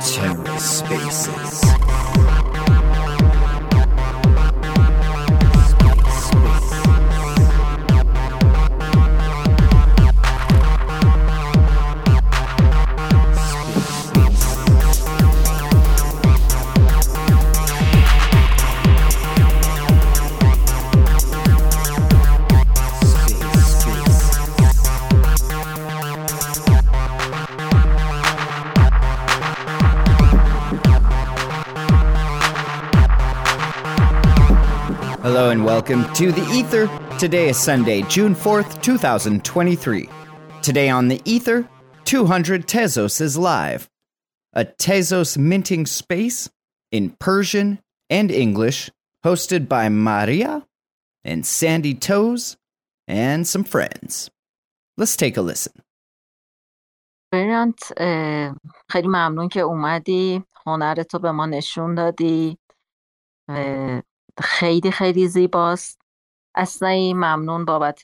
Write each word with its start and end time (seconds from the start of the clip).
TerraSpaces. 0.00 1.60
Hello 2.16 2.35
welcome 35.65 36.05
to 36.13 36.31
the 36.31 36.47
Ether. 36.53 36.87
Today 37.17 37.49
is 37.49 37.57
Sunday, 37.59 38.03
June 38.03 38.35
4th, 38.35 38.79
2023. 38.83 40.07
Today 40.61 40.87
on 40.87 41.07
the 41.07 41.19
Ether, 41.25 41.67
200 42.05 42.67
Tezos 42.67 43.19
is 43.19 43.39
live. 43.39 43.89
A 44.53 44.65
Tezos 44.65 45.39
minting 45.39 45.87
space 45.87 46.47
in 46.91 47.15
Persian 47.19 47.79
and 48.07 48.29
English, 48.29 48.91
hosted 49.25 49.67
by 49.67 49.89
Maria 49.89 50.67
and 51.23 51.43
Sandy 51.43 51.95
Toes 51.95 52.55
and 53.07 53.47
some 53.47 53.63
friends. 53.63 54.29
Let's 54.95 55.15
take 55.15 55.37
a 55.37 55.41
listen. 55.41 55.73
برینت 57.33 57.93
اه، 57.97 58.55
خیلی 58.89 59.07
ممنون 59.07 59.47
که 59.47 59.59
اومدی 59.59 60.43
هنرتو 60.65 61.19
به 61.19 61.31
ما 61.31 61.45
نشون 61.45 61.95
دادی 61.95 62.57
اه، 63.49 64.01
خیلی 64.38 64.90
خیلی 64.90 65.28
زیباست 65.28 66.00
اصلا 66.54 66.88
ممنون 67.14 67.64
بابت 67.64 68.02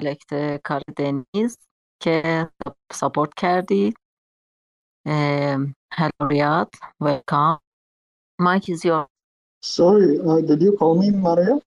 کلکت 0.00 0.60
کار 0.64 0.82
دنیز 0.96 1.58
که 2.02 2.48
ساپورت 2.92 3.34
کردی 3.34 3.94
هلو 5.92 6.28
ریاد 6.30 6.70
ویلکام 7.00 7.58
مایک 8.40 8.70
is 8.70 8.84
yours 8.84 9.08
Sorry, 9.60 10.20
uh, 10.20 10.40
did 10.40 10.62
you 10.62 10.76
call 10.76 10.94
me 10.94 11.10
Maria? 11.10 11.58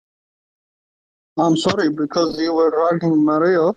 I'm 1.38 1.58
sorry 1.58 1.90
because 1.90 2.40
you 2.40 2.54
were 2.54 2.70
writing 2.70 3.26
Maria. 3.26 3.74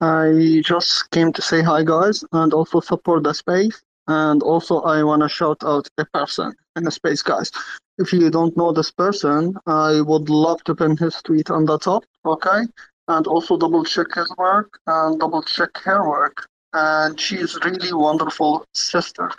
I 0.00 0.62
just 0.64 1.10
came 1.10 1.32
to 1.32 1.42
say 1.42 1.62
hi, 1.62 1.82
guys, 1.82 2.24
and 2.32 2.52
also 2.52 2.80
support 2.80 3.24
the 3.24 3.32
space. 3.32 3.82
And 4.08 4.42
also, 4.42 4.80
I 4.82 5.02
want 5.02 5.22
to 5.22 5.28
shout 5.28 5.58
out 5.64 5.88
a 5.98 6.04
person 6.06 6.54
in 6.76 6.84
the 6.84 6.90
space, 6.90 7.22
guys. 7.22 7.50
If 7.98 8.12
you 8.12 8.30
don't 8.30 8.56
know 8.56 8.72
this 8.72 8.90
person, 8.90 9.56
I 9.66 10.00
would 10.00 10.28
love 10.28 10.62
to 10.64 10.74
pin 10.74 10.96
his 10.96 11.20
tweet 11.22 11.50
on 11.50 11.64
the 11.64 11.78
top, 11.78 12.04
okay? 12.24 12.62
And 13.08 13.26
also 13.26 13.56
double 13.56 13.84
check 13.84 14.08
his 14.14 14.32
work 14.36 14.78
and 14.86 15.18
double 15.18 15.42
check 15.42 15.70
her 15.84 16.08
work. 16.08 16.46
And 16.72 17.18
she's 17.18 17.58
really 17.64 17.92
wonderful 17.92 18.66
sister 18.74 19.30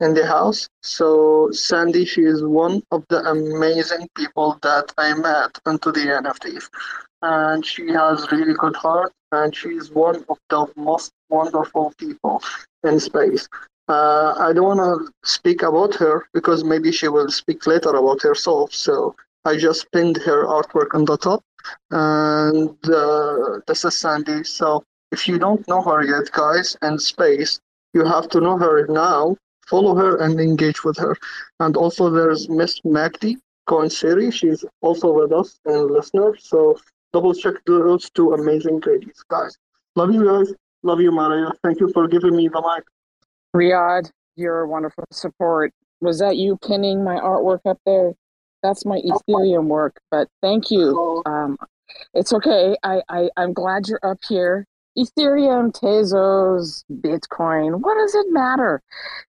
in 0.00 0.14
the 0.14 0.26
house. 0.26 0.68
So 0.82 1.50
Sandy, 1.50 2.04
she 2.04 2.22
is 2.22 2.42
one 2.42 2.82
of 2.92 3.04
the 3.08 3.18
amazing 3.28 4.08
people 4.16 4.58
that 4.62 4.92
I 4.96 5.14
met 5.14 5.58
into 5.66 5.90
the 5.90 6.00
NFTs. 6.00 6.68
And 7.22 7.66
she 7.66 7.88
has 7.88 8.30
really 8.30 8.54
good 8.54 8.76
heart 8.76 9.12
and 9.32 9.54
she's 9.54 9.90
one 9.90 10.24
of 10.28 10.38
the 10.50 10.66
most 10.76 11.10
wonderful 11.30 11.92
people 11.98 12.42
in 12.84 13.00
space. 13.00 13.48
Uh, 13.88 14.34
I 14.38 14.52
don't 14.52 14.76
want 14.76 14.80
to 14.80 15.12
speak 15.24 15.62
about 15.62 15.94
her 15.96 16.26
because 16.32 16.64
maybe 16.64 16.90
she 16.90 17.08
will 17.08 17.30
speak 17.30 17.66
later 17.66 17.90
about 17.90 18.22
herself. 18.22 18.72
So 18.72 19.14
I 19.44 19.56
just 19.56 19.90
pinned 19.92 20.16
her 20.18 20.46
artwork 20.46 20.94
on 20.94 21.04
the 21.04 21.18
top. 21.18 21.44
And 21.90 22.76
uh, 22.88 23.60
this 23.66 23.84
is 23.84 23.98
Sandy. 23.98 24.44
So 24.44 24.84
if 25.12 25.28
you 25.28 25.38
don't 25.38 25.66
know 25.68 25.82
her 25.82 26.02
yet, 26.02 26.30
guys, 26.32 26.76
in 26.82 26.98
space, 26.98 27.60
you 27.92 28.04
have 28.04 28.28
to 28.30 28.40
know 28.40 28.58
her 28.58 28.86
now. 28.88 29.36
Follow 29.66 29.94
her 29.94 30.18
and 30.18 30.40
engage 30.40 30.84
with 30.84 30.98
her. 30.98 31.16
And 31.60 31.76
also, 31.76 32.10
there's 32.10 32.48
Miss 32.48 32.80
Magdi 32.80 33.36
Coinseri. 33.68 34.32
She's 34.32 34.64
also 34.82 35.12
with 35.12 35.32
us 35.32 35.58
and 35.64 35.90
listener. 35.90 36.36
So 36.38 36.78
double 37.12 37.32
check 37.32 37.54
those 37.66 38.10
two 38.10 38.32
amazing 38.32 38.82
ladies, 38.84 39.24
guys. 39.28 39.56
Love 39.96 40.12
you 40.12 40.24
guys. 40.26 40.52
Love 40.82 41.00
you, 41.00 41.12
Maria. 41.12 41.52
Thank 41.62 41.80
you 41.80 41.90
for 41.92 42.08
giving 42.08 42.36
me 42.36 42.48
the 42.48 42.60
mic. 42.60 42.84
Riyad, 43.54 44.10
your 44.36 44.66
wonderful 44.66 45.04
support. 45.12 45.72
Was 46.00 46.18
that 46.18 46.36
you 46.36 46.58
pinning 46.66 47.04
my 47.04 47.16
artwork 47.16 47.60
up 47.66 47.78
there? 47.86 48.12
That's 48.62 48.84
my 48.84 49.00
Ethereum 49.00 49.66
work, 49.66 49.96
but 50.10 50.28
thank 50.42 50.70
you. 50.70 51.22
Um, 51.26 51.56
it's 52.14 52.32
okay. 52.32 52.76
I, 52.82 53.02
I, 53.08 53.30
I'm 53.36 53.52
glad 53.52 53.86
you're 53.88 54.00
up 54.02 54.18
here. 54.28 54.66
Ethereum, 54.96 55.72
Tezos, 55.72 56.84
Bitcoin, 56.90 57.80
what 57.80 57.94
does 57.96 58.14
it 58.14 58.26
matter? 58.30 58.80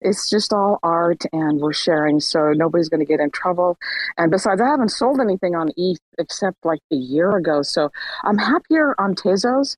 It's 0.01 0.29
just 0.29 0.51
all 0.53 0.79
art 0.81 1.23
and 1.31 1.59
we're 1.59 1.71
sharing, 1.73 2.19
so 2.19 2.51
nobody's 2.51 2.89
going 2.89 2.99
to 2.99 3.05
get 3.05 3.19
in 3.19 3.29
trouble. 3.29 3.77
And 4.17 4.31
besides, 4.31 4.59
I 4.59 4.67
haven't 4.67 4.89
sold 4.89 5.19
anything 5.19 5.55
on 5.55 5.69
ETH 5.77 5.99
except 6.17 6.65
like 6.65 6.79
a 6.91 6.95
year 6.95 7.35
ago, 7.35 7.61
so 7.61 7.91
I'm 8.23 8.39
happier 8.39 8.95
on 8.99 9.13
Tezos 9.13 9.77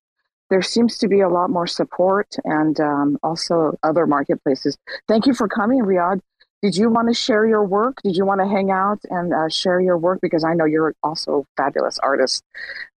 there 0.49 0.61
seems 0.61 0.97
to 0.99 1.07
be 1.07 1.21
a 1.21 1.29
lot 1.29 1.49
more 1.49 1.67
support 1.67 2.27
and 2.43 2.79
um, 2.79 3.17
also 3.23 3.77
other 3.83 4.05
marketplaces. 4.05 4.77
Thank 5.07 5.25
you 5.25 5.33
for 5.33 5.47
coming, 5.47 5.81
Riyad. 5.81 6.19
Did 6.61 6.77
you 6.77 6.89
want 6.89 7.09
to 7.09 7.13
share 7.13 7.45
your 7.45 7.65
work? 7.65 7.97
Did 8.05 8.15
you 8.15 8.25
want 8.25 8.39
to 8.39 8.47
hang 8.47 8.71
out 8.71 8.99
and 9.09 9.33
uh, 9.33 9.49
share 9.49 9.81
your 9.81 9.97
work? 9.97 10.19
Because 10.21 10.45
I 10.45 10.53
know 10.53 10.63
you're 10.63 10.95
also 11.03 11.39
a 11.39 11.61
fabulous 11.61 11.99
artist. 11.99 12.41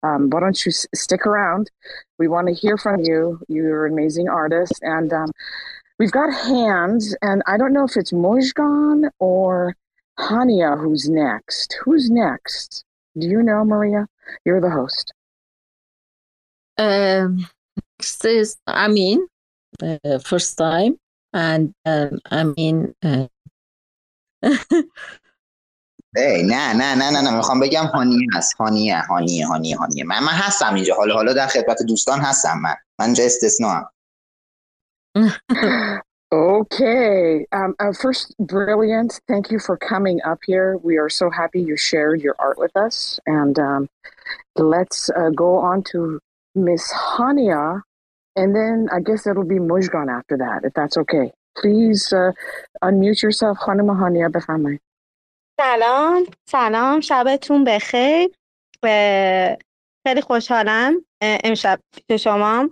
Um, 0.03 0.29
why 0.29 0.39
don't 0.39 0.63
you 0.63 0.69
s- 0.69 0.85
stick 0.93 1.25
around? 1.25 1.71
We 2.19 2.27
want 2.27 2.47
to 2.47 2.53
hear 2.53 2.77
from 2.77 2.99
you. 2.99 3.39
You're 3.47 3.87
an 3.87 3.93
amazing 3.93 4.29
artist. 4.29 4.73
And 4.83 5.11
um, 5.11 5.31
we've 5.97 6.11
got 6.11 6.31
hands, 6.31 7.15
and 7.23 7.41
I 7.47 7.57
don't 7.57 7.73
know 7.73 7.85
if 7.85 7.97
it's 7.97 8.11
Mojgan 8.11 9.09
or 9.17 9.75
Hania 10.19 10.79
who's 10.79 11.09
next. 11.09 11.75
Who's 11.83 12.11
next? 12.11 12.85
Do 13.17 13.27
you 13.27 13.41
know, 13.41 13.65
Maria? 13.65 14.05
You're 14.45 14.61
the 14.61 14.69
host. 14.69 15.14
um, 16.78 17.46
next 17.98 18.24
is 18.24 18.56
Amin 18.66 19.26
uh, 19.82 20.18
first 20.18 20.56
time 20.58 20.96
and 21.32 21.72
um, 21.84 22.18
Amin 22.30 22.94
uh, 23.04 23.26
ای 26.16 26.42
نه 26.42 26.72
نه 26.72 26.94
نه 26.94 27.10
نه 27.10 27.20
نه 27.20 27.36
میخوام 27.36 27.60
بگم 27.60 27.84
هانیه 27.84 28.26
هست 28.34 28.54
هانیه 28.54 29.00
هانیه 29.00 29.46
هانیه 29.46 29.76
هانیه 29.76 30.04
من 30.04 30.18
من 30.18 30.32
هستم 30.32 30.74
اینجا 30.74 30.94
حالا 30.94 31.14
حالا 31.14 31.32
در 31.32 31.46
خدمت 31.46 31.82
دوستان 31.82 32.20
هستم 32.20 32.58
من 32.62 32.74
من 32.98 33.04
اینجا 33.04 33.24
استثنا 33.24 33.90
Okay. 36.32 37.44
Um, 37.50 37.74
uh, 37.80 37.92
first, 37.92 38.36
brilliant. 38.38 39.20
Thank 39.26 39.50
you 39.50 39.58
for 39.58 39.76
coming 39.76 40.20
up 40.22 40.38
here. 40.46 40.78
We 40.78 40.96
are 40.96 41.10
so 41.10 41.28
happy 41.28 41.60
you 41.60 41.76
shared 41.76 42.20
your 42.20 42.36
art 42.38 42.56
with 42.56 42.74
us. 42.76 43.18
And 43.26 43.58
um, 43.58 43.88
let's 44.54 45.10
uh, 45.10 45.30
go 45.30 45.58
on 45.58 45.82
to 45.90 46.20
Miss 46.55 46.91
Hania. 46.93 47.81
And 48.35 48.55
then 48.55 48.87
I 48.91 48.99
guess 48.99 49.27
it'll 49.27 49.45
be 49.45 49.59
Mujgan 49.59 50.09
after 50.09 50.37
that, 50.37 50.65
if 50.65 50.73
that's 50.73 50.97
okay. 50.97 51.31
Please 51.57 52.11
uh, 52.11 52.31
unmute 52.83 53.21
yourself, 53.21 53.57
Hanima 53.59 53.95
Hania 53.95 54.29
بفرمایید. 54.29 54.81
سلام 55.57 56.25
سلام 56.49 56.99
شبتون 56.99 57.63
بخیر 57.63 58.29
خیلی 60.07 60.21
خوشحالم 60.21 61.05
امشب 61.21 61.79
پیش 62.07 62.23
شما 62.23 62.69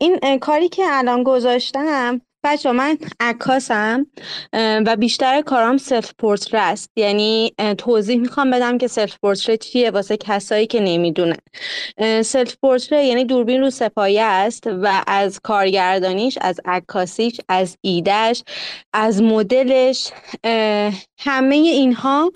این 0.00 0.38
کاری 0.38 0.68
که 0.68 0.82
الان 0.86 1.22
گذاشتم 1.22 2.20
بچه 2.44 2.72
من 2.72 2.98
عکاسم 3.20 4.06
و 4.52 4.96
بیشتر 4.96 5.40
کارام 5.40 5.76
سلف 5.76 6.12
پورتره 6.18 6.60
است. 6.60 6.90
یعنی 6.96 7.54
توضیح 7.78 8.20
می‌خوام 8.20 8.50
بدم 8.50 8.78
که 8.78 8.86
سلف 8.86 9.16
پورتره 9.22 9.56
چیه 9.56 9.90
واسه 9.90 10.16
کسایی 10.16 10.66
که 10.66 10.80
نمی‌دونن 10.80 11.36
سلف 12.22 12.56
پورتره 12.62 13.04
یعنی 13.04 13.24
دوربین 13.24 13.60
رو 13.60 13.70
سپایه 13.70 14.22
است 14.22 14.66
و 14.66 15.02
از 15.06 15.40
کارگردانیش 15.40 16.38
از 16.40 16.60
عکاسیش 16.64 17.40
از 17.48 17.76
ایدهش 17.80 18.42
از 18.92 19.22
مدلش 19.22 20.10
همه 21.18 21.54
اینها 21.56 22.32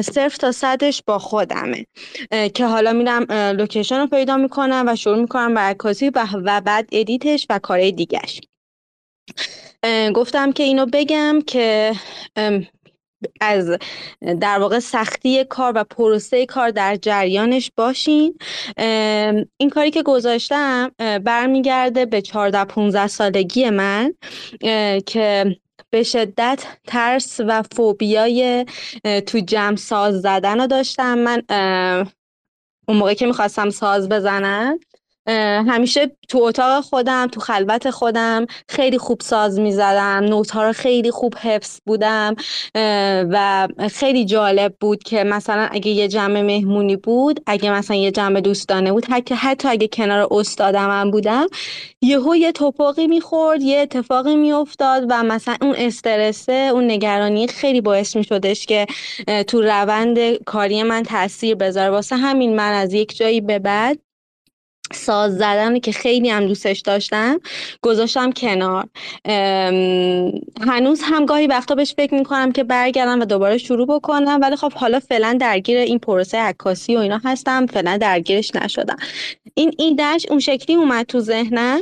صفر 0.00 0.36
تا 0.40 0.52
صدش 0.52 1.02
با 1.06 1.18
خودمه. 1.18 1.86
که 2.54 2.66
حالا 2.66 2.92
میرم 2.92 3.32
لوکیشن 3.32 3.98
رو 3.98 4.06
پیدا 4.06 4.36
می‌کنم 4.36 4.84
و 4.88 4.96
شروع 4.96 5.18
می‌کنم 5.18 5.54
به 5.54 5.60
عکاسی 5.60 6.10
و 6.44 6.60
بعد 6.64 6.88
ادیتش 6.92 7.46
و 7.50 7.58
کارهای 7.58 7.92
دیگهش 7.92 8.40
اه، 8.40 8.55
گفتم 10.14 10.52
که 10.52 10.62
اینو 10.62 10.86
بگم 10.92 11.38
که 11.46 11.92
از 13.40 13.78
در 14.40 14.58
واقع 14.58 14.78
سختی 14.78 15.44
کار 15.44 15.72
و 15.76 15.84
پروسه 15.84 16.46
کار 16.46 16.70
در 16.70 16.96
جریانش 16.96 17.70
باشین. 17.76 18.38
این 19.56 19.70
کاری 19.70 19.90
که 19.90 20.02
گذاشتم 20.02 20.90
برمیگرده 21.24 22.06
به 22.06 22.22
14 22.22 22.64
15 22.64 23.06
سالگی 23.06 23.70
من 23.70 24.14
که 25.06 25.56
به 25.90 26.02
شدت 26.02 26.64
ترس 26.86 27.40
و 27.46 27.62
فوبیای 27.62 28.66
تو 29.26 29.38
جمع 29.38 29.76
ساز 29.76 30.20
زدن 30.20 30.60
رو 30.60 30.66
داشتم. 30.66 31.18
من 31.18 31.42
اون 32.88 32.98
موقع 32.98 33.14
که 33.14 33.26
می‌خواستم 33.26 33.70
ساز 33.70 34.08
بزنم 34.08 34.78
همیشه 35.28 36.10
تو 36.28 36.38
اتاق 36.38 36.84
خودم 36.84 37.26
تو 37.26 37.40
خلوت 37.40 37.90
خودم 37.90 38.46
خیلی 38.68 38.98
خوب 38.98 39.20
ساز 39.20 39.60
می‌زدم 39.60 40.24
نوت 40.24 40.50
ها 40.50 40.62
رو 40.64 40.72
خیلی 40.72 41.10
خوب 41.10 41.34
حفظ 41.34 41.80
بودم 41.86 42.34
و 43.30 43.68
خیلی 43.92 44.24
جالب 44.24 44.74
بود 44.80 45.02
که 45.02 45.24
مثلا 45.24 45.68
اگه 45.70 45.90
یه 45.90 46.08
جمع 46.08 46.40
مهمونی 46.42 46.96
بود 46.96 47.40
اگه 47.46 47.72
مثلا 47.72 47.96
یه 47.96 48.10
جمع 48.10 48.40
دوستانه 48.40 48.92
بود 48.92 49.06
حتی, 49.10 49.34
حتی 49.34 49.68
اگه 49.68 49.88
کنار 49.88 50.28
استادم 50.30 50.90
هم 50.90 51.10
بودم 51.10 51.46
یهو 52.02 52.36
یه 52.36 52.52
توپاقی 52.52 53.06
می‌خورد 53.06 53.62
یه 53.62 53.78
اتفاقی 53.78 54.36
میافتاد 54.36 55.06
و 55.10 55.22
مثلا 55.22 55.56
اون 55.62 55.74
استرسه 55.78 56.70
اون 56.72 56.90
نگرانی 56.90 57.46
خیلی 57.48 57.80
باعث 57.80 58.16
میشدش 58.16 58.66
که 58.66 58.86
تو 59.46 59.62
روند 59.62 60.18
کاری 60.44 60.82
من 60.82 61.02
تاثیر 61.02 61.54
بذاره. 61.54 61.90
واسه 61.90 62.16
همین 62.16 62.56
من 62.56 62.72
از 62.72 62.92
یک 62.92 63.16
جایی 63.16 63.40
به 63.40 63.58
بعد 63.58 63.98
ساز 64.92 65.36
زدن 65.36 65.78
که 65.78 65.92
خیلی 65.92 66.30
هم 66.30 66.46
دوستش 66.46 66.80
داشتم 66.80 67.40
گذاشتم 67.82 68.32
کنار. 68.32 68.84
هنوز 70.60 71.00
هم 71.02 71.26
گاهی 71.26 71.46
وقتا 71.46 71.74
بهش 71.74 71.94
فکر 71.96 72.14
می‌کنم 72.14 72.52
که 72.52 72.64
برگردم 72.64 73.20
و 73.20 73.24
دوباره 73.24 73.58
شروع 73.58 73.86
بکنم 73.86 74.38
ولی 74.42 74.56
خب 74.56 74.72
حالا 74.72 75.00
فعلا 75.00 75.36
درگیر 75.40 75.78
این 75.78 75.98
پروسه 75.98 76.38
عکاسی 76.38 76.96
و 76.96 76.98
اینا 76.98 77.20
هستم 77.24 77.66
فعلا 77.66 77.96
درگیرش 77.96 78.54
نشدم. 78.54 78.96
این 79.54 79.72
ایدهش 79.78 80.26
اون 80.30 80.38
شکلی 80.38 80.76
اومد 80.76 81.06
تو 81.06 81.20
ذهنم. 81.20 81.80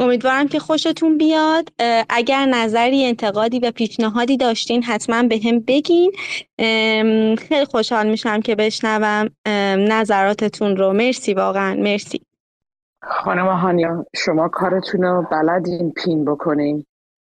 امیدوارم 0.00 0.48
که 0.48 0.58
خوشتون 0.58 1.18
بیاد. 1.18 1.68
اگر 2.08 2.46
نظری 2.46 3.04
انتقادی 3.04 3.58
و 3.58 3.70
پیشنهادی 3.70 4.36
داشتین 4.36 4.82
حتما 4.82 5.22
به 5.22 5.40
هم 5.44 5.60
بگین. 5.60 6.12
خیلی 7.48 7.64
خوشحال 7.70 8.06
میشم 8.06 8.40
که 8.40 8.54
بشنوم. 8.54 9.30
نظراتتون 9.88 10.76
رو. 10.76 10.92
مرسی 10.92 11.19
واقعا 11.28 11.74
مرسی. 11.74 12.20
خانم 13.02 13.46
هانیا 13.46 14.06
شما 14.16 14.48
کارتون 14.48 15.02
رو 15.02 15.26
بلدین 15.30 15.92
پین 15.92 16.24
بکنین 16.24 16.84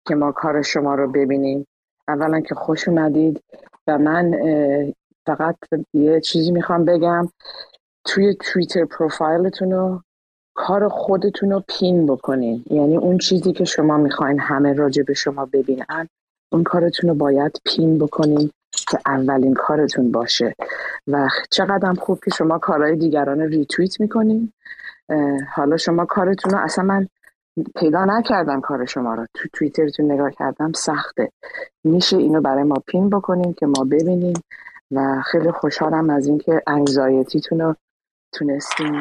که 0.06 0.14
ما 0.14 0.32
کار 0.32 0.62
شما 0.62 0.94
رو 0.94 1.10
ببینیم. 1.12 1.66
اولا 2.08 2.40
که 2.40 2.54
خوش 2.54 2.88
اومدید 2.88 3.42
و 3.86 3.98
من 3.98 4.34
فقط 5.26 5.56
یه 5.94 6.20
چیزی 6.20 6.52
می‌خوام 6.52 6.84
بگم. 6.84 7.28
توی 8.04 8.34
توییتر 8.34 8.84
پروفایلتون 8.84 9.72
رو 9.72 10.00
کار 10.54 10.88
خودتون 10.88 11.50
رو 11.50 11.62
پین 11.68 12.06
بکنین. 12.06 12.64
یعنی 12.70 12.96
اون 12.96 13.18
چیزی 13.18 13.52
که 13.52 13.64
شما 13.64 13.96
می‌خواین 13.96 14.40
همه 14.40 14.72
راجع 14.72 15.02
به 15.02 15.14
شما 15.14 15.46
ببینن 15.46 16.08
اون 16.52 16.64
کارتون 16.64 17.10
رو 17.10 17.16
باید 17.16 17.60
پین 17.64 17.98
بکنین. 17.98 18.50
که 18.88 18.98
اولین 19.06 19.54
کارتون 19.54 20.12
باشه. 20.12 20.54
و 21.06 21.28
چقدر 21.50 21.94
خوب 21.94 22.20
که 22.24 22.30
شما 22.30 22.58
کارهای 22.58 22.96
دیگران 22.96 23.40
ریتویت 23.40 24.00
می‌کنین. 24.00 24.52
حالا 25.54 25.76
شما 25.76 26.04
کارتون 26.04 26.52
رو 26.52 26.58
اصلا 26.58 26.84
من 26.84 27.08
پیدا 27.76 28.04
نکردم 28.04 28.60
کار 28.60 28.84
شما 28.84 29.14
رو. 29.14 29.26
تو 29.34 29.48
توییترتون 29.52 30.12
نگاه 30.12 30.30
کردم 30.30 30.72
سخته. 30.72 31.32
میشه 31.84 32.16
اینو 32.16 32.40
برای 32.40 32.62
ما 32.62 32.76
پین 32.86 33.10
بکنیم 33.10 33.52
که 33.52 33.66
ما 33.66 33.84
ببینیم. 33.84 34.34
و 34.90 35.22
خیلی 35.32 35.50
خوشحالم 35.50 36.10
از 36.10 36.26
اینکه 36.26 36.62
انگزایتیتون 36.66 37.60
رو 37.60 37.74
تونستین 38.32 38.94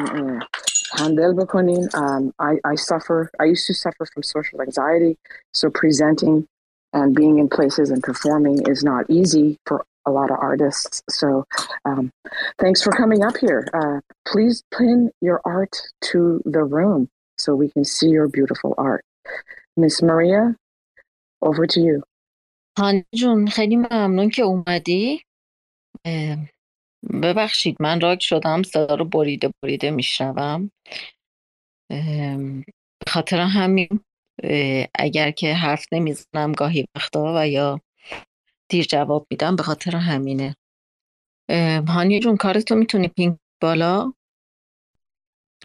هندل 0.98 1.32
بکنین. 1.32 1.88
Um, 1.88 2.32
I, 2.40 2.52
I 2.72 2.74
suffer 2.74 3.30
I 3.40 3.44
used 3.54 3.66
to 3.66 3.74
suffer 3.74 4.04
from 4.12 4.22
social 4.22 4.60
anxiety. 4.66 5.18
So 5.52 5.70
presenting 5.70 6.48
and 6.95 7.15
being 7.15 7.39
in 7.39 7.47
places 7.49 7.89
and 7.89 8.03
performing 8.03 8.61
is 8.67 8.83
not 8.83 9.09
easy 9.09 9.57
for 9.65 9.85
a 10.05 10.11
lot 10.11 10.31
of 10.31 10.37
artists. 10.39 11.01
So, 11.09 11.45
um, 11.85 12.11
thanks 12.59 12.81
for 12.81 12.91
coming 12.91 13.23
up 13.23 13.37
here. 13.37 13.67
Uh, 13.73 13.99
please 14.27 14.63
pin 14.75 15.11
your 15.21 15.41
art 15.45 15.75
to 16.09 16.41
the 16.45 16.63
room 16.63 17.07
so 17.37 17.55
we 17.55 17.69
can 17.69 17.85
see 17.85 18.09
your 18.09 18.27
beautiful 18.27 18.73
art. 18.77 19.03
Miss 19.77 20.01
Maria, 20.01 20.55
over 21.41 21.65
to 21.67 21.79
you. 21.79 22.03
هانی 22.79 23.05
جون 23.15 23.47
خیلی 23.47 23.75
ممنون 23.75 24.29
که 24.29 24.41
اومدی 24.41 25.21
ببخشید 27.23 27.77
من 27.79 28.01
راگ 28.01 28.19
شدم 28.19 28.63
صدا 28.63 28.95
رو 28.95 29.05
بریده 29.05 29.51
بریده 29.63 29.91
میشنوم 29.91 30.71
به 32.99 33.11
خاطر 33.11 33.37
همین 33.39 33.87
اگر 34.94 35.30
که 35.30 35.54
حرف 35.54 35.86
نمی‌زنم 35.92 36.52
گاهی 36.52 36.86
وقتا 36.96 37.34
و 37.36 37.48
یا 37.48 37.80
دیر 38.68 38.84
جواب 38.84 39.26
میدم 39.30 39.56
به 39.56 39.62
خاطر 39.62 39.96
همینه 39.96 40.56
هانی 41.88 42.20
جون 42.20 42.36
کارتو 42.36 42.74
می‌تونی 42.74 43.08
پینگ 43.08 43.36
بالا 43.62 44.12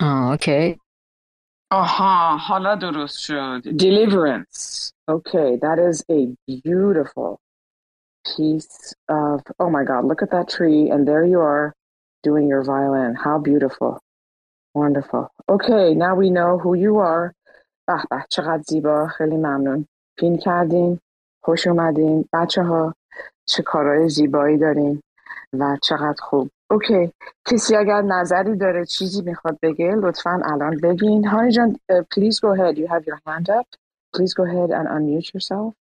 آه 0.02 0.32
اوکی 0.32 0.80
آها 1.72 2.38
حالا 2.38 2.76
درست 2.76 3.20
شد 3.20 3.62
deliverance 3.64 4.92
okay 5.12 5.58
that 5.58 5.80
is 5.90 6.04
a 6.10 6.22
beautiful 6.48 7.40
piece 8.26 8.94
of 9.10 9.42
oh 9.60 9.70
my 9.70 9.84
god 9.84 10.06
look 10.10 10.22
at 10.22 10.32
that 10.32 10.48
tree 10.56 10.90
and 10.94 11.08
there 11.08 11.26
you 11.26 11.40
are 11.40 11.74
doing 12.28 12.46
your 12.48 12.64
violin 12.64 13.12
how 13.26 13.38
beautiful 13.50 13.94
wonderful 14.82 15.24
okay 15.56 15.86
now 16.06 16.14
we 16.22 16.30
know 16.38 16.52
who 16.64 16.72
you 16.86 16.94
are 16.98 17.26
به 17.88 18.04
به 18.10 18.26
چقدر 18.30 18.64
زیبا. 18.68 19.08
خیلی 19.08 19.38
ممنون. 19.38 19.86
پین 20.18 20.38
کردین 20.38 21.00
خوش 21.44 21.68
اومدین. 21.68 22.26
بچه 22.34 22.64
ها 22.64 22.96
چه 23.46 23.64
کارهای 23.64 24.10
زیبایی 24.10 24.58
دارین 24.58 25.02
و 25.54 25.78
چقدر 25.82 26.22
خوب. 26.22 26.50
اوکی. 26.72 27.12
کسی 27.46 27.76
اگر 27.76 28.02
نظری 28.02 28.56
داره 28.56 28.86
چیزی 28.86 29.22
می‌خواد 29.22 29.60
بگه 29.62 29.96
لطفا 29.96 30.42
الان 30.46 30.78
بگین. 30.78 31.28
هانی 31.28 31.52
جان 31.52 31.80
please 31.92 32.40
go 32.40 32.50
ahead. 32.56 32.78
You 32.78 32.88
have 32.88 33.06
your 33.06 33.20
hand 33.28 33.50
up. 33.50 33.68
Please 34.16 34.34
go 34.34 34.44
ahead 34.44 34.70
and 34.72 34.88
unmute 34.88 35.34
yourself. 35.34 35.81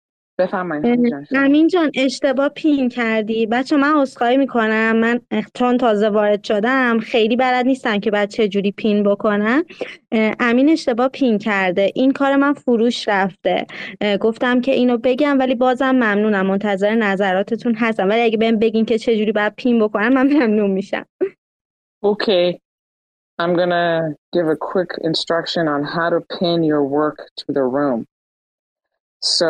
امین 1.34 1.68
جان 1.68 1.90
اشتباه 1.94 2.48
پین 2.48 2.88
کردی. 2.88 3.46
بچه 3.46 3.76
من 3.76 3.96
عذرخواهی 3.96 4.36
می‌کنم. 4.36 4.96
من 4.96 5.20
چون 5.54 5.78
تازه 5.78 6.08
وارد 6.08 6.44
شدم. 6.44 6.98
خیلی 6.98 7.36
بلد 7.36 7.66
نیستم 7.66 8.00
که 8.00 8.10
بعد 8.10 8.30
چه 8.30 8.48
جوری 8.48 8.72
پین 8.72 9.02
بکنم. 9.02 9.64
امین 10.40 10.70
اشتباه 10.70 11.08
پین 11.08 11.38
کرده. 11.38 11.90
این 11.94 12.12
کار 12.12 12.36
من 12.36 12.52
فروش 12.52 13.08
رفته. 13.08 13.66
گفتم 14.20 14.60
که 14.60 14.72
اینو 14.72 14.98
بگم 14.98 15.38
ولی 15.38 15.54
بازم 15.54 15.90
ممنونم. 15.90 16.46
منتظر 16.46 16.94
نظراتتون 16.94 17.74
هستم. 17.74 18.08
ولی 18.08 18.20
اگه 18.20 18.36
بهم 18.36 18.58
بگین 18.58 18.84
که 18.84 18.98
چه 18.98 19.16
جوری 19.16 19.32
باید 19.32 19.54
پین 19.56 19.84
بکنم 19.84 20.12
من 20.12 20.26
ممنون 20.26 20.70
میشم. 20.70 21.06
Okay. 22.04 22.58
I'm 23.40 23.54
gonna 23.54 24.14
give 24.36 24.48
a 24.48 24.58
quick 24.72 24.90
instruction 25.10 25.68
on 25.74 25.80
how 25.84 26.08
to 26.14 26.20
pin 26.36 26.58
your 26.64 26.84
work 26.98 27.18
to 27.40 27.46
the 27.56 27.64
room. 27.76 28.00
So 29.38 29.48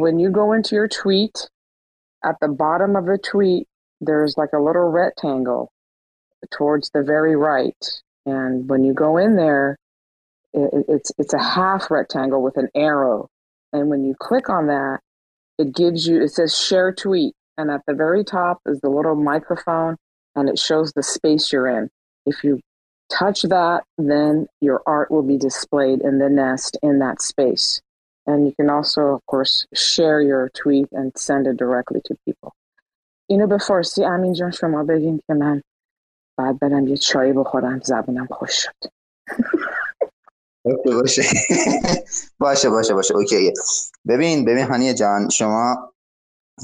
when 0.00 0.18
you 0.18 0.30
go 0.30 0.52
into 0.52 0.74
your 0.74 0.88
tweet, 0.88 1.48
at 2.24 2.36
the 2.40 2.48
bottom 2.48 2.96
of 2.96 3.06
the 3.06 3.18
tweet, 3.18 3.66
there's 4.00 4.36
like 4.36 4.52
a 4.54 4.58
little 4.58 4.90
rectangle 4.90 5.70
towards 6.50 6.90
the 6.90 7.02
very 7.02 7.36
right. 7.36 7.86
And 8.26 8.68
when 8.68 8.84
you 8.84 8.94
go 8.94 9.16
in 9.16 9.36
there, 9.36 9.76
it, 10.52 10.84
it's 10.88 11.12
it's 11.18 11.34
a 11.34 11.42
half 11.42 11.90
rectangle 11.90 12.42
with 12.42 12.56
an 12.56 12.68
arrow. 12.74 13.28
And 13.72 13.88
when 13.88 14.04
you 14.04 14.14
click 14.18 14.48
on 14.48 14.66
that, 14.66 15.00
it 15.58 15.74
gives 15.74 16.06
you 16.06 16.22
it 16.22 16.30
says 16.30 16.56
share 16.56 16.92
tweet. 16.92 17.34
And 17.58 17.70
at 17.70 17.82
the 17.86 17.94
very 17.94 18.24
top 18.24 18.58
is 18.66 18.80
the 18.80 18.88
little 18.88 19.14
microphone 19.14 19.96
and 20.34 20.48
it 20.48 20.58
shows 20.58 20.92
the 20.92 21.02
space 21.02 21.52
you're 21.52 21.68
in. 21.68 21.90
If 22.24 22.42
you 22.42 22.60
touch 23.10 23.42
that, 23.42 23.84
then 23.98 24.46
your 24.60 24.82
art 24.86 25.10
will 25.10 25.22
be 25.22 25.36
displayed 25.36 26.00
in 26.00 26.18
the 26.18 26.30
nest 26.30 26.78
in 26.82 26.98
that 27.00 27.20
space. 27.20 27.82
And 28.30 28.46
you 28.46 28.52
can 28.58 28.70
also, 28.70 29.02
of 29.16 29.22
course, 29.32 29.66
share 29.74 30.20
your 30.30 30.44
tweet 30.60 30.88
and 30.98 31.08
send 31.26 31.42
it 31.50 31.56
directly 31.56 32.00
to 32.08 32.14
people. 32.26 32.52
اینو 33.30 33.46
به 33.46 33.58
فارسی 33.58 34.04
امین 34.04 34.32
جان 34.32 34.50
شما 34.50 34.84
بگین 34.84 35.20
که 35.26 35.34
من 35.34 35.62
بعد 36.38 36.58
برم 36.58 36.86
یه 36.86 36.96
چایی 36.96 37.32
بخورم 37.32 37.80
زبونم 37.84 38.26
خوش 38.30 38.52
شد. 38.52 38.90
باشه. 40.84 41.22
باشه 42.38 42.70
باشه 42.70 42.94
باشه. 42.94 43.14
اوکی 43.14 43.52
ببین 44.08 44.44
ببین 44.44 44.64
هانیه 44.64 44.94
جان 44.94 45.28
شما 45.28 45.92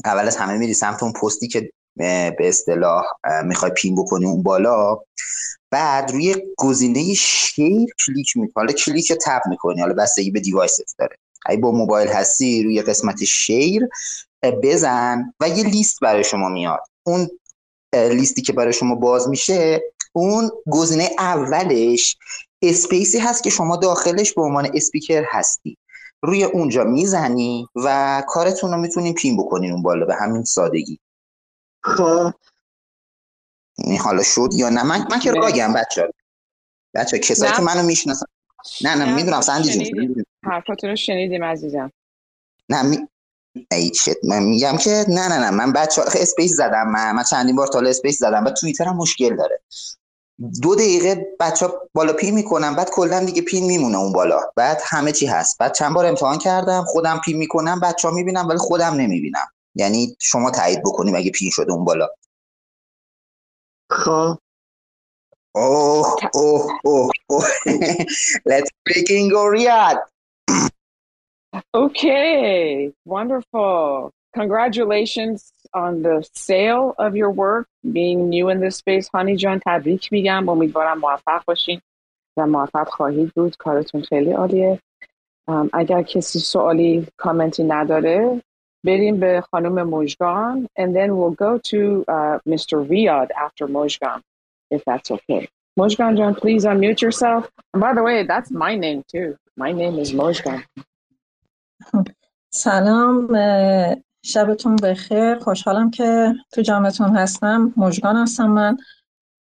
اول 0.05 0.27
از 0.27 0.37
همه 0.37 0.59
میری 0.59 0.75
سمت 0.75 1.03
اون 1.03 1.13
پستی 1.13 1.49
که 1.49 1.71
به 1.97 2.37
اصطلاح 2.41 3.05
می‌خوای 3.45 3.71
پین 3.77 3.97
بکنی 3.97 4.27
اون 4.27 4.43
بالا. 4.43 4.99
بعد 5.71 6.11
روی 6.11 6.37
گزینه 6.59 7.15
شیر 7.15 7.95
کلیک 8.07 8.37
می‌کنی. 8.37 8.53
حالا 8.57 8.73
کلیک 8.73 9.13
تپ 9.13 9.43
می‌کنی. 9.49 9.81
حالا 9.81 9.95
بستگی 9.95 10.31
به 10.31 10.41
دیوایست 10.41 10.99
داره. 10.99 11.17
اگه 11.47 11.61
با 11.61 11.71
موبایل 11.71 12.09
هستی 12.09 12.63
روی 12.63 12.83
قسمت 12.83 13.25
شیر 13.25 13.89
بزن 14.63 15.35
و 15.41 15.49
یه 15.49 15.65
لیست 15.65 16.01
برای 16.01 16.25
شما 16.25 16.49
میاد. 16.49 16.81
اون 17.07 17.29
لیستی 17.95 18.43
که 18.43 18.53
برای 18.53 18.73
شما 18.73 18.95
باز 18.95 19.29
میشه 19.29 19.83
اون 20.13 20.51
گزینه 20.71 21.11
اولش 21.19 22.17
اسپیسی 22.63 23.19
هست 23.19 23.43
که 23.43 23.51
شما 23.51 23.77
داخلش 23.77 24.33
به 24.33 24.43
عنوان 24.43 24.71
اسپیکر 24.75 25.25
هستی. 25.31 25.77
روی 26.23 26.45
اونجا 26.45 26.85
می‌زنی 26.85 27.69
و 27.75 28.23
کارتون 28.29 28.71
رو 28.71 28.77
می‌تونین 28.77 29.15
پین 29.15 29.37
بکنین 29.37 29.73
اون 29.73 29.83
بالا 29.83 30.07
به 30.07 30.15
همین 30.15 30.45
سادگی. 30.45 30.99
خب. 31.83 32.33
حالا 34.01 34.23
شد 34.23 34.49
یا 34.53 34.71
نه؟ 34.71 34.83
من, 34.83 35.07
من 35.11 35.21
که 35.21 35.31
راگم 35.33 35.73
بچه 35.73 36.11
بچه 36.95 37.19
کسایی 37.19 37.53
که 37.53 37.63
منو 37.63 37.83
می‌شناسن 37.83 38.27
نه 38.85 38.95
نه 38.95 39.15
می‌دونم 39.15 39.41
سندی 39.41 39.91
جون 39.91 40.25
حرفاتون 40.45 40.91
رو 40.91 40.97
شنیدیم 40.97 41.45
عزیزم. 41.45 41.93
نه 42.69 42.83
می... 42.83 43.09
ای 43.73 43.95
شت 43.95 44.25
من 44.25 44.43
میگم 44.43 44.77
که 44.77 45.05
نه 45.09 45.29
نه 45.29 45.39
نه 45.39 45.51
من 45.51 45.73
بچه 45.73 46.03
اسپیس 46.03 46.53
زدم 46.53 46.91
من, 46.91 47.13
من 47.13 47.23
چندین 47.23 47.57
بار 47.57 47.67
تا 47.67 47.81
اسپیس 47.81 48.19
زدم 48.19 48.45
و 48.45 48.51
توییتر 48.51 48.85
هم 48.85 48.97
مشکل 48.97 49.37
داره. 49.37 49.61
دو 50.63 50.75
دقیقه 50.75 51.27
بچه 51.41 51.67
ها 51.67 51.89
بالا 51.95 52.13
پین 52.13 52.35
می‌کنم 52.35 52.77
بعد 52.77 52.91
کلا 52.91 53.25
دیگه 53.25 53.43
پین 53.43 53.67
میمونه 53.67 53.99
اون 53.99 54.13
بالا 54.13 54.41
بعد 54.57 54.81
همه 54.85 55.13
چی 55.13 55.27
هست. 55.27 55.59
بعد 55.59 55.75
چند 55.75 55.95
بار 55.95 56.07
امتحان 56.07 56.39
کردم 56.39 56.85
خودم 56.87 57.21
پین 57.25 57.37
می‌کنم 57.37 57.81
بچه 57.81 58.09
ها 58.09 58.15
می‌بینم 58.15 58.49
ولی 58.49 58.59
خودم 58.59 58.95
نمی‌بینم. 58.95 59.47
یعنی 59.75 60.17
شما 60.21 60.51
تایید 60.51 60.83
بکنیم 60.83 61.15
اگه 61.15 61.31
پین 61.31 61.51
شده 61.51 61.73
اون 61.73 61.85
بالا. 61.85 62.09
خب. 63.91 64.39
اوه 65.58 66.16
اوه 66.34 66.80
اوه 66.86 67.12
اوه 67.30 67.46
let's 68.52 68.70
freaking 68.86 69.30
go 69.30 69.42
Riyadh 69.56 70.00
Okay, 71.76 72.92
wonderful. 73.06 74.12
Congratulations 74.34 75.52
on 75.74 76.02
the 76.02 76.28
sale 76.34 76.96
of 76.98 77.16
your 77.16 77.30
work, 77.30 77.68
being 77.92 78.30
new 78.30 78.50
in 78.50 78.60
this 78.60 78.78
space. 78.78 79.10
هانی 79.14 79.36
جان 79.36 79.62
تبریک 79.66 80.14
میگم 80.14 80.50
امیدوارم 80.50 80.98
موفق 80.98 81.44
باشین 81.48 81.82
و 82.38 82.48
موفق 82.48 82.88
خواهید 82.90 83.32
بود 83.36 83.58
کارتون 83.58 84.02
خیلی 84.02 84.32
عالیه 84.32 84.80
اگر 85.74 86.04
کسی 86.04 86.40
سوالی 86.40 87.08
کامنتی 87.18 87.64
نداره 87.64 88.42
بریم 88.86 89.20
به 89.20 89.44
خانم 89.52 89.90
مجگان 89.90 90.68
and 90.80 90.96
then 90.96 91.10
we'll 91.10 91.36
go 91.36 91.58
to 91.58 92.06
uh, 92.08 92.40
Mr. 92.50 92.88
Riyad 92.90 93.28
after 93.46 93.68
Mojgan 93.68 94.22
If 94.71 94.83
that's 94.85 95.11
okay. 95.11 95.49
Mojgan 95.79 96.17
John, 96.17 96.35
please 96.35 96.65
unmute 96.65 97.01
yourself. 97.01 97.49
And 97.73 97.81
by 97.81 97.95
the 97.95 98.03
way, 98.03 98.27
that's 98.27 98.51
my 98.51 98.75
name 98.75 99.03
too. 99.13 99.37
My 99.57 99.73
name 99.73 99.99
is 99.99 100.13
Mojgan. 100.13 100.65
سلام 102.51 103.29
شبتون 104.25 104.77
بخیر 104.77 105.39
خوشحالم 105.39 105.91
که 105.91 106.35
تو 106.53 106.63
جامعتون 106.63 107.17
هستم 107.17 107.75
مجگان 107.77 108.17
هستم 108.17 108.47
من 108.47 108.77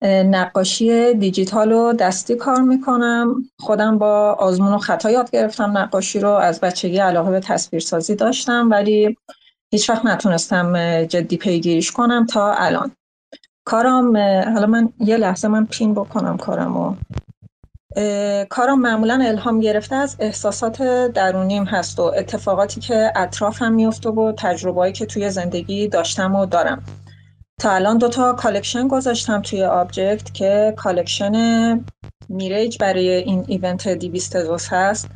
نقاشی 0.03 1.15
دیجیتال 1.15 1.73
و 1.73 1.93
دستی 1.93 2.35
کار 2.35 2.61
می‌کنم 2.61 3.35
خودم 3.59 3.99
با 3.99 4.33
آزمون 4.33 4.73
و 4.73 4.79
خطا 4.79 5.11
یاد 5.11 5.31
گرفتم 5.31 5.79
نقاشی 5.79 6.21
رو 6.21 6.31
از 6.31 6.61
بچگی 6.61 6.99
علاقه 6.99 7.31
به 7.31 7.41
تصویرسازی 7.41 8.15
داشتم 8.15 8.71
ولی 8.71 9.17
هیچ 9.71 9.91
وقت 9.91 10.07
نتونستم 10.07 11.05
جدی 11.05 11.37
پیگیریش 11.37 11.93
کنم 11.93 12.27
تا 12.27 12.55
الان 12.55 12.91
کارم 13.69 14.17
حالا 14.53 14.67
من 14.67 14.93
یه 15.01 15.17
لحظه 15.17 15.49
من 15.49 15.67
پین 15.67 15.95
بکنم 15.95 16.37
کارم 16.37 16.99
کارم 18.49 18.81
معمولا 18.81 19.21
الهام 19.25 19.61
گرفته 19.61 19.97
از 19.97 20.17
احساسات 20.19 20.83
درونیم 21.15 21.65
هست 21.65 22.01
و 22.01 22.03
اتفاقاتی 22.03 22.81
که 22.81 23.13
اطرافم 23.17 23.73
میفته 23.73 24.11
و 24.11 24.33
تجربه‌ای 24.39 24.93
که 24.93 25.07
توی 25.07 25.31
زندگی 25.31 25.89
داشتم 25.89 26.35
و 26.35 26.47
دارم. 26.47 26.83
تا 27.61 27.71
الان 27.71 27.99
دوتا 27.99 28.33
کالکشن 28.33 28.89
گذاشتم 28.89 29.43
توی 29.43 29.65
آبجکت 29.65 30.35
که 30.35 30.75
کالکشن 30.77 31.35
میریج 32.29 32.79
برای 32.79 33.09
این 33.09 33.45
ایونت 33.49 33.89
دیویست 33.89 34.37
هست 34.71 35.09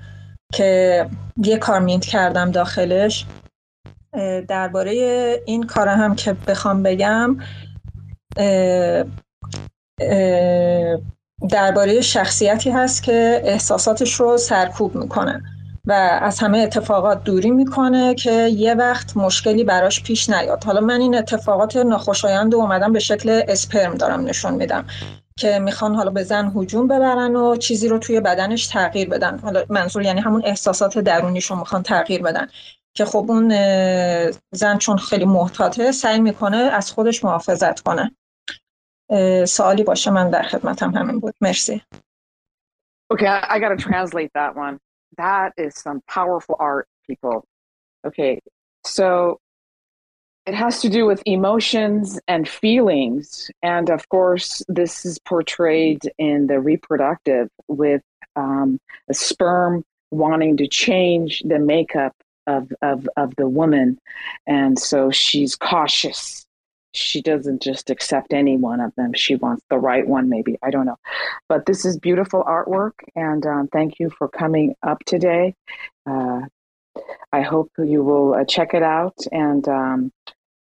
که 0.53 1.07
یه 1.45 1.57
کار 1.57 1.79
مینت 1.79 2.05
کردم 2.05 2.51
داخلش. 2.51 3.27
درباره 4.49 4.93
این 5.47 5.63
کار 5.63 5.89
هم 5.89 6.15
که 6.15 6.37
بخوام 6.47 6.83
بگم 6.83 7.37
درباره 11.51 12.01
شخصیتی 12.01 12.71
هست 12.71 13.03
که 13.03 13.43
احساساتش 13.45 14.15
رو 14.15 14.37
سرکوب 14.37 14.95
می‌کنه 14.95 15.43
و 15.87 15.93
از 16.23 16.39
همه 16.39 16.59
اتفاقات 16.59 17.25
دوری 17.25 17.51
می‌کنه 17.51 18.15
که 18.15 18.33
یه 18.33 18.75
وقت 18.75 19.17
مشکلی 19.17 19.65
براش 19.65 20.03
پیش 20.03 20.31
نیاد. 20.31 20.65
حالا 20.65 20.81
من 20.81 21.01
این 21.01 21.15
اتفاقات 21.15 21.77
ناخوشایند 21.77 22.55
اومدم 22.55 22.93
به 22.93 22.99
شکل 22.99 23.43
اسپرم 23.49 23.95
دارم 23.95 24.25
نشون 24.25 24.55
میدم 24.55 24.87
که 25.37 25.59
می‌خوان 25.59 25.95
حالا 25.95 26.11
به 26.11 26.23
زن 26.23 26.53
هجوم 26.57 26.87
ببرن 26.87 27.37
و 27.37 27.57
چیزی 27.57 27.89
رو 27.89 27.99
توی 27.99 28.21
بدنش 28.21 28.67
تغییر 28.67 29.09
بدن. 29.09 29.39
حالا 29.39 29.65
منظور 29.69 30.03
یعنی 30.03 30.21
همون 30.21 30.43
احساسات 30.45 30.99
درونیش 30.99 31.47
رو 31.47 31.57
می‌خوان 31.57 31.83
تغییر 31.83 32.23
بدن 32.23 32.47
که 32.95 33.05
خب 33.05 33.27
اون 33.29 33.49
زن 34.51 34.79
چون 34.79 34.97
خیلی 34.97 35.25
محتاطه 35.25 35.93
سعی 35.93 36.21
می‌کنه 36.21 36.57
از 36.57 36.93
خودش 36.93 37.25
محافظت 37.25 37.81
کنه. 37.81 38.17
سوالی 39.46 39.84
باشه 39.84 40.12
من 40.12 40.30
در 40.30 40.44
خدمتم 40.44 40.92
همین 40.92 41.20
بود 41.20 41.36
مرسی 41.42 41.82
Okay, 43.10 43.26
I, 43.26 43.56
I 43.56 43.60
got 43.60 43.70
to 43.70 43.78
translate 43.78 44.32
that 44.34 44.58
one. 44.58 44.80
That 45.18 45.54
is 45.58 45.74
some 45.76 46.02
powerful 46.10 46.58
art, 46.60 46.88
people. 47.08 47.46
Okay, 48.06 48.42
so 48.84 49.40
it 50.46 50.54
has 50.54 50.82
to 50.82 50.90
do 50.90 51.06
with 51.06 51.22
emotions 51.26 52.20
and 52.28 52.48
feelings. 52.48 53.52
And 53.62 53.90
of 53.90 54.08
course, 54.10 54.64
this 54.70 55.06
is 55.06 55.20
portrayed 55.20 56.02
in 56.18 56.48
the 56.48 56.60
reproductive 56.60 57.50
with 57.68 58.02
um, 58.36 58.80
a 59.10 59.14
sperm 59.14 59.84
wanting 60.12 60.56
to 60.58 60.68
change 60.68 61.44
the 61.46 61.60
makeup 61.60 62.16
of, 62.46 62.72
of, 62.82 63.10
of 63.18 63.36
the 63.36 63.48
woman. 63.48 64.00
And 64.48 64.80
so 64.80 65.12
she's 65.12 65.56
cautious. 65.58 66.46
she 66.93 67.23
doesn't 67.23 67.63
just 67.63 67.91
accept 67.91 68.33
any 68.33 68.57
one 68.57 68.81
of 68.81 68.95
them. 68.97 69.13
She 69.15 69.37
wants 69.37 69.65
the 69.71 69.79
right 69.79 70.07
one, 70.07 70.29
maybe. 70.29 70.59
I 70.63 70.71
don't 70.71 70.87
know. 70.87 70.99
But 71.49 71.67
this 71.67 71.85
is 71.85 71.99
beautiful 71.99 72.45
artwork. 72.45 72.93
And 73.15 73.45
um, 73.47 73.69
thank 73.69 73.99
you 73.99 74.11
for 74.11 74.29
coming 74.29 74.75
up 74.83 74.99
today. 75.05 75.55
Uh, 76.07 76.43
I 77.33 77.41
hope 77.41 77.71
you 77.79 78.03
will 78.03 78.35
uh, 78.35 78.45
check 78.45 78.75
it 78.75 78.83
out 78.83 79.17
and 79.31 79.67
um, 79.69 80.13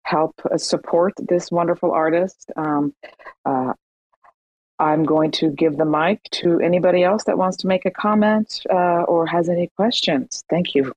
help 0.05 0.35
uh, 0.51 0.57
support 0.57 1.13
this 1.19 1.51
wonderful 1.51 1.93
artist. 1.93 2.51
Um, 2.57 2.95
uh, 3.45 3.75
I'm 4.79 5.05
going 5.05 5.31
to 5.33 5.51
give 5.51 5.77
the 5.77 5.85
mic 5.85 6.23
to 6.33 6.59
anybody 6.61 7.05
else 7.05 7.25
that 7.25 7.39
wants 7.39 7.57
to 7.59 7.67
make 7.67 7.85
a 7.87 7.91
comment 7.91 8.63
uh, 8.71 9.03
or 9.03 9.27
has 9.27 9.49
any 9.49 9.71
questions. 9.77 10.45
Thank 10.51 10.75
you. 10.75 10.93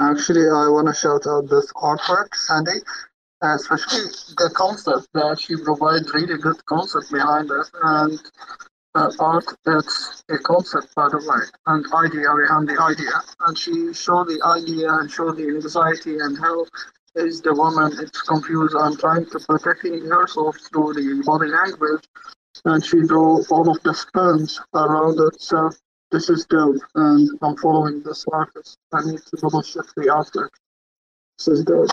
Actually, 0.00 0.48
I 0.48 0.68
want 0.68 0.88
to 0.88 0.94
shout 0.94 1.26
out 1.26 1.48
this 1.48 1.72
artwork, 1.72 2.34
Sandy, 2.34 2.78
especially 3.42 4.10
the 4.38 4.50
concept 4.54 5.08
that 5.14 5.38
she 5.40 5.56
provides 5.62 6.12
really 6.14 6.38
good 6.38 6.64
concept 6.66 7.12
behind 7.12 7.50
it. 7.50 7.66
And 7.82 8.18
uh, 8.94 9.12
art, 9.20 9.44
it's 9.66 10.24
a 10.30 10.38
concept, 10.38 10.94
by 10.94 11.08
the 11.08 11.18
way, 11.18 11.44
and 11.66 11.84
idea 11.92 12.32
behind 12.34 12.68
the 12.68 12.80
idea. 12.80 13.12
And 13.46 13.58
she 13.58 13.92
showed 13.92 14.28
the 14.28 14.40
idea 14.44 14.88
and 14.90 15.10
showed 15.10 15.36
the 15.36 15.48
anxiety 15.48 16.18
and 16.18 16.38
how 16.38 16.64
is 17.14 17.40
the 17.42 17.52
woman 17.54 17.92
it's 17.98 18.22
confused 18.22 18.74
and 18.74 18.98
trying 18.98 19.26
to 19.26 19.38
protecting 19.40 20.04
herself 20.06 20.56
through 20.72 20.94
the 20.94 21.22
body 21.26 21.48
language. 21.48 22.04
And 22.64 22.84
she 22.84 23.00
drew 23.02 23.44
all 23.50 23.70
of 23.70 23.82
the 23.82 23.92
spins 23.92 24.60
around 24.74 25.20
it. 25.20 25.40
So 25.40 25.70
this 26.10 26.30
is 26.30 26.46
dope, 26.46 26.80
and 26.94 27.28
I'm 27.42 27.56
following 27.56 28.02
this 28.02 28.24
artist. 28.32 28.78
I 28.94 29.04
need 29.04 29.18
to 29.18 29.36
double 29.36 29.62
check 29.62 29.84
the 29.96 30.08
artwork. 30.08 30.48
This 31.38 31.48
is 31.48 31.64
dope. 31.64 31.90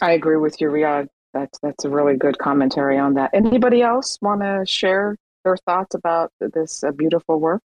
I 0.00 0.12
agree 0.12 0.36
with 0.36 0.60
you, 0.60 0.68
Riyad. 0.68 1.08
That's 1.34 1.58
that's 1.62 1.84
a 1.84 1.88
really 1.88 2.16
good 2.16 2.38
commentary 2.38 2.98
on 2.98 3.14
that. 3.14 3.30
Anybody 3.32 3.82
else 3.82 4.18
want 4.20 4.42
to 4.42 4.64
share 4.66 5.16
their 5.44 5.56
thoughts 5.56 5.94
about 5.94 6.30
this 6.40 6.84
uh, 6.84 6.90
beautiful 6.92 7.40
work? 7.40 7.62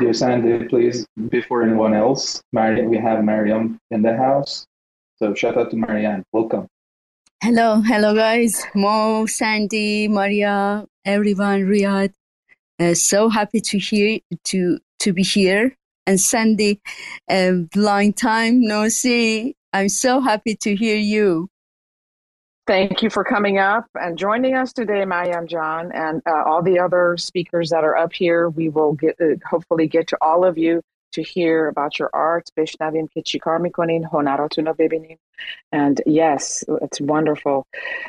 Yes, 0.00 0.18
Sandy, 0.18 0.66
please. 0.68 1.06
Before 1.28 1.62
anyone 1.62 1.94
else, 1.94 2.42
Mary, 2.52 2.86
we 2.86 2.98
have 2.98 3.24
Mariam 3.24 3.78
in 3.90 4.02
the 4.02 4.16
house. 4.16 4.66
So 5.18 5.34
shout 5.34 5.56
out 5.56 5.70
to 5.70 5.76
Mariam. 5.76 6.22
Welcome. 6.32 6.66
Hello, 7.42 7.80
hello 7.80 8.14
guys. 8.14 8.64
Mo, 8.74 9.26
Sandy, 9.26 10.08
Maria, 10.08 10.86
everyone, 11.04 11.62
Riyad. 11.62 12.12
Uh, 12.78 12.94
so 12.94 13.28
happy 13.28 13.60
to 13.60 13.78
hear 13.78 14.20
to 14.44 14.78
to 15.00 15.12
be 15.12 15.22
here. 15.22 15.76
And 16.06 16.20
Sandy, 16.20 16.80
a 17.30 17.50
uh, 17.50 17.62
long 17.74 18.12
time 18.12 18.60
no 18.60 18.88
see. 18.88 19.54
I'm 19.76 19.90
so 19.90 20.20
happy 20.20 20.56
to 20.62 20.74
hear 20.74 20.96
you. 20.96 21.50
Thank 22.66 23.02
you 23.02 23.10
for 23.10 23.24
coming 23.24 23.58
up 23.58 23.84
and 23.94 24.16
joining 24.16 24.54
us 24.54 24.72
today, 24.72 25.04
Mayam 25.04 25.46
John, 25.46 25.92
and 25.92 26.22
uh, 26.26 26.44
all 26.46 26.62
the 26.62 26.78
other 26.78 27.18
speakers 27.18 27.68
that 27.70 27.84
are 27.84 27.94
up 27.94 28.14
here. 28.14 28.48
We 28.48 28.70
will 28.70 28.94
get, 28.94 29.20
uh, 29.20 29.36
hopefully 29.46 29.86
get 29.86 30.08
to 30.08 30.18
all 30.22 30.46
of 30.46 30.56
you 30.56 30.80
to 31.12 31.22
hear 31.22 31.68
about 31.68 31.98
your 31.98 32.08
art. 32.14 32.48
Beshnavim. 32.56 33.06
And 35.72 36.00
yes, 36.06 36.64
it's 36.80 37.00
wonderful. 37.00 37.66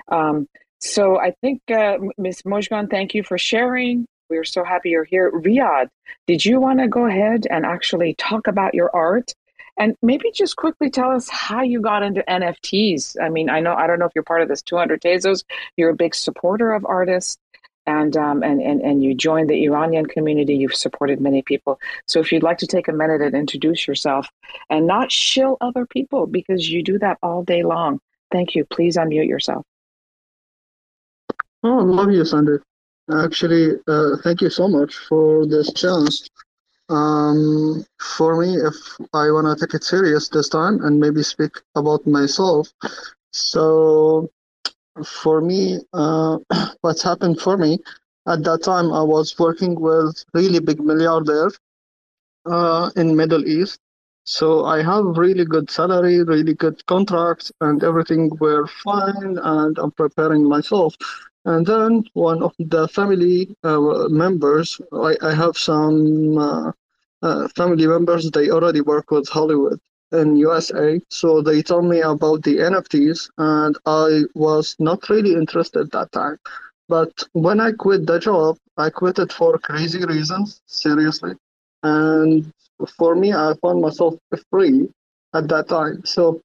Um, 0.08 0.48
so 0.80 1.20
I 1.20 1.34
think, 1.42 1.62
uh, 1.70 1.98
Ms. 2.18 2.44
Mojgan, 2.44 2.90
thank 2.90 3.14
you 3.14 3.24
for 3.24 3.38
sharing. 3.38 4.06
We're 4.30 4.46
so 4.46 4.64
happy 4.64 4.92
you're 4.92 5.04
here. 5.04 5.32
Riyad, 5.32 5.90
did 6.28 6.46
you 6.46 6.62
want 6.62 6.80
to 6.80 6.88
go 6.88 7.06
ahead 7.06 7.46
and 7.52 7.66
actually 7.66 8.16
talk 8.16 8.48
about 8.48 8.74
your 8.74 8.90
art 8.96 9.34
and 9.78 9.96
maybe 10.02 10.32
just 10.32 10.56
quickly 10.56 10.90
tell 10.90 11.12
us 11.12 11.30
how 11.30 11.62
you 11.62 11.82
got 11.82 12.04
into 12.04 12.24
NFTs. 12.28 13.16
I 13.22 13.30
mean, 13.30 13.50
I 13.50 13.60
know 13.60 13.74
I 13.74 13.88
don't 13.88 14.00
know 14.00 14.06
if 14.06 14.12
you're 14.16 14.24
part 14.24 14.42
of 14.42 14.48
this 14.48 14.62
200 14.62 15.02
Tezos. 15.02 15.44
You're 15.76 15.92
a 15.92 15.96
big 15.96 16.16
supporter 16.16 16.74
of 16.74 16.86
artists, 16.86 17.38
and 17.86 18.16
um, 18.18 18.44
and 18.44 18.62
and 18.62 18.82
and 18.82 19.04
you 19.04 19.14
joined 19.14 19.50
the 19.50 19.64
Iranian 19.66 20.06
community. 20.06 20.56
You've 20.56 20.76
supported 20.76 21.22
many 21.22 21.42
people. 21.42 21.80
So 22.08 22.20
if 22.20 22.32
you'd 22.32 22.44
like 22.44 22.58
to 22.60 22.68
take 22.68 22.88
a 22.88 22.94
minute 22.94 23.22
and 23.22 23.36
introduce 23.36 23.88
yourself, 23.88 24.28
and 24.70 24.88
not 24.88 25.12
shill 25.12 25.58
other 25.62 25.86
people 25.86 26.28
because 26.28 26.70
you 26.70 26.84
do 26.84 26.98
that 27.00 27.18
all 27.22 27.44
day 27.44 27.64
long. 27.64 28.00
Thank 28.32 28.56
you. 28.56 28.66
Please 28.66 28.98
unmute 28.98 29.28
yourself. 29.28 29.66
Oh, 31.64 31.78
love 31.78 32.12
you, 32.12 32.26
Sandy. 32.26 32.58
Actually, 33.14 33.78
uh, 33.88 34.18
thank 34.24 34.42
you 34.42 34.50
so 34.50 34.68
much 34.68 34.96
for 34.96 35.46
this 35.46 35.72
chance. 35.74 36.28
Um, 36.89 37.86
for 38.00 38.39
me, 38.39 38.56
if 38.56 38.75
I 39.13 39.29
want 39.32 39.48
to 39.60 39.65
take 39.65 39.74
it 39.74 39.84
serious 39.84 40.29
this 40.29 40.50
time 40.50 40.84
and 40.84 41.00
maybe 41.00 41.22
speak 41.24 41.51
about 41.75 42.08
myself, 42.08 42.72
so 43.32 44.29
for 45.06 45.41
me, 45.41 45.79
uh, 45.94 46.38
what's 46.82 47.03
happened 47.03 47.39
for 47.39 47.58
me 47.58 47.79
at 48.27 48.44
that 48.44 48.63
time, 48.63 48.91
I 48.91 49.01
was 49.01 49.38
working 49.39 49.79
with 49.79 50.24
really 50.34 50.60
big 50.60 50.79
milliardaire 50.79 51.51
uh, 52.46 52.91
in 52.96 53.15
Middle 53.15 53.46
East. 53.48 53.79
So 54.25 54.65
I 54.65 54.84
have 54.84 55.06
really 55.17 55.46
good 55.46 55.72
salary, 55.72 56.22
really 56.24 56.53
good 56.53 56.86
contracts, 56.88 57.51
and 57.62 57.82
everything 57.84 58.29
were 58.41 58.67
fine. 58.67 59.38
And 59.41 59.77
I'm 59.77 59.91
preparing 59.91 60.48
myself. 60.48 60.96
And 61.48 61.66
then 61.66 62.04
one 62.13 62.44
of 62.44 62.54
the 62.60 62.89
family 62.89 63.56
uh, 63.63 63.80
members, 64.10 64.82
I, 64.92 65.16
I 65.22 65.34
have 65.34 65.58
some 65.58 66.38
uh, 66.38 66.72
uh, 67.22 67.48
family 67.56 67.88
members. 67.88 68.30
They 68.30 68.50
already 68.50 68.82
work 68.82 69.12
with 69.12 69.30
Hollywood 69.30 69.80
in 70.12 70.36
USA. 70.36 71.00
So 71.10 71.42
they 71.42 71.62
told 71.62 71.86
me 71.86 72.01
about 72.01 72.44
the 72.44 72.58
NFTs, 72.58 73.30
and 73.38 73.77
I 73.86 74.24
was 74.36 74.75
not 74.80 75.10
really 75.10 75.36
interested 75.36 75.89
that 75.92 76.12
time. 76.12 76.38
But 76.89 77.13
when 77.32 77.62
I 77.62 77.72
quit 77.72 78.06
the 78.06 78.20
job, 78.20 78.58
I 78.75 78.89
quit 78.89 79.18
it 79.18 79.32
for 79.32 79.58
crazy 79.58 80.04
reasons, 80.06 80.62
seriously. 80.66 81.34
And 81.84 82.51
for 82.98 83.16
me, 83.16 83.32
I 83.32 83.54
found 83.62 83.82
myself 83.82 84.16
free 84.51 84.89
at 85.34 85.48
that 85.48 85.70
time. 85.70 86.04
So 86.04 86.42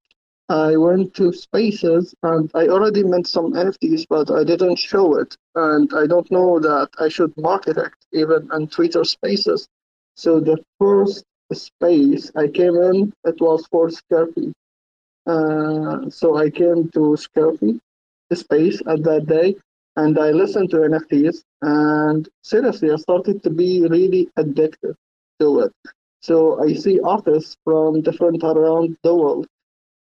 I 0.49 0.77
went 0.77 1.15
to 1.15 1.33
spaces 1.33 2.15
and 2.23 2.51
I 2.55 2.69
already 2.69 3.03
made 3.03 3.27
some 3.27 3.53
NFTs, 3.53 4.07
but 4.09 4.31
I 4.31 4.45
didn't 4.45 4.77
show 4.77 5.17
it. 5.19 5.37
And 5.55 5.93
I 5.95 6.07
don't 6.07 6.31
know 6.31 6.59
that 6.59 6.91
I 6.99 7.09
should 7.09 7.33
market 7.37 7.77
it 7.79 7.93
even 8.13 8.51
on 8.51 8.69
Twitter 8.69 9.05
spaces. 9.05 9.69
So 10.17 10.41
the 10.41 10.59
first 10.79 11.25
space 11.53 12.31
I 12.37 12.49
came 12.49 12.77
in, 12.77 13.13
it 13.25 13.41
was 13.41 13.67
for 13.71 13.89
Scarpy. 13.89 14.53
Uh, 15.27 16.11
so 16.11 16.37
I 16.37 16.51
came 16.51 16.91
to 16.91 17.17
Scarpy 17.17 17.81
space 18.35 18.81
at 18.87 19.03
that 19.05 19.27
day 19.27 19.55
and 19.97 20.19
I 20.19 20.31
listened 20.31 20.71
to 20.71 20.79
NFTs 20.79 21.43
and 21.61 22.29
seriously 22.43 22.91
I 22.91 22.97
started 22.97 23.43
to 23.43 23.51
be 23.51 23.87
really 23.87 24.29
addicted 24.37 24.97
to 25.41 25.61
it. 25.61 25.73
So 26.21 26.63
I 26.63 26.73
see 26.75 27.01
artists 27.01 27.57
from 27.65 28.01
different 28.01 28.43
around 28.43 28.97
the 29.03 29.15
world, 29.15 29.47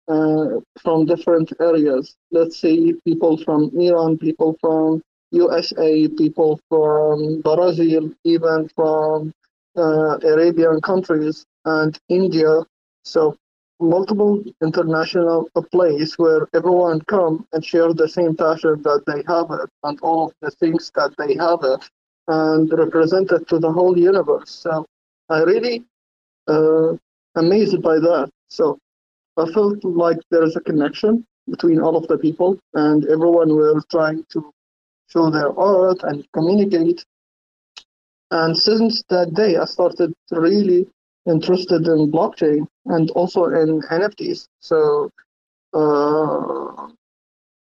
uh, 0.07 0.59
from 0.81 1.05
different 1.05 1.51
areas. 1.59 2.15
Let's 2.31 2.59
say 2.59 2.93
people 3.05 3.37
from 3.37 3.71
Iran, 3.79 4.17
people 4.17 4.57
from 4.61 5.01
USA, 5.31 6.07
people 6.07 6.59
from 6.69 7.41
Brazil, 7.41 8.11
even 8.23 8.69
from 8.75 9.33
uh, 9.77 10.17
Arabian 10.23 10.79
countries 10.81 11.45
and 11.65 11.97
India. 12.09 12.61
So 13.03 13.35
multiple 13.79 14.43
international 14.61 15.49
place 15.71 16.17
where 16.17 16.47
everyone 16.53 17.01
come 17.01 17.45
and 17.51 17.63
share 17.63 17.93
the 17.93 18.07
same 18.07 18.35
passion 18.35 18.81
that 18.83 19.03
they 19.05 19.23
have 19.27 19.47
it 19.51 19.69
and 19.83 19.99
all 20.01 20.27
of 20.27 20.33
the 20.41 20.51
things 20.51 20.91
that 20.95 21.13
they 21.17 21.35
have 21.35 21.59
it 21.63 21.89
and 22.27 22.71
represent 22.71 23.31
it 23.31 23.47
to 23.47 23.59
the 23.59 23.71
whole 23.71 23.97
universe. 23.97 24.49
So 24.51 24.85
I 25.29 25.41
really 25.41 25.83
uh, 26.47 26.93
amazed 27.35 27.81
by 27.81 27.95
that. 27.99 28.29
So 28.49 28.77
I 29.37 29.45
felt 29.51 29.83
like 29.83 30.17
there 30.31 30.43
is 30.43 30.55
a 30.55 30.61
connection 30.61 31.25
between 31.49 31.79
all 31.79 31.95
of 31.95 32.07
the 32.07 32.17
people 32.17 32.57
and 32.73 33.05
everyone 33.05 33.55
were 33.55 33.81
trying 33.91 34.25
to 34.31 34.51
show 35.07 35.29
their 35.29 35.57
art 35.59 35.99
and 36.03 36.25
communicate. 36.33 37.05
And 38.31 38.57
since 38.57 39.03
that 39.09 39.33
day, 39.33 39.57
I 39.57 39.65
started 39.65 40.13
really 40.31 40.87
interested 41.27 41.85
in 41.87 42.11
blockchain 42.11 42.67
and 42.85 43.09
also 43.11 43.45
in 43.45 43.81
NFTs. 43.81 44.47
So 44.59 45.11
uh, 45.73 46.87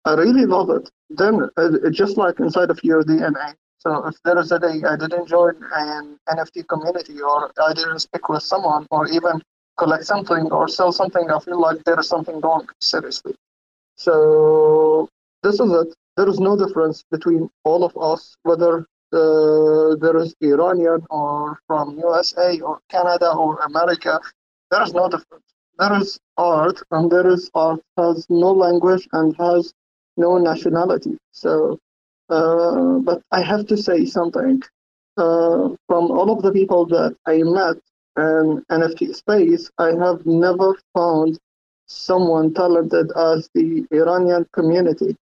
I 0.05 0.13
really 0.13 0.45
love 0.45 0.69
it. 0.69 0.89
Then, 1.09 1.49
uh, 1.57 1.89
just 1.91 2.17
like 2.17 2.39
inside 2.39 2.69
of 2.69 2.79
your 2.83 3.03
DNA. 3.03 3.55
So 3.79 4.07
if 4.07 4.15
there 4.23 4.39
is 4.39 4.51
a 4.51 4.59
day 4.59 4.81
I 4.87 4.95
didn't 4.95 5.27
join 5.27 5.55
an 5.75 6.17
NFT 6.29 6.67
community 6.67 7.21
or 7.21 7.51
I 7.61 7.73
didn't 7.73 7.99
speak 7.99 8.29
with 8.29 8.43
someone 8.43 8.87
or 8.91 9.07
even 9.07 9.41
collect 9.77 10.05
something 10.05 10.51
or 10.51 10.67
sell 10.67 10.91
something, 10.91 11.29
I 11.29 11.39
feel 11.39 11.59
like 11.59 11.83
there 11.83 11.99
is 11.99 12.07
something 12.07 12.39
wrong, 12.41 12.67
seriously. 12.79 13.35
So 13.95 15.09
this 15.41 15.59
is 15.59 15.71
it. 15.71 15.93
There 16.17 16.29
is 16.29 16.39
no 16.39 16.55
difference 16.57 17.03
between 17.09 17.49
all 17.63 17.83
of 17.83 17.95
us, 17.97 18.35
whether 18.43 18.85
uh, 19.11 19.95
there 19.95 20.17
is 20.17 20.35
Iranian 20.41 21.01
or 21.09 21.59
from 21.67 21.97
USA 21.99 22.59
or 22.59 22.79
Canada 22.89 23.31
or 23.33 23.59
America. 23.59 24.19
There 24.71 24.83
is 24.83 24.93
no 24.93 25.09
difference. 25.09 25.45
There 25.79 25.95
is 26.01 26.19
art, 26.37 26.81
and 26.91 27.11
there 27.11 27.27
is 27.27 27.49
art 27.53 27.81
has 27.97 28.27
no 28.29 28.51
language 28.51 29.07
and 29.13 29.35
has 29.37 29.73
no 30.17 30.37
nationality. 30.37 31.17
So, 31.31 31.79
uh, 32.29 32.99
but 32.99 33.21
I 33.31 33.41
have 33.41 33.65
to 33.67 33.77
say 33.77 34.05
something. 34.05 34.61
Uh, 35.15 35.69
from 35.87 36.09
all 36.09 36.31
of 36.31 36.41
the 36.41 36.51
people 36.51 36.87
that 36.87 37.15
I 37.27 37.43
met 37.43 37.77
in 38.17 38.63
NFT 38.69 39.15
space, 39.15 39.69
I 39.77 39.91
have 39.91 40.25
never 40.25 40.75
found 40.93 41.39
someone 41.87 42.53
talented 42.53 43.11
as 43.15 43.49
the 43.53 43.85
Iranian 43.91 44.45
community. 44.53 45.15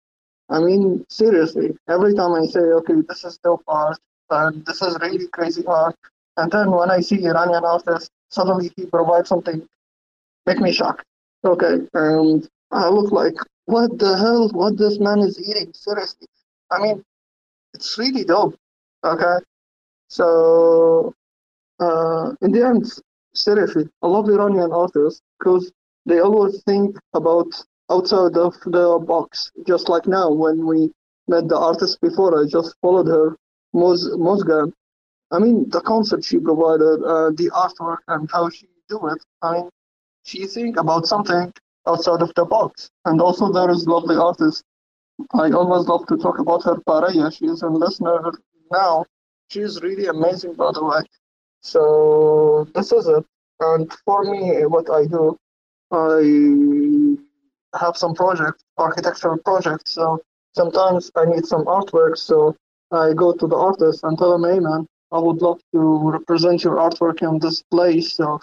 I 0.49 0.59
mean, 0.59 1.05
seriously, 1.09 1.77
every 1.89 2.13
time 2.13 2.33
I 2.33 2.45
say, 2.45 2.59
okay, 2.59 2.95
this 3.07 3.23
is 3.23 3.37
dope 3.43 3.63
art, 3.67 3.97
and 4.29 4.65
this 4.65 4.81
is 4.81 4.97
really 5.01 5.27
crazy 5.27 5.65
art, 5.65 5.95
and 6.37 6.51
then 6.51 6.71
when 6.71 6.91
I 6.91 6.99
see 7.01 7.25
Iranian 7.25 7.63
artists, 7.63 8.09
suddenly 8.29 8.71
he 8.75 8.85
provides 8.85 9.29
something, 9.29 9.67
make 10.45 10.59
me 10.59 10.71
shocked. 10.71 11.05
Okay, 11.43 11.79
and 11.93 12.47
I 12.71 12.89
look 12.89 13.11
like, 13.11 13.35
what 13.65 13.97
the 13.97 14.17
hell, 14.17 14.49
what 14.49 14.77
this 14.77 14.99
man 14.99 15.19
is 15.19 15.39
eating, 15.39 15.71
seriously. 15.73 16.27
I 16.69 16.79
mean, 16.79 17.03
it's 17.73 17.97
really 17.97 18.23
dope, 18.23 18.55
okay? 19.03 19.37
So, 20.09 21.13
uh, 21.81 22.31
in 22.41 22.51
the 22.51 22.65
end, 22.65 22.85
seriously, 23.33 23.85
I 24.01 24.07
love 24.07 24.29
Iranian 24.29 24.71
artists 24.71 25.21
because 25.39 25.71
they 26.05 26.19
always 26.19 26.63
think 26.63 26.97
about 27.13 27.49
outside 27.89 28.37
of 28.37 28.53
the 28.65 29.03
box. 29.05 29.51
Just 29.67 29.89
like 29.89 30.07
now, 30.07 30.31
when 30.31 30.65
we 30.65 30.91
met 31.27 31.47
the 31.47 31.57
artist 31.57 31.99
before, 32.01 32.39
I 32.41 32.47
just 32.47 32.75
followed 32.81 33.07
her, 33.07 33.35
Moz 33.75 34.01
Mojgan. 34.17 34.71
I 35.31 35.39
mean, 35.39 35.69
the 35.69 35.81
concept 35.81 36.25
she 36.25 36.37
provided, 36.39 37.03
uh, 37.03 37.31
the 37.31 37.49
artwork, 37.53 37.99
and 38.07 38.29
how 38.31 38.49
she 38.49 38.67
do 38.89 39.07
it. 39.07 39.23
I 39.41 39.53
mean, 39.53 39.69
she 40.23 40.45
think 40.45 40.77
about 40.77 41.05
something 41.07 41.51
outside 41.87 42.21
of 42.21 42.31
the 42.35 42.45
box. 42.45 42.89
And 43.05 43.21
also, 43.21 43.51
there 43.51 43.69
is 43.71 43.87
lovely 43.87 44.15
artist. 44.17 44.63
I 45.33 45.51
always 45.51 45.87
love 45.87 46.05
to 46.07 46.17
talk 46.17 46.39
about 46.39 46.63
her, 46.65 46.75
Paraya. 46.87 47.31
She 47.33 47.45
is 47.45 47.61
a 47.61 47.67
listener 47.67 48.31
now. 48.71 49.05
She 49.49 49.61
is 49.61 49.81
really 49.81 50.07
amazing, 50.07 50.53
by 50.53 50.71
the 50.73 50.83
way. 50.83 51.01
So 51.61 52.67
this 52.75 52.91
is 52.91 53.07
it. 53.07 53.25
And 53.59 53.91
for 54.05 54.23
me, 54.23 54.65
what 54.65 54.89
I 54.89 55.05
do, 55.05 55.37
I 55.91 57.77
have 57.79 57.95
some 57.95 58.15
project, 58.15 58.63
architectural 58.77 59.37
projects. 59.37 59.91
So 59.91 60.21
sometimes 60.55 61.11
I 61.15 61.25
need 61.25 61.45
some 61.45 61.65
artwork. 61.65 62.17
So 62.17 62.55
I 62.91 63.13
go 63.13 63.33
to 63.33 63.47
the 63.47 63.55
artist 63.55 64.03
and 64.03 64.17
tell 64.17 64.33
him, 64.33 64.43
hey 64.43 64.59
man, 64.59 64.87
I 65.11 65.19
would 65.19 65.41
love 65.41 65.61
to 65.73 66.11
represent 66.11 66.63
your 66.63 66.77
artwork 66.77 67.21
in 67.21 67.39
this 67.39 67.61
place. 67.63 68.13
So 68.13 68.39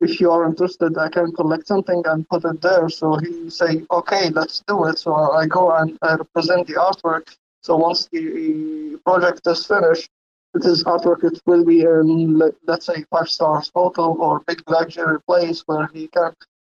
if 0.00 0.20
you 0.20 0.30
are 0.30 0.44
interested, 0.46 0.96
I 0.98 1.08
can 1.08 1.32
collect 1.32 1.66
something 1.66 2.02
and 2.06 2.28
put 2.28 2.44
it 2.44 2.60
there. 2.60 2.88
So 2.88 3.16
he 3.16 3.50
say, 3.50 3.84
okay, 3.90 4.30
let's 4.30 4.62
do 4.66 4.84
it. 4.86 4.98
So 4.98 5.14
I 5.14 5.46
go 5.46 5.70
and 5.72 5.98
I 6.02 6.14
represent 6.14 6.66
the 6.66 6.74
artwork. 6.74 7.36
So 7.62 7.76
once 7.76 8.08
the 8.12 8.98
project 9.04 9.46
is 9.46 9.66
finished, 9.66 10.10
this 10.54 10.84
artwork 10.84 11.24
it 11.24 11.40
will 11.46 11.64
be 11.64 11.80
in 11.80 12.38
let, 12.38 12.54
let's 12.66 12.86
say 12.86 13.04
five 13.10 13.28
stars 13.28 13.70
hotel 13.74 14.16
or 14.20 14.42
big 14.46 14.62
luxury 14.68 15.18
place 15.26 15.62
where 15.66 15.88
he 15.94 16.08
can 16.08 16.32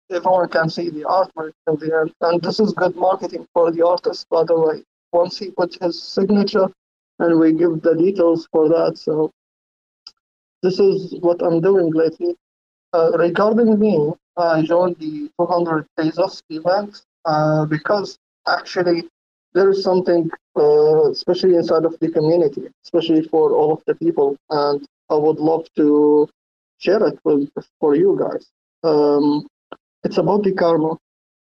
everyone 0.09 0.47
can 0.49 0.69
see 0.69 0.89
the 0.89 1.03
artwork 1.03 1.51
in 1.67 1.75
the 1.77 1.99
end. 1.99 2.13
And 2.21 2.41
this 2.41 2.59
is 2.59 2.73
good 2.73 2.95
marketing 2.95 3.47
for 3.53 3.71
the 3.71 3.85
artist, 3.85 4.27
by 4.29 4.43
the 4.43 4.59
way. 4.59 4.83
Once 5.11 5.37
he 5.37 5.51
puts 5.51 5.77
his 5.81 6.01
signature 6.01 6.67
and 7.19 7.39
we 7.39 7.53
give 7.53 7.81
the 7.81 7.95
details 7.95 8.47
for 8.51 8.69
that. 8.69 8.97
So 8.97 9.31
this 10.61 10.79
is 10.79 11.15
what 11.21 11.41
I'm 11.41 11.61
doing 11.61 11.91
lately. 11.91 12.35
Uh, 12.93 13.11
regarding 13.17 13.79
me, 13.79 14.13
I 14.37 14.61
joined 14.61 14.97
the 14.99 15.29
200 15.39 15.87
days 15.97 16.11
Pesos 16.15 16.43
event 16.49 17.01
uh, 17.25 17.65
because 17.65 18.17
actually 18.47 19.07
there 19.55 19.69
is 19.71 19.83
something, 19.83 20.29
uh, 20.57 21.09
especially 21.09 21.55
inside 21.55 21.85
of 21.85 21.97
the 22.01 22.11
community, 22.11 22.63
especially 22.83 23.23
for 23.23 23.53
all 23.53 23.73
of 23.73 23.81
the 23.87 23.95
people, 23.95 24.37
and 24.49 24.85
I 25.09 25.15
would 25.15 25.39
love 25.39 25.65
to 25.77 26.27
share 26.77 27.03
it 27.07 27.17
with 27.23 27.49
for 27.79 27.95
you 27.95 28.19
guys. 28.19 28.45
Um, 28.83 29.47
it's 30.03 30.17
about 30.17 30.43
the 30.43 30.53
karma. 30.53 30.97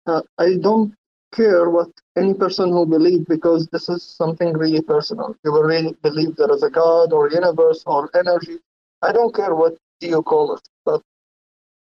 Uh, 0.06 0.22
I 0.38 0.56
don't 0.60 0.92
care 1.32 1.70
what 1.70 1.88
any 2.16 2.34
person 2.34 2.70
who 2.70 2.84
believe 2.84 3.26
because 3.26 3.68
this 3.68 3.88
is 3.88 4.02
something 4.02 4.52
really 4.54 4.82
personal. 4.82 5.36
You 5.44 5.52
will 5.52 5.62
really 5.62 5.94
believe 6.02 6.34
there 6.36 6.52
is 6.52 6.64
a 6.64 6.70
God 6.70 7.12
or 7.12 7.30
universe 7.30 7.84
or 7.86 8.10
energy. 8.14 8.58
I 9.02 9.12
don't 9.12 9.34
care 9.34 9.54
what 9.54 9.76
you 10.00 10.20
call 10.22 10.56
it, 10.56 10.68
but 10.84 11.00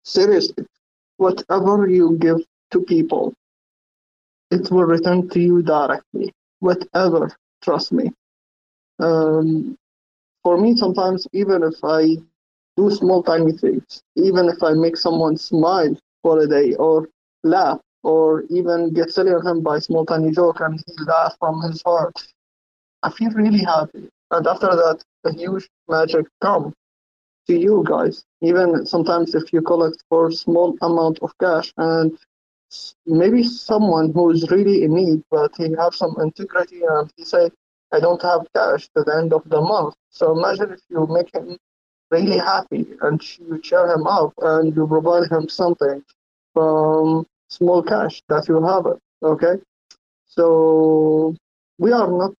seriously, 0.03 0.65
whatever 1.17 1.87
you 1.87 2.17
give 2.19 2.39
to 2.71 2.81
people, 2.81 3.33
it 4.55 4.71
will 4.71 4.85
return 4.95 5.29
to 5.29 5.39
you 5.39 5.61
directly. 5.63 6.27
Whatever, 6.59 7.31
trust 7.63 7.91
me. 7.93 8.11
Um, 8.99 9.75
for 10.43 10.57
me, 10.57 10.75
sometimes 10.75 11.27
even 11.33 11.63
if 11.63 11.75
I 11.83 12.17
do 12.77 12.89
small 12.91 13.23
tiny 13.23 13.53
things, 13.53 14.01
even 14.15 14.47
if 14.49 14.61
I 14.63 14.73
make 14.73 14.97
someone 14.97 15.37
smile 15.37 15.95
for 16.23 16.39
a 16.39 16.47
day 16.47 16.73
or 16.75 17.07
laugh 17.43 17.79
or 18.03 18.43
even 18.49 18.93
get 18.93 19.11
silly 19.11 19.31
on 19.33 19.45
him 19.47 19.61
by 19.63 19.79
small 19.79 20.05
tiny 20.05 20.31
joke 20.31 20.59
and 20.61 20.79
he 20.85 20.93
laughs 21.05 21.35
from 21.39 21.61
his 21.61 21.81
heart, 21.85 22.15
I 23.03 23.09
feel 23.11 23.31
really 23.31 23.63
happy. 23.63 24.09
And 24.31 24.47
after 24.47 24.67
that, 24.67 24.99
a 25.25 25.33
huge 25.33 25.67
magic 25.89 26.25
come 26.41 26.73
to 27.47 27.55
you 27.57 27.83
guys. 27.87 28.23
Even 28.41 28.85
sometimes 28.85 29.35
if 29.35 29.51
you 29.53 29.61
collect 29.61 30.03
for 30.09 30.31
small 30.31 30.75
amount 30.81 31.19
of 31.21 31.31
cash 31.39 31.73
and 31.77 32.17
maybe 33.05 33.43
someone 33.43 34.11
who 34.13 34.31
is 34.31 34.49
really 34.49 34.83
in 34.83 34.93
need, 34.95 35.23
but 35.29 35.51
he 35.57 35.73
have 35.77 35.93
some 35.93 36.15
integrity 36.21 36.81
and 36.87 37.11
he 37.17 37.25
say, 37.25 37.49
I 37.91 37.99
don't 37.99 38.21
have 38.21 38.47
cash 38.55 38.89
to 38.95 39.03
the 39.03 39.15
end 39.17 39.33
of 39.33 39.47
the 39.49 39.61
month. 39.61 39.95
So 40.09 40.37
imagine 40.37 40.71
if 40.71 40.81
you 40.89 41.05
make 41.07 41.33
him 41.33 41.57
really 42.09 42.37
happy 42.37 42.87
and 43.01 43.21
you 43.39 43.59
cheer 43.61 43.85
him 43.93 44.07
up 44.07 44.33
and 44.41 44.75
you 44.75 44.87
provide 44.87 45.31
him 45.31 45.49
something 45.49 46.03
from 46.53 47.25
small 47.49 47.83
cash 47.83 48.21
that 48.29 48.47
you 48.47 48.63
have 48.63 48.85
it. 48.87 48.99
Okay. 49.23 49.61
So 50.25 51.35
we 51.77 51.91
are 51.91 52.09
not 52.09 52.33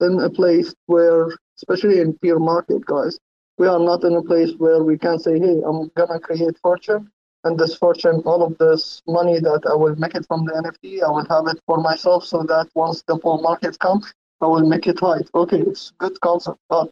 in 0.00 0.20
a 0.20 0.30
place 0.30 0.74
where, 0.86 1.28
especially 1.56 2.00
in 2.00 2.12
bear 2.22 2.38
market, 2.38 2.84
guys, 2.84 3.18
we 3.58 3.66
are 3.66 3.78
not 3.78 4.04
in 4.04 4.14
a 4.14 4.22
place 4.22 4.52
where 4.58 4.82
we 4.82 4.98
can 4.98 5.18
say, 5.18 5.38
hey, 5.38 5.62
I'm 5.66 5.90
gonna 5.94 6.20
create 6.20 6.58
fortune 6.62 7.10
and 7.46 7.58
this 7.58 7.76
fortune, 7.76 8.22
all 8.26 8.42
of 8.42 8.58
this 8.58 9.02
money 9.06 9.38
that 9.38 9.62
I 9.70 9.74
will 9.74 9.96
make 9.96 10.14
it 10.14 10.26
from 10.26 10.44
the 10.44 10.52
NFT, 10.52 11.02
I 11.02 11.10
will 11.10 11.26
have 11.34 11.46
it 11.46 11.62
for 11.66 11.78
myself 11.80 12.24
so 12.24 12.42
that 12.42 12.68
once 12.74 13.02
the 13.06 13.16
bull 13.16 13.40
market 13.40 13.78
comes, 13.78 14.12
I 14.40 14.46
will 14.46 14.66
make 14.68 14.86
it 14.86 15.00
right. 15.00 15.26
Okay, 15.34 15.60
it's 15.60 15.92
good 15.98 16.20
concept, 16.20 16.58
but 16.68 16.90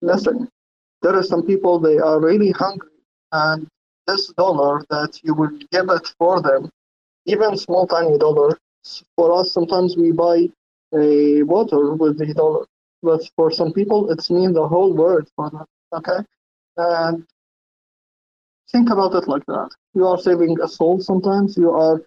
listen, 0.00 0.48
there 1.02 1.14
are 1.14 1.22
some 1.22 1.42
people 1.46 1.78
they 1.78 1.98
are 1.98 2.20
really 2.20 2.50
hungry 2.50 2.96
and 3.32 3.68
this 4.06 4.32
dollar 4.32 4.84
that 4.90 5.20
you 5.22 5.34
will 5.34 5.56
give 5.70 5.88
it 5.90 6.06
for 6.18 6.40
them, 6.40 6.70
even 7.26 7.56
small 7.56 7.86
tiny 7.86 8.18
dollar, 8.18 8.58
for 9.16 9.38
us 9.38 9.52
sometimes 9.52 9.96
we 9.96 10.10
buy 10.12 10.48
a 10.94 11.42
water 11.44 11.94
with 11.94 12.18
the 12.18 12.34
dollar. 12.34 12.66
But 13.02 13.22
for 13.36 13.50
some 13.50 13.72
people 13.72 14.10
it's 14.10 14.30
mean 14.30 14.52
the 14.52 14.66
whole 14.66 14.92
world 14.92 15.28
for 15.36 15.50
them. 15.50 15.66
Okay? 15.92 16.20
And 16.76 17.26
think 18.70 18.90
about 18.90 19.14
it 19.14 19.28
like 19.28 19.44
that. 19.46 19.70
You 19.94 20.06
are 20.06 20.18
saving 20.18 20.56
a 20.62 20.68
soul 20.68 21.00
sometimes, 21.00 21.56
you 21.56 21.70
are 21.70 22.02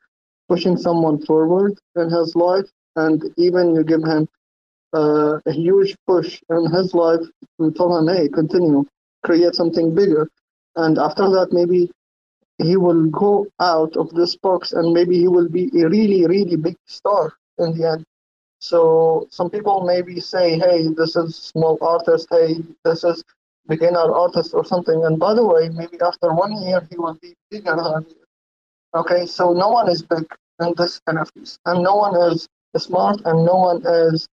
pushing 0.50 0.78
someone 0.78 1.24
forward 1.26 1.78
in 1.95 2.10
his 2.10 2.36
life, 2.36 2.65
and 2.95 3.24
even 3.38 3.76
you 3.76 3.84
give 3.84 4.04
him 4.04 4.28
uh, 4.93 5.39
a 5.45 5.52
huge 5.52 5.95
push 6.08 6.41
in 6.50 6.71
his 6.71 6.93
life 6.93 7.21
to 7.60 7.71
tell 7.71 7.98
him, 7.98 8.08
hey, 8.08 8.30
continue, 8.30 8.86
create 9.24 9.54
something 9.56 9.93
bigger. 9.93 10.30
And 10.76 10.98
after 10.98 11.30
that, 11.30 11.50
maybe 11.52 11.91
he 12.58 12.78
will 12.78 13.08
go 13.08 13.48
out 13.60 13.95
of 13.98 14.10
this 14.12 14.36
box 14.36 14.71
and 14.71 14.93
maybe 14.93 15.17
he 15.19 15.28
will 15.28 15.50
be 15.50 15.69
a 15.82 15.89
really, 15.89 16.26
really 16.26 16.56
big 16.56 16.78
star 16.86 17.34
in 17.60 17.78
the 17.78 17.89
end. 17.91 18.06
So 18.60 19.28
some 19.30 19.50
people 19.50 19.86
maybe 19.86 20.19
say, 20.19 20.58
hey, 20.58 20.88
this 20.95 21.15
is 21.15 21.36
small 21.36 21.78
artist, 21.82 22.28
hey, 22.32 22.56
this 22.84 23.04
is 23.04 23.24
beginner 23.67 24.12
artist 24.12 24.54
or 24.54 24.65
something. 24.65 25.06
And 25.06 25.19
by 25.19 25.34
the 25.34 25.45
way, 25.45 25.69
maybe 25.69 25.97
after 26.01 26.34
one 26.34 26.62
year 26.63 26.88
he 26.89 26.97
will 26.97 27.17
be 27.21 27.34
bigger 27.49 27.75
than 27.75 28.06
you. 28.10 28.15
Okay, 28.95 29.25
so 29.25 29.54
no 29.54 29.69
one 29.69 29.89
is 29.89 30.01
big 30.01 30.25
in 30.62 30.73
this 30.78 31.01
NFTs, 31.10 31.60
and 31.65 31.84
no 31.84 31.95
one 31.95 32.15
is 32.32 32.47
smart, 32.78 33.21
and 33.25 33.45
no 33.45 33.56
one 33.56 33.82
is 33.86 34.28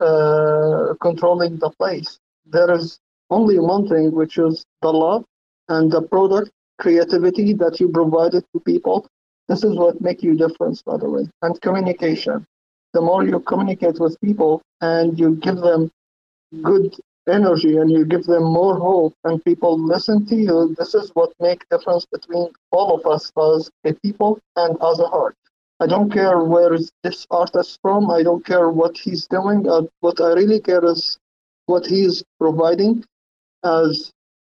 uh, 0.00 0.94
controlling 1.00 1.56
the 1.58 1.70
place. 1.70 2.18
There 2.46 2.70
is 2.72 2.98
only 3.30 3.58
one 3.58 3.88
thing, 3.88 4.12
which 4.12 4.38
is 4.38 4.64
the 4.82 4.92
love 4.92 5.24
and 5.68 5.90
the 5.90 6.02
product 6.02 6.50
creativity 6.78 7.54
that 7.54 7.80
you 7.80 7.88
provided 7.88 8.44
to 8.52 8.60
people. 8.60 9.06
This 9.48 9.64
is 9.64 9.76
what 9.76 10.00
make 10.00 10.22
you 10.22 10.36
difference, 10.36 10.82
by 10.82 10.96
the 10.96 11.08
way, 11.08 11.28
and 11.42 11.60
communication. 11.60 12.46
The 12.92 13.00
more 13.00 13.24
you 13.24 13.40
communicate 13.40 13.98
with 13.98 14.20
people 14.20 14.62
and 14.80 15.18
you 15.18 15.36
give 15.36 15.56
them 15.56 15.90
good 16.62 16.94
energy 17.28 17.76
and 17.76 17.90
you 17.90 18.04
give 18.04 18.24
them 18.24 18.44
more 18.44 18.78
hope 18.78 19.14
and 19.24 19.44
people 19.44 19.78
listen 19.78 20.26
to 20.26 20.36
you, 20.36 20.74
this 20.78 20.94
is 20.94 21.10
what 21.14 21.32
make 21.40 21.68
difference 21.70 22.06
between 22.06 22.48
all 22.70 22.94
of 22.94 23.06
us 23.06 23.32
as 23.36 23.70
a 23.84 23.94
people 24.00 24.38
and 24.56 24.76
as 24.82 24.98
a 25.00 25.06
heart. 25.06 25.36
I 25.80 25.86
don't 25.86 26.10
care 26.10 26.44
where 26.44 26.72
is 26.74 26.92
this 27.02 27.26
artist 27.30 27.78
from. 27.82 28.10
I 28.10 28.22
don't 28.22 28.46
care 28.46 28.70
what 28.70 28.96
he's 28.96 29.26
doing. 29.26 29.68
Uh, 29.68 29.82
what 30.00 30.20
I 30.20 30.32
really 30.32 30.60
care 30.60 30.84
is 30.84 31.18
what 31.66 31.86
he's 31.86 32.22
providing 32.38 33.04
as 33.64 34.12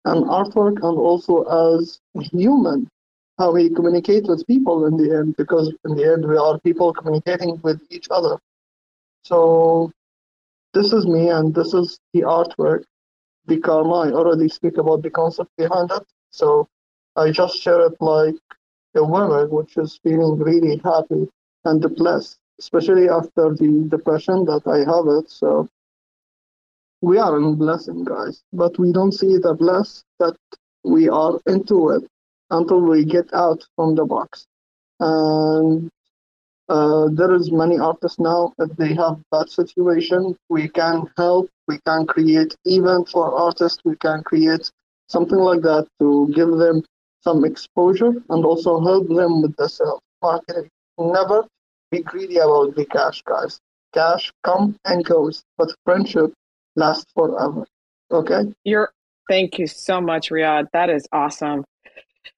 an 0.05 0.25
artwork 0.25 0.77
and 0.77 0.99
also 0.99 1.43
as 1.79 2.01
human, 2.33 2.89
how 3.39 3.55
he 3.55 3.71
communicates 3.71 4.29
with 4.29 4.47
people 4.47 4.87
in 4.87 4.97
the 4.97 5.17
end, 5.17 5.37
because 5.37 5.73
in 5.85 5.97
the 5.97 6.05
end 6.05 6.29
we 6.29 6.37
are 6.37 6.61
people 6.61 6.93
communicating 6.93 7.61
with 7.63 7.81
each 7.91 8.09
other. 8.11 8.39
So 9.25 9.91
this 10.77 10.93
is 10.93 11.07
me 11.07 11.31
and 11.31 11.55
this 11.55 11.73
is 11.73 11.99
the 12.13 12.21
artwork, 12.21 12.85
the 13.47 13.59
karma. 13.59 14.01
I 14.01 14.11
already 14.13 14.49
speak 14.51 14.77
about 14.77 15.03
the 15.03 15.09
concept 15.09 15.51
behind 15.57 15.91
it. 15.91 16.05
So 16.31 16.69
I 17.17 17.31
just 17.31 17.57
share 17.57 17.81
it 17.87 17.95
like 17.99 18.35
a 18.95 19.03
woman 19.03 19.49
which 19.51 19.79
is 19.79 19.99
feeling 20.03 20.39
really 20.39 20.77
happy 20.85 21.29
and 21.65 21.81
blessed, 21.97 22.37
especially 22.61 23.09
after 23.09 23.55
the 23.55 23.87
depression 23.89 24.45
that 24.45 24.65
I 24.67 24.81
have 24.93 25.07
it. 25.19 25.31
So 25.31 25.67
we 27.01 27.17
are 27.17 27.39
in 27.39 27.55
blessing, 27.55 28.05
guys, 28.05 28.43
but 28.53 28.79
we 28.79 28.93
don't 28.93 29.13
see 29.13 29.39
the 29.39 29.55
bless 29.55 30.05
that 30.21 30.37
we 30.85 31.09
are 31.09 31.41
into 31.47 31.89
it 31.89 32.05
until 32.51 32.83
we 32.83 33.07
get 33.07 33.33
out 33.33 33.65
from 33.77 33.95
the 33.95 34.05
box. 34.05 34.47
And 35.01 35.91
uh, 36.69 37.09
there 37.13 37.33
is 37.35 37.53
many 37.53 37.79
artists 37.79 38.19
now 38.19 38.53
if 38.59 38.71
they 38.77 38.93
have 38.95 39.21
bad 39.31 39.49
situation 39.49 40.37
we 40.49 40.69
can 40.69 41.05
help 41.17 41.49
we 41.69 41.79
can 41.87 42.07
create 42.07 42.57
event 42.65 43.09
for 43.09 43.35
artists 43.39 43.81
we 43.85 43.97
can 43.97 44.23
create 44.25 44.71
something 45.09 45.39
like 45.39 45.63
that 45.63 45.87
to 46.01 46.31
give 46.35 46.51
them 46.51 46.83
some 47.27 47.45
exposure 47.45 48.13
and 48.31 48.45
also 48.45 48.81
help 48.81 49.09
them 49.09 49.43
with 49.43 49.55
the 49.57 49.69
self 49.69 50.01
marketing. 50.23 50.69
Never 50.99 51.45
be 51.91 52.03
greedy 52.03 52.39
about 52.39 52.75
the 52.77 52.87
cash 52.87 53.23
guys. 53.23 53.59
Cash 53.95 54.33
come 54.45 54.77
and 54.85 55.05
goes 55.05 55.43
but 55.59 55.75
friendship 55.85 56.33
lasts 56.77 57.11
forever. 57.15 57.65
Okay? 58.11 58.43
You're 58.65 58.91
thank 59.29 59.59
you 59.59 59.67
so 59.67 60.01
much 60.01 60.31
riyad 60.31 60.67
that 60.73 60.89
is 60.89 61.05
awesome 61.13 61.65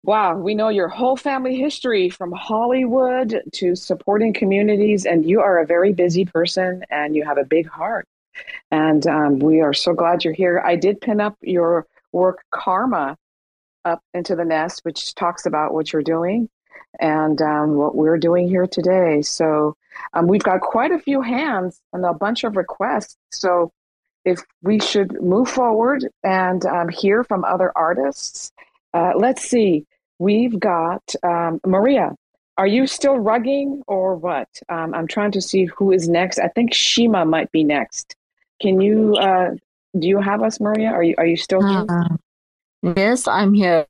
Wow, 0.02 0.36
we 0.36 0.54
know 0.54 0.68
your 0.68 0.88
whole 0.88 1.16
family 1.16 1.56
history 1.56 2.08
from 2.08 2.32
Hollywood 2.32 3.42
to 3.54 3.74
supporting 3.74 4.32
communities, 4.32 5.06
and 5.06 5.24
you 5.24 5.40
are 5.40 5.58
a 5.58 5.66
very 5.66 5.92
busy 5.92 6.24
person 6.24 6.84
and 6.90 7.14
you 7.16 7.24
have 7.24 7.38
a 7.38 7.44
big 7.44 7.68
heart. 7.68 8.06
And 8.70 9.06
um, 9.06 9.38
we 9.38 9.60
are 9.60 9.72
so 9.72 9.92
glad 9.92 10.24
you're 10.24 10.34
here. 10.34 10.62
I 10.64 10.76
did 10.76 11.00
pin 11.00 11.20
up 11.20 11.36
your 11.40 11.86
work, 12.12 12.44
Karma, 12.50 13.16
up 13.84 14.02
into 14.14 14.36
the 14.36 14.44
nest, 14.44 14.84
which 14.84 15.14
talks 15.14 15.46
about 15.46 15.72
what 15.72 15.92
you're 15.92 16.02
doing 16.02 16.48
and 17.00 17.40
um, 17.42 17.74
what 17.74 17.94
we're 17.94 18.18
doing 18.18 18.48
here 18.48 18.66
today. 18.66 19.22
So 19.22 19.76
um, 20.12 20.26
we've 20.26 20.42
got 20.42 20.60
quite 20.60 20.92
a 20.92 20.98
few 20.98 21.22
hands 21.22 21.80
and 21.92 22.04
a 22.04 22.14
bunch 22.14 22.44
of 22.44 22.56
requests. 22.56 23.16
So 23.32 23.72
if 24.24 24.40
we 24.62 24.78
should 24.78 25.20
move 25.22 25.48
forward 25.48 26.06
and 26.22 26.64
um, 26.66 26.88
hear 26.88 27.24
from 27.24 27.44
other 27.44 27.72
artists. 27.76 28.52
Uh, 28.94 29.12
let's 29.16 29.42
see. 29.42 29.86
We've 30.18 30.58
got 30.58 31.02
um, 31.22 31.60
Maria. 31.64 32.14
Are 32.56 32.66
you 32.66 32.86
still 32.86 33.16
rugging 33.16 33.82
or 33.86 34.16
what? 34.16 34.48
Um, 34.68 34.92
I'm 34.94 35.06
trying 35.06 35.30
to 35.32 35.40
see 35.40 35.66
who 35.66 35.92
is 35.92 36.08
next. 36.08 36.40
I 36.40 36.48
think 36.48 36.74
Shima 36.74 37.24
might 37.24 37.52
be 37.52 37.62
next. 37.62 38.16
Can 38.60 38.80
you? 38.80 39.14
Uh, 39.14 39.50
do 39.98 40.08
you 40.08 40.20
have 40.20 40.42
us, 40.42 40.58
Maria? 40.60 40.88
Are 40.88 41.02
you 41.02 41.14
Are 41.18 41.26
you 41.26 41.36
still 41.36 41.64
here? 41.64 41.86
Uh, 41.88 42.16
yes, 42.96 43.28
I'm 43.28 43.54
here. 43.54 43.86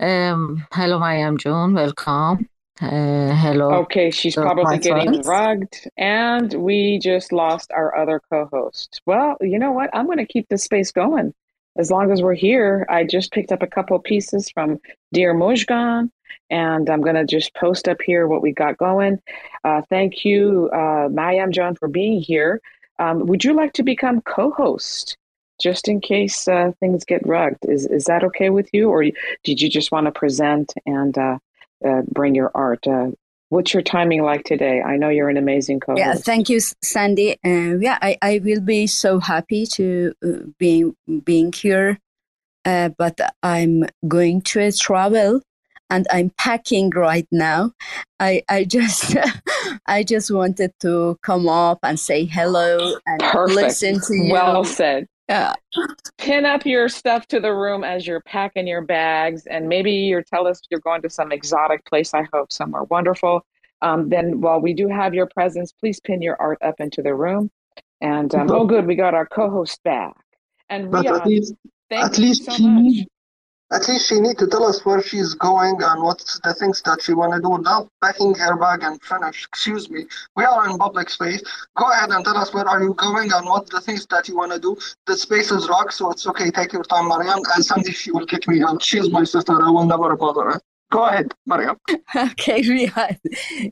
Um, 0.00 0.66
hello, 0.72 0.98
Mayam 0.98 1.38
June. 1.38 1.74
Welcome. 1.74 2.48
Uh, 2.80 3.32
hello. 3.36 3.72
Okay, 3.82 4.10
she's 4.10 4.34
probably 4.34 4.78
getting 4.78 5.22
friends. 5.22 5.26
rugged, 5.28 5.74
and 5.96 6.52
we 6.54 6.98
just 6.98 7.32
lost 7.32 7.70
our 7.70 7.96
other 7.96 8.20
co-host. 8.28 9.00
Well, 9.06 9.36
you 9.40 9.60
know 9.60 9.70
what? 9.70 9.90
I'm 9.92 10.06
going 10.06 10.18
to 10.18 10.26
keep 10.26 10.48
this 10.48 10.64
space 10.64 10.90
going 10.90 11.32
as 11.76 11.90
long 11.90 12.12
as 12.12 12.22
we're 12.22 12.34
here. 12.34 12.86
I 12.88 13.04
just 13.04 13.32
picked 13.32 13.52
up 13.52 13.62
a 13.62 13.66
couple 13.66 13.98
pieces 13.98 14.50
from 14.50 14.80
Dear 15.12 15.34
Mojgan, 15.34 16.10
and 16.50 16.88
I'm 16.88 17.00
going 17.00 17.16
to 17.16 17.24
just 17.24 17.54
post 17.54 17.88
up 17.88 18.00
here 18.02 18.26
what 18.26 18.42
we 18.42 18.52
got 18.52 18.78
going. 18.78 19.20
Uh, 19.64 19.82
thank 19.88 20.24
you, 20.24 20.70
uh, 20.72 21.08
Mayam 21.08 21.50
John, 21.50 21.74
for 21.74 21.88
being 21.88 22.20
here. 22.20 22.60
Um, 22.98 23.26
would 23.26 23.44
you 23.44 23.54
like 23.54 23.72
to 23.74 23.82
become 23.82 24.20
co-host? 24.22 25.16
Just 25.60 25.86
in 25.86 26.00
case 26.00 26.48
uh, 26.48 26.72
things 26.80 27.04
get 27.04 27.24
rugged, 27.24 27.58
is 27.68 27.86
is 27.86 28.06
that 28.06 28.24
okay 28.24 28.50
with 28.50 28.68
you, 28.72 28.90
or 28.90 29.04
did 29.44 29.62
you 29.62 29.68
just 29.68 29.92
want 29.92 30.06
to 30.06 30.12
present 30.12 30.72
and 30.84 31.16
uh, 31.16 31.38
uh, 31.86 32.02
bring 32.10 32.34
your 32.34 32.50
art? 32.56 32.84
What's 33.54 33.72
your 33.72 33.84
timing 33.84 34.24
like 34.24 34.42
today? 34.42 34.82
I 34.82 34.96
know 34.96 35.10
you're 35.10 35.28
an 35.28 35.36
amazing 35.36 35.78
co-host. 35.78 36.04
Yeah, 36.04 36.14
thank 36.14 36.48
you, 36.48 36.58
Sandy. 36.82 37.36
Uh, 37.44 37.78
yeah, 37.78 37.98
I, 38.02 38.18
I 38.20 38.40
will 38.42 38.60
be 38.60 38.88
so 38.88 39.20
happy 39.20 39.64
to 39.74 40.12
uh, 40.26 40.50
being 40.58 40.96
being 41.22 41.52
here, 41.52 42.00
uh, 42.64 42.88
but 42.98 43.16
I'm 43.44 43.84
going 44.08 44.42
to 44.42 44.72
travel 44.72 45.40
and 45.88 46.04
I'm 46.10 46.30
packing 46.36 46.90
right 46.90 47.28
now. 47.30 47.70
I 48.18 48.42
I 48.48 48.64
just 48.64 49.16
I 49.86 50.02
just 50.02 50.32
wanted 50.32 50.72
to 50.80 51.16
come 51.22 51.48
up 51.48 51.78
and 51.84 52.00
say 52.00 52.24
hello 52.24 52.96
and 53.06 53.22
Perfect. 53.22 53.54
listen 53.54 54.00
to 54.00 54.14
you. 54.16 54.32
Well 54.32 54.64
said. 54.64 55.06
Yeah. 55.28 55.54
Pin 56.18 56.44
up 56.44 56.66
your 56.66 56.88
stuff 56.88 57.26
to 57.28 57.40
the 57.40 57.52
room 57.52 57.82
as 57.82 58.06
you're 58.06 58.20
packing 58.20 58.66
your 58.66 58.82
bags, 58.82 59.46
and 59.46 59.68
maybe 59.68 59.90
you're 59.90 60.22
tell 60.22 60.46
us 60.46 60.60
you're 60.70 60.80
going 60.80 61.02
to 61.02 61.10
some 61.10 61.32
exotic 61.32 61.84
place. 61.86 62.12
I 62.14 62.26
hope 62.32 62.52
somewhere 62.52 62.84
wonderful. 62.84 63.44
Um, 63.82 64.08
then, 64.08 64.40
while 64.40 64.60
we 64.60 64.74
do 64.74 64.88
have 64.88 65.14
your 65.14 65.26
presence, 65.26 65.72
please 65.72 66.00
pin 66.00 66.22
your 66.22 66.36
art 66.40 66.58
up 66.62 66.76
into 66.78 67.02
the 67.02 67.14
room. 67.14 67.50
And 68.00 68.34
um, 68.34 68.50
oh, 68.50 68.66
good, 68.66 68.86
we 68.86 68.96
got 68.96 69.14
our 69.14 69.26
co-host 69.26 69.82
back. 69.82 70.14
And 70.68 70.90
But 70.90 71.06
Riyad, 71.06 71.20
at 71.20 71.26
least, 71.26 71.54
thank 71.90 72.04
at 72.04 72.18
you 72.18 72.24
least 72.24 72.44
so 72.44 72.58
much. 72.58 73.06
At 73.74 73.88
least 73.88 74.08
she 74.08 74.20
need 74.20 74.38
to 74.38 74.46
tell 74.46 74.64
us 74.64 74.84
where 74.84 75.02
she's 75.02 75.34
going 75.34 75.82
and 75.82 76.02
what's 76.02 76.38
the 76.44 76.54
things 76.54 76.80
that 76.82 77.02
she 77.02 77.12
want 77.12 77.32
to 77.34 77.40
do. 77.40 77.58
Not 77.60 77.88
packing 78.00 78.32
her 78.36 78.56
bag 78.56 78.84
and 78.84 79.02
finish. 79.02 79.46
Excuse 79.46 79.90
me. 79.90 80.06
We 80.36 80.44
are 80.44 80.70
in 80.70 80.78
public 80.78 81.10
space. 81.10 81.42
Go 81.76 81.90
ahead 81.90 82.10
and 82.10 82.24
tell 82.24 82.36
us 82.36 82.54
where 82.54 82.68
are 82.68 82.80
you 82.80 82.94
going 82.94 83.32
and 83.32 83.46
what 83.46 83.68
the 83.68 83.80
things 83.80 84.06
that 84.06 84.28
you 84.28 84.36
want 84.36 84.52
to 84.52 84.60
do. 84.60 84.76
The 85.06 85.16
space 85.16 85.50
is 85.50 85.68
rock, 85.68 85.90
so 85.90 86.12
it's 86.12 86.24
okay. 86.24 86.52
Take 86.52 86.72
your 86.72 86.84
time, 86.84 87.08
Mariam. 87.08 87.40
And 87.56 87.64
someday 87.64 87.90
she 87.90 88.12
will 88.12 88.26
kick 88.26 88.46
me 88.46 88.62
out. 88.62 88.80
She's 88.80 89.10
my 89.10 89.24
sister. 89.24 89.60
I 89.60 89.70
will 89.70 89.86
never 89.86 90.14
bother 90.16 90.52
her. 90.52 90.60
Go 90.92 91.06
ahead, 91.06 91.34
Mariam. 91.44 91.76
Okay, 92.14 92.62
Riyad, 92.62 93.18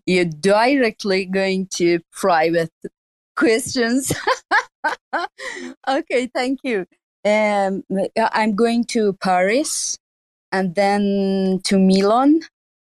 you're 0.04 0.24
directly 0.24 1.26
going 1.26 1.68
to 1.74 2.00
private 2.10 2.72
questions. 3.36 4.12
okay, 5.88 6.26
thank 6.34 6.58
you. 6.64 6.86
Um, 7.24 7.84
I'm 8.16 8.56
going 8.56 8.84
to 8.86 9.12
Paris 9.14 9.98
and 10.50 10.74
then 10.74 11.60
to 11.64 11.78
Milan. 11.78 12.40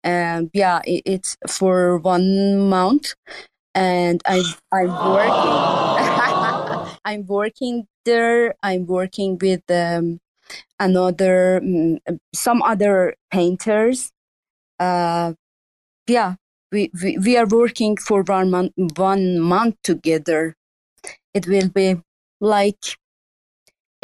Um, 0.04 0.50
yeah, 0.54 0.82
it, 0.86 1.04
it's 1.06 1.38
for 1.48 1.98
one 1.98 2.70
month, 2.70 3.14
and 3.76 4.22
I 4.26 4.44
I'm 4.72 4.90
working. 4.90 6.98
I'm 7.06 7.26
working 7.28 7.88
there. 8.06 8.56
I'm 8.64 8.86
working 8.86 9.38
with 9.42 9.62
um, 9.70 10.20
another 10.80 11.62
mm, 11.64 12.00
some 12.34 12.62
other 12.62 13.16
painters. 13.32 14.12
Uh, 14.80 15.34
yeah, 16.08 16.36
we, 16.72 16.92
we 17.02 17.18
we 17.18 17.38
are 17.38 17.48
working 17.48 17.98
for 17.98 18.24
one 18.24 18.52
month 18.52 18.74
one 18.98 19.40
month 19.40 19.76
together. 19.84 20.56
It 21.34 21.48
will 21.48 21.70
be 21.70 22.02
like 22.42 22.98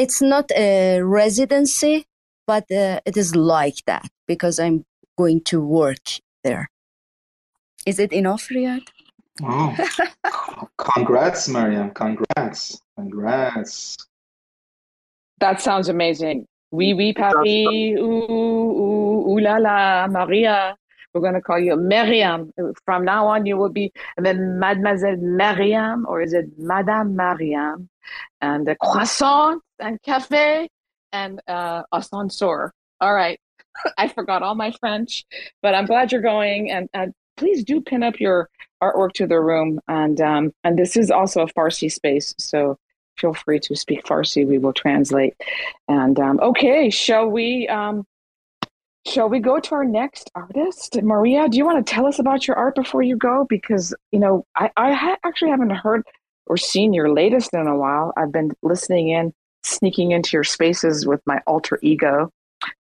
it's 0.04 0.22
not 0.22 0.52
a 0.52 1.02
residency, 1.02 2.06
but 2.46 2.70
uh, 2.70 3.00
it 3.06 3.16
is 3.16 3.38
like 3.38 3.80
that 3.86 4.06
because 4.28 4.60
I'm 4.60 4.84
going 5.18 5.40
to 5.46 5.62
work 5.62 6.20
there. 6.44 6.70
Is 7.86 8.00
it 8.00 8.12
enough, 8.12 8.50
Riyad? 8.50 8.86
Oh, 9.42 9.74
congrats, 10.78 11.48
Mariam. 11.48 11.92
Congrats. 11.92 12.82
Congrats. 12.98 13.96
That 15.40 15.62
sounds 15.62 15.88
amazing. 15.88 16.48
Oui, 16.72 16.94
oui, 16.94 17.14
papi. 17.14 17.96
Ooh, 17.98 18.28
ooh, 18.30 19.32
ooh 19.32 19.40
la 19.40 19.56
la, 19.56 20.08
Maria. 20.08 20.76
We're 21.14 21.22
going 21.22 21.36
to 21.36 21.42
call 21.42 21.60
you 21.60 21.78
Miriam. 21.78 22.52
From 22.84 23.06
now 23.06 23.28
on, 23.28 23.46
you 23.46 23.56
will 23.56 23.72
be 23.72 23.94
then 24.18 24.60
Mademoiselle 24.60 25.18
Mariam, 25.18 26.06
or 26.10 26.22
is 26.22 26.34
it 26.34 26.48
Madame 26.58 27.16
Mariam? 27.16 27.88
And 28.42 28.66
the 28.68 28.76
croissant 28.76 29.62
and 29.80 30.02
cafe 30.02 30.70
and 31.12 31.42
uh, 31.48 31.84
ascenseur. 31.94 32.72
All 33.02 33.14
right. 33.14 33.40
I 33.98 34.08
forgot 34.08 34.44
all 34.44 34.56
my 34.56 34.74
French, 34.80 35.26
but 35.62 35.76
I'm 35.76 35.86
glad 35.86 36.12
you're 36.12 36.22
going. 36.22 36.72
And, 36.72 36.90
and 36.94 37.14
please 37.38 37.64
do 37.64 37.82
pin 37.82 38.04
up 38.04 38.20
your 38.20 38.50
artwork 38.82 39.14
to 39.14 39.28
the 39.28 39.40
room. 39.40 39.80
And 39.88 40.20
um, 40.22 40.52
and 40.64 40.78
this 40.78 40.98
is 40.98 41.12
also 41.12 41.42
a 41.42 41.48
Farsi 41.48 41.92
space, 41.92 42.34
so 42.38 42.78
feel 43.18 43.34
free 43.34 43.60
to 43.60 43.76
speak 43.76 44.04
Farsi. 44.04 44.46
We 44.46 44.58
will 44.58 44.74
translate. 44.74 45.36
And 45.88 46.20
um, 46.20 46.40
okay, 46.42 46.90
shall 46.90 47.28
we? 47.28 47.68
Um, 47.68 48.06
shall 49.06 49.30
we 49.30 49.40
go 49.40 49.60
to 49.60 49.76
our 49.76 49.86
next 49.86 50.32
artist, 50.36 51.02
Maria? 51.02 51.50
Do 51.50 51.58
you 51.58 51.66
want 51.66 51.86
to 51.86 51.94
tell 51.94 52.06
us 52.06 52.20
about 52.20 52.48
your 52.48 52.58
art 52.58 52.76
before 52.76 53.02
you 53.02 53.18
go? 53.18 53.46
Because 53.50 53.96
you 54.12 54.20
know, 54.20 54.46
I 54.56 54.70
I 54.76 54.94
ha- 54.94 55.18
actually 55.24 55.52
haven't 55.52 55.72
heard 55.72 56.04
or 56.48 56.58
seen 56.58 56.94
your 56.94 57.12
latest 57.14 57.54
in 57.54 57.68
a 57.68 57.76
while. 57.76 58.14
I've 58.18 58.32
been 58.32 58.52
listening 58.62 59.10
in, 59.10 59.34
sneaking 59.64 60.12
into 60.12 60.32
your 60.36 60.44
spaces 60.44 61.06
with 61.06 61.22
my 61.26 61.42
alter 61.48 61.80
ego 61.82 62.30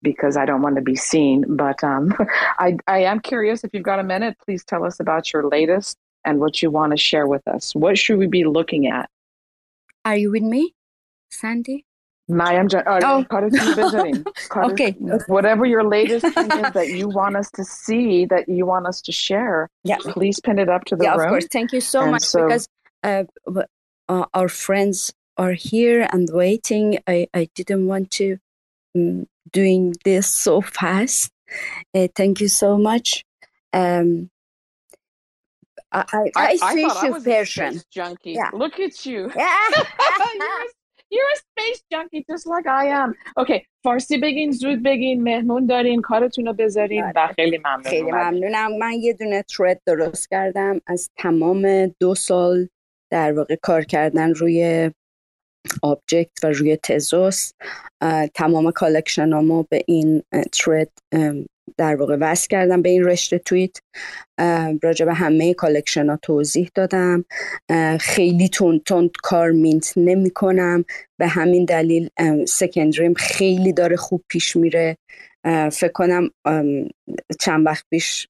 because 0.02 0.36
I 0.36 0.44
don't 0.46 0.62
want 0.62 0.76
to 0.76 0.82
be 0.82 0.96
seen. 0.96 1.56
But 1.56 1.82
um, 1.84 2.14
I, 2.58 2.76
I 2.86 3.00
am 3.04 3.20
curious 3.20 3.64
if 3.64 3.70
you've 3.74 3.82
got 3.82 3.98
a 3.98 4.04
minute, 4.04 4.36
please 4.44 4.64
tell 4.64 4.84
us 4.84 5.00
about 5.00 5.32
your 5.32 5.46
latest 5.48 5.96
and 6.24 6.38
what 6.40 6.62
you 6.62 6.70
want 6.70 6.92
to 6.92 6.96
share 6.96 7.26
with 7.26 7.46
us. 7.48 7.74
What 7.74 7.96
should 7.98 8.18
we 8.18 8.26
be 8.26 8.44
looking 8.44 8.86
at? 8.88 9.08
Are 10.04 10.16
you 10.16 10.30
with 10.30 10.42
me, 10.42 10.74
Sandy? 11.30 11.84
Mayam 12.30 12.68
Jan- 12.70 12.84
uh, 12.86 13.00
Oh. 13.02 13.26
Visiting. 13.50 14.24
Karat- 14.50 14.72
Okay. 14.72 14.92
Whatever 15.26 15.66
your 15.66 15.82
latest 15.82 16.26
thing 16.32 16.44
is 16.50 16.72
that 16.74 16.88
you 16.88 17.08
want 17.08 17.36
us 17.36 17.50
to 17.52 17.64
see, 17.64 18.24
that 18.26 18.48
you 18.48 18.66
want 18.66 18.86
us 18.86 19.00
to 19.02 19.12
share, 19.12 19.68
Yeah. 19.82 19.96
please 20.00 20.38
pin 20.40 20.58
it 20.60 20.68
up 20.68 20.84
to 20.86 20.96
the 20.96 21.04
yeah, 21.04 21.12
room. 21.16 21.20
of 21.22 21.28
course. 21.30 21.46
Thank 21.50 21.72
you 21.72 21.80
so 21.80 22.02
And 22.02 22.12
much 22.12 22.22
so- 22.22 22.44
because 22.46 22.68
uh, 23.03 23.23
w- 23.45 23.67
uh, 24.09 24.25
our 24.33 24.49
friends 24.49 25.13
are 25.37 25.53
here 25.53 26.07
and 26.11 26.29
waiting. 26.31 26.99
I, 27.07 27.27
I 27.33 27.49
didn't 27.55 27.87
want 27.87 28.11
to 28.11 28.37
um, 28.95 29.27
doing 29.51 29.95
this 30.05 30.27
so 30.27 30.61
fast. 30.61 31.31
Uh, 31.93 32.07
thank 32.15 32.41
you 32.41 32.47
so 32.47 32.77
much. 32.77 33.23
Um, 33.73 34.29
I, 35.91 36.03
I, 36.13 36.31
I, 36.35 36.55
speak 36.55 36.87
thought 36.87 37.03
I 37.03 37.07
to 37.07 37.13
was 37.13 37.27
a 37.27 37.29
Persian. 37.29 37.71
space 37.73 37.85
junkie. 37.91 38.31
Yeah. 38.33 38.49
Look 38.53 38.79
at 38.79 39.05
you. 39.05 39.31
Yeah. 39.35 39.57
you're, 39.75 39.83
a, 39.83 40.65
you're 41.09 41.31
a 41.35 41.37
space 41.37 41.83
junkie 41.91 42.25
just 42.29 42.47
like 42.47 42.67
I 42.67 42.87
am. 42.87 43.13
Okay, 43.37 43.65
فارسی 43.83 44.17
بگین 44.17 44.51
زود 44.51 44.83
بگین 44.83 45.23
مهمون 45.23 45.65
دارین 45.65 46.01
کارتون 46.01 46.45
رو 46.45 46.53
بذارین 46.53 47.11
و 47.15 47.27
خیلی 47.35 47.57
ممنون 47.57 47.83
خیلی 47.83 48.11
اومدین. 48.11 48.45
ممنونم 48.45 48.77
من 48.77 48.93
یه 48.93 49.13
دونه 49.13 49.43
ترد 49.43 49.81
درست 49.85 50.29
کردم 50.29 50.81
از 50.87 51.09
تمام 51.17 51.87
دو 51.99 52.15
سال 52.15 52.67
در 53.10 53.32
واقع 53.32 53.56
کار 53.62 53.84
کردن 53.84 54.34
روی 54.34 54.90
آبجکت 55.82 56.44
و 56.44 56.46
روی 56.46 56.76
تزوس 56.76 57.52
تمام 58.34 58.70
کالکشنامو 58.70 59.64
به 59.70 59.82
این 59.86 60.22
ترد 60.52 60.88
در 61.76 61.96
واقع 61.96 62.16
وصل 62.20 62.48
کردم 62.48 62.82
به 62.82 62.88
این 62.88 63.04
رشته 63.04 63.38
توییت. 63.38 63.76
راجع 64.82 65.06
به 65.06 65.14
همه 65.14 65.54
کالکشن 65.54 66.10
ها 66.10 66.18
توضیح 66.22 66.70
دادم. 66.74 67.24
خیلی 68.00 68.48
تند 68.48 68.82
تند 68.82 69.10
کار 69.22 69.50
مینت 69.50 69.92
نمی 69.96 70.30
کنم. 70.30 70.84
به 71.20 71.26
همین 71.26 71.64
دلیل 71.64 72.08
سکندریم 72.48 73.14
خیلی 73.14 73.72
داره 73.72 73.96
خوب 73.96 74.24
پیش 74.28 74.56
میره. 74.56 74.96
فکر 75.72 75.92
کنم 75.94 76.30
چند 77.40 77.66
وقت 77.66 77.84
پیش 77.90 78.28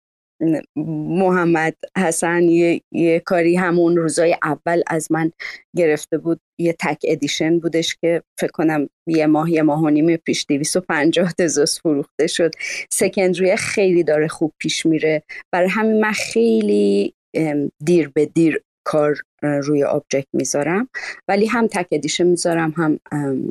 محمد 0.76 1.76
حسن 1.98 2.42
یه،, 2.42 2.80
یه 2.92 3.20
کاری 3.20 3.56
همون 3.56 3.96
روزای 3.96 4.36
اول 4.42 4.82
از 4.86 5.12
من 5.12 5.32
گرفته 5.76 6.18
بود. 6.18 6.40
یه 6.60 6.76
تک 6.80 6.98
ادیشن 7.04 7.58
بودش 7.58 7.96
که 7.96 8.22
فکر 8.38 8.50
کنم 8.50 8.88
یه 9.06 9.26
ماه 9.26 9.50
یه 9.50 9.62
ماه 9.62 9.82
و 9.82 9.88
نیم 9.88 10.16
پیش 10.16 10.46
250 10.48 11.32
تزوس 11.32 11.80
فروخته 11.80 12.26
شد. 12.26 12.50
سکندری 12.92 13.56
خیلی 13.56 14.04
داره 14.04 14.28
خوب 14.28 14.52
پیش 14.58 14.86
میره. 14.86 15.22
برای 15.52 15.68
همین 15.68 16.00
من 16.00 16.12
خیلی 16.12 17.14
دیر 17.84 18.08
به 18.08 18.26
دیر 18.26 18.62
کار 18.84 19.16
روی 19.42 19.84
آبجکت 19.84 20.28
می‌ذارم. 20.32 20.88
ولی 21.28 21.46
هم 21.46 21.66
تک 21.66 21.86
ادیشن 21.92 22.26
می‌ذارم 22.26 22.74
هم 22.76 23.00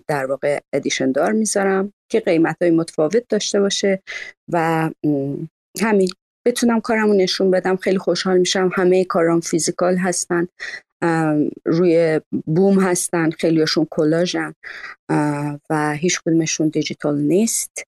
در 0.08 0.26
واقع 0.26 0.60
ادیشن 0.74 1.12
دار 1.12 1.32
می‌ذارم 1.32 1.94
که 2.12 2.20
قیمت 2.20 2.58
های 2.62 2.72
متفاوت 2.72 3.24
داشته 3.30 3.60
باشه 3.60 4.02
و 4.52 4.90
همین. 5.82 6.10
بتونم 6.50 6.82
کارمو 6.82 7.14
نشون 7.14 7.52
بدم. 7.52 7.76
خیلی 7.76 7.98
خوشحال 7.98 8.38
میشم. 8.38 8.72
همه 8.74 9.06
کارام 9.06 9.40
فیزیکال 9.40 9.98
هستن. 9.98 10.48
روی 11.66 12.22
بوم 12.46 12.80
هستن. 12.80 13.30
خیلیشون 13.30 13.88
کلاژن. 13.90 14.54
و 15.70 15.96
هیچ 16.00 16.20
کدومشون 16.22 16.68
دیجیتال 16.68 17.18
نیست. 17.18 17.84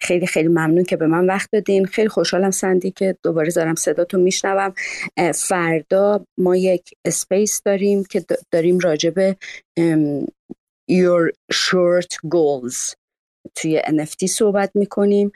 خیلی 0.00 0.26
خیلی 0.26 0.48
ممنون 0.48 0.84
که 0.84 0.96
به 0.96 1.06
من 1.06 1.26
وقت 1.26 1.48
دادین. 1.52 1.86
خیلی 1.86 2.08
خوشحالم 2.08 2.50
سندی 2.50 2.90
که 2.90 3.16
دوباره 3.22 3.50
دارم 3.50 3.74
صداتون 3.74 4.20
میشنوم. 4.20 4.74
فردا 5.34 6.26
ما 6.38 6.56
یک 6.56 6.90
اسپیس 7.04 7.62
داریم 7.64 8.04
که 8.04 8.24
داریم 8.50 8.78
راجب 8.78 9.36
your 10.90 11.30
short 11.52 12.12
goals. 12.34 12.94
توی 13.54 13.82
NFT 13.82 14.26
صحبت 14.26 14.70
میکنیم 14.74 15.32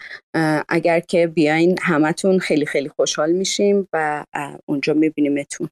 اگر 0.69 1.01
که 1.01 1.27
بیاین 1.27 1.79
همتون 1.83 2.39
خیلی 2.39 2.67
خیلی 2.67 2.89
خوشحال 2.89 3.33
میشیم 3.33 3.89
و 3.93 4.25
اونجا 4.67 4.95
میبینیمتون 4.95 5.69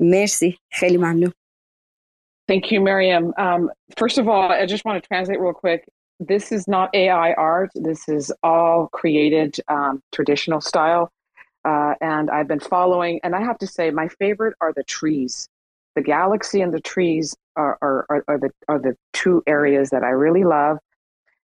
مرسی 0.00 0.58
خیلی 0.70 0.96
ممنون 0.96 1.32
Thank 2.48 2.72
you, 2.72 2.80
Mariam. 2.80 3.32
Um, 3.38 3.70
first 3.96 4.18
of 4.18 4.28
all, 4.28 4.50
I 4.50 4.66
just 4.66 4.84
want 4.84 5.00
to 5.00 5.06
translate 5.06 5.38
real 5.38 5.52
quick. 5.52 5.80
This 6.18 6.50
is 6.50 6.66
not 6.66 6.92
AI 6.92 7.32
art. 7.34 7.70
This 7.76 8.08
is 8.08 8.32
all 8.42 8.88
created 8.88 9.50
um, 9.68 10.02
traditional 10.10 10.60
style. 10.60 11.12
Uh, 11.64 11.94
and 12.00 12.28
I've 12.28 12.48
been 12.48 12.58
following, 12.58 13.20
and 13.22 13.36
I 13.36 13.42
have 13.42 13.58
to 13.58 13.68
say, 13.68 13.90
my 13.90 14.08
favorite 14.08 14.54
are 14.60 14.72
the 14.72 14.82
trees. 14.82 15.48
The 15.94 16.02
galaxy 16.02 16.60
and 16.60 16.74
the 16.74 16.80
trees 16.80 17.36
are, 17.54 17.78
are, 17.82 18.06
are, 18.08 18.24
are, 18.26 18.38
the, 18.38 18.50
are 18.68 18.78
the 18.78 18.96
two 19.12 19.42
areas 19.46 19.90
that 19.90 20.02
I 20.02 20.10
really 20.10 20.44
love. 20.44 20.78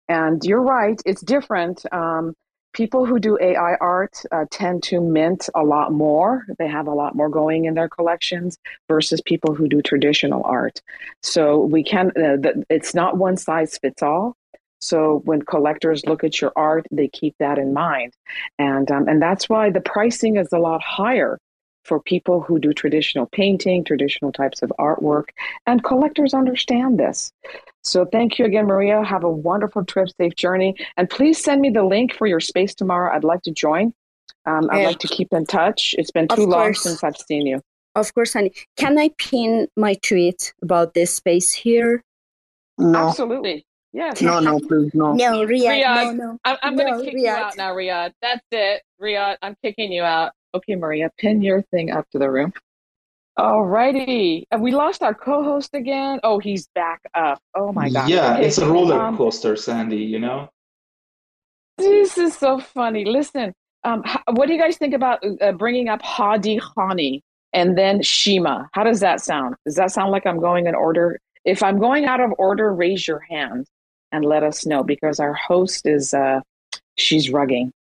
And 0.10 0.44
you're 0.44 0.62
right, 0.62 1.02
it's 1.06 1.22
different. 1.22 1.84
Um, 1.92 2.34
people 2.74 3.06
who 3.06 3.20
do 3.20 3.38
AI 3.40 3.76
art 3.76 4.22
uh, 4.32 4.46
tend 4.52 4.84
to 4.84 5.00
mint 5.00 5.50
a 5.56 5.64
lot 5.64 5.94
more. 5.94 6.46
They 6.58 6.68
have 6.68 6.88
a 6.88 6.94
lot 6.94 7.16
more 7.16 7.30
going 7.30 7.66
in 7.66 7.76
their 7.76 7.90
collections 7.90 8.58
versus 8.88 9.22
people 9.22 9.54
who 9.54 9.68
do 9.68 9.82
traditional 9.82 10.44
art. 10.44 10.82
So 11.22 11.60
we 11.60 11.84
can, 11.84 12.08
uh, 12.10 12.38
the, 12.38 12.66
it's 12.70 12.94
not 12.94 13.18
one 13.18 13.38
size 13.38 13.78
fits 13.78 14.02
all. 14.02 14.36
So 14.82 15.22
when 15.24 15.42
collectors 15.44 16.06
look 16.06 16.26
at 16.26 16.42
your 16.42 16.52
art, 16.58 16.86
they 16.92 17.08
keep 17.08 17.36
that 17.40 17.58
in 17.58 17.72
mind, 17.72 18.12
and 18.60 18.92
um, 18.92 19.08
and 19.08 19.22
that's 19.22 19.48
why 19.48 19.70
the 19.70 19.80
pricing 19.80 20.36
is 20.36 20.50
a 20.52 20.60
lot 20.60 20.82
higher 20.82 21.40
for 21.84 22.00
people 22.00 22.42
who 22.42 22.60
do 22.60 22.74
traditional 22.74 23.26
painting, 23.26 23.84
traditional 23.84 24.32
types 24.32 24.62
of 24.62 24.72
artwork, 24.80 25.30
and 25.66 25.84
collectors 25.84 26.34
understand 26.34 27.00
this. 27.00 27.32
So 27.82 28.06
thank 28.06 28.40
you 28.40 28.46
again, 28.46 28.66
Maria. 28.66 29.04
Have 29.04 29.24
a 29.24 29.30
wonderful 29.30 29.84
trip, 29.84 30.10
safe 30.18 30.36
journey. 30.36 30.76
And 30.98 31.10
please 31.10 31.44
send 31.44 31.62
me 31.62 31.70
the 31.70 31.84
link 31.84 32.14
for 32.14 32.28
your 32.28 32.40
space 32.40 32.74
tomorrow. 32.74 33.14
I'd 33.14 33.24
like 33.24 33.42
to 33.44 33.52
join. 33.52 33.94
Um, 34.46 34.70
I'd 34.72 34.86
like 34.86 35.00
to 35.00 35.08
keep 35.08 35.32
in 35.32 35.46
touch. 35.46 35.96
It's 35.98 36.12
been 36.12 36.28
too 36.28 36.46
long 36.46 36.74
since 36.74 37.04
I've 37.04 37.18
seen 37.18 37.46
you. 37.46 37.62
Of 37.96 38.14
course, 38.14 38.34
honey. 38.34 38.54
Can 38.78 38.98
I 38.98 39.12
pin 39.18 39.68
my 39.78 39.94
tweet 39.96 40.54
about 40.62 40.94
this 40.94 41.14
space 41.14 41.52
here? 41.52 42.04
No. 42.78 43.10
Absolutely. 43.10 43.66
Yes. 43.92 44.22
No, 44.22 44.40
no, 44.40 44.60
please, 44.68 44.92
no. 44.94 45.14
No, 45.14 45.46
Riyad. 45.46 45.84
Riyad, 45.84 46.06
no, 46.06 46.12
no. 46.12 46.38
I'm, 46.44 46.58
I'm 46.64 46.76
no, 46.76 46.84
going 46.84 47.00
to 47.00 47.06
kick 47.06 47.16
Riyad. 47.16 47.22
you 47.22 47.30
out 47.30 47.58
now, 47.58 47.74
Riyad. 47.74 48.14
That's 48.22 48.46
it. 48.52 48.82
Riyad, 49.02 49.38
I'm 49.42 49.56
kicking 49.64 49.92
you 49.92 50.02
out. 50.02 50.32
Okay, 50.56 50.76
Maria, 50.76 51.10
pin 51.18 51.42
your 51.42 51.62
thing 51.64 51.92
up 51.92 52.10
to 52.12 52.20
the 52.20 52.30
room. 52.30 52.54
All 53.38 53.66
righty. 53.66 54.48
Have 54.52 54.62
We 54.62 54.72
lost 54.72 55.02
our 55.02 55.14
co-host 55.14 55.72
again. 55.74 56.20
Oh, 56.24 56.38
he's 56.38 56.68
back 56.76 57.02
up. 57.16 57.40
Oh 57.56 57.72
my 57.72 57.90
god. 57.90 58.08
Yeah, 58.08 58.34
Okay, 58.34 58.46
it's 58.46 58.60
a 58.60 58.68
roller 58.68 59.02
um, 59.02 59.18
coaster, 59.18 59.56
Sandy, 59.56 59.98
you 59.98 60.20
know? 60.20 60.50
This 61.80 62.20
is 62.20 62.38
so 62.38 62.60
funny. 62.60 63.06
Listen, 63.06 63.54
um, 63.84 64.04
what 64.34 64.48
do 64.48 64.54
you 64.54 64.60
guys 64.60 64.78
think 64.78 64.94
about 64.94 65.24
uh, 65.42 65.52
bringing 65.54 65.90
up 65.90 66.04
Hadi 66.04 66.60
Khani 66.60 67.22
and 67.54 67.76
then 67.76 68.04
Shima? 68.04 68.70
How 68.74 68.84
does 68.84 69.00
that 69.00 69.22
sound? 69.22 69.56
Does 69.66 69.76
that 69.76 69.92
sound 69.92 70.12
like 70.12 70.28
I'm 70.28 70.40
going 70.40 70.68
in 70.68 70.76
order? 70.76 71.20
If 71.44 71.64
I'm 71.64 71.80
going 71.80 72.06
out 72.06 72.20
of 72.20 72.32
order, 72.38 72.72
raise 72.72 73.08
your 73.08 73.20
hand 73.20 73.66
and 74.12 74.24
let 74.24 74.44
us 74.44 74.68
know 74.68 74.84
because 74.84 75.20
our 75.20 75.34
host 75.34 75.88
is 75.88 76.14
uh, 76.14 76.42
she's 76.96 77.32
rugging. 77.32 77.72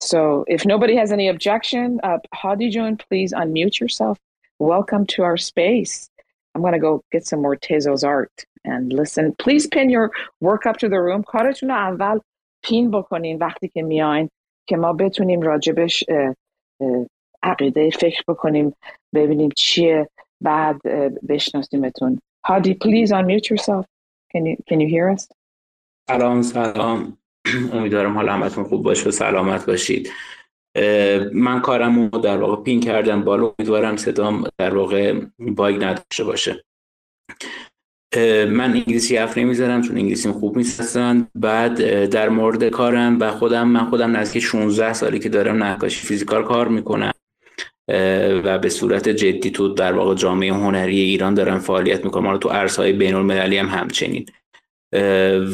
So 0.00 0.44
if 0.46 0.64
nobody 0.66 0.94
has 0.96 1.10
any 1.10 1.28
objection, 1.28 2.00
uh, 2.02 2.18
Hadi 2.34 2.70
Jun, 2.70 2.96
please 2.96 3.32
unmute 3.32 3.80
yourself. 3.80 4.18
Welcome 4.58 5.06
to 5.14 5.22
our 5.22 5.36
space. 5.36 6.08
I'm 6.54 6.62
going 6.62 6.72
to 6.74 6.78
go 6.78 7.02
get 7.12 7.26
some 7.26 7.42
more 7.42 7.56
Tezo's 7.56 8.04
art 8.04 8.32
and 8.64 8.92
listen. 8.92 9.34
Please 9.38 9.66
pin 9.66 9.90
your 9.90 10.10
work 10.40 10.66
up 10.66 10.76
to 10.78 10.88
the 10.88 11.00
room. 11.00 11.22
کارتون 11.22 11.68
رو 11.70 11.74
اول 11.76 12.20
پین 12.62 12.90
بکنین 12.90 13.38
وقتی 13.38 13.68
که 13.68 13.82
میاین 13.82 14.28
که 14.66 14.76
ما 14.76 14.92
بتونیم 14.92 15.40
راجبش 15.40 16.04
اه، 16.08 16.34
اه، 16.80 17.06
عقیده 17.42 17.90
فکر 17.90 18.22
بکنیم 18.28 18.74
ببینیم 19.14 19.50
چیه 19.56 20.08
بعد 20.40 20.80
اه، 20.84 21.08
بشناسیمتون. 21.28 22.20
Hadi, 22.46 22.74
please 22.74 23.10
unmute 23.10 23.50
yourself. 23.50 23.86
Can 24.32 24.46
you, 24.46 24.56
can 24.68 24.80
you 24.80 24.88
hear 24.88 25.10
us? 25.16 25.28
سلام 26.08 26.42
سلام 26.42 27.18
امیدوارم 27.73 28.13
حال 28.13 28.29
همتون 28.29 28.63
خوب 28.63 28.83
باشه 28.83 29.09
و 29.09 29.11
سلامت 29.11 29.65
باشید. 29.65 30.11
من 31.33 31.61
کارم 31.61 32.09
رو 32.09 32.19
در 32.19 32.37
واقع 32.37 32.63
پین 32.63 32.79
کردم 32.79 33.21
بالا. 33.23 33.53
امیدوارم 33.59 33.97
صدام 33.97 34.43
در 34.57 34.75
واقع 34.75 35.21
باگ 35.39 35.83
نداشته 35.83 36.23
باشه. 36.23 36.63
من 38.47 38.71
انگلیسی 38.73 39.17
حرف 39.17 39.37
نمی‌زنم 39.37 39.81
چون 39.81 39.97
انگلیسیم 39.97 40.31
خوب 40.31 40.57
نیست 40.57 40.81
اصلا 40.81 41.27
بعد 41.35 42.05
در 42.05 42.29
مورد 42.29 42.69
کارم 42.69 43.19
و 43.19 43.31
خودم 43.31 43.67
من 43.67 43.85
خودم 43.85 44.17
نزدیک 44.17 44.43
16 44.43 44.93
سالی 44.93 45.19
که 45.19 45.29
دارم 45.29 45.63
نقاشی 45.63 46.07
فیزیکال 46.07 46.43
کار 46.43 46.67
می‌کنم. 46.67 47.11
و 48.43 48.59
به 48.59 48.69
صورت 48.69 49.09
جدی 49.09 49.51
تو 49.51 49.67
در 49.73 49.93
واقع 49.93 50.15
جامعه 50.15 50.53
هنری 50.53 50.99
ایران 50.99 51.33
دارم 51.33 51.59
فعالیت 51.59 52.05
می‌کنم. 52.05 52.25
حالا 52.25 52.37
تو 52.37 52.49
عرصه‌های 52.49 52.93
بین 52.93 53.15
المللی 53.15 53.57
هم 53.57 53.67
همچنین. 53.67 54.25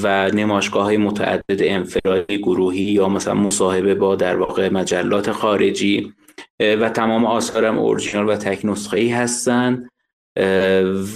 و 0.03 0.31
نمایشگاه 0.33 0.83
های 0.83 0.97
متعدد 0.97 1.63
انفرادی 1.63 2.37
گروهی 2.37 2.81
یا 2.81 3.09
مثلا 3.09 3.33
مصاحبه 3.33 3.95
با 3.95 4.15
در 4.15 4.35
واقع 4.35 4.69
مجلات 4.69 5.31
خارجی 5.31 6.13
و 6.59 6.89
تمام 6.89 7.25
آثارم 7.25 7.77
اورجینال 7.77 8.29
و 8.29 8.35
تک 8.35 8.65
نسخه 8.65 8.97
ای 8.97 9.09
هستن 9.09 9.89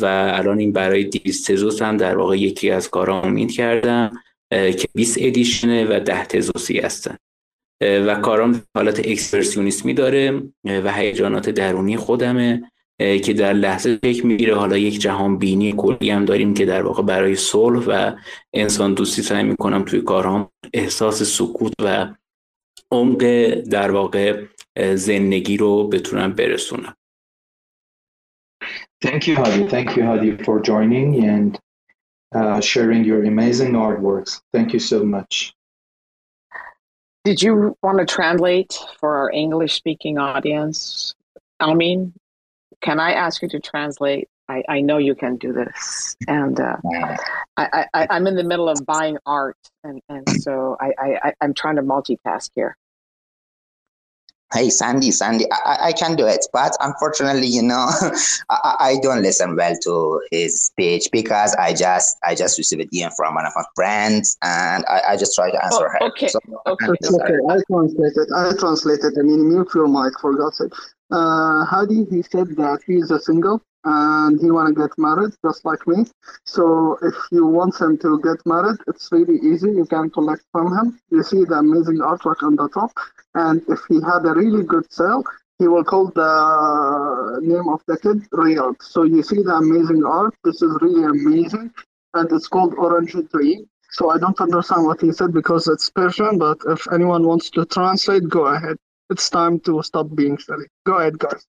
و 0.02 0.06
الان 0.06 0.60
این 0.60 0.74
برای 0.74 1.04
دیویست 1.04 1.52
تزوس 1.52 1.82
هم 1.82 1.98
در 1.98 2.18
واقع 2.18 2.38
یکی 2.38 2.72
از 2.72 2.90
کارا 2.90 3.22
امید 3.22 3.52
کردم 3.52 4.12
که 4.52 4.88
20 4.96 5.18
ادیشنه 5.22 5.86
و 5.86 6.00
10 6.00 6.26
تزوسی 6.26 6.80
هستن. 6.80 7.18
و 7.82 8.16
کارام 8.16 8.62
حالت 8.76 9.00
اکسپرسیونیسمی 9.00 9.94
داره 9.94 10.42
و 10.66 10.92
هیجانات 10.94 11.50
درونی 11.50 11.98
خودمه. 11.98 12.72
که 13.24 13.34
در 13.34 13.54
لحظه 13.54 13.96
فکر 13.96 14.26
می‌گیره 14.26 14.56
حالا 14.56 14.78
یک 14.78 15.00
جهان 15.00 15.38
بینی 15.38 15.74
کلی 15.78 16.10
هم 16.10 16.26
داریم 16.26 16.54
که 16.54 16.66
در 16.66 16.82
واقع 16.82 17.04
برای 17.04 17.36
صلح 17.36 17.86
و 17.88 18.16
انسان 18.54 18.94
دوستی 18.94 19.22
سعی 19.22 19.44
می‌کنم 19.44 19.84
توی 19.84 20.02
کارام 20.02 20.50
احساس 20.74 21.24
سکوت 21.24 21.74
و 21.82 22.08
عمق 22.92 23.50
در 23.72 23.92
واقع 23.92 24.46
زندگی 24.96 25.58
رو 25.58 25.88
بتونم 25.88 26.34
برسونم 26.34 26.96
Thank 29.02 29.28
you, 29.28 29.36
Hadi. 29.36 29.68
Thank 29.68 29.96
you, 29.96 30.04
Hadi, 30.04 30.38
for 30.46 30.62
joining 30.62 31.26
and 31.26 31.60
uh, 32.36 32.62
sharing 32.62 33.04
your 33.04 33.24
amazing 33.24 33.74
artworks. 33.74 34.42
Thank 34.54 34.74
you 34.74 34.80
so 34.80 35.04
much. 35.04 35.54
Did 37.24 37.42
you 37.42 37.76
want 37.84 37.98
to 38.00 38.06
translate 38.06 38.78
for 39.00 39.16
our 39.16 39.32
English 39.32 39.74
speaking 39.74 40.18
audience? 40.18 41.16
Amin, 41.60 42.14
can 42.82 43.00
I 43.00 43.14
ask 43.14 43.42
you 43.42 43.50
to 43.50 43.60
translate? 43.60 44.28
I, 44.50 44.64
I 44.68 44.82
know 44.82 44.98
you 44.98 45.16
can 45.16 45.38
do 45.38 45.54
this. 45.54 46.16
And 46.28 46.60
uh, 46.60 46.76
I, 47.58 47.86
I, 47.94 48.08
I'm 48.10 48.28
in 48.28 48.36
the 48.36 48.44
middle 48.44 48.68
of 48.68 48.86
buying 48.86 49.18
art. 49.26 49.58
And, 49.84 50.02
and 50.10 50.28
so 50.42 50.78
I, 50.82 50.92
I, 51.00 51.34
I'm 51.42 51.54
trying 51.54 51.78
to 51.78 51.82
multitask 51.84 52.50
here. 52.56 52.76
hey 54.54 54.70
sandy 54.70 55.12
sandy 55.12 55.46
I, 55.52 55.78
I 55.82 55.92
can 55.94 56.16
do 56.18 56.26
it 56.28 56.46
but 56.52 56.76
unfortunately 56.82 57.48
you 57.48 57.62
know 57.62 57.88
I, 58.50 58.76
I 58.80 58.96
don't 59.02 59.22
listen 59.22 59.56
well 59.56 59.76
to 59.84 60.22
his 60.30 60.62
speech 60.66 61.08
because 61.12 61.56
i 61.56 61.74
just 61.74 62.18
i 62.26 62.36
just 62.36 62.58
received 62.58 62.82
a 62.82 62.86
dm 62.88 63.12
from 63.16 63.36
one 63.36 63.46
of 63.46 63.54
my 63.56 63.64
friends 63.76 64.38
and 64.42 64.84
i, 64.90 65.02
I 65.12 65.18
just 65.18 65.36
try 65.36 65.52
to 65.52 65.64
answer 65.64 65.86
Oh, 65.86 65.90
her 65.90 66.04
okay, 66.10 66.28
so 66.28 66.40
okay. 66.68 66.86
Okay. 66.88 67.38
I 67.50 67.58
translated. 67.72 68.28
I 68.36 68.52
translated. 68.60 69.18
I 69.18 69.22
mean, 69.22 69.50
mute 69.50 69.70
your 69.74 69.88
mic 69.88 70.20
for 70.20 70.36
God's 70.36 70.58
sake. 70.58 70.74
Uh, 71.12 71.66
Hadi, 71.66 72.06
he 72.10 72.22
said 72.22 72.56
that 72.56 72.80
he 72.88 72.96
is 72.96 73.12
a 73.12 73.20
single 73.20 73.62
and 73.84 74.40
he 74.40 74.52
want 74.52 74.74
to 74.74 74.82
get 74.82 74.92
married 74.98 75.34
just 75.44 75.66
like 75.66 75.86
me. 75.88 76.06
So 76.46 76.98
if 77.02 77.16
you 77.32 77.46
want 77.46 77.80
him 77.80 77.98
to 78.00 78.20
get 78.22 78.46
married, 78.46 78.78
it's 78.88 79.12
really 79.12 79.38
easy. 79.40 79.72
You 79.72 79.86
can 79.86 80.10
collect 80.10 80.44
from 80.52 80.68
him. 80.78 81.00
You 81.10 81.24
see 81.24 81.44
the 81.44 81.56
amazing 81.56 81.98
artwork 81.98 82.44
on 82.44 82.56
the 82.56 82.70
top. 82.70 82.92
And 83.34 83.62
if 83.68 83.80
he 83.90 83.96
had 83.96 84.26
a 84.26 84.34
really 84.34 84.64
good 84.64 84.92
sale, 84.94 85.24
he 85.60 85.68
will 85.68 85.84
call 85.84 86.08
the 86.08 87.40
name 87.42 87.68
of 87.70 87.82
the 87.88 87.98
kid 87.98 88.30
Riyad. 88.32 88.82
So 88.82 89.04
you 89.04 89.22
see 89.24 89.42
the 89.44 89.56
amazing 89.56 90.04
art. 90.04 90.36
This 90.44 90.62
is 90.62 90.78
really 90.82 91.04
amazing. 91.04 91.72
And 92.14 92.32
it's 92.32 92.48
called 92.48 92.74
Orange 92.76 93.16
Tree. 93.32 93.66
So 93.92 94.10
I 94.10 94.18
don't 94.18 94.40
understand 94.40 94.86
what 94.86 95.02
he 95.02 95.12
said 95.12 95.34
because 95.34 95.68
it's 95.68 95.90
Persian, 95.90 96.38
but 96.38 96.58
if 96.68 96.88
anyone 96.92 97.28
wants 97.28 97.50
to 97.52 97.66
translate, 97.66 98.30
go 98.30 98.46
ahead. 98.46 98.78
It's 99.12 99.30
time 99.30 99.60
to 99.62 99.84
stop 99.84 100.08
being 100.16 100.38
silly. 100.38 100.68
Go 100.86 100.94
ahead, 100.98 101.20
guys. 101.20 101.46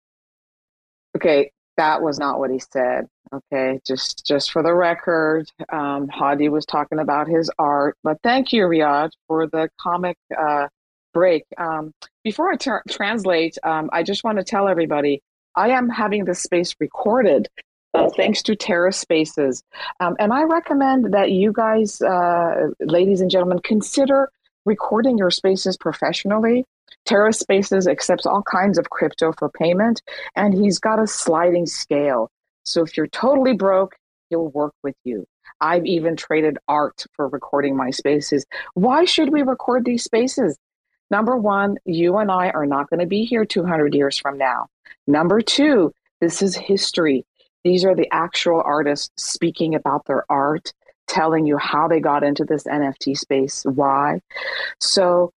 Okay, 1.17 1.51
that 1.77 2.01
was 2.01 2.19
not 2.19 2.39
what 2.39 2.51
he 2.51 2.61
said. 2.61 3.09
Okay, 3.33 3.81
just 3.85 4.25
just 4.25 4.53
for 4.53 4.63
the 4.63 4.73
record, 4.73 5.51
um, 5.71 6.09
Hadi 6.09 6.49
was 6.49 6.65
talking 6.65 7.01
about 7.01 7.27
his 7.27 7.51
art. 7.59 7.97
But 8.05 8.19
thank 8.23 8.53
you, 8.53 8.63
Riyad, 8.63 9.11
for 9.27 9.49
the 9.49 9.69
comic 9.81 10.17
uh, 10.39 10.69
break. 11.13 11.43
Um, 11.59 11.93
before 12.23 12.53
I 12.53 12.57
ter- 12.57 12.85
translate, 12.89 13.59
um, 13.65 13.91
I 13.93 14.05
just 14.05 14.23
want 14.23 14.39
to 14.39 14.45
tell 14.45 14.69
everybody 14.69 15.21
I 15.57 15.71
am 15.71 15.89
having 15.89 16.25
this 16.25 16.41
space 16.41 16.77
recorded. 16.79 17.49
Uh, 17.95 18.09
thanks 18.17 18.43
to 18.43 18.55
TerraSpaces. 18.55 19.63
Um, 19.99 20.15
and 20.21 20.33
I 20.33 20.43
recommend 20.43 21.13
that 21.13 21.33
you 21.33 21.53
guys, 21.53 22.01
uh, 22.03 22.69
ladies 22.81 23.21
and 23.21 23.31
gentlemen, 23.31 23.59
consider 23.65 24.31
recording 24.65 25.19
your 25.19 25.31
spaces 25.31 25.77
professionally. 25.77 26.65
TerraSpaces 27.09 27.91
accepts 27.91 28.27
all 28.27 28.43
kinds 28.43 28.79
of 28.79 28.91
crypto 28.91 29.33
for 29.39 29.49
payment, 29.49 30.03
and 30.37 30.53
he's 30.53 30.79
got 30.79 31.03
a 31.03 31.07
sliding 31.07 31.65
scale. 31.65 32.31
So 32.65 32.83
if 32.83 32.97
you're 32.97 33.07
totally 33.07 33.55
broke, 33.55 33.97
he'll 34.29 34.49
work 34.49 34.75
with 34.83 34.97
you. 35.05 35.25
I've 35.61 35.87
even 35.87 36.17
traded 36.17 36.59
art 36.69 37.07
for 37.15 37.27
recording 37.29 37.77
my 37.77 37.91
spaces. 37.91 38.45
Why 38.75 39.07
should 39.07 39.33
we 39.33 39.43
record 39.43 39.87
these 39.87 40.05
spaces? 40.05 40.59
Number 41.11 41.37
one, 41.37 41.79
you 41.87 42.19
and 42.19 42.31
I 42.31 42.51
are 42.51 42.67
not 42.67 42.91
going 42.91 43.01
to 43.01 43.07
be 43.07 43.25
here 43.25 43.47
200 43.47 43.95
years 43.95 44.19
from 44.19 44.37
now. 44.37 44.67
Number 45.07 45.41
two, 45.41 45.93
this 46.21 46.43
is 46.43 46.55
history. 46.55 47.25
These 47.65 47.87
are 47.87 47.95
the 47.95 48.09
actual 48.13 48.63
artists 48.63 49.11
speaking 49.17 49.75
about 49.75 50.05
their 50.05 50.25
art, 50.31 50.73
telling 51.07 51.47
you 51.47 51.57
how 51.57 51.89
they 51.89 52.01
got 52.01 52.23
into 52.23 52.45
this 52.45 52.65
NFT 52.65 53.17
space, 53.17 53.65
why. 53.65 54.21
So 54.79 55.33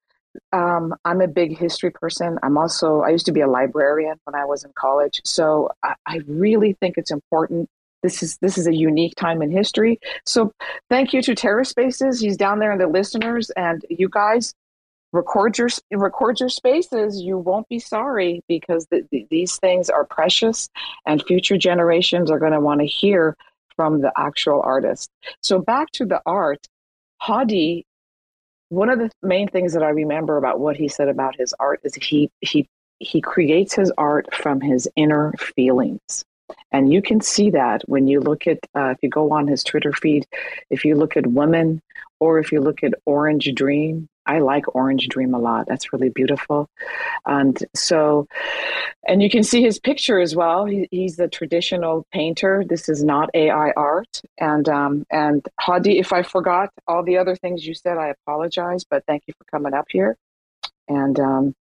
um, 0.53 0.95
I'm 1.05 1.21
a 1.21 1.27
big 1.27 1.57
history 1.57 1.91
person. 1.91 2.39
I'm 2.43 2.57
also, 2.57 3.01
I 3.01 3.09
used 3.09 3.25
to 3.27 3.31
be 3.31 3.41
a 3.41 3.47
librarian 3.47 4.17
when 4.25 4.35
I 4.35 4.45
was 4.45 4.63
in 4.63 4.71
college. 4.75 5.21
So 5.23 5.69
I, 5.83 5.95
I 6.05 6.21
really 6.27 6.73
think 6.73 6.97
it's 6.97 7.11
important. 7.11 7.69
This 8.03 8.23
is 8.23 8.37
this 8.41 8.57
is 8.57 8.65
a 8.65 8.73
unique 8.73 9.13
time 9.15 9.43
in 9.43 9.51
history. 9.51 9.99
So 10.25 10.51
thank 10.89 11.13
you 11.13 11.21
to 11.21 11.35
TerraSpaces. 11.35 12.19
He's 12.19 12.35
down 12.35 12.57
there 12.57 12.71
and 12.71 12.81
the 12.81 12.87
listeners 12.87 13.51
and 13.51 13.85
you 13.89 14.09
guys 14.09 14.55
record 15.11 15.57
your 15.57 15.69
record 15.91 16.39
your 16.39 16.49
spaces. 16.49 17.21
You 17.21 17.37
won't 17.37 17.67
be 17.69 17.79
sorry 17.79 18.41
because 18.47 18.87
th- 18.87 19.05
th- 19.11 19.27
these 19.29 19.57
things 19.57 19.89
are 19.89 20.05
precious, 20.05 20.69
and 21.05 21.23
future 21.23 21.57
generations 21.57 22.31
are 22.31 22.39
going 22.39 22.53
to 22.53 22.59
want 22.59 22.79
to 22.81 22.87
hear 22.87 23.35
from 23.75 24.01
the 24.01 24.11
actual 24.17 24.61
artist. 24.63 25.09
So 25.41 25.59
back 25.59 25.91
to 25.93 26.05
the 26.05 26.21
art, 26.25 26.67
Hadi 27.17 27.85
one 28.71 28.89
of 28.89 28.99
the 28.99 29.11
main 29.21 29.49
things 29.49 29.73
that 29.73 29.83
I 29.83 29.89
remember 29.89 30.37
about 30.37 30.61
what 30.61 30.77
he 30.77 30.87
said 30.87 31.09
about 31.09 31.35
his 31.35 31.53
art 31.59 31.81
is 31.83 31.93
he 31.95 32.31
he 32.39 32.69
he 32.99 33.19
creates 33.19 33.75
his 33.75 33.91
art 33.97 34.33
from 34.33 34.61
his 34.61 34.87
inner 34.95 35.33
feelings. 35.37 36.23
And 36.71 36.91
you 36.91 37.01
can 37.01 37.21
see 37.21 37.51
that 37.51 37.81
when 37.87 38.07
you 38.07 38.19
look 38.19 38.47
at, 38.47 38.59
uh, 38.75 38.89
if 38.89 38.97
you 39.01 39.09
go 39.09 39.31
on 39.31 39.47
his 39.47 39.63
Twitter 39.63 39.93
feed, 39.93 40.25
if 40.69 40.85
you 40.85 40.95
look 40.95 41.17
at 41.17 41.27
Women 41.27 41.81
or 42.19 42.39
if 42.39 42.51
you 42.51 42.61
look 42.61 42.83
at 42.83 42.93
Orange 43.05 43.51
Dream, 43.55 44.07
I 44.25 44.39
like 44.39 44.75
Orange 44.75 45.07
Dream 45.07 45.33
a 45.33 45.39
lot. 45.39 45.65
That's 45.67 45.91
really 45.91 46.09
beautiful. 46.09 46.69
And 47.25 47.57
so, 47.73 48.27
and 49.07 49.21
you 49.23 49.29
can 49.29 49.43
see 49.43 49.63
his 49.63 49.79
picture 49.79 50.19
as 50.19 50.35
well. 50.35 50.65
He, 50.65 50.87
he's 50.91 51.17
the 51.17 51.27
traditional 51.27 52.05
painter. 52.13 52.63
This 52.67 52.87
is 52.87 53.03
not 53.03 53.31
AI 53.33 53.71
art. 53.71 54.21
And 54.37 54.69
um, 54.69 55.05
and 55.11 55.45
Hadi, 55.59 55.97
if 55.97 56.13
I 56.13 56.21
forgot 56.21 56.69
all 56.87 57.03
the 57.03 57.17
other 57.17 57.35
things 57.35 57.65
you 57.65 57.73
said, 57.73 57.97
I 57.97 58.09
apologize. 58.09 58.83
But 58.83 59.03
thank 59.07 59.23
you 59.27 59.33
for 59.37 59.43
coming 59.45 59.73
up 59.73 59.87
here. 59.89 60.15
And 60.87 61.19
um, 61.19 61.55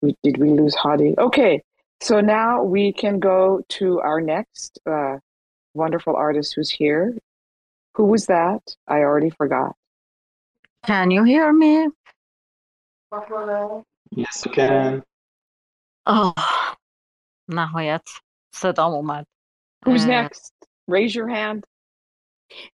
we, 0.00 0.16
did 0.22 0.38
we 0.38 0.50
lose 0.50 0.74
Hadi? 0.74 1.14
Okay, 1.18 1.62
so 2.01 2.21
now 2.21 2.63
we 2.63 2.93
can 2.93 3.19
go 3.19 3.61
to 3.77 3.99
our 4.01 4.21
next 4.21 4.79
uh, 4.85 5.17
wonderful 5.73 6.15
artist 6.15 6.53
who's 6.55 6.69
here. 6.69 7.05
Who 7.95 8.05
was 8.05 8.25
that? 8.27 8.61
I 8.87 8.97
already 9.07 9.29
forgot. 9.29 9.75
Can 10.85 11.11
you 11.11 11.23
hear 11.23 11.51
me? 11.53 11.87
Yes, 14.11 14.45
you 14.45 14.51
can. 14.51 15.03
آه 16.07 16.35
نهایت 17.49 18.09
صدام 18.53 18.91
اومد 18.91 19.25
Who's 19.85 20.01
اه، 20.09 20.27
next? 20.27 20.51
Raise 20.91 21.15
your 21.15 21.27
hand. 21.27 21.63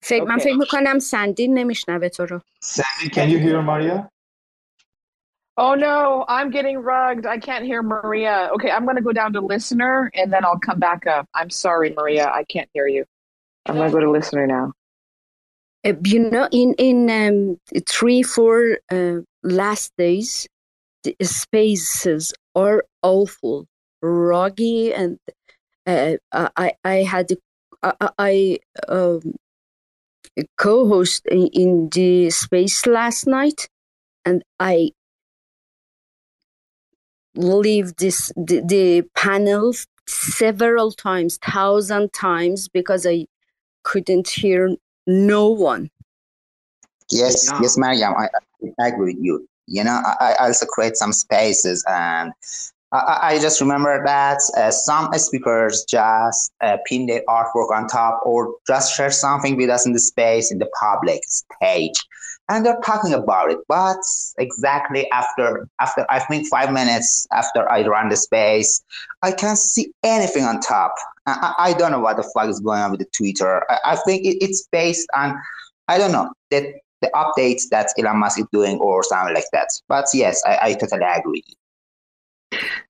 فکر 0.02 0.24
من 0.24 0.38
Okay. 0.38 0.42
فکر 0.44 0.56
میکنم 0.56 0.98
سندین 0.98 1.58
نمیشنوه 1.58 2.08
تو 2.08 2.26
رو 2.26 2.40
Sandy, 2.64 3.08
can 3.10 3.28
you 3.30 3.38
hear 3.38 3.62
Maria? 3.62 4.08
Oh 5.55 5.75
no, 5.75 6.25
I'm 6.27 6.49
getting 6.49 6.79
rugged. 6.79 7.27
I 7.27 7.37
can't 7.37 7.63
hear 7.63 7.83
Maria. 7.83 8.49
Okay, 8.55 8.71
I'm 8.71 8.85
going 8.85 8.95
to 8.95 9.03
go 9.03 9.11
down 9.11 9.33
to 9.33 9.41
listener 9.41 10.09
and 10.15 10.33
then 10.33 10.43
I'll 10.43 10.59
come 10.59 10.79
back 10.79 11.05
up. 11.05 11.27
I'm 11.35 11.51
sorry, 11.51 11.93
Maria. 11.95 12.31
I 12.33 12.43
can't 12.43 12.69
hear 12.73 12.87
you. 12.87 13.05
I'm 13.67 13.75
going 13.75 13.89
to 13.89 13.93
go 13.93 13.99
to 13.99 14.09
listener 14.09 14.47
now. 14.47 14.73
Uh, 15.85 15.93
you 16.05 16.29
know 16.29 16.47
in 16.51 16.73
in 16.77 17.09
um, 17.09 17.59
three 17.87 18.23
four 18.23 18.77
uh, 18.89 19.17
last 19.43 19.91
days 19.97 20.47
the 21.03 21.13
spaces 21.21 22.33
are 22.55 22.85
awful 23.01 23.67
roggy 24.01 24.97
and 24.97 25.19
uh, 25.85 26.15
i 26.55 26.71
i 26.85 26.95
had 27.03 27.33
i, 27.83 28.09
I 28.17 28.59
um, 28.87 29.35
co-host 30.57 31.25
in, 31.25 31.47
in 31.47 31.89
the 31.89 32.29
space 32.29 32.85
last 32.85 33.27
night 33.27 33.67
and 34.23 34.41
i 34.61 34.91
leave 37.35 37.95
this 37.97 38.31
the, 38.35 38.61
the 38.65 39.03
panel 39.15 39.73
several 40.07 40.91
times 40.91 41.37
thousand 41.37 42.11
times 42.13 42.67
because 42.67 43.05
i 43.05 43.25
couldn't 43.83 44.27
hear 44.29 44.75
no 45.07 45.49
one 45.49 45.89
Yes, 47.11 47.49
Yeah. 47.51 47.61
yes, 47.61 47.77
Mariam, 47.77 48.15
I, 48.17 48.27
I 48.79 48.87
agree 48.87 49.13
with 49.13 49.23
you. 49.23 49.47
You 49.67 49.83
know, 49.83 50.01
I, 50.19 50.35
I 50.39 50.47
also 50.47 50.65
create 50.65 50.95
some 50.97 51.13
spaces, 51.13 51.83
and 51.87 52.33
I, 52.91 52.97
I 52.97 53.29
I 53.29 53.39
just 53.39 53.61
remember 53.61 54.03
that 54.05 54.39
uh, 54.57 54.71
some 54.71 55.13
speakers 55.13 55.85
just 55.87 56.51
uh, 56.61 56.77
pin 56.85 57.05
their 57.05 57.21
artwork 57.29 57.71
on 57.71 57.87
top 57.87 58.21
or 58.25 58.55
just 58.67 58.95
share 58.95 59.11
something 59.11 59.55
with 59.55 59.69
us 59.69 59.85
in 59.85 59.93
the 59.93 59.99
space, 59.99 60.51
in 60.51 60.59
the 60.59 60.69
public 60.79 61.21
stage, 61.25 61.99
and 62.49 62.65
they're 62.65 62.79
talking 62.83 63.13
about 63.13 63.51
it. 63.51 63.59
But 63.67 63.97
exactly 64.37 65.09
after, 65.11 65.67
after 65.79 66.05
I 66.09 66.19
think 66.19 66.47
five 66.47 66.71
minutes 66.71 67.27
after 67.31 67.69
I 67.71 67.85
run 67.85 68.09
the 68.09 68.17
space, 68.17 68.83
I 69.21 69.31
can't 69.31 69.57
see 69.57 69.91
anything 70.03 70.43
on 70.43 70.59
top. 70.59 70.93
I, 71.25 71.53
I 71.57 71.73
don't 71.73 71.91
know 71.91 71.99
what 71.99 72.17
the 72.17 72.29
fuck 72.33 72.49
is 72.49 72.59
going 72.59 72.81
on 72.81 72.91
with 72.91 72.99
the 72.99 73.07
Twitter. 73.15 73.63
I, 73.71 73.93
I 73.93 73.95
think 73.97 74.25
it, 74.25 74.37
it's 74.41 74.67
based 74.71 75.07
on 75.15 75.39
I 75.87 75.97
don't 75.97 76.11
know 76.11 76.31
that 76.51 76.63
the 77.01 77.09
updates 77.13 77.63
that 77.71 77.89
Elon 77.97 78.17
Musk 78.17 78.39
is 78.39 78.45
doing 78.53 78.77
or 78.79 79.03
something 79.03 79.35
like 79.35 79.45
that. 79.51 79.67
But 79.87 80.05
yes, 80.13 80.41
I, 80.45 80.59
I 80.61 80.73
totally 80.73 81.03
agree. 81.03 81.43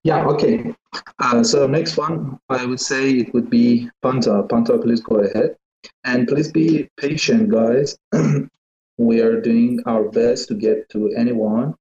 Yeah, 0.04 0.24
okay. 0.26 0.74
Uh, 1.18 1.42
so 1.42 1.66
next 1.66 1.96
one, 1.96 2.38
I 2.48 2.64
would 2.64 2.80
say 2.80 3.12
it 3.12 3.34
would 3.34 3.50
be 3.50 3.90
Pantea. 4.04 4.48
Pantea, 4.48 4.80
please 4.82 5.00
go 5.00 5.16
ahead. 5.16 5.56
And 6.04 6.28
please 6.28 6.52
be 6.52 6.88
patient, 6.98 7.50
guys. 7.50 7.96
we 8.98 9.20
are 9.20 9.40
doing 9.40 9.80
our 9.86 10.04
best 10.04 10.48
to 10.48 10.54
get 10.54 10.88
to 10.90 11.10
anyone. 11.16 11.74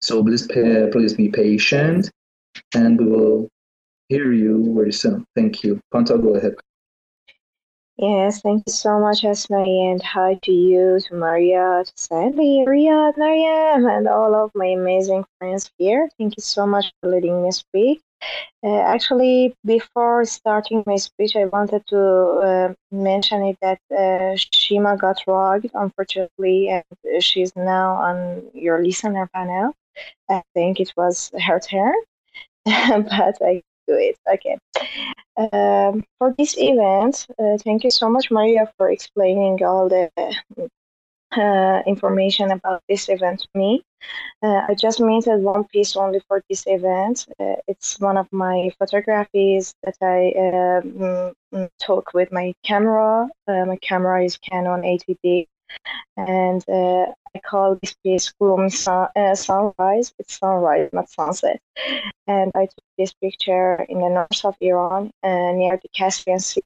So 0.00 0.22
please, 0.22 0.46
pa- 0.46 0.90
please 0.92 1.14
be 1.14 1.28
patient, 1.28 2.10
and 2.74 2.98
we 2.98 3.06
will 3.06 3.48
hear 4.08 4.32
you 4.32 4.74
very 4.74 4.92
soon. 4.92 5.24
Thank 5.34 5.64
you. 5.64 5.80
Pantea, 5.92 6.22
go 6.22 6.34
ahead. 6.36 6.54
Yes, 7.98 8.42
thank 8.42 8.62
you 8.66 8.72
so 8.72 9.00
much, 9.00 9.24
Esme, 9.24 9.54
and 9.54 10.02
hi 10.02 10.38
to 10.42 10.52
you, 10.52 11.00
to 11.00 11.14
Maria, 11.14 11.82
to 11.82 11.92
Sandy, 11.96 12.62
Riyad, 12.66 13.16
Mariam, 13.16 13.86
and 13.86 14.06
all 14.06 14.34
of 14.34 14.50
my 14.54 14.66
amazing 14.66 15.24
friends 15.38 15.70
here. 15.78 16.10
Thank 16.18 16.36
you 16.36 16.42
so 16.42 16.66
much 16.66 16.92
for 17.00 17.08
letting 17.08 17.42
me 17.42 17.50
speak. 17.52 18.02
Uh, 18.64 18.80
actually, 18.80 19.54
before 19.64 20.24
starting 20.24 20.82
my 20.86 20.96
speech, 20.96 21.36
I 21.36 21.46
wanted 21.46 21.86
to 21.88 22.00
uh, 22.00 22.74
mention 22.90 23.42
it 23.44 23.58
that 23.62 23.80
uh, 23.96 24.36
Shima 24.52 24.96
got 24.96 25.22
rugged, 25.26 25.70
unfortunately, 25.74 26.68
and 26.68 27.22
she's 27.22 27.54
now 27.56 27.94
on 27.94 28.42
your 28.54 28.82
listener 28.84 29.28
panel. 29.34 29.74
I 30.30 30.42
think 30.54 30.80
it 30.80 30.92
was 30.96 31.30
her 31.46 31.60
turn, 31.60 31.94
but 32.64 33.36
I 33.42 33.62
do 33.86 33.94
it. 33.94 34.16
Okay. 34.32 34.58
Um, 35.36 36.04
for 36.18 36.34
this 36.38 36.56
event, 36.58 37.26
uh, 37.38 37.58
thank 37.58 37.84
you 37.84 37.90
so 37.90 38.08
much, 38.08 38.30
Maria, 38.30 38.72
for 38.76 38.90
explaining 38.90 39.62
all 39.62 39.88
the 39.88 40.10
uh, 41.36 41.82
information 41.86 42.50
about 42.50 42.82
this 42.88 43.08
event 43.08 43.40
to 43.40 43.48
me. 43.54 43.82
Uh, 44.42 44.62
I 44.68 44.74
just 44.74 45.00
minted 45.00 45.42
one 45.42 45.64
piece 45.64 45.96
only 45.96 46.20
for 46.28 46.42
this 46.48 46.64
event. 46.66 47.26
Uh, 47.40 47.56
it's 47.66 47.98
one 48.00 48.16
of 48.16 48.28
my 48.32 48.70
photographies 48.78 49.74
that 49.82 49.96
I 50.02 50.20
um, 51.52 51.68
took 51.78 52.12
with 52.14 52.32
my 52.32 52.54
camera. 52.64 53.28
Uh, 53.48 53.64
my 53.64 53.76
camera 53.76 54.24
is 54.24 54.36
Canon 54.38 54.82
80D 54.82 55.46
and 56.16 56.64
uh, 56.68 57.06
I 57.34 57.38
call 57.44 57.76
this 57.82 57.94
piece 58.02 58.32
Gloomy 58.38 58.70
sun, 58.70 59.08
uh, 59.16 59.34
Sunrise. 59.34 60.12
It's 60.18 60.38
sunrise, 60.38 60.90
not 60.92 61.10
sunset. 61.10 61.60
And 62.26 62.52
I 62.54 62.66
took 62.66 62.84
this 62.98 63.12
picture 63.14 63.84
in 63.88 64.00
the 64.00 64.08
north 64.08 64.44
of 64.44 64.56
Iran 64.60 65.10
uh, 65.22 65.52
near 65.52 65.78
the 65.82 65.88
Caspian 65.94 66.38
Sea. 66.38 66.62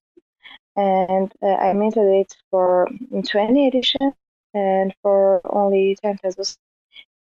And 0.77 1.33
uh, 1.43 1.47
I 1.47 1.73
minted 1.73 2.05
it 2.05 2.35
for 2.51 2.89
20 3.11 3.69
edition 3.69 4.13
and 4.55 4.95
for 5.03 5.41
only 5.45 5.97
10 6.03 6.19
Tezos. 6.25 6.57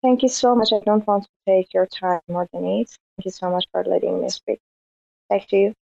Thank 0.02 0.22
you 0.22 0.30
so 0.30 0.56
much. 0.56 0.72
I 0.72 0.80
don't 0.86 1.06
want 1.08 1.24
to 1.24 1.30
take 1.48 1.74
your 1.74 1.88
time 1.88 2.20
more 2.28 2.48
than 2.54 2.66
it. 2.66 2.90
Thank 3.18 3.26
you 3.26 3.32
so 3.32 3.50
much 3.50 3.66
for 3.72 3.84
letting 3.84 4.22
me 4.22 4.30
speak. 4.30 4.60
Back 5.30 5.48
to 5.50 5.58
you. 5.58 5.74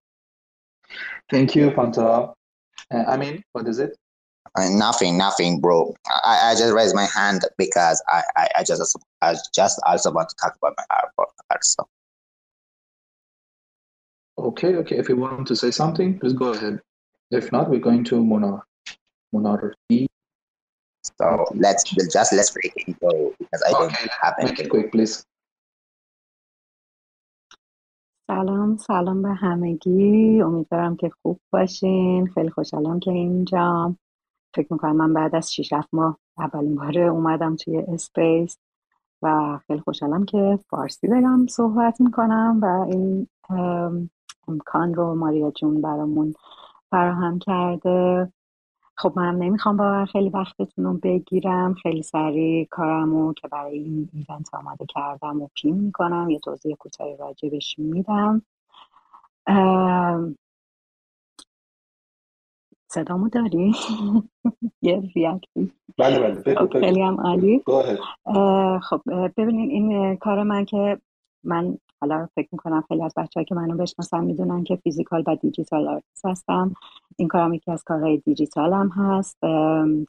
Thank 1.29 1.55
you, 1.55 1.71
Pantea. 1.71 2.33
Uh, 2.91 3.03
I 3.07 3.17
mean, 3.17 3.43
what 3.51 3.67
is 3.67 3.79
it? 3.79 3.97
Uh, 4.55 4.69
nothing, 4.69 5.17
nothing, 5.17 5.59
bro. 5.59 5.93
I, 6.07 6.51
I 6.51 6.55
just 6.55 6.73
raised 6.73 6.95
my 6.95 7.05
hand 7.05 7.41
because 7.57 8.03
I, 8.07 8.21
I, 8.37 8.47
I 8.59 8.63
just 8.63 8.97
I 9.21 9.35
just 9.53 9.81
also 9.85 10.11
want 10.11 10.29
to 10.29 10.35
talk 10.35 10.55
about 10.57 10.73
my 10.77 10.83
art 10.91 11.29
also. 11.51 11.87
Okay, 14.37 14.75
okay. 14.75 14.97
If 14.97 15.09
you 15.09 15.15
want 15.15 15.47
to 15.47 15.55
say 15.55 15.71
something, 15.71 16.19
please 16.19 16.33
go 16.33 16.53
ahead. 16.53 16.79
If 17.31 17.51
not, 17.51 17.69
we're 17.69 17.79
going 17.79 18.03
to 18.05 18.23
Mona. 18.23 18.63
Mona 19.31 19.71
So 21.20 21.45
let's 21.64 21.84
just 22.16 22.34
let's 22.38 22.51
break 22.55 22.74
it 22.76 22.99
go 22.99 23.34
because 23.39 23.61
I 23.68 23.72
don't 23.72 23.91
have 24.22 24.36
anything. 24.39 24.57
Make 24.57 24.66
it 24.66 24.70
quick, 24.70 24.91
please. 24.91 25.26
سلام 28.28 28.78
سلام 28.78 29.22
به 29.22 29.30
همگی 29.30 30.41
امیدوارم 30.41 30.95
که 30.95 31.09
خوب 31.22 31.39
باشین 31.53 32.28
خیلی 32.28 32.49
خوشحالم 32.49 32.99
که 32.99 33.11
اینجام 33.11 33.97
فکر 34.55 34.74
می‌کنم 34.74 34.95
من 34.95 35.14
بعد 35.14 35.36
از 35.36 35.53
6 35.53 35.74
ماه 35.93 36.18
اولین 36.38 36.76
باره 36.76 37.01
اومدم 37.01 37.55
توی 37.55 37.78
اسپیس 37.78 38.57
و 39.22 39.59
خیلی 39.68 39.80
خوشحالم 39.80 40.26
که 40.26 40.59
فارسی 40.70 41.07
دارم 41.07 41.47
صحبت 41.47 42.01
می‌کنم 42.01 42.59
و 42.61 42.66
این 42.66 43.28
امکان 44.47 44.93
رو 44.93 45.16
ماریا 45.16 45.51
جون 45.51 45.82
برامون 45.82 46.34
فراهم 46.89 47.39
کرده 47.39 48.32
خب 48.95 49.13
من 49.15 49.35
نمی‌خوام 49.35 49.77
با 49.77 50.05
خیلی 50.05 50.29
وقتتون 50.29 50.85
رو 50.85 50.93
بگیرم. 50.93 51.73
خیلی 51.73 52.03
سریع 52.03 52.67
کارمو 52.71 53.33
که 53.33 53.47
برای 53.47 53.77
این 53.77 54.09
ایونت 54.13 54.53
آماده 54.53 54.85
کردم 54.85 55.41
و 55.41 55.47
پیم 55.55 55.75
می‌کنم. 55.75 56.29
یه 56.29 56.39
توضیح 56.39 56.75
کوتاهی 56.75 57.17
راجبش 57.17 57.79
میدم. 57.79 58.41
صدامو 62.87 63.29
داری؟ 63.29 63.75
یه 64.81 65.11
ریاکتی 65.15 65.71
بله 65.97 66.19
بله. 66.19 66.55
خب 66.55 66.79
خیلی 66.79 67.01
هم 67.01 67.21
عالی. 67.21 67.63
خب 68.81 69.01
ببینید 69.37 69.69
این 69.69 70.17
کار 70.17 70.43
من 70.43 70.65
که 70.65 70.97
من 71.43 71.77
حالا 72.01 72.27
فکر 72.35 72.47
می‌کنم 72.51 72.83
خیلی 72.87 73.03
از 73.03 73.13
بچه 73.17 73.43
که 73.43 73.55
منو 73.55 73.77
بشناسن 73.77 74.23
می‌دونن 74.23 74.63
که 74.63 74.75
فیزیکال 74.75 75.23
و 75.27 75.35
دیجیتال 75.35 75.87
آرتیست 75.87 76.25
هستم. 76.25 76.73
این 77.17 77.27
کارم 77.27 77.53
یکی 77.53 77.71
از 77.71 77.83
کارهای 77.83 78.17
دیجیتال 78.17 78.73
هم 78.73 78.89
هست 78.89 79.37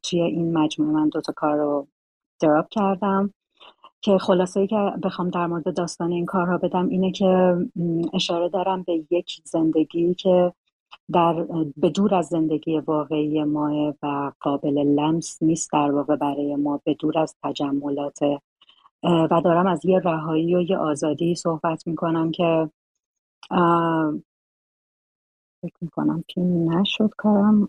توی 0.02 0.22
این 0.22 0.58
مجموعه 0.58 0.92
من 0.92 1.08
دوتا 1.08 1.32
کار 1.32 1.56
رو 1.56 1.86
دراپ 2.40 2.68
کردم 2.68 3.34
که 4.00 4.18
خلاصه 4.18 4.60
ای 4.60 4.66
که 4.66 4.76
بخوام 5.02 5.30
در 5.30 5.46
مورد 5.46 5.76
داستان 5.76 6.12
این 6.12 6.26
کارها 6.26 6.58
بدم 6.58 6.88
اینه 6.88 7.12
که 7.12 7.56
اشاره 8.14 8.48
دارم 8.48 8.82
به 8.82 9.04
یک 9.10 9.40
زندگی 9.44 10.14
که 10.14 10.52
در 11.12 11.46
به 11.76 11.90
دور 11.90 12.14
از 12.14 12.26
زندگی 12.26 12.78
واقعی 12.78 13.44
ما 13.44 13.94
و 14.02 14.32
قابل 14.40 14.78
لمس 14.78 15.42
نیست 15.42 15.72
در 15.72 15.90
واقع 15.90 16.16
برای 16.16 16.56
ما 16.56 16.80
به 16.84 16.94
دور 16.94 17.18
از 17.18 17.36
تجملات 17.42 18.18
و 19.04 19.40
دارم 19.44 19.66
از 19.66 19.84
یه 19.84 19.98
رهایی 19.98 20.56
و 20.56 20.60
یه 20.60 20.76
آزادی 20.76 21.34
صحبت 21.34 21.86
می‌کنم 21.86 22.30
که 22.30 22.70
فکر 25.62 25.76
می‌کنم 25.80 26.24
پین 26.28 26.72
نشد 26.72 27.10
کارم. 27.16 27.68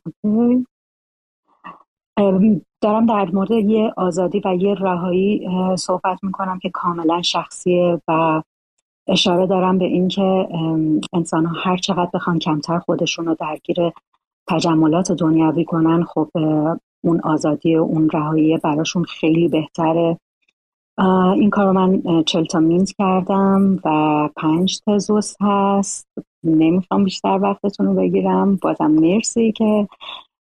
دارم 2.82 3.06
در 3.06 3.32
مورد 3.34 3.52
یه 3.52 3.94
آزادی 3.98 4.42
و 4.46 4.56
یه 4.56 4.74
رهایی 4.74 5.50
صحبت 5.78 6.24
می‌کنم 6.24 6.60
که 6.60 6.70
کاملا 6.70 7.22
شخصیه 7.22 8.02
و 8.08 8.42
اشاره 9.08 9.48
دارم 9.48 9.78
به 9.78 9.86
اینکه 9.86 10.48
انسان 11.14 11.46
ها 11.46 11.62
هر 11.64 11.78
چقدر 11.78 12.10
بخوان 12.14 12.40
کمتر 12.40 12.80
خودشون 12.80 13.26
رو 13.26 13.36
درگیر 13.40 13.78
تجملات 14.48 15.12
دنیوی 15.12 15.66
کنن 15.66 16.04
خب 16.04 16.30
اون 17.04 17.22
آزادی 17.24 17.76
و 17.76 17.82
اون 17.82 18.10
رهایی 18.14 18.58
براشون 18.58 19.04
خیلی 19.04 19.48
بهتره. 19.48 20.18
این 21.38 21.50
کار 21.50 21.66
رو 21.66 21.74
من 21.74 22.24
چل 22.24 22.46
تا 22.46 22.60
مینت 22.60 22.92
کردم 22.98 23.80
و 23.86 24.30
پنج 24.36 24.80
تزوس 24.88 25.36
هست 25.42 26.08
نمی‌خوام 26.44 27.04
بیشتر 27.04 27.40
وقتتون 27.42 27.86
رو 27.86 27.94
بگیرم 27.94 28.56
بازم 28.56 28.92
مرسی 28.92 29.52
که 29.52 29.88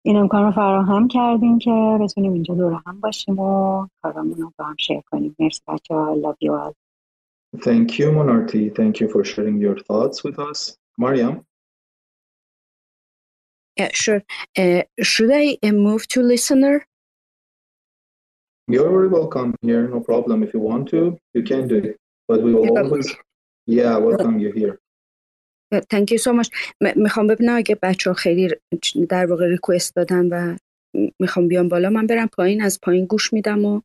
این 0.04 0.18
امکان 0.18 0.44
رو 0.44 0.52
فراهم 0.52 1.08
کردیم 1.08 1.60
که 1.60 1.98
بتونیم 2.02 2.34
اینجا 2.34 2.56
دور 2.56 2.82
هم 2.86 3.00
باشیم 3.00 3.40
و 3.40 3.88
کارمون 4.04 4.36
رو 4.36 4.52
با 4.58 4.66
هم 4.66 4.76
شیر 4.80 5.02
کنیم 5.12 5.36
مرسی 5.40 5.62
بچه 5.68 5.96
ها 5.96 6.16
love 6.16 6.48
you 6.48 6.52
all 6.52 6.74
Thank 7.58 8.00
you, 8.00 8.14
Monarty. 8.14 8.70
Thank 8.70 9.02
you 9.02 9.10
for 9.10 9.26
sharing 9.26 9.60
your 9.60 9.78
thoughts 9.78 10.24
with 10.24 10.40
us. 10.40 10.78
Mariam? 10.98 11.46
Yeah, 13.78 13.90
sure. 13.94 14.24
Uh, 14.58 14.84
should 15.02 15.32
I 15.34 15.58
uh, 15.64 15.72
move 15.72 16.08
to 16.10 16.22
listener? 16.22 16.88
You're 18.74 18.94
very 18.98 19.12
welcome 19.20 19.50
here. 19.62 19.84
No 19.96 20.00
problem. 20.12 20.38
If 20.44 20.50
you 20.56 20.62
want 20.72 20.84
to, 20.94 21.02
you 21.36 21.44
can 21.50 21.64
do 21.68 21.78
it. 21.90 21.96
But 22.28 22.38
we 22.46 22.50
will 22.54 22.66
yeah. 22.66 22.82
always, 22.82 23.08
yeah, 23.78 23.94
welcome 23.98 24.36
you 24.44 24.52
here. 24.60 24.76
Thank 25.94 26.12
you 26.12 26.18
so 26.18 26.32
much. 26.34 26.50
می‌خوام 26.96 27.28
ببینم 27.28 27.56
اگه 27.56 27.78
بچه 27.82 28.10
ها 28.10 28.14
خیلی 28.14 28.50
در 29.10 29.26
واقع 29.26 29.48
ریکوست 29.48 29.96
دادن 29.96 30.28
و 30.30 30.58
می‌خوام 31.20 31.48
بیام 31.48 31.68
بالا 31.70 31.90
من 31.90 32.08
برم 32.08 32.28
پایین 32.28 32.62
از 32.62 32.80
پایین 32.82 33.06
گوش 33.06 33.34
میدم 33.34 33.66
و 33.66 33.82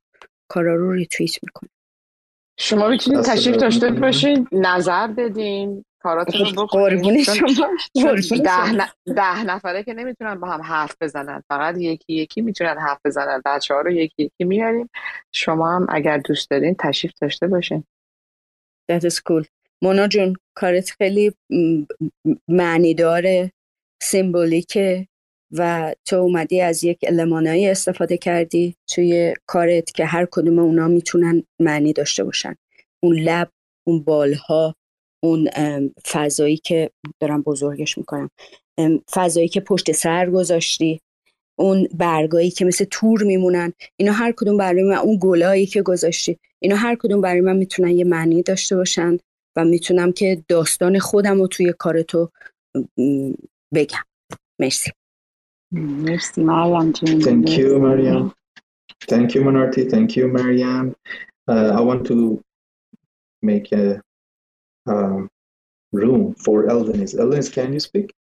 کارا 0.48 0.74
رو 0.74 0.92
ریتویت 0.92 1.38
می‌کنم 1.42 1.70
شما 2.58 2.88
می‌تونید 2.88 3.20
تشریف 3.20 3.56
داشته 3.56 3.90
باشین 3.90 4.48
نظر 4.52 5.06
بدین 5.06 5.84
کاراتون 6.06 6.46
رو 6.46 6.66
بکنین. 6.66 7.22
شما. 7.24 7.74
ده, 8.44 8.86
ده 9.06 9.44
نفره 9.44 9.82
که 9.82 9.94
نمی‌تونن 9.94 10.40
با 10.40 10.48
هم 10.48 10.62
حرف 10.62 10.96
بزنن. 11.00 11.42
فقط 11.48 11.76
یکی 11.78 12.12
یکی 12.14 12.40
می‌تونن 12.40 12.78
حرف 12.78 12.98
بزنن. 13.04 13.42
بچه 13.46 13.74
ها 13.74 13.80
رو 13.80 13.90
یکی 13.90 14.22
یکی 14.22 14.44
میاریم. 14.44 14.90
شما 15.32 15.76
هم 15.76 15.86
اگر 15.88 16.18
دوست 16.18 16.50
دارین 16.50 16.76
تشریف 16.78 17.12
داشته 17.20 17.46
باشین. 17.46 17.84
That 18.92 19.02
is 19.02 19.14
cool. 19.14 19.46
مونا 19.82 20.06
جون 20.08 20.36
کارت 20.54 20.90
خیلی 20.90 21.32
معنی 22.48 22.94
داره 22.94 23.52
سیمبولیکه 24.02 25.08
و 25.52 25.94
تو 26.04 26.16
اومدی 26.16 26.60
از 26.60 26.84
یک 26.84 26.98
المانایی 27.08 27.68
استفاده 27.68 28.16
کردی 28.16 28.76
توی 28.88 29.34
کارت 29.46 29.94
که 29.94 30.04
هر 30.04 30.26
کدوم 30.30 30.58
اونا 30.58 30.88
می‌تونن 30.88 31.42
معنی 31.60 31.92
داشته 31.92 32.24
باشن. 32.24 32.54
اون 33.02 33.16
لب 33.16 33.50
اون 33.86 34.02
بالها 34.04 34.74
اون 35.22 35.48
فضایی 36.06 36.56
که 36.56 36.90
دارم 37.20 37.42
بزرگش 37.42 37.98
می‌کنم 37.98 38.30
فضایی 39.10 39.48
که 39.48 39.60
پشت 39.60 39.92
سر 39.92 40.30
گذاشتی 40.30 41.00
اون 41.58 41.88
برگایی 41.94 42.50
که 42.50 42.64
مثل 42.64 42.84
تور 42.90 43.22
میمونن 43.22 43.72
اینا 43.96 44.12
هر 44.12 44.32
کدوم 44.32 44.56
برای 44.56 44.82
من 44.82 44.96
اون 44.96 45.18
گلایی 45.20 45.66
که 45.66 45.82
گذاشتی 45.82 46.38
اینا 46.62 46.76
هر 46.76 46.94
کدوم 46.94 47.20
برای 47.20 47.40
من 47.40 47.56
می‌تونن 47.56 47.90
یه 47.90 48.04
معنی 48.04 48.42
داشته 48.42 48.76
باشن 48.76 49.18
و 49.56 49.64
می‌تونم 49.64 50.12
که 50.12 50.44
داستان 50.48 50.98
خودم 50.98 51.40
رو 51.40 51.46
توی 51.46 51.72
کارتو 51.78 52.30
بگم 53.74 54.04
مرسی 54.58 54.90
مرسی 55.72 56.44
مریم 56.44 56.92
Thank 56.92 57.58
you, 57.58 57.78
Mariam. 57.78 58.32
Thank 59.08 59.34
you, 59.34 59.42
Manarti. 59.42 59.90
Thank 59.90 60.16
you, 60.16 60.28
Mariam. 60.28 60.94
Uh, 61.48 61.70
I 61.78 61.80
want 61.80 62.06
to 62.06 62.42
make 63.42 63.72
a 63.72 64.00
um, 64.86 65.28
room 65.92 66.34
for 66.34 66.66
Eldenis. 66.72 67.14
Eldenis, 67.14 67.50
can 67.52 67.72
you 67.72 67.80
speak? 67.80 68.12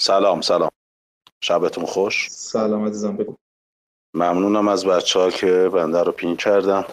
سلام 0.00 0.40
سلام. 0.40 0.70
شبتون 1.40 1.84
خوش؟ 1.84 2.30
سلام 2.30 2.86
عزیزم 2.86 3.16
بگو. 3.16 3.34
ممنونم 4.14 4.68
از 4.68 4.86
بچه 4.86 5.20
ها 5.20 5.30
که 5.30 5.70
بنده 5.72 6.02
رو 6.02 6.12
پین 6.12 6.36
کردم 6.36 6.84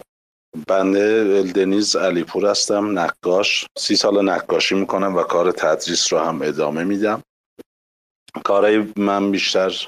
بنده 0.68 1.34
الدنیز 1.44 1.96
علیپور 1.96 2.46
هستم 2.46 2.98
نقاش. 2.98 3.66
سی 3.78 3.96
سال 3.96 4.24
نقاشی 4.24 4.74
می‌کنم 4.74 5.16
و 5.16 5.22
کار 5.22 5.52
تدریس 5.52 6.12
رو 6.12 6.18
هم 6.18 6.42
ادامه 6.42 6.84
میدم. 6.84 7.22
کارهای 8.44 8.92
من 8.96 9.30
بیشتر 9.30 9.86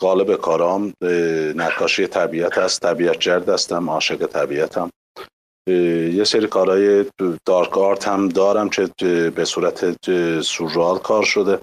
غالب 0.00 0.36
کارام 0.36 0.92
نقاشی 1.56 2.06
طبیعت 2.06 2.58
هست 2.58 2.82
طبیعت 2.82 3.18
جرد 3.18 3.48
هستم 3.48 3.90
عاشق 3.90 4.26
طبیعتم. 4.26 4.90
یه 5.66 6.24
سری 6.24 6.46
کارهای 6.46 7.04
دارک 7.46 7.78
آرت 7.78 8.08
هم 8.08 8.28
دارم 8.28 8.68
که 8.68 8.90
به 9.36 9.44
صورت 9.44 10.02
سورال 10.40 10.98
کار 10.98 11.24
شده. 11.24 11.58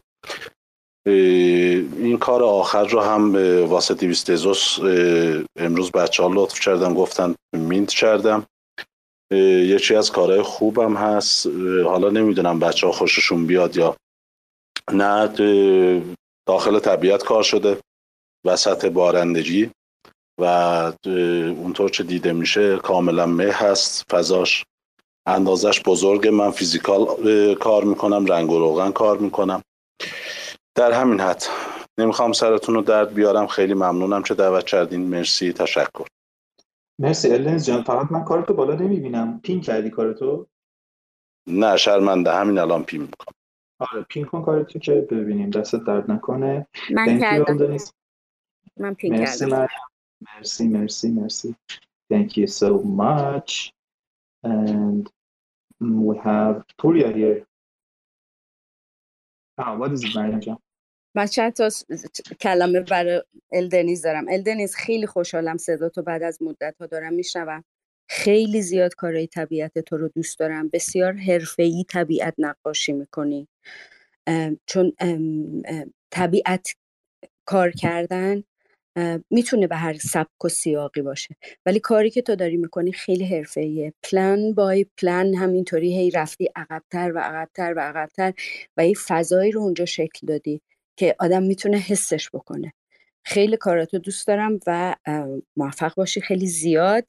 این 1.05 2.17
کار 2.17 2.43
آخر 2.43 2.87
رو 2.87 3.01
هم 3.01 3.35
واسه 3.69 3.93
دیویست 3.93 4.29
ازوس 4.29 4.79
امروز 5.55 5.91
بچه 5.91 6.23
ها 6.23 6.29
لطف 6.33 6.59
کردن 6.59 6.93
گفتن 6.93 7.35
مینت 7.55 7.89
کردم. 7.89 8.45
یکی 9.31 9.95
از 9.95 10.11
کارهای 10.11 10.41
خوبم 10.41 10.95
هست. 10.95 11.47
حالا 11.85 12.09
نمی‌دونم 12.09 12.59
بچه 12.59 12.87
ها 12.87 12.93
خوششون 12.93 13.47
بیاد 13.47 13.77
یا 13.77 13.95
نه. 14.93 15.33
داخل 16.47 16.79
طبیعت 16.79 17.23
کار 17.23 17.43
شده. 17.43 17.77
وسط 18.45 18.85
بارندگی. 18.85 19.71
و 20.43 20.93
اونطور 21.57 21.91
که 21.91 22.03
دیده 22.03 22.33
میشه 22.33 22.77
کاملا 22.77 23.25
مه 23.25 23.51
هست. 23.51 24.11
فضاش 24.11 24.65
اندازش 25.27 25.81
بزرگه 25.85 26.31
من 26.31 26.51
فیزیکال 26.51 27.05
کار 27.55 27.83
می‌کنم 27.83 28.25
رنگ 28.25 28.51
و 28.51 28.59
روغن 28.59 28.91
کار 28.91 29.17
می‌کنم. 29.17 29.61
در 30.75 30.91
همین 30.91 31.19
حد 31.19 31.43
نمی‌خوام 31.99 32.33
سرتون 32.33 32.75
رو 32.75 32.81
درد 32.81 33.13
بیارم. 33.13 33.47
خیلی 33.47 33.73
ممنونم. 33.73 34.23
که 34.23 34.33
دعوت 34.33 34.65
کردین. 34.65 35.01
مرسی. 35.01 35.53
تشکر. 35.53 36.07
مرسی. 36.99 37.31
النز 37.31 37.65
جان 37.65 37.83
فقط 37.83 38.11
من 38.11 38.23
کارتو 38.23 38.53
بالا 38.53 38.75
نمی‌بینم. 38.75 39.39
پین 39.43 39.61
کردی 39.61 39.89
کارتو 39.89 40.47
نه 41.47 41.77
شرمنده. 41.77 42.31
همین 42.31 42.57
الان 42.57 42.83
پین 42.83 43.01
می‌کنم. 43.01 43.33
آره 43.79 44.05
پین 44.09 44.25
کن 44.25 44.43
کارتو 44.43 44.79
که 44.79 45.07
ببینیم. 45.11 45.49
دستت 45.49 45.83
درد 45.83 46.11
نکنه. 46.11 46.67
من 46.91 47.19
کردم. 47.19 47.77
من 48.79 48.93
پین 48.93 49.25
کردم. 49.25 49.67
مرسی 50.23 50.67
مرسی 50.67 51.11
مرسی 51.11 51.55
thank 52.13 52.37
you 52.37 52.47
so 52.47 52.69
much. 52.83 53.71
And 54.43 55.09
we 56.07 56.17
have 56.17 56.55
Turia 56.79 57.09
here. 57.19 57.39
Ah 59.57 59.75
what 59.79 59.91
is 59.91 60.03
it 60.03 60.15
Mariam 60.15 60.57
من 61.15 61.25
چند 61.25 61.53
تا 61.53 61.69
کلمه 62.41 62.79
برای 62.79 63.23
الدنیز 63.51 64.01
دارم. 64.01 64.25
الدنیز 64.29 64.75
خیلی 64.75 65.07
خوشحالم 65.07 65.57
صدا 65.57 65.89
تو 65.89 66.01
بعد 66.01 66.23
از 66.23 66.41
مدت 66.41 66.75
ها 66.79 66.85
دارم 66.85 67.13
میشنوم. 67.13 67.63
خیلی 68.09 68.61
زیاد 68.61 68.95
کارهای 68.95 69.27
طبیعت 69.27 69.79
تو 69.79 69.97
رو 69.97 70.07
دوست 70.07 70.39
دارم. 70.39 70.69
بسیار 70.69 71.13
حرفه‌ای 71.13 71.85
طبیعت 71.89 72.33
نقاشی 72.37 72.93
می‌کنی. 72.93 73.47
چون 74.65 74.93
طبیعت 76.11 76.75
کار 77.45 77.71
کردن 77.71 78.43
می‌تونه 79.29 79.67
به 79.67 79.75
هر 79.75 79.93
سبک 79.93 80.45
و 80.45 80.49
سیاقی 80.49 81.01
باشه. 81.01 81.35
ولی 81.65 81.79
کاری 81.79 82.09
که 82.09 82.21
تو 82.21 82.35
داری 82.35 82.57
می‌کنی 82.57 82.91
خیلی 82.91 83.25
حرفه‌ایه. 83.25 83.93
پلان 84.03 84.53
بای 84.53 84.85
پلان 84.97 85.33
همینطوری 85.35 85.97
هی 85.97 86.11
رفتی 86.11 86.49
عقبتر 86.55 87.11
و 87.15 87.19
عقبتر 87.19 87.73
و 87.77 87.79
عقبتر 87.79 88.33
و 88.77 88.87
یه 88.87 88.93
فضایی 89.07 89.51
رو 89.51 89.61
اونجا 89.61 89.85
شکل 89.85 90.27
دادی 90.27 90.61
که 90.99 91.15
آدم 91.19 91.43
می‌تونه 91.43 91.77
حسش 91.77 92.29
بکنه. 92.33 92.73
خیلی 93.25 93.57
کاراتو 93.57 93.97
دوست 93.97 94.27
دارم 94.27 94.59
و 94.67 94.95
موفق 95.57 95.95
باشی. 95.95 96.21
خیلی 96.21 96.47
زیاد. 96.47 97.05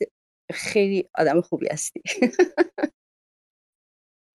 خیلی 0.52 1.08
آدم 1.14 1.40
خوبی 1.40 1.68
هستی. 1.70 2.00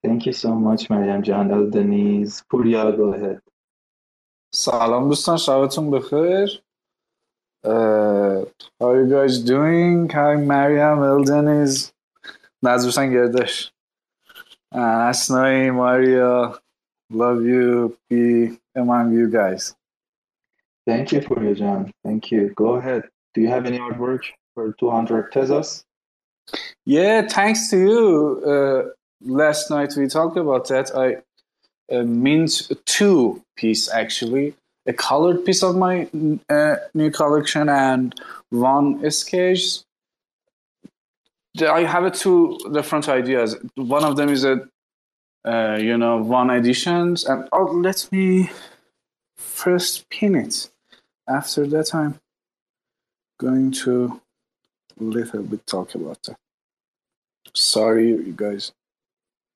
Thank 0.07 0.21
you 0.27 0.33
so 0.33 0.47
much 0.47 0.91
مریم 0.91 1.21
جان. 1.21 1.51
الدنیز 1.51 2.43
پوریا 2.49 2.91
go 2.91 3.17
ahead. 3.17 3.41
سلام 4.53 5.09
دوستان 5.09 5.37
شبتون 5.37 5.91
بخیر. 5.91 6.63
Uh, 7.64 8.45
how 8.80 8.89
are 8.91 9.03
you 9.05 9.14
guys 9.14 9.39
doing? 9.39 10.07
Hi, 10.10 10.36
Mariam 10.36 10.99
Hilden 10.99 11.47
is 11.62 11.91
Nazar 12.62 13.05
Gerdash. 13.05 13.72
Uh, 14.72 15.10
Asnaei, 15.10 15.74
Maria, 15.74 16.53
love 17.10 17.43
you. 17.43 17.97
Be 18.10 18.57
among 18.76 19.14
you 19.14 19.30
guys. 19.30 19.76
Thank 20.88 21.12
you 21.12 21.22
for 21.22 21.43
your 21.43 21.53
John. 21.53 21.91
Thank 22.03 22.32
you. 22.32 22.53
Go 22.55 22.76
ahead. 22.76 23.03
Do 23.34 23.41
you 23.41 23.49
have 23.49 23.66
any 23.66 23.78
artwork 23.78 24.22
for 24.53 24.74
200 24.80 25.32
Tezos? 25.34 25.84
Yeah, 26.86 27.28
thanks 27.28 27.70
to 27.72 27.78
you. 27.78 28.43
Uh, 28.45 28.89
last 29.22 29.70
night 29.70 29.93
we 29.97 30.07
talked 30.07 30.38
about 30.38 30.68
that. 30.70 30.95
I 30.95 31.18
uh, 31.93 32.03
mint 32.03 32.72
two 32.86 33.43
piece 33.55 33.89
actually. 33.89 34.55
A 34.89 34.93
colored 34.93 35.45
piece 35.45 35.63
of 35.63 35.77
my 35.77 36.09
uh, 36.49 36.75
new 36.93 37.11
collection 37.11 37.69
and 37.69 38.13
one 38.49 39.09
sketch. 39.11 39.83
I 41.61 41.81
have 41.83 42.11
two 42.13 42.57
different 42.73 43.07
ideas. 43.07 43.55
One 43.75 44.03
of 44.03 44.15
them 44.17 44.29
is 44.29 44.43
a, 44.43 44.67
uh, 45.45 45.77
you 45.79 45.97
know, 45.97 46.17
one 46.17 46.49
editions, 46.49 47.25
and 47.25 47.47
oh, 47.51 47.65
let 47.87 48.07
me 48.11 48.49
first 49.37 50.09
pin 50.09 50.35
it. 50.35 50.69
After 51.27 51.67
that, 51.67 51.93
I'm 51.93 52.19
going 53.39 53.71
to 53.83 54.19
little 54.99 55.43
bit 55.43 55.65
talk 55.65 55.95
about 55.95 56.21
that. 56.23 56.37
Sorry, 57.53 58.09
you 58.09 58.33
guys. 58.35 58.71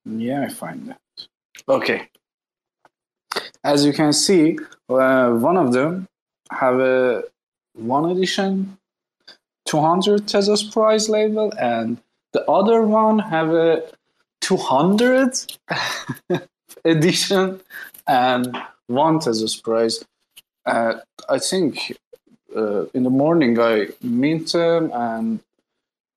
Yeah, 0.06 0.44
I 0.44 0.50
find 0.50 0.90
that. 0.90 1.28
Okay. 1.68 2.10
As 3.64 3.86
you 3.86 3.94
can 3.94 4.12
see, 4.14 4.58
uh, 4.90 5.32
one 5.32 5.58
of 5.58 5.72
them 5.74 6.08
have 6.52 6.80
a 6.80 7.24
one 7.74 8.10
edition 8.12 8.78
200 9.66 10.28
Tezos 10.28 10.72
price 10.72 11.10
label 11.10 11.52
and 11.58 11.98
the 12.34 12.44
other 12.50 12.82
one 12.84 13.20
have 13.20 13.54
a 13.54 13.84
200 14.42 15.34
edition 16.86 17.62
and 18.08 18.58
one 18.88 19.20
Tezos 19.20 19.64
price. 19.64 20.04
Uh, 20.66 20.96
I 21.30 21.40
think 21.40 21.98
uh, 22.56 22.86
in 22.94 23.04
the 23.04 23.10
morning 23.10 23.60
I 23.60 23.88
mint 24.02 24.52
them 24.52 24.92
and 24.94 25.40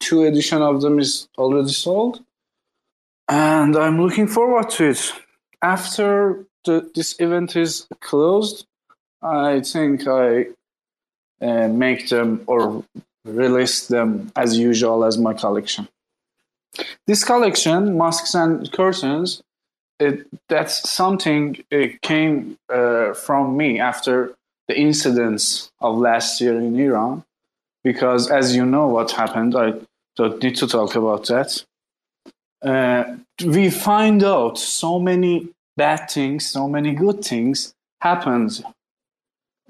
two 0.00 0.24
edition 0.24 0.62
of 0.62 0.80
them 0.82 0.98
is 0.98 1.28
already 1.38 1.70
sold 1.70 2.22
and 3.28 3.76
I'm 3.76 4.00
looking 4.00 4.26
forward 4.26 4.70
to 4.70 4.90
it. 4.90 5.12
After 5.62 6.44
this 6.66 7.16
event 7.18 7.56
is 7.56 7.86
closed, 8.00 8.66
I 9.22 9.60
think 9.60 10.06
I 10.06 10.46
uh, 11.40 11.68
make 11.68 12.08
them 12.08 12.42
or 12.46 12.84
release 13.24 13.88
them 13.88 14.30
as 14.36 14.58
usual 14.58 15.04
as 15.04 15.18
my 15.18 15.34
collection. 15.34 15.88
This 17.06 17.24
collection, 17.24 17.96
masks 17.96 18.34
and 18.34 18.70
curtains, 18.72 19.42
it, 19.98 20.26
that's 20.48 20.88
something 20.88 21.56
it 21.70 22.02
came 22.02 22.58
uh, 22.68 23.14
from 23.14 23.56
me 23.56 23.80
after 23.80 24.34
the 24.68 24.78
incidents 24.78 25.70
of 25.80 25.98
last 25.98 26.40
year 26.40 26.58
in 26.58 26.78
Iran, 26.78 27.24
because 27.82 28.30
as 28.30 28.54
you 28.54 28.66
know 28.66 28.88
what 28.88 29.12
happened, 29.12 29.56
I 29.56 29.74
don't 30.16 30.42
need 30.42 30.56
to 30.56 30.66
talk 30.66 30.94
about 30.96 31.26
that. 31.26 31.64
Uh, 32.62 33.16
we 33.44 33.70
find 33.70 34.24
out 34.24 34.58
so 34.58 34.98
many 34.98 35.48
bad 35.76 36.10
things, 36.10 36.46
so 36.46 36.68
many 36.68 36.94
good 36.94 37.24
things 37.24 37.74
happened, 38.00 38.64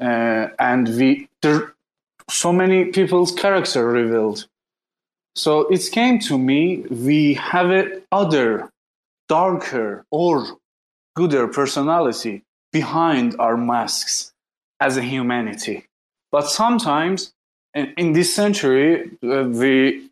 uh, 0.00 0.48
and 0.58 0.88
we 0.88 1.28
there 1.42 1.74
so 2.28 2.52
many 2.52 2.86
people's 2.86 3.32
character 3.32 3.86
revealed. 3.86 4.46
So 5.36 5.68
it 5.68 5.88
came 5.92 6.18
to 6.20 6.38
me, 6.38 6.78
we 6.90 7.34
have 7.34 7.70
a 7.70 8.02
other, 8.10 8.70
darker 9.28 10.04
or 10.10 10.58
gooder 11.14 11.46
personality 11.48 12.42
behind 12.72 13.36
our 13.38 13.56
masks 13.56 14.32
as 14.80 14.96
a 14.96 15.02
humanity. 15.02 15.84
But 16.32 16.48
sometimes 16.48 17.32
in, 17.74 17.92
in 17.96 18.12
this 18.12 18.34
century, 18.34 19.10
uh, 19.22 19.44
we 19.44 20.08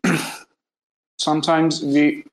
sometimes 1.19 1.83
we 1.83 2.23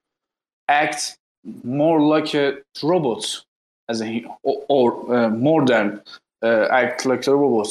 act 0.68 1.16
more 1.64 2.00
like 2.00 2.34
a 2.34 2.58
robot 2.82 3.42
as 3.89 4.03
a 4.03 4.24
or, 4.43 4.64
or 4.68 5.14
uh, 5.14 5.28
more 5.30 5.64
than 5.64 6.01
uh, 6.43 6.68
act 6.70 7.07
like 7.07 7.26
a 7.26 7.35
robot 7.35 7.68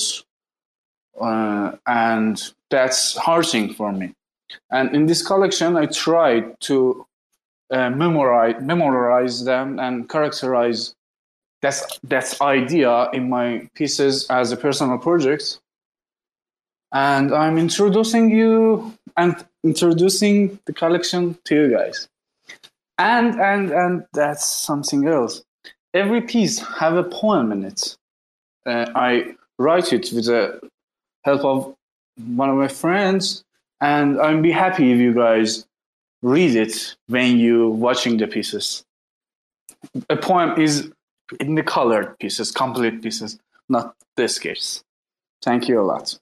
uh, 1.19 1.71
and 1.87 2.53
that's 2.69 3.15
hard 3.17 3.45
thing 3.45 3.73
for 3.73 3.91
me. 3.91 4.13
And 4.69 4.95
in 4.95 5.05
this 5.05 5.25
collection, 5.25 5.75
I 5.75 5.85
tried 5.85 6.59
to 6.61 7.05
uh, 7.69 7.89
memorize 7.89 8.61
memorize 8.61 9.45
them 9.45 9.79
and 9.79 10.09
characterize 10.09 10.93
that's 11.61 11.99
that's 12.03 12.41
idea 12.41 13.09
in 13.13 13.29
my 13.29 13.69
pieces 13.75 14.27
as 14.29 14.51
a 14.51 14.57
personal 14.57 14.97
project. 14.97 15.59
And 16.93 17.33
I'm 17.33 17.57
introducing 17.57 18.29
you 18.29 18.93
and 19.15 19.35
introducing 19.63 20.59
the 20.65 20.73
collection 20.73 21.37
to 21.45 21.55
you 21.55 21.71
guys. 21.71 22.09
And 22.97 23.39
and 23.39 23.71
and 23.71 24.05
that's 24.13 24.45
something 24.45 25.07
else. 25.07 25.43
Every 25.93 26.21
piece 26.21 26.59
have 26.59 26.95
a 26.95 27.03
poem 27.03 27.51
in 27.51 27.65
it. 27.65 27.97
Uh, 28.65 28.85
I 28.95 29.35
write 29.57 29.91
it 29.93 30.11
with 30.13 30.25
the 30.25 30.59
help 31.23 31.43
of 31.43 31.75
one 32.35 32.49
of 32.49 32.55
my 32.55 32.67
friends, 32.67 33.43
and 33.81 34.19
I'm 34.19 34.41
be 34.41 34.51
happy 34.51 34.91
if 34.91 34.99
you 34.99 35.13
guys 35.13 35.65
read 36.21 36.55
it 36.55 36.95
when 37.07 37.37
you 37.37 37.69
watching 37.69 38.17
the 38.17 38.27
pieces. 38.27 38.83
A 40.09 40.15
poem 40.15 40.59
is 40.59 40.91
in 41.39 41.55
the 41.55 41.63
colored 41.63 42.17
pieces, 42.19 42.51
complete 42.51 43.01
pieces, 43.01 43.39
not 43.69 43.95
the 44.15 44.27
sketches. 44.27 44.83
Thank 45.41 45.67
you 45.67 45.81
a 45.81 45.83
lot. 45.83 46.17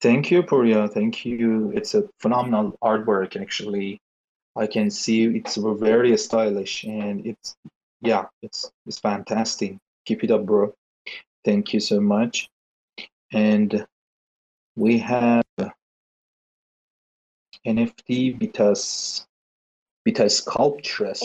Thank 0.00 0.30
you, 0.30 0.42
Purya. 0.42 0.88
Thank 0.88 1.24
you. 1.24 1.72
It's 1.74 1.94
a 1.94 2.08
phenomenal 2.18 2.76
artwork, 2.82 3.40
actually. 3.40 4.00
I 4.56 4.66
can 4.66 4.90
see 4.90 5.24
it's 5.24 5.56
very 5.56 6.16
stylish 6.16 6.84
and 6.84 7.24
it's, 7.24 7.56
yeah, 8.01 8.25
it's, 8.41 8.71
it's 8.85 8.99
fantastic. 8.99 9.77
Keep 10.05 10.23
it 10.23 10.31
up, 10.31 10.45
bro. 10.45 10.73
Thank 11.43 11.73
you 11.73 11.79
so 11.79 11.99
much. 11.99 12.49
And 13.31 13.85
we 14.75 14.99
have 14.99 15.43
NFT 17.65 18.39
Vitas 18.39 19.27
بیتا 20.07 20.27
سکالپترس 20.27 21.19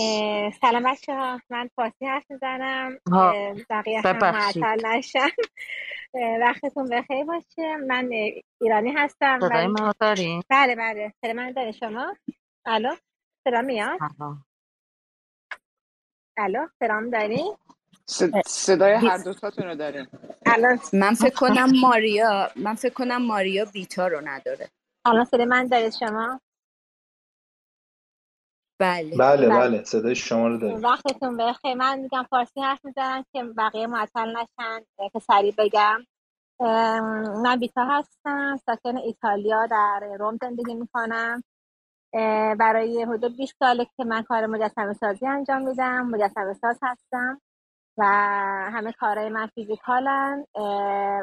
سلام 0.60 0.82
بچه 0.92 1.14
ها 1.14 1.40
من 1.50 1.70
فارسی 1.76 2.06
حرف 2.06 2.30
میزنم 2.30 2.98
بقیه 3.70 4.00
هم 4.04 4.18
معطل 4.18 4.86
نشن 4.86 5.28
وقتتون 6.40 6.88
بخیر 6.88 7.24
باشه 7.24 7.76
من 7.76 8.10
ایرانی 8.60 8.92
هستم 8.96 9.40
صدای 9.40 9.66
ما 9.66 9.94
داریم 10.00 10.42
بله 10.50 10.76
بله 10.76 11.12
صدای 11.20 11.32
من 11.32 11.52
داره 11.52 11.72
شما 11.72 12.16
الو 12.66 12.94
صدا 13.44 13.60
میاد 13.60 13.98
الو 16.37 16.67
صدام 16.79 17.09
داریم 17.09 17.57
صدای 18.45 18.93
هر 18.93 19.17
دوتاتون 19.17 19.65
رو 19.65 19.75
داریم. 19.75 20.07
الان 20.45 20.79
من 20.93 21.13
فکر 21.13 21.35
کنم 21.35 21.69
ماریا 21.81 22.49
من 22.55 22.75
فکر 22.75 22.93
کنم 22.93 23.25
ماریا 23.25 23.65
بیتا 23.65 24.07
رو 24.07 24.21
نداره. 24.21 24.69
الان 25.05 25.25
صدای 25.25 25.45
من 25.45 25.67
دارید 25.67 25.93
شما؟ 25.93 26.39
بله. 28.79 29.17
بله 29.17 29.49
بله. 29.49 29.83
صدای 29.83 30.15
شما 30.15 30.47
رو 30.47 30.57
داریم. 30.57 30.83
وقتتون 30.83 31.37
بخیر. 31.37 31.73
من 31.73 31.99
میگم 31.99 32.23
فارسی 32.29 32.61
حرف 32.61 32.85
می‌زنم 32.85 33.25
که 33.33 33.43
بقیه 33.43 33.87
معطل 33.87 34.29
نشن 34.37 34.85
که 35.13 35.19
سریع 35.19 35.53
بگم. 35.57 36.05
من 37.43 37.55
بیتا 37.59 37.85
هستم 37.85 38.59
ساکن 38.65 38.97
ایتالیا 38.97 39.65
در 39.65 40.15
روم 40.19 40.37
زندگی 40.41 40.73
می‌کنم. 40.73 41.43
برای 42.59 43.03
حدود 43.03 43.37
20 43.37 43.55
ساله 43.59 43.85
که 43.85 44.03
من 44.03 44.23
کار 44.23 44.45
مجسمه 44.45 44.93
سازی 44.93 45.27
انجام 45.27 45.67
میدم 45.69 46.07
مجسمه 46.07 46.53
ساز 46.53 46.79
هستم 46.81 47.41
و 47.97 48.03
همه 48.73 48.91
کارهای 48.91 49.29
من 49.29 49.47
فیزیکالن 49.47 50.45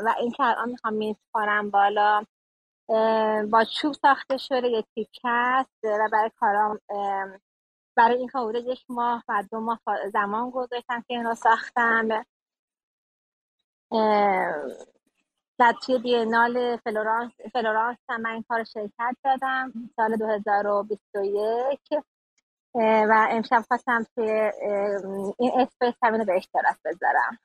و 0.05 0.15
این 0.21 0.31
که 0.31 0.43
الان 0.43 0.71
می‌خوام 0.71 0.95
میز 0.95 1.17
کنم 1.33 1.71
بالا 1.71 2.25
با 3.51 3.65
چوب 3.65 3.93
ساخته 3.93 4.37
شده 4.37 4.69
یک 4.69 4.87
تیکه 4.95 5.29
است 5.29 5.85
و 5.85 6.09
برای 6.13 6.31
کارام 6.41 6.81
برای 7.97 8.19
این 8.19 8.29
کار 8.29 8.57
یک 8.57 8.85
ماه 8.89 9.25
و 9.29 9.45
دو 9.51 9.61
ماه 9.61 9.81
زمان 10.13 10.51
گذاشتم 10.51 11.01
که 11.01 11.15
این 11.15 11.25
رو 11.25 11.35
ساختم. 11.35 12.25
در 15.65 15.75
توی 15.87 15.99
بینال 15.99 16.77
فلورانس, 16.77 17.33
فلورانس 17.53 17.99
هم 18.09 18.21
من 18.21 18.31
این 18.31 18.45
کار 18.49 18.65
شرکت 18.65 19.17
دادم 19.25 19.73
سال 19.97 20.17
2021 20.17 21.81
و 22.75 23.29
امشب 23.31 23.65
خواستم 23.69 24.07
توی 24.15 24.31
این 25.39 25.53
اسپیس 25.61 25.95
همین 26.03 26.25
به 26.25 26.37
اشتراک 26.37 26.77
بذارم. 26.85 27.39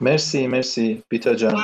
مرسی 0.00 0.46
مرسی. 0.46 1.04
بیتا 1.08 1.34
جان 1.34 1.62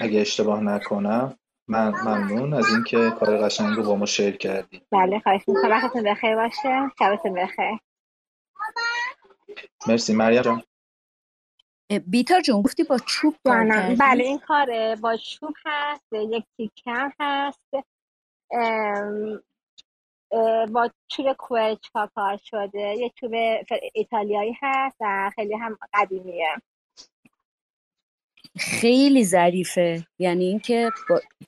اگه 0.00 0.20
اشتباه 0.20 0.60
نکنم. 0.60 1.38
من 1.68 1.88
ممنون 1.88 2.54
از 2.54 2.66
اینکه 2.68 3.10
کار 3.10 3.38
قشنگ 3.38 3.76
رو 3.76 3.82
با 3.82 3.96
ما 3.96 4.06
شیر 4.06 4.36
کردی. 4.36 4.82
بله 4.90 5.20
خواهش 5.20 5.42
می‌کنم. 5.48 5.70
وقتتون 5.70 6.02
بخیر 6.02 6.36
باشه. 6.36 6.92
شبتون 6.98 7.34
بخیر. 7.34 7.78
مرسی. 9.88 10.14
مریم 10.14 10.42
جان. 10.42 10.62
بیتا 12.06 12.40
جون 12.40 12.62
گفتی 12.62 12.84
با 12.84 12.98
چوب 12.98 13.36
کار 13.44 13.68
کردی؟ 13.68 13.96
بله 13.96 14.24
این 14.24 14.38
کار 14.38 14.96
با 14.96 15.16
چوب 15.16 15.54
هست 15.66 16.12
یک 16.12 16.44
تیکر 16.56 17.10
هست. 17.20 17.70
با 20.72 20.90
چوب 21.08 21.32
کوچکا 21.32 22.10
کار 22.14 22.36
شده. 22.44 22.94
یه 22.98 23.12
چوب 23.20 23.32
ایتالیایی 23.94 24.56
هست 24.62 24.96
و 25.00 25.30
خیلی 25.34 25.54
هم 25.54 25.78
قدیمیه. 25.94 26.56
خیلی 28.58 29.24
ظریفه 29.24 30.06
یعنی 30.18 30.44
اینکه 30.44 30.90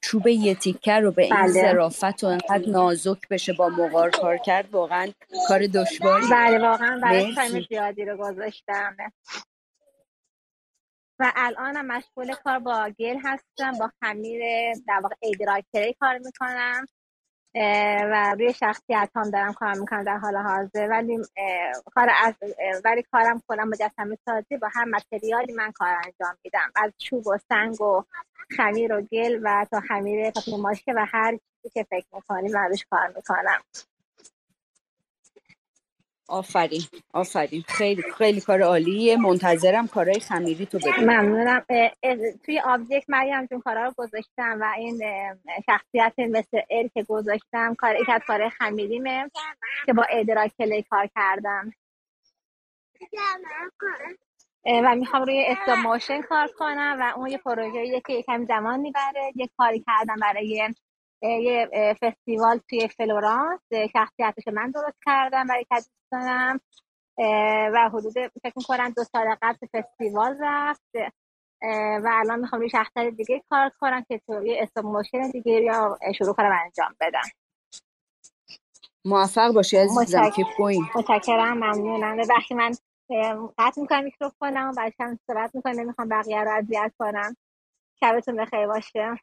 چوب 0.01 0.27
یه 0.27 0.55
تیکه 0.55 0.93
رو 0.93 1.13
به 1.13 1.23
این 1.23 1.35
بله. 1.35 1.53
ظرافت 1.53 2.25
و 2.25 2.27
انقدر 2.27 2.69
نازک 2.69 3.29
بشه 3.31 3.53
با 3.53 3.69
مغار 3.69 4.11
کار 4.11 4.37
کرد 4.37 4.71
واقعا 4.71 5.13
کار 5.49 5.67
دشواری 5.67 6.25
بله 6.31 6.59
واقعا 6.59 7.01
برای. 7.03 7.35
تایم 7.35 7.67
زیادی 7.69 8.05
رو 8.05 8.17
گذاشتم 8.17 8.97
و 11.19 11.33
الانم 11.37 11.87
مشغول 11.87 12.35
کار 12.35 12.59
با 12.59 12.91
گل 12.99 13.17
هستم 13.25 13.73
با 13.79 13.91
خمیر 14.01 14.43
در 14.89 15.01
واقع 15.03 15.15
ایدراکری 15.23 15.95
کار 16.01 16.19
می‌کنم 16.19 16.87
و 17.55 18.35
روی 18.39 18.53
شخصیت 18.53 19.11
هم 19.17 19.31
دارم 19.31 19.53
کار 19.53 19.75
می‌کنم 19.79 20.05
در 20.05 20.17
حال 20.17 20.37
حاضر. 20.37 20.89
ولی 20.89 21.19
کار 21.95 22.11
از 22.25 22.35
ولی 22.85 23.03
کارم 23.13 23.43
کلا 23.49 23.65
مجسمه 23.65 24.19
سازی 24.25 24.57
با 24.57 24.69
هر 24.75 24.85
متریالی 24.85 25.53
من 25.53 25.73
کار 25.73 25.89
انجام 25.89 26.37
میدم. 26.45 26.73
از 26.77 26.93
چوب 26.99 27.27
و 27.27 27.39
سنگ 27.49 27.81
و 27.81 28.03
خمیر 28.57 28.93
و 28.93 29.01
گل 29.01 29.41
و 29.43 29.67
تا 29.71 29.81
خمیر 29.81 30.31
پاپی 30.31 30.57
ماشه 30.57 30.93
و 30.97 31.07
هر 31.09 31.31
چیزی 31.33 31.71
که 31.75 31.87
فکر 31.91 32.07
می‌کنیم 32.13 32.59
روش 32.59 32.85
کار 32.91 33.13
می‌کنم. 33.17 33.61
آفرین 36.31 36.83
آفرین. 37.13 37.63
خیلی 37.69 38.03
خیلی 38.03 38.41
کار 38.41 38.63
عالیه. 38.63 39.17
منتظرم 39.17 39.87
کارهای 39.89 40.21
خمیری 40.21 40.67
تو 40.67 40.79
ببینم 40.79 41.21
ممنونم. 41.21 41.65
توی 42.45 42.61
آبجکت 42.61 43.05
مریم 43.09 43.47
جون 43.47 43.61
کارا 43.61 43.85
رو 43.85 43.93
گذاشتم 43.97 44.59
و 44.61 44.73
این 44.77 45.03
شخصیت 45.67 46.15
مثل 46.19 46.61
ال 46.71 46.89
که 46.95 47.03
گذاشتم 47.03 47.75
کار 47.75 47.97
یک 47.97 48.09
از 48.09 48.21
کارهای 48.27 48.51
خمیریمه 48.51 49.31
که 49.87 49.93
با 49.93 50.07
ادراک 50.11 50.53
کلی 50.59 50.83
کار 50.83 51.09
کردم. 51.17 51.73
و 54.67 54.95
می‌خوام 54.97 55.23
روی 55.23 55.45
استاپ 55.49 55.79
موشن 55.79 56.23
کار 56.23 56.49
کنم 56.59 56.97
و 57.01 57.19
اون 57.19 57.27
یه 57.27 57.39
پروژه‌ایه 57.39 58.03
که 58.07 58.13
یکم 58.13 58.45
زمان 58.45 58.81
می‌بره. 58.81 59.33
یه 59.35 59.49
کاری 59.59 59.85
کردم 59.87 60.17
برای 60.21 60.69
یه 61.23 61.97
فستیوال 62.01 62.61
توی 62.69 62.89
فلورانس 62.89 63.61
شخصیتش 63.93 64.49
من 64.53 64.71
درست 64.71 64.99
کردم 65.07 65.47
برای 65.47 65.67
دوستانم 65.71 66.61
اه، 67.19 67.69
و 67.75 67.89
حدود 67.89 68.13
فکر 68.13 68.53
می‌کنم 68.57 68.91
دو 68.91 69.05
سال 69.05 69.37
قبل 69.43 69.67
فستیوال 69.73 70.37
رفت. 70.41 70.91
و 72.03 72.09
الان 72.13 72.41
می‌خوام 72.41 72.61
روی 72.61 72.71
شخصیت 72.71 73.15
دیگه 73.15 73.43
کار 73.51 73.71
کنم 73.81 74.05
که 74.09 74.21
تو 74.27 74.47
یه 74.47 74.63
استاپ 74.63 74.85
موشن 74.85 75.31
دیگه 75.31 75.53
یا 75.53 75.99
شروع 76.19 76.35
کنم 76.35 76.59
انجام 76.65 76.97
بدم. 77.01 77.29
موفق 79.05 79.53
باشی 79.53 79.77
عزیزم 79.77 80.31
کوین 80.57 80.85
متشکرم 80.95 81.53
ممنونم. 81.53 82.17
ببخشید 82.17 82.57
من 82.57 82.73
قطع 83.59 83.81
می‌کنم 83.81 84.05
میکروفونم 84.05 84.71
و 84.71 84.73
بعدش 84.73 84.95
صحبت 85.27 85.55
می‌کنم 85.55 85.81
نمی‌خوام 85.81 86.09
بقیه 86.09 86.45
رو 86.45 86.51
اذیت 86.51 86.93
کنم. 86.99 87.37
شبتون 88.01 88.37
بخیر 88.37 88.67
باشه. 88.67 89.21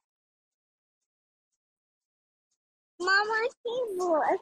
Mama, 2.99 3.47
keyboard. 3.63 4.39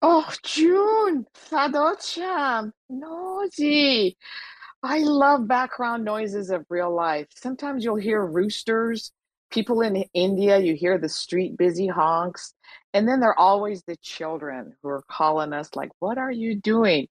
Oh, 0.00 0.32
June, 0.44 1.26
Fadocham, 1.34 2.72
noisy. 2.88 4.16
I 4.82 5.00
love 5.00 5.48
background 5.48 6.04
noises 6.04 6.50
of 6.50 6.64
real 6.70 6.94
life. 6.94 7.26
Sometimes 7.34 7.84
you'll 7.84 7.96
hear 7.96 8.24
roosters, 8.24 9.12
people 9.50 9.80
in 9.80 10.04
India, 10.14 10.58
you 10.58 10.74
hear 10.74 10.98
the 10.98 11.08
street 11.08 11.56
busy 11.56 11.88
honks, 11.88 12.54
and 12.94 13.08
then 13.08 13.20
there 13.20 13.30
are 13.30 13.38
always 13.38 13.82
the 13.84 13.96
children 13.96 14.74
who 14.82 14.88
are 14.88 15.02
calling 15.10 15.52
us, 15.52 15.70
like, 15.74 15.90
What 15.98 16.18
are 16.18 16.30
you 16.32 16.54
doing? 16.56 17.08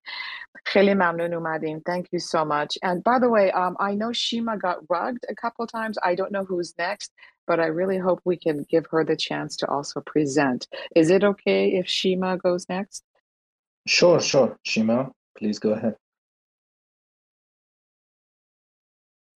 Thank 1.85 2.07
you 2.11 2.19
so 2.19 2.45
much. 2.45 2.77
And 2.83 3.03
by 3.03 3.19
the 3.19 3.29
way, 3.29 3.51
um, 3.51 3.75
I 3.79 3.95
know 3.95 4.11
Shima 4.13 4.57
got 4.57 4.77
rugged 4.89 5.23
a 5.29 5.35
couple 5.35 5.67
times. 5.67 5.97
I 6.03 6.15
don't 6.15 6.31
know 6.31 6.45
who's 6.45 6.73
next. 6.77 7.11
But 7.47 7.59
I 7.59 7.67
really 7.67 7.97
hope 7.97 8.19
we 8.25 8.37
can 8.37 8.57
give 8.73 8.85
her 8.91 9.03
the 9.03 9.15
chance 9.15 9.55
to 9.57 9.65
also 9.67 10.01
present. 10.01 10.67
Is 10.95 11.09
it 11.09 11.23
okay 11.23 11.61
if 11.79 11.87
Shima 11.87 12.37
goes 12.37 12.63
next? 12.69 13.03
Sure, 13.87 14.19
sure. 14.19 14.57
Shima, 14.63 15.11
please 15.37 15.59
go 15.59 15.71
ahead. 15.71 15.95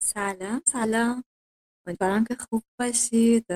سلام 0.02 0.62
سلام 0.66 1.24
امیدوارم 1.86 2.24
که 2.24 2.34
خوب 2.34 2.62
باشید 2.80 3.46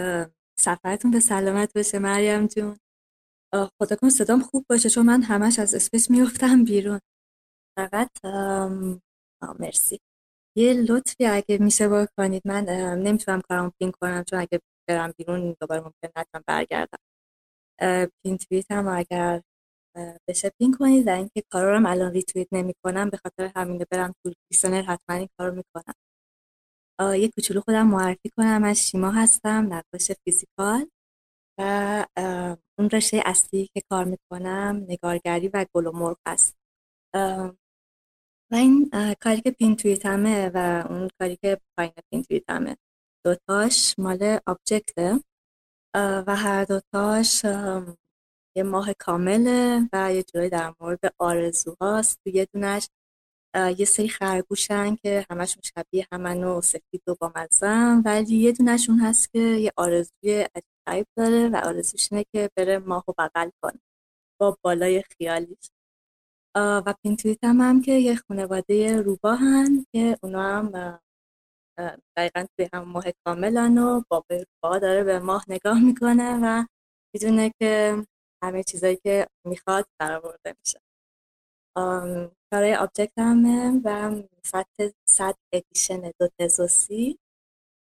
سفرتون 0.59 1.11
به 1.11 1.21
سلامت 1.21 1.73
باشه 1.75 1.99
مریم 1.99 2.47
جون 2.47 2.77
خدا 3.55 3.97
کن 3.97 4.11
صدام 4.11 4.41
خوب 4.41 4.67
باشه 4.71 4.91
چون 4.91 5.07
من 5.07 5.23
همش 5.23 5.59
از 5.59 5.75
اسپیس 5.75 6.11
میفتم 6.11 6.65
بیرون 6.65 7.01
فقط 7.79 8.11
مرسی 9.61 10.01
یه 10.57 10.73
لطفی 10.73 11.27
اگه 11.27 11.59
میشه 11.59 11.89
بکنید. 11.89 12.43
من 12.45 12.65
نمی‌تونم 12.99 13.41
کارم 13.41 13.73
پین 13.79 13.93
کنم 13.93 14.25
چون 14.25 14.39
اگه 14.39 14.61
برم 14.89 15.15
بیرون 15.19 15.57
دوباره 15.61 15.81
ممکن 15.81 16.09
نتونم 16.17 16.45
برگردم. 16.47 16.99
پین 18.23 18.37
تویت 18.37 18.71
هم 18.71 18.89
اگر 18.89 19.43
بشه 20.29 20.51
پین 20.59 20.77
کنید 20.79 21.07
و 21.07 21.11
اینکه 21.11 21.43
کارا 21.53 21.79
رو 21.79 21.87
الان 21.87 22.13
ریتویت 22.13 22.49
نمی 22.53 22.75
کنم 22.85 23.11
به 23.11 23.17
خاطر 23.17 23.53
همینه 23.57 23.87
برم 23.91 24.15
تو 24.23 24.33
لیسنر 24.51 24.83
حتما 24.83 25.17
این 25.17 25.29
کارو 25.39 25.55
می‌کنم. 25.55 25.95
یه 27.15 27.31
کوچولو 27.31 27.61
خودم 27.61 27.87
معرفی 27.87 28.31
کنم. 28.37 28.65
از 28.65 28.89
شیما 28.89 29.11
هستم 29.11 29.69
نقاش 29.73 30.11
فیزیکال 30.25 30.91
و 31.59 32.07
اون 32.79 32.91
رشته 32.91 33.23
اصلی 33.25 33.71
که 33.75 33.83
کار 33.91 34.05
می‌کنم 34.05 34.85
نگارگری 34.89 35.49
و 35.49 35.67
گل 35.75 35.87
و 35.87 35.93
مرغ 35.93 36.19
هست. 36.29 36.57
و 38.51 38.55
این 38.55 38.91
کاری 39.21 39.41
که 39.41 39.51
پین 39.51 39.77
تویتمه 39.77 40.51
و 40.55 40.87
اون 40.91 41.09
کاری 41.21 41.37
که 41.37 41.61
پایین 41.79 41.93
پین 42.11 42.23
تویتمه 42.23 42.77
دوتاش 43.25 43.95
مال 43.99 44.39
آبجکته 44.47 45.21
و 45.97 46.37
هر 46.37 46.65
دوتاش 46.65 47.45
یه 48.57 48.63
ماه 48.63 48.93
کامله 48.93 49.89
و 49.93 50.15
یه 50.15 50.23
جوری 50.23 50.49
در 50.49 50.75
مورد 50.81 51.01
آرزوهاست. 51.19 52.21
تو 52.25 52.31
یه 52.31 52.49
دونش 52.53 52.89
یه 53.79 53.85
سری 53.85 54.09
خرگوشن 54.09 54.97
که 54.97 55.27
همشون 55.31 55.63
شبیه 55.63 56.07
همن 56.13 56.45
و 56.45 56.61
سفید 56.61 57.09
و 57.09 57.15
با 57.15 57.33
مزن 57.37 58.03
ولی 58.05 58.37
یه 58.37 58.53
دونشون 58.53 58.99
هست 58.99 59.33
که 59.33 59.39
یه 59.39 59.73
آرزوی 59.77 60.49
عجیب 60.87 61.07
داره 61.17 61.49
و 61.49 61.57
آرزوش 61.65 62.13
اینه 62.13 62.25
که 62.33 62.51
بره 62.57 62.79
ماه 62.79 63.05
و 63.09 63.13
بغل 63.19 63.51
کنه 63.63 63.81
با 64.41 64.59
بالای 64.63 65.03
خیالیش. 65.03 65.71
و 66.57 66.95
پینتویت 67.03 67.45
هم, 67.45 67.61
هم 67.61 67.83
که 67.83 67.93
یه 67.93 68.17
خانواده 68.29 69.03
روباهن 69.03 69.87
که 69.93 70.19
اونا 70.23 70.43
هم 70.43 70.99
دقیقا 72.17 72.47
توی 72.57 72.69
هم 72.73 72.85
ماه 72.85 73.05
کاملن 73.27 73.79
و 73.79 74.03
با 74.63 74.79
داره 74.79 75.05
به 75.05 75.19
ماه 75.19 75.45
نگاه 75.49 75.81
می‌کنه 75.85 76.39
و 76.43 76.65
می‌دونه 77.15 77.53
که 77.61 77.97
همه 78.45 78.63
چیزایی 78.65 78.97
که 78.97 79.27
می‌خواد 79.47 79.87
برآورده 80.01 80.55
میشه. 80.65 80.81
کارای 82.53 82.75
آبجکت 82.75 83.19
همه 83.19 83.81
و 83.85 84.23
سطح 84.45 84.89
صد 85.09 85.35
ادیشن 85.55 86.13
دو 86.21 86.29
تزوسی 86.41 87.19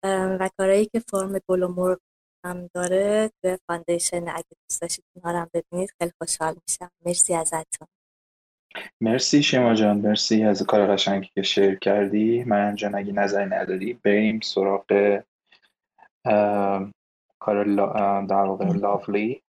و 0.06 0.50
کارهایی 0.58 0.86
که 0.86 1.00
فرم 1.00 1.40
گل 1.50 1.64
و 1.64 1.68
مرغ 1.68 2.00
هم 2.46 2.70
داره 2.74 3.32
توی 3.42 3.58
فاندیشن 3.68 4.28
اگه 4.30 4.46
دوست 4.70 4.82
داشتید 4.82 5.06
اونها 5.16 5.42
هم 5.42 5.50
ببینید. 5.54 5.90
خیلی 6.00 6.12
خوشحال 6.22 6.56
میشم. 6.68 6.92
مرسی 7.06 7.34
ازتون. 7.34 7.88
مرسی 9.02 9.44
شما 9.44 9.74
جان 9.74 9.98
مرسی 9.98 10.44
از 10.44 10.64
کار 10.64 10.94
قشنگی 10.94 11.30
که 11.36 11.42
شیر 11.42 11.76
کردی. 11.76 12.44
من 12.44 12.76
جان 12.76 12.96
اگه 12.96 13.14
نظری 13.14 13.46
نداری 13.46 13.94
بریم 13.94 14.40
سراغ 14.40 15.20
کار 17.40 17.64
در 18.26 18.36
واقع 18.36 18.66
لافلی 18.66 19.42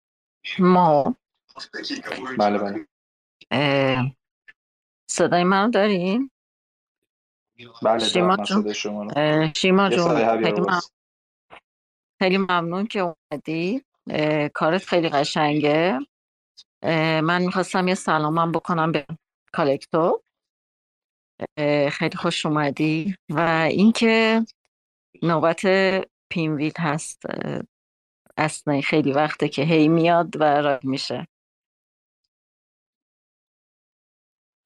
ما. 0.59 1.15
بله 2.37 2.57
بله. 2.57 2.85
صدای 5.07 5.43
منو 5.43 5.71
دارین؟ 5.71 6.29
بله 7.83 7.99
شیما 7.99 8.35
دارم 8.35 8.43
جون. 8.43 8.61
صدای 8.61 8.73
شما 8.73 9.03
رو. 9.03 9.11
شیما 9.55 9.83
یه 9.89 9.95
جون 9.95 10.07
صدای 10.07 10.43
خیلی, 12.19 12.37
مم... 12.37 12.47
ممنون 12.49 12.87
که 12.87 12.99
اومدی. 12.99 13.81
اه، 14.09 14.49
کارت 14.49 14.85
خیلی 14.85 15.09
قشنگه. 15.09 15.99
من 17.21 17.41
می‌خواستم 17.41 17.87
یه 17.87 17.95
سلامم 17.95 18.51
بکنم 18.51 18.91
به 18.91 19.05
کالکتو 19.53 20.21
خیلی 21.91 22.17
خوش 22.17 22.45
اومدی 22.45 23.15
و 23.29 23.39
اینکه 23.71 24.45
نوبت 25.23 25.61
پینویل 26.29 26.73
هست 26.77 27.21
اصلا 28.37 28.81
خیلی 28.81 29.11
وقته 29.11 29.49
که 29.49 29.61
هی 29.61 29.87
میاد 29.87 30.35
و 30.41 30.43
راه 30.43 30.79
میشه 30.83 31.27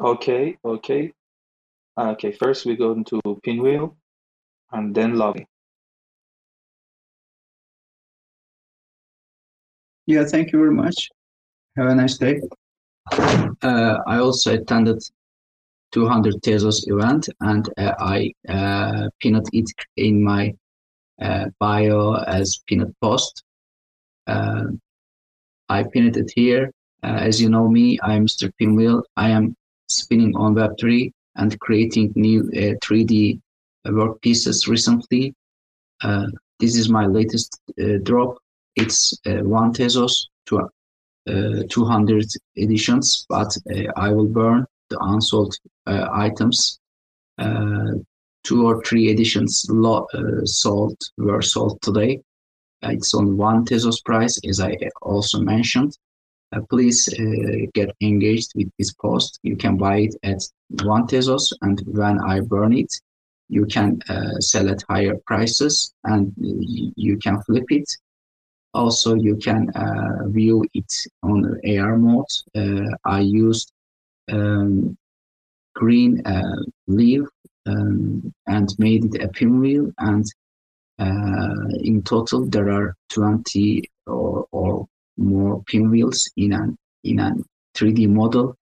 Okay, 0.01 0.57
okay. 0.63 1.11
Okay, 1.97 2.31
first 2.31 2.65
we 2.65 2.77
go 2.77 2.93
into 2.93 3.19
pinwheel 3.43 3.97
and 4.71 4.95
then 4.95 5.15
lobby. 5.15 5.45
Yeah, 10.07 10.23
thank 10.23 10.53
you 10.53 10.59
very 10.59 10.73
much. 10.73 11.09
Have 11.79 11.91
a 11.91 11.95
nice 11.95 12.17
day. 12.17 12.41
Uh, 13.61 13.99
I 14.05 14.17
also 14.17 14.53
attended 14.53 15.01
200 15.93 16.41
Tezos 16.41 16.83
event 16.91 17.29
and 17.39 17.69
uh, 17.77 17.93
I 17.97 18.33
uh, 18.49 19.07
pinned 19.21 19.47
it 19.53 19.71
in 19.95 20.21
my 20.21 20.53
uh, 21.21 21.45
bio 21.57 22.15
as 22.15 22.59
pinned 22.67 22.93
post. 23.01 23.43
Uh, 24.27 24.65
I 25.69 25.83
pinned 25.83 26.17
it 26.17 26.29
here. 26.35 26.69
Uh, 27.01 27.19
as 27.21 27.41
you 27.41 27.47
know 27.47 27.69
me, 27.69 27.97
I'm 28.03 28.25
Mr. 28.25 28.51
Pinwheel. 28.59 29.01
I 29.15 29.29
am 29.29 29.55
spinning 29.87 30.35
on 30.35 30.55
Web3 30.55 31.13
and 31.37 31.57
creating 31.61 32.11
new 32.17 32.41
uh, 32.57 32.75
3D 32.83 33.39
work 33.85 34.21
pieces 34.21 34.67
recently. 34.67 35.33
This 36.59 36.75
is 36.75 36.89
my 36.89 37.05
latest 37.05 37.57
drop. 38.03 38.37
It's 38.75 39.17
one 39.23 39.71
Tezos 39.71 40.25
to 40.47 40.69
200 41.69 42.25
editions, 42.57 43.25
but 43.29 43.55
uh, 43.73 43.83
I 43.95 44.11
will 44.11 44.27
burn 44.27 44.65
the 44.89 44.97
unsold 44.99 45.55
uh, 45.87 46.07
items. 46.11 46.79
Uh, 47.37 47.93
two 48.43 48.67
or 48.67 48.81
three 48.83 49.09
editions 49.09 49.65
lo- 49.69 50.07
uh, 50.13 50.45
sold 50.45 50.97
were 51.17 51.41
sold 51.41 51.81
today. 51.81 52.21
Uh, 52.83 52.89
it's 52.91 53.13
on 53.13 53.37
one 53.37 53.65
Tezos 53.65 54.03
price, 54.03 54.39
as 54.47 54.59
I 54.59 54.75
also 55.01 55.39
mentioned. 55.41 55.97
Uh, 56.51 56.61
please 56.69 57.07
uh, 57.07 57.67
get 57.73 57.95
engaged 58.01 58.51
with 58.55 58.69
this 58.79 58.93
post. 58.93 59.39
You 59.43 59.55
can 59.55 59.77
buy 59.77 59.97
it 60.07 60.15
at 60.23 60.41
one 60.83 61.05
Tezos, 61.05 61.51
and 61.61 61.81
when 61.85 62.19
I 62.19 62.39
burn 62.39 62.73
it, 62.73 62.91
you 63.49 63.65
can 63.65 63.99
uh, 64.09 64.39
sell 64.39 64.69
at 64.69 64.83
higher 64.89 65.15
prices 65.25 65.93
and 66.05 66.31
you 66.37 67.17
can 67.17 67.41
flip 67.43 67.65
it 67.69 67.89
also 68.73 69.15
you 69.15 69.35
can 69.35 69.69
uh, 69.71 70.27
view 70.27 70.63
it 70.73 70.93
on 71.23 71.59
AR 71.67 71.97
mode. 71.97 72.25
Uh, 72.55 72.95
I 73.05 73.21
used 73.21 73.71
um, 74.31 74.97
green 75.75 76.21
uh, 76.25 76.63
leaf 76.87 77.23
um, 77.65 78.33
and 78.47 78.69
made 78.77 79.05
it 79.05 79.23
a 79.23 79.27
pinwheel 79.29 79.91
and 79.99 80.25
uh, 80.99 81.69
in 81.81 82.01
total 82.03 82.45
there 82.45 82.69
are 82.69 82.95
20 83.09 83.83
or, 84.07 84.45
or 84.51 84.85
more 85.17 85.63
pinwheels 85.63 86.29
in 86.37 86.53
an 86.53 86.77
in 87.03 87.19
a 87.19 87.33
3D 87.75 88.07
model. 88.09 88.55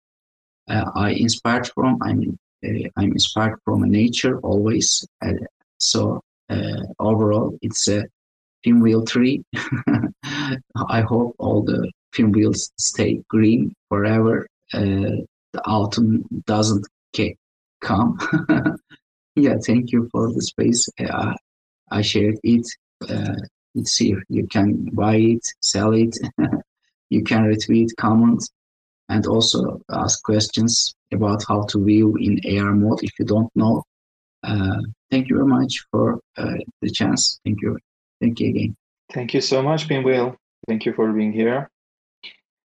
Uh, 0.69 0.85
I 0.95 1.11
inspired 1.11 1.67
from 1.73 1.97
I 2.03 2.13
mean 2.13 2.37
uh, 2.65 2.89
I'm 2.97 3.11
inspired 3.11 3.59
from 3.63 3.89
nature 3.89 4.39
always. 4.39 5.05
So 5.77 6.21
overall, 6.99 7.57
it's 7.61 7.87
a 7.87 8.05
pinwheel 8.66 9.05
tree. 9.05 9.43
I 10.24 11.01
hope 11.01 11.36
all 11.38 11.61
the 11.63 11.91
pinwheels 12.11 12.72
stay 12.78 13.22
green 13.30 13.74
forever. 13.89 14.47
Uh, 14.74 15.22
the 15.53 15.61
autumn 15.66 16.24
doesn't 16.47 16.86
ca- 17.16 17.38
come. 17.82 18.18
yeah, 19.36 19.55
thank 19.66 19.91
you 19.91 20.09
for 20.11 20.34
the 20.34 20.41
space. 20.41 20.89
Uh, 20.99 21.34
I 21.91 22.01
shared 22.01 22.38
it. 22.43 22.68
Uh, 23.07 23.36
it's 23.76 23.97
here. 23.97 24.24
You 24.30 24.47
can 24.47 24.89
buy 24.93 25.18
it, 25.18 25.43
sell 25.61 25.93
it. 25.93 26.18
you 27.09 27.24
can 27.24 27.43
retweet, 27.43 27.89
comment, 27.97 28.41
and 29.09 29.28
also 29.28 29.80
ask 29.91 30.24
questions 30.24 30.95
about 31.13 31.43
how 31.47 31.63
to 31.66 31.86
view 31.86 32.16
in 32.18 32.39
AR 32.57 32.74
mode 32.74 33.03
if 33.03 33.11
you 33.20 33.26
don't 33.26 33.51
know. 33.55 33.84
Uh, 34.43 34.80
thank 35.11 35.30
you 35.30 35.36
very 35.36 35.47
much 35.47 35.86
for 35.91 36.20
uh, 36.38 36.57
the 36.82 36.89
chance. 36.89 37.39
Thank 37.45 37.61
you. 37.61 37.78
Thank 38.22 38.39
you 38.39 38.49
again. 38.49 38.76
Thank 39.13 39.34
you 39.34 39.41
so 39.41 39.61
much, 39.61 39.88
Pinwheel. 39.88 40.36
Thank 40.68 40.86
you 40.86 40.93
for 40.93 41.11
being 41.11 41.32
here. 41.32 41.70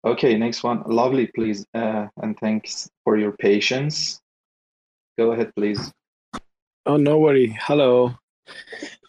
Okay, 0.06 0.38
next 0.38 0.64
one. 0.64 0.84
Lovely, 0.86 1.28
please. 1.28 1.66
Uh, 1.74 2.08
and 2.22 2.38
thanks 2.40 2.90
for 3.04 3.18
your 3.18 3.32
patience. 3.34 4.20
Go 5.18 5.32
ahead, 5.32 5.54
please. 5.56 5.92
Oh, 6.86 6.98
no 6.98 7.20
worry. 7.20 7.58
Hello. 7.62 8.16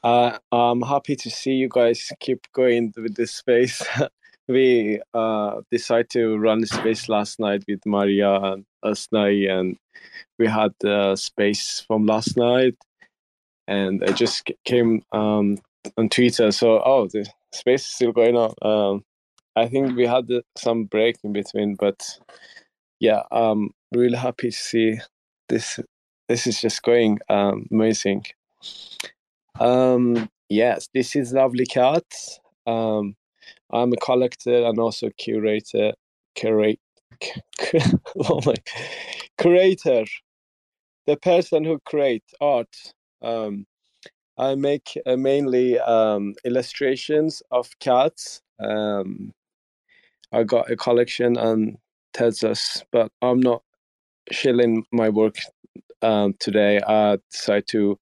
Uh, 0.05 0.39
I'm 0.53 0.83
happy 0.83 1.17
to 1.17 1.31
see 1.31 1.53
you 1.53 1.69
guys 1.69 2.13
keep 2.21 2.47
going 2.53 2.93
with 2.97 3.17
this 3.17 3.33
space. 3.33 3.83
we 4.49 5.01
uh, 5.15 5.63
decided 5.71 6.11
to 6.11 6.37
run 6.37 6.61
the 6.61 6.67
space 6.67 7.09
last 7.09 7.41
night 7.41 7.65
with 7.67 7.81
Maria 7.87 8.35
and 8.35 8.65
Asnaei, 8.85 9.51
and 9.51 9.77
we 10.39 10.47
had 10.47 10.73
the 10.81 11.17
space 11.17 11.83
from 11.87 12.07
last 12.07 12.37
night. 12.37 12.77
And 13.67 14.05
I 14.05 14.13
just 14.13 14.51
came 14.65 15.03
um, 15.13 15.59
on 15.97 16.09
Twitter, 16.09 16.51
so 16.53 16.83
oh, 16.85 17.07
the 17.07 17.27
space 17.53 17.83
is 17.83 17.95
still 17.95 18.13
going 18.13 18.37
on. 18.37 18.55
Um, 18.63 19.05
I 19.57 19.69
think 19.69 19.97
we 19.97 20.07
had 20.07 20.29
some 20.57 20.85
break 20.85 21.17
in 21.23 21.33
between, 21.33 21.77
but 21.77 22.19
yeah, 23.01 23.23
I'm 23.31 23.71
really 23.95 24.17
happy 24.17 24.51
to 24.51 24.57
see 24.57 24.99
this. 25.49 25.79
This 26.29 26.47
is 26.47 26.61
just 26.61 26.83
going 26.83 27.19
um, 27.29 27.67
amazing. 27.71 28.25
Um, 29.61 30.29
yes, 30.49 30.89
this 30.95 31.15
is 31.15 31.33
Lovely 31.33 31.67
Cat. 31.67 32.05
Um, 32.67 33.15
I'm 33.71 33.93
a 33.93 33.97
collector 33.97 34.65
and 34.65 34.79
also 34.79 35.11
curator. 35.19 35.93
Curate, 36.35 36.81
oh 38.19 38.41
my, 38.45 38.55
curator, 39.39 40.05
the 41.07 41.17
person 41.17 41.65
who 41.65 41.79
create 41.85 42.25
art. 42.41 42.75
Um, 43.23 43.67
I 44.37 44.55
make 44.55 44.99
uh, 45.07 45.17
mainly 45.17 45.79
um, 45.79 46.35
illustrations 46.45 47.43
of 47.51 47.71
cats. 47.79 48.43
Um, 48.59 49.33
I 50.33 50.43
got 50.43 50.71
a 50.71 50.77
collection 50.77 51.37
on 51.37 51.79
Tezos, 52.15 52.83
but 52.91 53.13
I'm 53.23 53.41
not 53.41 53.63
shilling 54.33 54.85
my 54.93 55.09
work 55.09 55.37
um, 56.03 56.35
today. 56.41 56.81
I 56.87 57.19
decided 57.31 57.69
to 57.69 57.99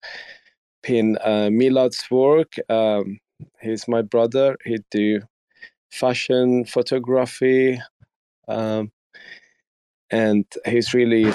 pin 0.81 1.17
uh, 1.23 1.49
Milad's 1.51 2.03
work. 2.09 2.55
Um, 2.69 3.19
he's 3.61 3.87
my 3.87 4.01
brother. 4.01 4.57
He 4.65 4.79
do 4.89 5.21
fashion 5.91 6.65
photography, 6.65 7.79
um, 8.47 8.91
and 10.09 10.45
he's 10.65 10.93
really 10.93 11.31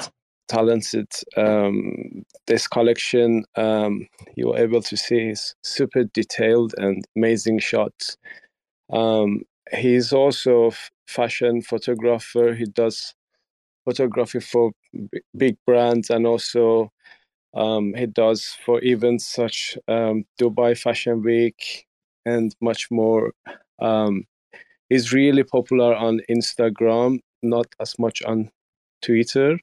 talented. 0.49 1.09
Um, 1.37 2.25
this 2.47 2.67
collection, 2.67 3.45
um, 3.57 4.07
you 4.37 4.49
were 4.49 4.59
able 4.59 4.83
to 4.83 4.97
see, 4.97 5.31
is 5.31 5.55
super 5.63 6.05
detailed 6.05 6.75
and 6.79 7.05
amazing 7.17 7.61
shots. 7.61 8.17
Um, 8.93 9.43
he's 9.73 10.13
also 10.13 10.71
a 10.71 10.77
fashion 11.07 11.63
photographer. 11.63 12.55
He 12.55 12.65
does 12.65 13.15
photography 13.85 14.41
for 14.41 14.73
b- 14.93 15.21
big 15.37 15.57
brands 15.67 16.11
and 16.11 16.27
also 16.27 16.91
um, 17.55 17.95
he 17.95 18.07
does 18.07 18.55
for 18.65 18.83
events 18.85 19.27
such 19.27 19.77
um, 19.89 20.25
Dubai 20.41 20.79
Fashion 20.79 21.23
Week 21.23 21.87
and 22.27 22.55
much 22.61 22.91
more. 22.91 23.33
Um, 23.81 24.25
he's 24.89 25.13
really 25.13 25.45
popular 25.45 25.95
on 25.95 26.21
Instagram, 26.31 27.21
not 27.43 27.67
as 27.81 27.99
much 27.99 28.23
on 28.23 28.51
Twitter. 29.03 29.59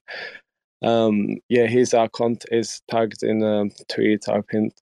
Um, 0.82 1.38
yeah, 1.48 1.66
his 1.66 1.94
account 1.94 2.44
is 2.50 2.82
tagged 2.90 3.22
in 3.22 3.42
a 3.42 3.62
um, 3.62 3.70
tweet 3.88 4.28
I 4.28 4.40
pinned. 4.40 4.74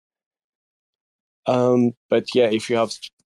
Um, 1.47 1.93
but 2.11 2.27
yeah, 2.35 2.47
if 2.47 2.69
you 2.69 2.77
have 2.77 2.93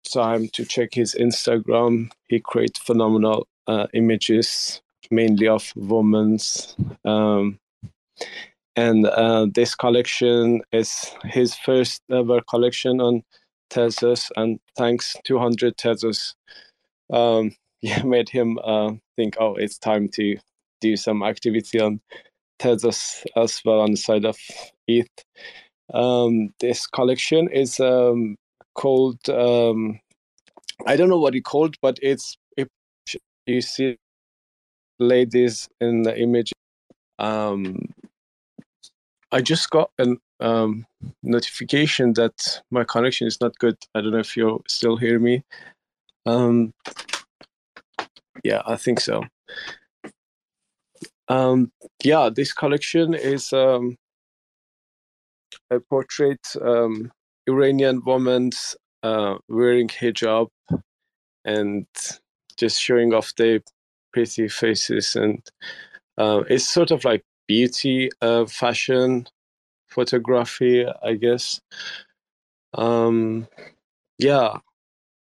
time 0.08 0.48
to 0.48 0.64
check 0.64 0.94
his 0.94 1.14
Instagram. 1.14 2.10
He 2.28 2.40
creates 2.40 2.80
phenomenal 2.80 3.46
uh, 3.66 3.86
images, 3.92 4.80
mainly 5.10 5.48
of 5.48 5.72
women's. 5.76 6.76
Um, 7.04 7.58
and 8.76 9.06
uh, 9.06 9.46
this 9.54 9.74
collection 9.74 10.62
is 10.72 11.12
his 11.24 11.54
first 11.54 12.02
ever 12.10 12.40
collection 12.42 13.00
on 13.00 13.22
Tezos, 13.70 14.30
and 14.36 14.60
thanks 14.76 15.16
200 15.24 15.76
Tezos, 15.76 16.34
um, 17.12 17.52
yeah, 17.82 18.02
made 18.02 18.28
him 18.28 18.58
uh, 18.64 18.92
think, 19.16 19.36
oh, 19.38 19.54
it's 19.54 19.78
time 19.78 20.08
to 20.14 20.36
do 20.80 20.96
some 20.96 21.22
activity 21.22 21.80
on 21.80 22.00
Tezos 22.58 23.24
as 23.36 23.60
well 23.64 23.80
on 23.80 23.92
the 23.92 23.96
side 23.96 24.24
of 24.24 24.36
ETH. 24.86 25.08
Um, 25.92 26.52
this 26.60 26.86
collection 26.86 27.48
is 27.48 27.80
um, 27.80 28.36
called 28.74 29.28
um, 29.28 30.00
I 30.86 30.96
don't 30.96 31.08
know 31.08 31.18
what 31.18 31.34
it 31.34 31.44
called, 31.44 31.76
but 31.82 31.98
it's 32.02 32.36
if 32.56 32.68
you 33.46 33.60
see 33.60 33.96
ladies 34.98 35.68
in 35.80 36.02
the 36.02 36.18
image. 36.18 36.52
Um, 37.18 37.78
I 39.32 39.40
just 39.40 39.68
got 39.70 39.90
a 39.98 40.16
um, 40.40 40.86
notification 41.22 42.14
that 42.14 42.62
my 42.70 42.84
connection 42.84 43.26
is 43.26 43.40
not 43.40 43.58
good. 43.58 43.76
I 43.94 44.00
don't 44.00 44.12
know 44.12 44.18
if 44.18 44.36
you 44.36 44.62
still 44.68 44.96
hear 44.96 45.18
me. 45.18 45.42
Um, 46.26 46.72
yeah, 48.44 48.62
I 48.66 48.76
think 48.76 49.00
so. 49.00 49.24
Um, 51.28 51.72
yeah, 52.02 52.30
this 52.34 52.52
collection 52.52 53.14
is 53.14 53.52
um, 53.52 53.96
a 55.70 55.80
portrait 55.80 56.40
um, 56.60 57.12
Iranian 57.46 58.02
women 58.04 58.50
uh, 59.02 59.36
wearing 59.48 59.88
hijab 59.88 60.48
and 61.44 61.86
just 62.56 62.80
showing 62.80 63.14
off 63.14 63.34
their 63.36 63.60
pretty 64.12 64.48
faces. 64.48 65.16
And 65.16 65.42
uh, 66.16 66.42
it's 66.48 66.68
sort 66.68 66.90
of 66.90 67.04
like 67.04 67.22
beauty 67.46 68.10
uh, 68.20 68.46
fashion 68.46 69.26
photography, 69.86 70.86
I 71.02 71.14
guess. 71.14 71.60
Um, 72.74 73.48
yeah, 74.18 74.58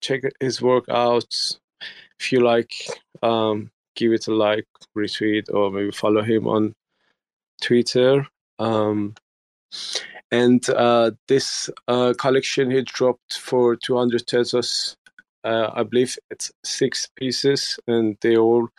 check 0.02 0.22
his 0.40 0.62
work 0.62 0.86
out. 0.90 1.58
If 2.20 2.32
you 2.32 2.42
like, 2.42 2.74
um, 3.24 3.72
give 4.00 4.14
it 4.14 4.28
a 4.28 4.34
like, 4.34 4.66
retweet, 4.98 5.54
or 5.54 5.70
maybe 5.70 5.92
follow 5.92 6.22
him 6.22 6.48
on 6.48 6.74
Twitter. 7.62 8.26
Um, 8.58 9.14
and 10.32 10.68
uh, 10.70 11.12
this 11.28 11.70
uh, 11.88 12.14
collection 12.18 12.72
he 12.72 12.82
dropped 12.84 13.38
for 13.38 13.76
200 13.76 14.26
Tezos. 14.26 14.96
Uh, 15.44 15.70
I 15.74 15.84
believe 15.84 16.18
it's 16.32 16.52
six 16.64 17.10
pieces, 17.16 17.80
and 17.88 18.18
they 18.22 18.38
all 18.38 18.70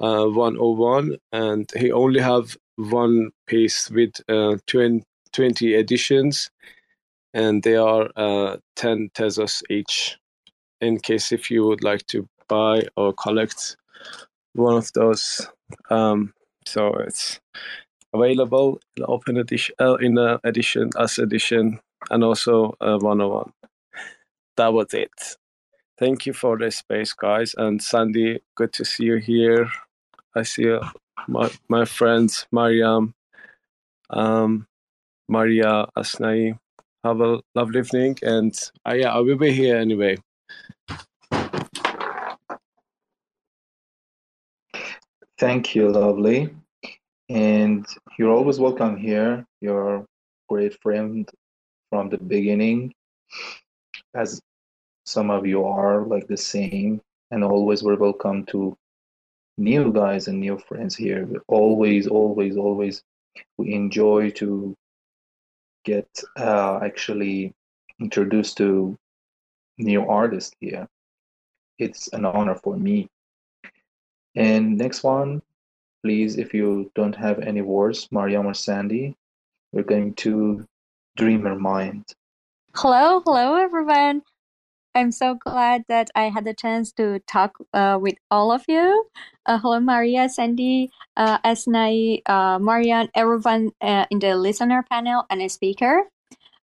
uh, 0.00 0.26
101. 0.26 1.16
And 1.32 1.70
he 1.76 1.92
only 1.92 2.20
have 2.20 2.56
one 2.76 3.30
piece 3.46 3.88
with 3.90 4.14
uh, 4.28 4.56
20, 4.66 5.04
20 5.32 5.74
editions, 5.74 6.50
and 7.34 7.62
they 7.62 7.76
are 7.76 8.10
uh, 8.16 8.56
10 8.76 9.10
Tezos 9.14 9.62
each. 9.70 10.18
In 10.80 10.98
case 10.98 11.32
if 11.32 11.50
you 11.50 11.64
would 11.66 11.82
like 11.82 12.06
to 12.08 12.28
buy 12.48 12.82
or 12.96 13.12
collect 13.14 13.76
one 14.56 14.76
of 14.76 14.92
those, 14.92 15.48
um, 15.90 16.32
so 16.64 16.94
it's 16.94 17.40
available 18.14 18.80
in 18.96 19.04
open 19.06 19.36
edition, 19.36 19.74
uh, 19.78 19.94
in 19.96 20.14
the 20.14 20.40
edition 20.44 20.90
as 20.98 21.18
edition, 21.18 21.80
and 22.10 22.24
also 22.24 22.74
uh, 22.80 22.98
101. 22.98 23.52
That 24.56 24.72
was 24.72 24.94
it. 24.94 25.36
Thank 25.98 26.26
you 26.26 26.32
for 26.32 26.58
the 26.58 26.70
space, 26.70 27.12
guys. 27.12 27.54
And 27.56 27.82
Sandy, 27.82 28.40
good 28.54 28.72
to 28.74 28.84
see 28.84 29.04
you 29.04 29.16
here. 29.16 29.70
I 30.34 30.42
see 30.42 30.70
uh, 30.70 30.80
my, 31.28 31.50
my 31.68 31.84
friends, 31.84 32.46
Mariam, 32.52 33.14
um, 34.10 34.66
Maria, 35.28 35.86
Asnaei. 35.96 36.58
Have 37.04 37.20
a 37.20 37.40
lovely 37.54 37.80
evening. 37.80 38.18
And 38.22 38.54
uh, 38.86 38.94
yeah, 38.94 39.14
I 39.14 39.20
will 39.20 39.36
be 39.36 39.52
here 39.52 39.76
anyway. 39.76 40.18
Thank 45.38 45.74
you, 45.74 45.88
lovely. 45.90 46.54
And 47.28 47.86
you're 48.18 48.32
always 48.32 48.58
welcome 48.60 48.96
here. 48.96 49.44
You're 49.60 49.96
a 49.96 50.06
great 50.48 50.80
friend 50.80 51.28
from 51.90 52.08
the 52.08 52.18
beginning, 52.18 52.94
as 54.14 54.40
some 55.04 55.30
of 55.30 55.46
you 55.46 55.64
are 55.64 56.06
like 56.06 56.26
the 56.28 56.36
same, 56.36 57.00
and 57.30 57.44
always 57.44 57.82
we're 57.82 57.96
welcome 57.96 58.44
to 58.46 58.76
new 59.58 59.92
guys 59.92 60.28
and 60.28 60.40
new 60.40 60.58
friends 60.58 60.96
here. 60.96 61.26
We 61.26 61.38
Always, 61.48 62.06
always, 62.06 62.56
always, 62.56 63.02
we 63.58 63.74
enjoy 63.74 64.30
to 64.32 64.74
get 65.84 66.08
uh, 66.38 66.80
actually 66.82 67.52
introduced 68.00 68.56
to 68.58 68.96
new 69.78 70.06
artists 70.08 70.54
here. 70.60 70.86
It's 71.78 72.08
an 72.12 72.24
honor 72.24 72.54
for 72.54 72.76
me. 72.76 73.08
And 74.36 74.76
next 74.76 75.02
one, 75.02 75.40
please, 76.04 76.36
if 76.36 76.52
you 76.52 76.92
don't 76.94 77.16
have 77.16 77.38
any 77.38 77.62
words, 77.62 78.06
Mariam 78.12 78.46
or 78.46 78.54
Sandy, 78.54 79.16
we're 79.72 79.82
going 79.82 80.12
to 80.16 80.66
Dreamer 81.16 81.56
Mind. 81.56 82.04
Hello, 82.74 83.22
hello 83.24 83.56
everyone. 83.56 84.20
I'm 84.94 85.10
so 85.10 85.34
glad 85.34 85.84
that 85.88 86.10
I 86.14 86.28
had 86.28 86.44
the 86.44 86.52
chance 86.52 86.92
to 86.92 87.18
talk 87.20 87.56
uh, 87.72 87.98
with 88.00 88.16
all 88.30 88.52
of 88.52 88.64
you. 88.68 89.08
Uh, 89.46 89.58
hello, 89.58 89.80
Maria, 89.80 90.28
Sandy, 90.28 90.90
uh, 91.16 91.38
Asnaei, 91.38 92.20
uh, 92.26 92.58
Marian, 92.58 93.08
everyone 93.14 93.72
uh, 93.80 94.04
in 94.10 94.18
the 94.18 94.36
listener 94.36 94.84
panel 94.90 95.24
and 95.30 95.40
a 95.40 95.48
speaker. 95.48 96.04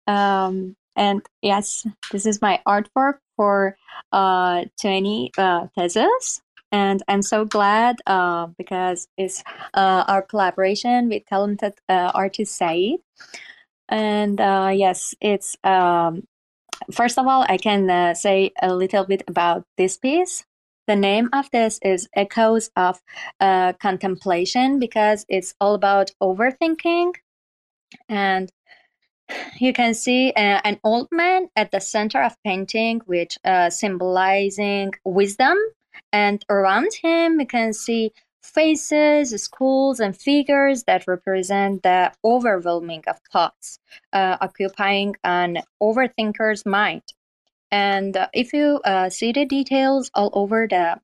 Um, 0.05 0.75
and 0.95 1.25
yes, 1.41 1.87
this 2.11 2.27
is 2.27 2.41
my 2.41 2.61
artwork 2.67 3.17
for 3.35 3.77
uh, 4.11 4.65
20 4.79 5.31
uh, 5.37 5.67
Tezos. 5.75 6.42
And 6.73 7.03
I'm 7.07 7.21
so 7.21 7.45
glad 7.45 7.97
uh, 8.07 8.47
because 8.57 9.07
it's 9.15 9.43
uh, 9.75 10.05
our 10.07 10.23
collaboration 10.23 11.07
with 11.07 11.23
talented 11.27 11.73
uh, 11.87 12.11
artist 12.15 12.57
Said. 12.57 12.97
And 13.87 14.41
uh, 14.41 14.71
yes, 14.73 15.13
it's 15.21 15.55
um, 15.63 16.23
first 16.91 17.19
of 17.19 17.27
all, 17.27 17.45
I 17.47 17.57
can 17.57 17.91
uh, 17.91 18.15
say 18.15 18.53
a 18.59 18.73
little 18.73 19.05
bit 19.05 19.21
about 19.27 19.65
this 19.77 19.97
piece. 19.97 20.45
The 20.87 20.95
name 20.95 21.29
of 21.31 21.47
this 21.51 21.79
is 21.83 22.09
Echoes 22.15 22.71
of 22.75 22.99
uh, 23.39 23.73
Contemplation 23.73 24.79
because 24.79 25.27
it's 25.29 25.53
all 25.61 25.75
about 25.75 26.09
overthinking. 26.23 27.13
And 28.09 28.49
you 29.59 29.73
can 29.73 29.93
see 29.93 30.33
uh, 30.35 30.59
an 30.63 30.79
old 30.83 31.09
man 31.11 31.49
at 31.55 31.69
the 31.69 31.79
center 31.79 32.23
of 32.23 32.35
painting, 32.43 33.01
which 33.05 33.37
uh, 33.45 33.69
symbolizing 33.69 34.93
wisdom. 35.05 35.55
And 36.11 36.43
around 36.49 36.93
him, 37.01 37.39
you 37.39 37.47
can 37.47 37.73
see 37.73 38.11
faces, 38.41 39.29
schools, 39.41 39.99
and 39.99 40.15
figures 40.15 40.83
that 40.83 41.07
represent 41.07 41.83
the 41.83 42.11
overwhelming 42.23 43.03
of 43.07 43.17
thoughts, 43.31 43.79
uh, 44.11 44.37
occupying 44.41 45.15
an 45.23 45.59
overthinker's 45.81 46.65
mind. 46.65 47.03
And 47.71 48.15
uh, 48.15 48.27
if 48.33 48.53
you 48.53 48.81
uh, 48.85 49.09
see 49.09 49.31
the 49.31 49.45
details 49.45 50.11
all 50.13 50.29
over 50.33 50.67
the 50.67 50.99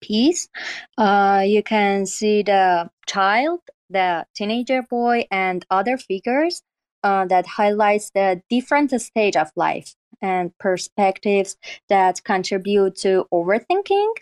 piece, 0.00 0.48
uh, 0.96 1.42
you 1.46 1.62
can 1.62 2.06
see 2.06 2.42
the 2.42 2.90
child, 3.06 3.60
the 3.90 4.26
teenager 4.34 4.82
boy, 4.82 5.26
and 5.30 5.66
other 5.70 5.98
figures 5.98 6.62
uh, 7.02 7.26
that 7.26 7.46
highlights 7.46 8.10
the 8.10 8.40
different 8.48 8.98
stage 9.00 9.36
of 9.36 9.50
life 9.56 9.94
and 10.20 10.56
perspectives 10.58 11.56
that 11.88 12.22
contribute 12.24 12.96
to 12.96 13.26
overthinking 13.32 14.12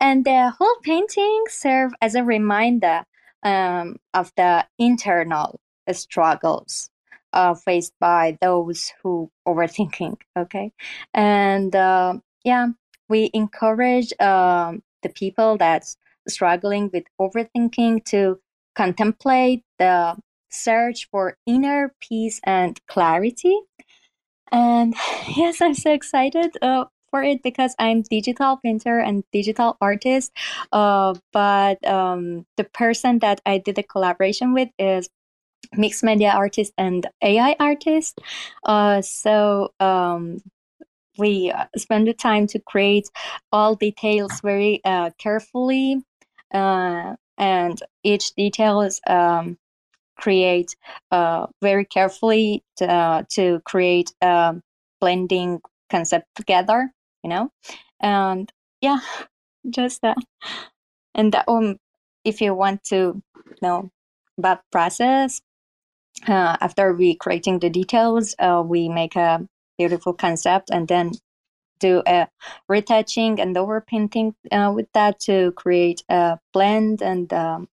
and 0.00 0.24
the 0.24 0.52
whole 0.58 0.76
painting 0.82 1.44
serve 1.48 1.92
as 2.00 2.14
a 2.14 2.24
reminder 2.24 3.04
um, 3.42 3.96
of 4.14 4.32
the 4.36 4.66
internal 4.78 5.60
struggles 5.92 6.90
uh, 7.32 7.54
faced 7.54 7.92
by 8.00 8.36
those 8.40 8.92
who 9.02 9.30
overthinking. 9.46 10.16
Okay, 10.36 10.72
and 11.14 11.74
uh, 11.74 12.14
yeah, 12.44 12.68
we 13.08 13.30
encourage 13.34 14.12
um, 14.20 14.82
the 15.02 15.08
people 15.08 15.56
that's 15.56 15.96
struggling 16.26 16.90
with 16.92 17.04
overthinking 17.20 18.04
to 18.04 18.38
contemplate 18.74 19.64
the 19.78 20.16
search 20.50 21.08
for 21.10 21.36
inner 21.46 21.94
peace 22.00 22.40
and 22.44 22.80
clarity. 22.86 23.58
And 24.52 24.94
yes, 25.36 25.60
I'm 25.60 25.74
so 25.74 25.92
excited 25.92 26.56
uh, 26.62 26.84
for 27.10 27.22
it 27.22 27.42
because 27.42 27.74
I'm 27.78 28.02
digital 28.02 28.58
painter 28.62 28.98
and 28.98 29.24
digital 29.32 29.76
artist. 29.80 30.32
Uh, 30.72 31.14
but 31.32 31.84
um, 31.86 32.46
the 32.56 32.64
person 32.64 33.20
that 33.20 33.40
I 33.46 33.58
did 33.58 33.76
the 33.76 33.82
collaboration 33.82 34.52
with 34.52 34.68
is 34.78 35.08
mixed 35.76 36.04
media 36.04 36.30
artist 36.30 36.72
and 36.78 37.06
AI 37.22 37.56
artist. 37.60 38.18
Uh, 38.64 39.02
so 39.02 39.72
um, 39.80 40.38
we 41.18 41.50
uh, 41.50 41.66
spend 41.76 42.06
the 42.08 42.14
time 42.14 42.46
to 42.48 42.58
create 42.60 43.08
all 43.52 43.74
details 43.74 44.40
very 44.40 44.80
uh, 44.84 45.10
carefully, 45.18 46.02
uh, 46.54 47.16
and 47.36 47.82
each 48.04 48.34
detail 48.34 48.80
is 48.82 49.00
um, 49.06 49.58
create 50.18 50.76
uh, 51.10 51.46
very 51.62 51.84
carefully 51.84 52.62
to, 52.76 52.90
uh, 52.90 53.22
to 53.30 53.60
create 53.64 54.12
a 54.20 54.54
blending 55.00 55.60
concept 55.90 56.26
together 56.34 56.92
you 57.22 57.30
know? 57.30 57.50
And 58.00 58.52
yeah 58.80 59.00
just 59.68 60.02
that. 60.02 60.16
And 61.14 61.32
that 61.32 61.44
um 61.48 61.76
if 62.24 62.40
you 62.40 62.54
want 62.54 62.84
to 62.84 63.22
know 63.62 63.90
about 64.38 64.60
process 64.70 65.40
uh, 66.26 66.56
after 66.60 66.92
we 66.92 67.14
creating 67.14 67.58
the 67.58 67.70
details 67.70 68.34
uh, 68.38 68.62
we 68.64 68.88
make 68.88 69.16
a 69.16 69.46
beautiful 69.78 70.12
concept 70.12 70.70
and 70.70 70.88
then 70.88 71.12
do 71.80 72.02
a 72.06 72.28
retouching 72.68 73.40
and 73.40 73.56
overpainting 73.56 74.34
uh, 74.50 74.72
with 74.74 74.88
that 74.94 75.20
to 75.20 75.52
create 75.52 76.02
a 76.08 76.38
blend 76.52 77.02
and 77.02 77.32
um, 77.32 77.68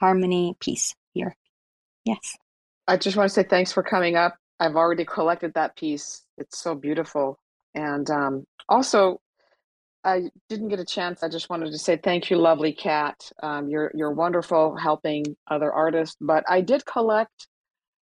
harmony 0.00 0.56
piece 0.60 0.94
here 1.14 1.36
yes 2.06 2.36
I 2.88 2.96
just 2.96 3.16
want 3.16 3.28
to 3.28 3.34
say 3.34 3.42
thanks 3.42 3.72
for 3.72 3.82
coming 3.82 4.16
up. 4.16 4.36
I've 4.60 4.76
already 4.76 5.04
collected 5.04 5.54
that 5.54 5.76
piece. 5.76 6.22
It's 6.38 6.58
so 6.58 6.74
beautiful. 6.74 7.38
And 7.74 8.08
um, 8.10 8.44
also, 8.68 9.20
I 10.04 10.30
didn't 10.48 10.68
get 10.68 10.78
a 10.78 10.84
chance. 10.84 11.22
I 11.22 11.28
just 11.28 11.50
wanted 11.50 11.72
to 11.72 11.78
say 11.78 11.96
thank 11.96 12.30
you, 12.30 12.36
lovely 12.36 12.72
cat. 12.72 13.30
Um, 13.42 13.68
you're 13.68 13.90
you're 13.92 14.12
wonderful 14.12 14.76
helping 14.76 15.36
other 15.50 15.72
artists. 15.72 16.16
But 16.20 16.44
I 16.48 16.60
did 16.60 16.86
collect 16.86 17.48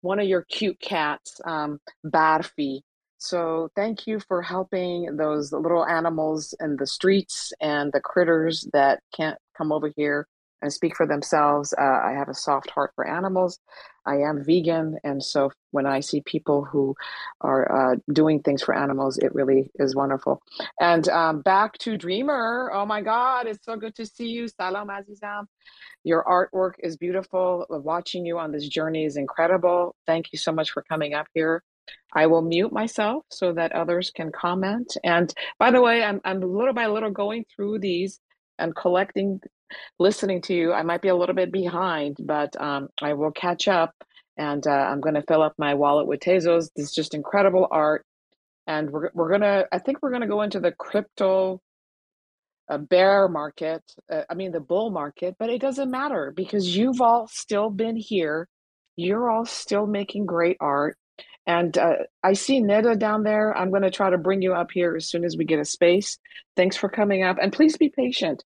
one 0.01 0.19
of 0.19 0.27
your 0.27 0.43
cute 0.43 0.79
cats, 0.79 1.41
um, 1.43 1.79
Barfi. 2.05 2.81
So 3.17 3.69
thank 3.75 4.05
you 4.05 4.19
for 4.19 4.43
helping 4.43 5.17
those 5.17 5.51
little 5.51 5.83
animals 5.83 6.53
in 6.61 6.75
the 6.77 6.85
streets 6.85 7.51
and 7.59 7.91
the 7.91 7.99
critters 7.99 8.67
that 8.73 8.99
can't 9.15 9.39
come 9.57 9.71
over 9.71 9.91
here 9.95 10.27
and 10.61 10.71
speak 10.71 10.95
for 10.95 11.05
themselves. 11.05 11.73
Uh, 11.77 11.81
I 11.81 12.13
have 12.13 12.29
a 12.29 12.33
soft 12.33 12.69
heart 12.69 12.91
for 12.95 13.07
animals. 13.07 13.59
I 14.05 14.17
am 14.17 14.43
vegan, 14.43 14.97
and 15.03 15.21
so 15.21 15.51
when 15.71 15.85
I 15.85 15.99
see 15.99 16.21
people 16.21 16.63
who 16.63 16.95
are 17.41 17.93
uh, 17.93 17.95
doing 18.11 18.41
things 18.41 18.63
for 18.63 18.73
animals, 18.73 19.17
it 19.17 19.35
really 19.35 19.69
is 19.75 19.95
wonderful. 19.95 20.41
And 20.79 21.07
um, 21.09 21.41
back 21.41 21.77
to 21.79 21.97
Dreamer. 21.97 22.71
Oh 22.73 22.85
my 22.85 23.01
God, 23.01 23.47
it's 23.47 23.65
so 23.65 23.75
good 23.75 23.95
to 23.95 24.05
see 24.05 24.27
you. 24.27 24.47
Salam 24.47 24.87
Azizam. 24.87 25.45
Your 26.03 26.23
artwork 26.23 26.73
is 26.79 26.95
beautiful. 26.95 27.65
Watching 27.69 28.25
you 28.25 28.39
on 28.39 28.51
this 28.51 28.67
journey 28.67 29.03
is 29.03 29.17
incredible. 29.17 29.93
Thank 30.05 30.31
you 30.31 30.39
so 30.39 30.53
much 30.53 30.71
for 30.71 30.83
coming 30.83 31.13
up 31.13 31.27
here. 31.33 31.63
I 32.13 32.27
will 32.27 32.41
mute 32.41 32.71
myself 32.71 33.25
so 33.29 33.53
that 33.53 33.73
others 33.73 34.11
can 34.11 34.31
comment. 34.31 34.95
And 35.03 35.33
by 35.59 35.71
the 35.71 35.81
way, 35.81 36.03
I'm, 36.03 36.21
I'm 36.23 36.39
little 36.41 36.73
by 36.73 36.87
little 36.87 37.11
going 37.11 37.45
through 37.53 37.79
these 37.79 38.19
and 38.57 38.75
collecting 38.75 39.41
listening 39.99 40.41
to 40.43 40.53
you. 40.53 40.73
I 40.73 40.83
might 40.83 41.01
be 41.01 41.09
a 41.09 41.15
little 41.15 41.35
bit 41.35 41.51
behind, 41.51 42.17
but 42.19 42.59
um, 42.61 42.89
I 43.01 43.13
will 43.13 43.31
catch 43.31 43.67
up. 43.67 43.93
And 44.37 44.65
uh, 44.67 44.71
I'm 44.71 45.01
going 45.01 45.15
to 45.15 45.23
fill 45.23 45.41
up 45.41 45.53
my 45.57 45.73
wallet 45.73 46.05
with 46.05 46.19
Tezos. 46.19 46.69
This 46.75 46.87
is 46.87 46.91
just 46.93 47.15
incredible 47.15 47.67
art. 47.71 48.05
And 48.67 48.91
we're, 48.91 49.09
we're 49.13 49.29
going 49.29 49.41
to, 49.41 49.65
I 49.71 49.79
think 49.79 49.99
we're 50.01 50.11
going 50.11 50.21
to 50.21 50.27
go 50.27 50.41
into 50.43 50.59
the 50.59 50.73
crypto 50.73 51.59
uh, 52.69 52.77
bear 52.77 53.27
market, 53.27 53.81
uh, 54.11 54.23
I 54.29 54.33
mean, 54.33 54.51
the 54.51 54.59
bull 54.59 54.91
market, 54.91 55.35
but 55.39 55.49
it 55.49 55.61
doesn't 55.61 55.89
matter 55.89 56.33
because 56.35 56.75
you've 56.75 57.01
all 57.01 57.27
still 57.27 57.69
been 57.69 57.95
here. 57.95 58.47
You're 58.95 59.29
all 59.29 59.45
still 59.45 59.87
making 59.87 60.25
great 60.25 60.57
art. 60.59 60.97
And 61.45 61.77
uh, 61.77 61.93
I 62.23 62.33
see 62.33 62.61
Neda 62.61 62.99
down 62.99 63.23
there. 63.23 63.57
I'm 63.57 63.69
going 63.69 63.83
to 63.83 63.89
try 63.89 64.09
to 64.09 64.17
bring 64.17 64.41
you 64.41 64.53
up 64.53 64.69
here 64.73 64.95
as 64.97 65.07
soon 65.07 65.23
as 65.23 65.37
we 65.37 65.45
get 65.45 65.59
a 65.59 65.65
space. 65.65 66.19
Thanks 66.57 66.75
for 66.75 66.89
coming 66.89 67.23
up. 67.23 67.37
And 67.41 67.53
please 67.53 67.77
be 67.77 67.89
patient. 67.89 68.43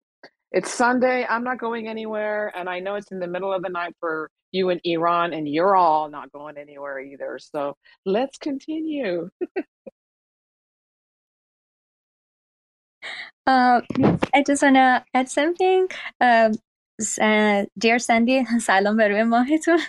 It's 0.51 0.73
Sunday. 0.73 1.25
I'm 1.29 1.43
not 1.43 1.59
going 1.59 1.87
anywhere. 1.87 2.51
And 2.55 2.69
I 2.69 2.79
know 2.79 2.95
it's 2.95 3.11
in 3.11 3.19
the 3.19 3.27
middle 3.27 3.53
of 3.53 3.63
the 3.63 3.69
night 3.69 3.95
for 3.99 4.29
you 4.51 4.69
in 4.69 4.81
Iran, 4.83 5.33
and 5.33 5.47
you're 5.47 5.75
all 5.77 6.09
not 6.09 6.31
going 6.31 6.57
anywhere 6.57 6.99
either. 6.99 7.39
So 7.39 7.77
let's 8.05 8.37
continue. 8.37 9.29
Uh, 13.47 13.81
I 14.33 14.43
just 14.45 14.63
wanna 14.63 15.05
add 15.13 15.29
something. 15.29 15.87
Um, 16.21 16.53
دیر 17.79 17.97
سندی 17.97 18.45
سلام 18.61 18.97
به 18.97 19.07
روی 19.07 19.23
ماهتون 19.23 19.79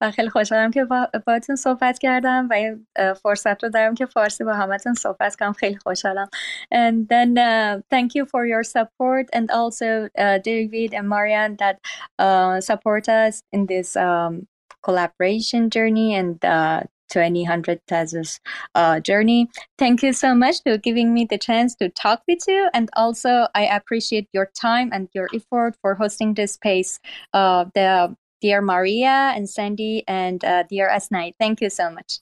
و 0.00 0.10
خیلی 0.10 0.28
خوشحالم 0.28 0.70
که 0.70 0.84
با 0.84 1.08
باتون 1.26 1.56
صحبت 1.56 1.98
کردم 1.98 2.48
و 2.50 2.52
این 2.52 2.86
فرصت 3.22 3.64
رو 3.64 3.70
دارم 3.70 3.94
که 3.94 4.06
فارسی 4.06 4.44
با 4.44 4.54
همتون 4.54 4.94
صحبت 4.94 5.36
کنم 5.36 5.52
خیلی 5.52 5.76
خوشحالم 5.76 6.28
and 6.74 7.08
then 7.08 7.36
uh, 7.36 7.82
thank 7.94 8.14
you 8.14 8.24
for 8.26 8.46
your 8.46 8.62
support 8.62 9.26
and 9.32 9.50
also 9.50 10.08
uh, 10.18 10.38
David 10.38 10.94
and 10.94 11.08
Marian 11.08 11.56
that 11.56 11.76
uh, 12.18 12.60
support 12.60 13.08
us 13.08 13.42
in 13.52 13.66
this 13.66 13.96
um, 13.96 14.46
collaboration 14.82 15.70
journey 15.70 16.14
and 16.14 16.44
uh, 16.44 16.80
2000 17.08 17.80
Tezos 17.88 18.40
uh, 18.74 19.00
journey. 19.00 19.48
Thank 19.78 20.02
you 20.02 20.12
so 20.12 20.34
much 20.34 20.56
for 20.62 20.78
giving 20.78 21.12
me 21.14 21.24
the 21.24 21.38
chance 21.38 21.74
to 21.76 21.88
talk 21.88 22.22
with 22.28 22.40
you. 22.48 22.68
And 22.74 22.90
also, 22.96 23.48
I 23.54 23.66
appreciate 23.66 24.28
your 24.32 24.50
time 24.54 24.90
and 24.92 25.08
your 25.12 25.28
effort 25.34 25.76
for 25.80 25.94
hosting 25.94 26.34
this 26.34 26.54
space. 26.54 27.00
Uh, 27.32 27.66
the 27.74 28.16
dear 28.40 28.60
Maria 28.60 29.32
and 29.34 29.48
Sandy 29.48 30.04
and 30.06 30.44
uh, 30.44 30.64
dear 30.64 30.88
Asnaei, 30.88 31.34
thank 31.38 31.60
you 31.60 31.70
so 31.70 31.90
much. 31.90 32.20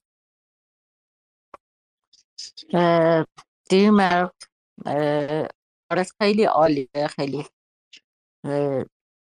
dear 3.69 3.93
Mark, 3.93 4.35
خیلی 6.19 6.45
عالیه 6.45 7.07
خیلی 7.09 7.45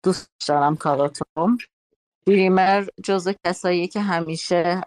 دوست 0.05 0.31
دارم 0.49 0.77
کاراتون 0.77 1.59
دیمر 2.37 2.87
جز 3.05 3.35
کسایی 3.47 3.89
که 3.89 4.01
همیشه 4.01 4.81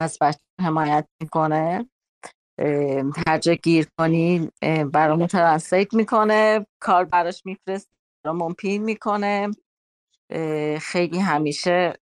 از 0.00 0.18
بچه 0.20 0.38
حمایت 0.60 1.06
می‌کنه. 1.22 1.90
هر 3.26 3.38
جا 3.38 3.54
گیر 3.54 3.88
کنی 3.98 4.50
برامون 4.92 5.26
ترنسلیت 5.26 5.94
می‌کنه 5.94 6.66
کار 6.82 7.04
براش 7.04 7.42
میفرست 7.46 7.88
برامون 8.24 8.54
پین 8.54 8.82
می‌کنه. 8.84 9.50
خیلی 10.80 11.18
همیشه 11.18 11.98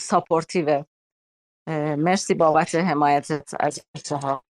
ساپورتیوه 0.00 0.84
مرسی 1.98 2.34
بابت 2.34 2.74
حمایتت 2.74 3.50
از 3.60 3.86
بچه 3.94 4.16
ها 4.16 4.44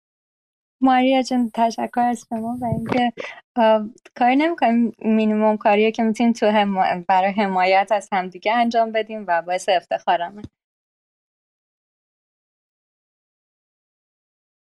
ماریا 0.82 1.22
جان 1.22 1.50
تشکر 1.54 2.00
از 2.00 2.26
شما 2.30 2.56
و 2.62 2.64
اینکه 2.64 3.12
کاری 4.18 4.36
نمی‌کنیم. 4.36 4.92
مینیموم 4.98 5.56
کاریه 5.56 5.92
که 5.92 6.02
می‌تونیم 6.02 6.32
تو 6.32 6.46
هم... 6.46 7.04
برای 7.08 7.32
حمایت 7.32 7.88
از 7.92 8.08
همدیگه 8.12 8.54
انجام 8.54 8.92
بدیم 8.92 9.24
و 9.28 9.42
باعث 9.42 9.68
افتخارمه. 9.68 10.42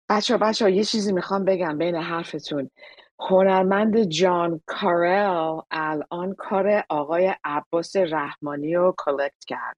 بچه 0.10 0.38
بچه 0.38 0.72
یه 0.72 0.84
چیزی 0.84 1.14
می‌خوام 1.14 1.46
بگم 1.46 1.78
بین 1.78 1.96
حرفتون. 1.96 2.70
هنرمند 3.20 4.04
جان 4.04 4.62
کارل 4.66 5.60
الان 5.72 6.36
کار 6.38 6.84
آقای 6.90 7.36
عباس 7.44 7.96
رحمانی 7.96 8.76
رو 8.76 8.96
کلکت 8.98 9.46
کرد. 9.48 9.78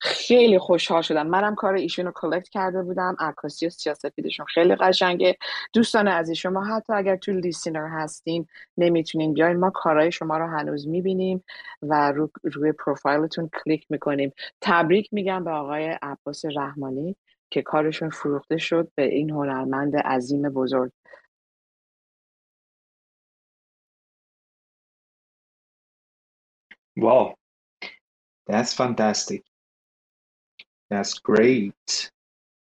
خیلی 0.00 0.58
خوشحال 0.58 1.02
شدم. 1.02 1.26
منم 1.26 1.54
کار 1.54 1.74
ایشون 1.74 2.06
رو 2.06 2.12
کلکت 2.14 2.48
کرده 2.48 2.82
بودم. 2.82 3.16
عکاسی 3.20 3.66
و 3.66 3.70
سیاسفیدشون 3.70 4.46
خیلی 4.46 4.74
قشنگه. 4.74 5.36
دوستان 5.72 6.08
عزیز 6.08 6.36
شما 6.36 6.64
حتی 6.64 6.92
اگر 6.92 7.16
تو 7.16 7.32
لیسینر 7.32 7.88
هستین 7.88 8.46
نمی‌تونین 8.76 9.34
بیاین. 9.34 9.56
ما 9.56 9.70
کارهای 9.70 10.12
شما 10.12 10.38
رو 10.38 10.46
هنوز 10.46 10.88
می‌بینیم 10.88 11.44
و 11.82 12.12
رو 12.12 12.30
روی 12.42 12.72
پروفایلتون 12.72 13.50
کلیک 13.64 13.86
می‌کنیم. 13.90 14.32
تبریک 14.60 15.08
میگم 15.12 15.44
به 15.44 15.50
آقای 15.50 15.98
عباس 16.02 16.44
رحمانی 16.44 17.16
که 17.50 17.62
کارشون 17.62 18.10
فروخته 18.10 18.58
شد 18.58 18.90
به 18.94 19.04
این 19.04 19.30
هنرمند 19.30 19.96
عظیم 19.96 20.42
بزرگ. 20.42 20.92
Wow, 27.00 27.34
that's 28.50 28.74
fantastic. 28.74 29.47
That's 30.90 31.18
great. 31.18 32.10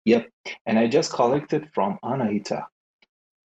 Yep. 0.04 0.28
And 0.66 0.78
I 0.78 0.86
just 0.86 1.12
collected 1.12 1.68
from 1.72 1.98
Anahita 2.04 2.66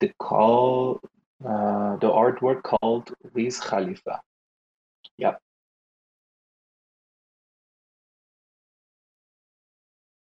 the 0.01 0.11
call, 0.19 1.01
uh, 1.45 1.97
the 1.97 2.09
artwork 2.09 2.63
called 2.63 3.13
Wiz 3.35 3.61
Khalifa. 3.61 4.21
Yep. 5.19 5.41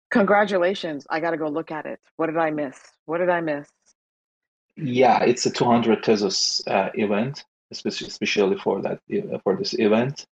Congratulations. 0.09 1.05
I 1.09 1.19
got 1.19 1.31
to 1.31 1.37
go 1.37 1.49
look 1.49 1.71
at 1.71 1.85
it. 1.85 1.99
What 2.15 2.27
did 2.27 2.37
I 2.37 2.49
miss? 2.49 2.79
What 3.05 3.17
did 3.17 3.29
I 3.29 3.41
miss? 3.41 3.67
Yeah, 4.77 5.23
it's 5.23 5.45
a 5.45 5.49
200 5.49 6.03
Tezos 6.03 6.65
uh, 6.67 6.91
event, 6.93 7.43
especially, 7.71 8.07
especially 8.07 8.57
for 8.57 8.81
that 8.81 8.99
uh, 9.11 9.39
for 9.43 9.57
this 9.57 9.73
event. 9.77 10.25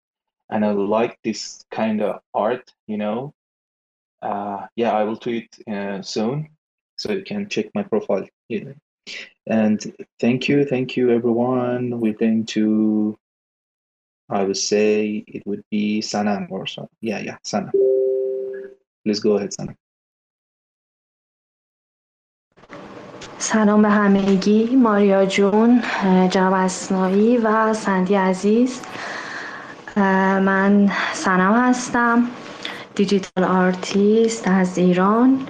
And 0.51 0.65
I 0.65 0.73
like 0.73 1.19
this 1.24 1.65
kind 1.70 2.03
of 2.03 2.20
art, 2.35 2.70
you 2.86 2.99
know 2.99 3.35
Uh, 4.23 4.68
yeah, 4.76 4.91
I 4.91 5.03
will 5.03 5.18
tweet 5.18 5.49
uh, 5.68 6.02
soon, 6.02 6.49
so 6.98 7.11
you 7.11 7.23
can 7.23 7.48
check 7.48 7.68
my 7.73 7.84
profile. 7.84 8.27
Here. 8.49 8.76
And 9.48 9.80
thank 10.19 10.48
you, 10.49 10.65
thank 10.65 10.98
you, 10.98 11.10
everyone. 11.11 11.99
We're 11.99 12.14
going 12.14 12.45
to, 12.48 13.18
I 14.30 14.44
would 14.44 14.57
say 14.57 15.23
it 15.27 15.44
would 15.45 15.64
be 15.72 16.02
Sanam 16.02 16.52
or 16.52 16.68
so. 16.68 16.90
Yeah, 17.02 17.19
yeah, 17.19 17.38
Sanam. 17.45 17.72
Let's 19.06 19.19
go 19.19 19.38
ahead, 19.38 19.52
Sanam. 19.52 19.76
سلام 23.38 23.81
به 23.81 23.90
همگی 23.90 24.76
ماریا 24.76 25.26
جون 25.26 25.81
جناب 26.30 26.53
اسنایی 26.53 27.38
و 27.38 27.73
سندی 27.73 28.15
عزیز 28.15 28.81
من 29.95 30.91
سنم 31.14 31.53
هستم 31.53 32.27
دیجیتال 32.95 33.45
آرتیست 33.45 34.49
از 34.49 34.79
ایران 34.79 35.47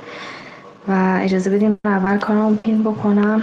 و 0.89 1.19
اجازه 1.23 1.51
بدیم 1.51 1.79
اول 1.85 2.19
کارم 2.19 2.57
پین 2.57 2.83
بکنم. 2.83 3.43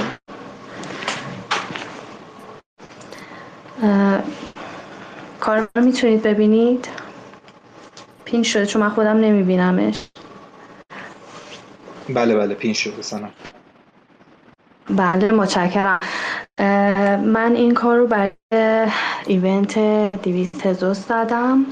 کار 5.39 5.67
رو 5.75 5.83
می‌تونید 5.83 6.23
ببینید. 6.23 6.87
پین 8.25 8.43
شده 8.43 8.65
چون 8.65 8.81
من 8.81 8.89
خودم 8.89 9.17
نمیبینمش. 9.17 10.07
بله 12.09 12.35
بله 12.35 12.53
پین 12.55 12.73
شده 12.73 13.01
سنم 13.01 13.31
بله 14.89 15.31
متشکرم. 15.33 15.99
من 17.25 17.53
این 17.55 17.73
کار 17.73 17.97
رو 17.97 18.07
برای 18.07 18.31
ایونت 19.25 19.79
دیویست 20.21 20.65
هزوس 20.65 21.07
زدم 21.07 21.65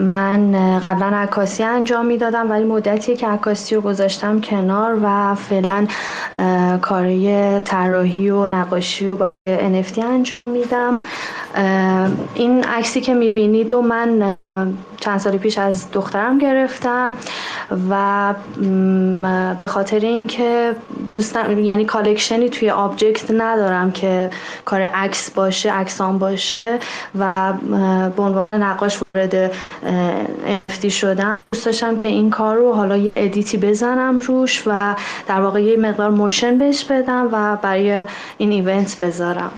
من 0.00 0.52
قبلا 0.78 1.16
عکاسی 1.16 1.62
انجام 1.62 2.06
می‌دادم 2.06 2.50
ولی 2.50 2.64
مدتیه 2.64 3.16
که 3.16 3.26
عکاسی 3.26 3.74
رو 3.74 3.80
گذاشتم 3.80 4.40
کنار 4.40 4.98
و 5.02 5.34
فعلا 5.34 5.86
کاری 6.82 7.60
طراحی 7.60 8.30
و 8.30 8.48
نقاشی 8.52 9.10
رو 9.10 9.18
با 9.18 9.32
NFT 9.46 9.98
انجام 9.98 10.40
میدم. 10.46 11.00
این 12.34 12.64
عکسی 12.64 13.00
که 13.00 13.14
می‌بینید 13.14 13.74
و 13.74 13.82
من 13.82 14.36
چند 15.00 15.18
سال 15.18 15.38
پیش 15.38 15.58
از 15.58 15.90
دخترم 15.92 16.38
گرفتم 16.38 17.10
و 17.90 18.34
به 19.20 19.70
خاطر 19.70 20.00
اینکه 20.00 20.76
دوستم 21.18 21.58
یعنی 21.58 21.84
کالکشنی 21.84 22.48
توی 22.48 22.70
آبجکت 22.70 23.30
ندارم 23.30 23.92
که 23.92 24.30
کار 24.64 24.80
عکس 24.80 25.30
باشه 25.30 25.72
عکسان 25.72 26.18
باشه 26.18 26.78
و 27.18 27.32
به 28.16 28.22
عنوان 28.22 28.46
نقاش 28.52 28.98
وارد 29.14 29.52
NFT 30.68 30.86
شدم. 30.86 31.38
دوست 31.52 31.66
داشتم 31.66 32.02
که 32.02 32.08
این 32.08 32.30
کار 32.30 32.56
رو 32.56 32.72
حالا 32.72 32.96
یه 32.96 33.12
ادیتی 33.16 33.56
بزنم 33.56 34.18
روش 34.18 34.62
و 34.66 34.96
در 35.28 35.40
واقع 35.40 35.62
یه 35.62 35.76
مقدار 35.76 36.10
موشن 36.10 36.58
بهش 36.58 36.84
بدم 36.84 37.28
و 37.32 37.56
برای 37.56 38.02
این 38.38 38.52
ایونت 38.52 39.00
بذارم. 39.04 39.52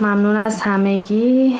ممنون 0.00 0.36
از 0.36 0.62
همگی 0.62 1.58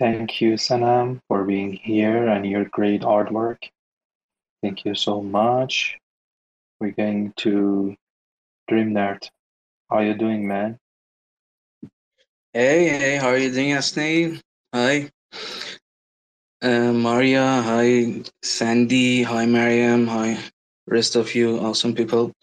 Thank 0.00 0.40
you, 0.40 0.54
Sanam, 0.54 1.20
for 1.28 1.44
being 1.44 1.74
here 1.74 2.26
and 2.28 2.46
your 2.46 2.64
great 2.64 3.02
artwork. 3.02 3.68
Thank 4.62 4.86
you 4.86 4.94
so 4.94 5.20
much. 5.20 5.98
We're 6.80 6.92
going 6.92 7.34
to 7.44 7.94
Dream 8.66 8.94
Nerd. 8.94 9.28
How 9.90 9.96
are 9.98 10.04
you 10.04 10.14
doing, 10.14 10.48
man? 10.48 10.78
Hey, 12.54 12.88
hey, 12.88 13.16
how 13.16 13.28
are 13.28 13.36
you 13.36 13.52
doing, 13.52 13.72
Asnei? 13.72 14.40
Hi. 14.72 15.10
Uh, 16.65 16.91
Maria, 16.91 17.61
hi, 17.61 18.23
Sandy, 18.43 19.21
hi, 19.23 19.45
Mariam, 19.45 20.07
hi, 20.07 20.39
rest 20.87 21.15
of 21.15 21.35
you 21.35 21.59
awesome 21.59 21.93
people. 21.93 22.33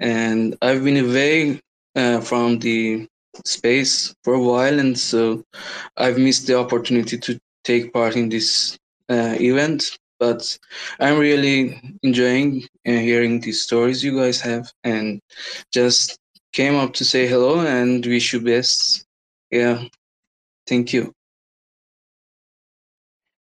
And 0.00 0.56
I've 0.62 0.84
been 0.84 0.98
away 0.98 1.60
uh, 1.96 2.20
from 2.20 2.60
the 2.60 3.08
space 3.44 4.14
for 4.22 4.34
a 4.34 4.40
while, 4.42 4.78
and 4.78 4.96
so 4.98 5.42
I've 5.96 6.18
missed 6.18 6.46
the 6.46 6.58
opportunity 6.58 7.18
to 7.18 7.40
take 7.64 7.92
part 7.92 8.16
in 8.16 8.28
this 8.28 8.78
uh, 9.10 9.36
event. 9.40 9.98
But 10.20 10.58
I'm 11.00 11.18
really 11.18 11.80
enjoying 12.04 12.62
uh, 12.86 12.92
hearing 12.92 13.40
these 13.40 13.62
stories 13.62 14.04
you 14.04 14.16
guys 14.16 14.40
have, 14.42 14.72
and 14.84 15.20
just 15.72 16.18
came 16.52 16.76
up 16.76 16.94
to 16.94 17.04
say 17.04 17.26
hello 17.26 17.66
and 17.66 18.06
wish 18.06 18.32
you 18.32 18.40
best. 18.40 19.04
Yeah, 19.50 19.84
thank 20.68 20.92
you. 20.92 21.15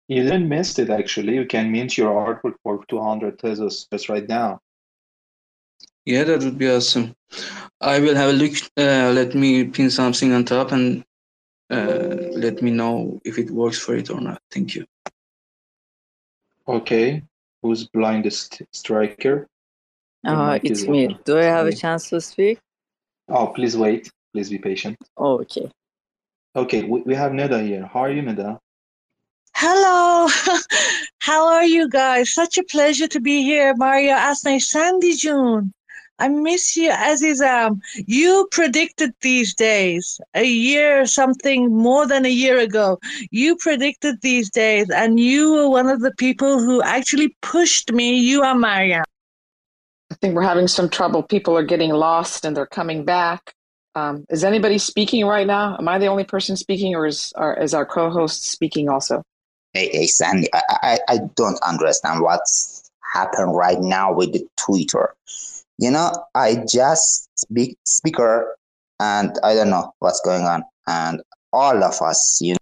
You 0.08 0.24
didn't 0.24 0.50
miss 0.50 0.78
it 0.80 0.90
actually. 0.90 1.36
You 1.36 1.46
can 1.46 1.72
mint 1.72 1.98
your 1.98 2.12
artwork 2.14 2.56
for 2.64 2.84
200 2.88 3.40
Tezos 3.40 3.88
just 3.92 4.10
right 4.10 4.28
now. 4.28 4.60
Yeah, 6.06 6.26
that 6.26 6.44
would 6.44 6.58
be 6.58 6.70
awesome. 6.70 7.16
I 7.80 8.00
will 8.00 8.16
have 8.16 8.30
a 8.30 8.34
look. 8.34 8.54
Uh, 8.78 9.12
let 9.14 9.34
me 9.36 9.64
pin 9.66 9.90
something 9.90 10.34
on 10.34 10.44
top 10.44 10.72
and 10.74 11.04
uh, 11.70 12.18
let 12.36 12.62
me 12.62 12.72
know 12.72 13.22
if 13.24 13.38
it 13.40 13.50
works 13.50 13.80
for 13.80 13.96
it 13.96 14.10
or 14.10 14.20
not. 14.20 14.42
Thank 14.52 14.76
you. 14.76 14.86
Okay. 16.68 17.24
Who's 17.62 17.88
blindest 17.88 18.62
striker? 18.74 19.48
Your 20.26 20.36
Uh, 20.36 20.60
it's 20.62 20.84
me. 20.86 21.06
open. 21.08 21.20
Do 21.24 21.38
I 21.38 21.44
have 21.46 21.68
a 21.68 21.74
chance 21.74 22.10
to 22.10 22.20
speak? 22.20 22.60
Oh, 23.30 23.48
please 23.48 23.78
wait. 23.78 24.12
Please 24.34 24.50
be 24.50 24.58
patient. 24.58 24.98
Oh, 25.18 25.40
Okay. 25.40 25.72
Okay, 26.56 26.84
we, 26.84 27.02
we 27.02 27.16
have 27.16 27.32
Neda 27.32 27.66
here. 27.66 27.86
How 27.92 28.02
are 28.02 28.12
you, 28.12 28.22
Neda? 28.22 28.60
Hello. 29.66 30.28
How 31.20 31.48
are 31.48 31.64
you 31.64 31.88
guys? 31.88 32.34
Such 32.34 32.58
a 32.58 32.64
pleasure 32.64 33.08
to 33.08 33.22
be 33.22 33.44
here. 33.44 33.74
Maria 33.78 34.18
Asnaei 34.18 34.62
Sandy 34.62 35.16
June. 35.16 35.74
I 36.20 36.28
miss 36.28 36.76
you, 36.76 36.92
Azizam. 36.92 37.80
You 38.06 38.46
predicted 38.52 39.12
these 39.22 39.54
days 39.54 40.20
a 40.34 40.44
year, 40.44 41.06
something 41.06 41.74
more 41.74 42.06
than 42.06 42.26
a 42.26 42.30
year 42.30 42.60
ago. 42.60 43.00
You 43.32 43.56
predicted 43.56 44.20
these 44.22 44.50
days, 44.50 44.90
and 44.90 45.18
you 45.18 45.54
were 45.54 45.70
one 45.70 45.88
of 45.88 46.02
the 46.02 46.12
people 46.18 46.60
who 46.60 46.84
actually 46.84 47.34
pushed 47.42 47.94
me. 47.94 48.20
You 48.20 48.42
are 48.42 48.56
Maria. 48.56 49.06
I 50.12 50.16
think 50.16 50.36
we're 50.36 50.42
having 50.42 50.68
some 50.68 50.90
trouble. 50.90 51.24
People 51.24 51.58
are 51.58 51.64
getting 51.64 51.92
lost 51.92 52.44
and 52.44 52.54
they're 52.54 52.66
coming 52.66 53.06
back. 53.06 53.54
Um, 53.96 54.26
is 54.30 54.44
anybody 54.44 54.78
speaking 54.78 55.26
right 55.26 55.48
now? 55.48 55.78
Am 55.80 55.88
I 55.88 56.00
the 56.00 56.08
only 56.08 56.26
person 56.26 56.58
speaking, 56.58 56.96
or 56.96 57.06
is, 57.06 57.32
or 57.38 57.54
is 57.54 57.74
our 57.74 57.86
co-host 57.86 58.52
speaking 58.52 58.90
also? 58.90 59.24
Hey, 59.74 59.90
hey 59.92 60.06
Sandy, 60.06 60.48
I, 60.54 60.62
I, 60.70 61.00
I 61.10 61.20
don't 61.36 61.60
understand 61.64 62.22
what's 62.22 62.92
happened 63.14 63.56
right 63.56 63.80
now 63.80 64.14
with 64.14 64.34
the 64.34 64.48
Twitter. 64.56 65.16
You 65.80 65.90
know, 65.90 66.12
I 66.36 66.64
just 66.70 67.28
speak 67.36 67.78
speaker, 67.84 68.56
and 69.00 69.36
I 69.44 69.56
don't 69.56 69.72
know 69.72 69.92
what's 69.98 70.22
going 70.22 70.44
on, 70.44 70.64
and 70.86 71.22
all 71.52 71.84
of 71.84 72.02
us, 72.02 72.40
you 72.40 72.54
know. 72.54 72.58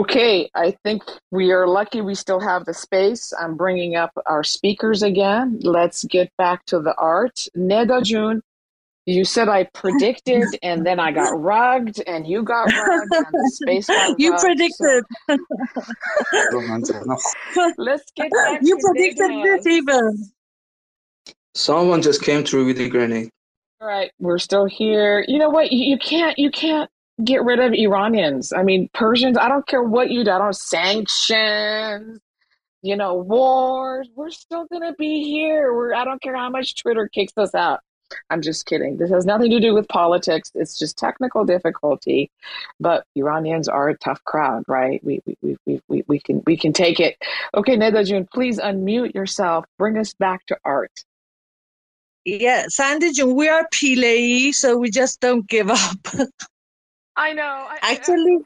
Okay, 0.00 0.50
I 0.54 0.76
think 0.84 1.02
we 1.30 1.52
are 1.52 1.66
lucky 1.66 2.00
we 2.00 2.14
still 2.14 2.40
have 2.40 2.64
the 2.66 2.74
space. 2.74 3.32
I'm 3.40 3.56
bringing 3.56 3.96
up 3.96 4.12
our 4.26 4.42
speakers 4.42 5.02
again. 5.02 5.60
Let's 5.62 6.04
get 6.04 6.30
back 6.36 6.66
to 6.66 6.80
the 6.80 6.94
art. 6.96 7.46
Neda 7.56 8.02
June, 8.02 8.42
you 9.08 9.24
said 9.24 9.48
I 9.48 9.64
predicted, 9.74 10.44
and 10.62 10.86
then 10.86 11.00
I 11.00 11.12
got 11.12 11.30
rugged, 11.40 12.02
and 12.06 12.26
you 12.26 12.42
got 12.42 12.70
rugged, 12.72 13.08
and 13.12 13.26
the 13.32 13.50
space 13.54 13.86
got 13.86 14.18
You 14.20 14.32
rugged, 14.32 14.44
predicted. 14.58 15.04
so- 16.84 17.72
Let's 17.78 18.04
get 18.16 18.30
back 18.30 18.60
you 18.62 18.76
to 18.76 18.82
predicted 18.84 19.30
this 19.44 19.66
even. 19.66 20.30
Someone 21.54 22.02
just 22.02 22.22
came 22.22 22.44
through 22.44 22.66
with 22.66 22.78
a 22.80 22.88
grenade. 22.88 23.30
All 23.80 23.88
right, 23.88 24.10
we're 24.18 24.38
still 24.38 24.66
here. 24.66 25.24
You 25.26 25.38
know 25.38 25.48
what? 25.50 25.72
You, 25.72 25.84
you 25.92 25.98
can't 25.98 26.38
you 26.38 26.50
can't 26.50 26.90
get 27.24 27.42
rid 27.44 27.58
of 27.60 27.72
Iranians. 27.72 28.52
I 28.52 28.62
mean, 28.62 28.88
Persians. 28.92 29.36
I 29.38 29.48
don't 29.48 29.66
care 29.66 29.82
what 29.82 30.10
you 30.10 30.24
do. 30.24 30.30
I 30.30 30.38
don't 30.38 30.54
sanctions. 30.54 32.20
You 32.82 32.96
know, 32.96 33.14
wars. 33.14 34.08
We're 34.14 34.30
still 34.30 34.66
gonna 34.70 34.94
be 34.98 35.24
here. 35.24 35.72
We're. 35.74 35.94
I 35.94 36.04
don't 36.04 36.20
care 36.22 36.36
how 36.36 36.50
much 36.50 36.80
Twitter 36.80 37.08
kicks 37.12 37.32
us 37.36 37.54
out. 37.54 37.80
I'm 38.30 38.42
just 38.42 38.66
kidding. 38.66 38.96
This 38.96 39.10
has 39.10 39.26
nothing 39.26 39.50
to 39.50 39.60
do 39.60 39.74
with 39.74 39.88
politics. 39.88 40.50
It's 40.54 40.78
just 40.78 40.98
technical 40.98 41.44
difficulty. 41.44 42.30
But 42.80 43.04
Iranians 43.14 43.68
are 43.68 43.88
a 43.88 43.96
tough 43.98 44.22
crowd, 44.24 44.64
right? 44.66 45.02
We 45.04 45.20
we 45.26 45.56
we 45.66 45.80
we, 45.88 46.04
we, 46.06 46.20
can 46.20 46.42
we 46.46 46.56
can 46.56 46.72
take 46.72 47.00
it. 47.00 47.16
Okay, 47.54 47.76
Nedajun, 47.76 48.28
please 48.30 48.58
unmute 48.58 49.14
yourself. 49.14 49.64
Bring 49.78 49.98
us 49.98 50.14
back 50.14 50.46
to 50.46 50.58
art. 50.64 51.04
Yeah, 52.24 52.66
Sandy 52.68 53.12
June, 53.12 53.34
we 53.34 53.48
are 53.48 53.66
PLA, 53.72 54.52
so 54.52 54.76
we 54.76 54.90
just 54.90 55.20
don't 55.20 55.46
give 55.48 55.70
up. 55.70 55.98
I 57.16 57.32
know. 57.32 57.42
I, 57.42 57.78
Actually, 57.82 58.38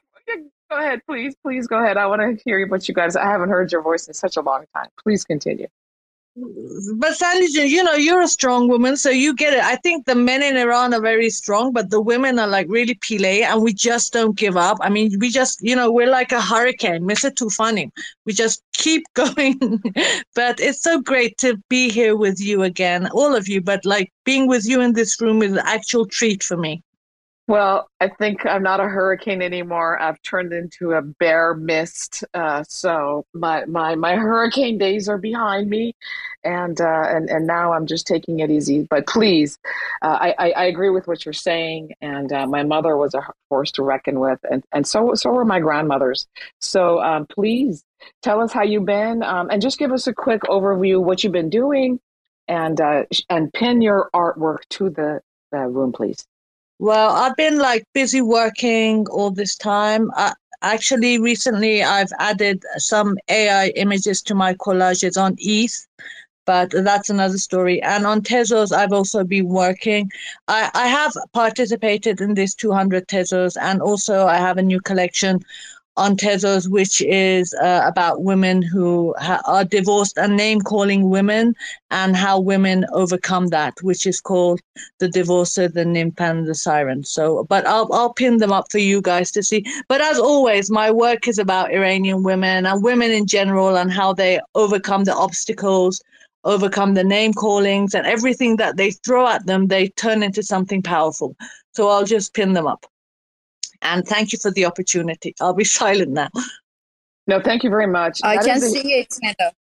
Go 0.72 0.78
ahead, 0.78 1.00
please. 1.06 1.34
Please 1.42 1.66
go 1.66 1.82
ahead. 1.84 1.98
I 1.98 2.06
want 2.06 2.22
to 2.22 2.42
hear 2.46 2.66
what 2.66 2.88
you 2.88 2.94
guys. 2.94 3.14
I 3.14 3.26
haven't 3.26 3.50
heard 3.50 3.70
your 3.70 3.82
voice 3.82 4.08
in 4.08 4.14
such 4.14 4.38
a 4.38 4.40
long 4.40 4.64
time. 4.74 4.88
Please 5.02 5.22
continue. 5.22 5.66
But 6.34 7.14
Sandy 7.14 7.46
you 7.68 7.84
know, 7.84 7.92
you're 7.92 8.22
a 8.22 8.28
strong 8.28 8.66
woman, 8.66 8.96
so 8.96 9.10
you 9.10 9.34
get 9.34 9.52
it. 9.52 9.62
I 9.62 9.76
think 9.76 10.06
the 10.06 10.14
men 10.14 10.42
in 10.42 10.56
Iran 10.56 10.94
are 10.94 11.00
very 11.00 11.28
strong, 11.28 11.72
but 11.72 11.90
the 11.90 12.00
women 12.00 12.38
are 12.38 12.48
like 12.48 12.66
really 12.70 12.94
PLA, 12.94 13.44
and 13.46 13.62
we 13.62 13.74
just 13.74 14.14
don't 14.14 14.34
give 14.34 14.56
up. 14.56 14.78
I 14.80 14.88
mean, 14.88 15.18
we 15.18 15.28
just, 15.28 15.60
you 15.62 15.76
know, 15.76 15.92
we're 15.92 16.10
like 16.10 16.32
a 16.32 16.40
hurricane. 16.40 17.02
Mr. 17.02 17.30
Tufani. 17.30 17.90
We 18.24 18.32
just 18.32 18.62
keep 18.72 19.04
going. 19.14 19.58
but 20.34 20.58
it's 20.58 20.82
so 20.82 21.00
great 21.00 21.36
to 21.38 21.58
be 21.68 21.90
here 21.90 22.16
with 22.16 22.40
you 22.40 22.62
again, 22.62 23.08
all 23.10 23.34
of 23.34 23.46
you. 23.46 23.60
But 23.60 23.84
like 23.84 24.10
being 24.24 24.46
with 24.46 24.66
you 24.66 24.80
in 24.80 24.94
this 24.94 25.20
room 25.20 25.42
is 25.42 25.52
an 25.52 25.62
actual 25.64 26.06
treat 26.06 26.42
for 26.42 26.56
me. 26.56 26.82
Well, 27.48 27.88
I 28.00 28.08
think 28.08 28.46
I'm 28.46 28.62
not 28.62 28.80
a 28.80 28.84
hurricane 28.84 29.42
anymore. 29.42 30.00
I've 30.00 30.22
turned 30.22 30.52
into 30.52 30.92
a 30.92 31.02
bear 31.02 31.54
mist. 31.54 32.24
Uh, 32.32 32.64
so 32.68 33.26
my, 33.34 33.64
my 33.66 33.96
my 33.96 34.14
hurricane 34.16 34.78
days 34.78 35.08
are 35.08 35.18
behind 35.18 35.68
me, 35.68 35.94
and 36.44 36.80
uh, 36.80 37.04
and 37.08 37.28
and 37.28 37.46
now 37.46 37.72
I'm 37.72 37.86
just 37.86 38.06
taking 38.06 38.40
it 38.40 38.50
easy. 38.50 38.86
But 38.88 39.08
please, 39.08 39.58
uh, 40.02 40.18
I, 40.20 40.34
I 40.38 40.50
I 40.52 40.64
agree 40.66 40.90
with 40.90 41.08
what 41.08 41.26
you're 41.26 41.32
saying. 41.34 41.92
And 42.00 42.32
uh, 42.32 42.46
my 42.46 42.62
mother 42.62 42.96
was 42.96 43.12
a 43.14 43.22
force 43.48 43.72
to 43.72 43.82
reckon 43.82 44.20
with, 44.20 44.38
and 44.50 44.64
and 44.72 44.86
so 44.86 45.14
so 45.14 45.30
were 45.32 45.44
my 45.44 45.60
grandmothers. 45.60 46.26
So 46.60 47.02
um, 47.02 47.26
please 47.26 47.84
tell 48.22 48.40
us 48.40 48.52
how 48.52 48.62
you've 48.62 48.86
been, 48.86 49.22
um, 49.24 49.50
and 49.50 49.60
just 49.60 49.78
give 49.78 49.92
us 49.92 50.06
a 50.06 50.14
quick 50.14 50.42
overview 50.42 51.02
what 51.02 51.24
you've 51.24 51.32
been 51.32 51.50
doing, 51.50 52.00
and 52.48 52.80
uh, 52.80 53.04
and 53.28 53.52
pin 53.52 53.82
your 53.82 54.10
artwork 54.14 54.60
to 54.70 54.90
the, 54.90 55.20
the 55.50 55.66
room, 55.68 55.92
please. 55.92 56.24
Well, 56.82 57.10
I've 57.10 57.36
been 57.36 57.58
like 57.58 57.84
busy 57.94 58.22
working 58.22 59.06
all 59.08 59.30
this 59.30 59.54
time. 59.54 60.10
I, 60.16 60.32
actually, 60.62 61.20
recently 61.20 61.84
I've 61.84 62.10
added 62.18 62.64
some 62.78 63.16
AI 63.28 63.68
images 63.76 64.20
to 64.22 64.34
my 64.34 64.54
collages 64.54 65.16
on 65.16 65.36
ETH, 65.38 65.86
but 66.44 66.72
that's 66.72 67.08
another 67.08 67.38
story. 67.38 67.80
And 67.84 68.04
on 68.04 68.20
Tezos, 68.20 68.72
I've 68.72 68.92
also 68.92 69.22
been 69.22 69.48
working. 69.48 70.10
I, 70.48 70.72
I 70.74 70.88
have 70.88 71.12
participated 71.32 72.20
in 72.20 72.34
this 72.34 72.52
200 72.52 73.06
Tezos, 73.06 73.56
and 73.62 73.80
also 73.80 74.26
I 74.26 74.38
have 74.38 74.58
a 74.58 74.62
new 74.62 74.80
collection 74.80 75.38
on 75.96 76.16
Tezos, 76.16 76.68
which 76.68 77.02
is 77.02 77.52
uh, 77.54 77.82
about 77.86 78.22
women 78.22 78.62
who 78.62 79.14
ha- 79.18 79.42
are 79.46 79.64
divorced 79.64 80.16
and 80.16 80.36
name 80.36 80.60
calling 80.60 81.10
women 81.10 81.54
and 81.90 82.16
how 82.16 82.40
women 82.40 82.86
overcome 82.92 83.48
that, 83.48 83.74
which 83.82 84.06
is 84.06 84.20
called 84.20 84.60
the 84.98 85.08
divorcer, 85.08 85.72
the 85.72 85.84
nymph, 85.84 86.20
and 86.20 86.46
the 86.46 86.54
siren. 86.54 87.04
So, 87.04 87.44
but 87.44 87.66
I'll 87.66 87.92
I'll 87.92 88.14
pin 88.14 88.38
them 88.38 88.52
up 88.52 88.66
for 88.70 88.78
you 88.78 89.02
guys 89.02 89.30
to 89.32 89.42
see. 89.42 89.64
But 89.88 90.00
as 90.00 90.18
always, 90.18 90.70
my 90.70 90.90
work 90.90 91.28
is 91.28 91.38
about 91.38 91.72
Iranian 91.72 92.22
women 92.22 92.66
and 92.66 92.82
women 92.82 93.10
in 93.10 93.26
general 93.26 93.76
and 93.76 93.92
how 93.92 94.14
they 94.14 94.40
overcome 94.54 95.04
the 95.04 95.14
obstacles, 95.14 96.02
overcome 96.44 96.94
the 96.94 97.04
name 97.04 97.34
callings, 97.34 97.94
and 97.94 98.06
everything 98.06 98.56
that 98.56 98.76
they 98.76 98.92
throw 98.92 99.26
at 99.28 99.46
them, 99.46 99.66
they 99.66 99.88
turn 99.88 100.22
into 100.22 100.42
something 100.42 100.82
powerful. 100.82 101.36
So 101.74 101.88
I'll 101.88 102.04
just 102.04 102.34
pin 102.34 102.54
them 102.54 102.66
up. 102.66 102.86
And 103.82 104.06
thank 104.06 104.32
you 104.32 104.38
for 104.40 104.50
the 104.50 104.64
opportunity. 104.64 105.34
I'll 105.40 105.54
be 105.54 105.64
silent 105.80 106.10
now. 106.12 106.28
No, 107.26 107.40
thank 107.40 107.62
you 107.62 107.70
very 107.70 107.86
much. 107.86 108.20
I 108.24 108.36
That 108.36 108.44
can 108.44 108.56
a- 108.56 108.60
see 108.60 108.92
it, 108.94 109.08
Neda. 109.22 109.52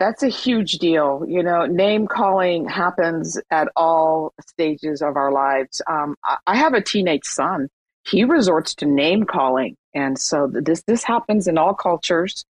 That's 0.00 0.22
a 0.22 0.28
huge 0.28 0.72
deal. 0.72 1.24
You 1.26 1.42
know, 1.42 1.66
name 1.66 2.06
calling 2.06 2.68
happens 2.68 3.40
at 3.50 3.68
all 3.76 4.34
stages 4.46 5.02
of 5.02 5.16
our 5.16 5.30
lives. 5.32 5.80
Um, 5.86 6.16
I, 6.24 6.36
I 6.48 6.56
have 6.56 6.74
a 6.74 6.82
teenage 6.82 7.24
son. 7.24 7.68
He 8.06 8.24
resorts 8.24 8.74
to 8.76 8.86
name 8.86 9.24
calling, 9.24 9.76
and 9.94 10.18
so 10.18 10.50
this 10.52 10.82
this 10.82 11.04
happens 11.04 11.46
in 11.48 11.56
all 11.56 11.72
cultures, 11.74 12.44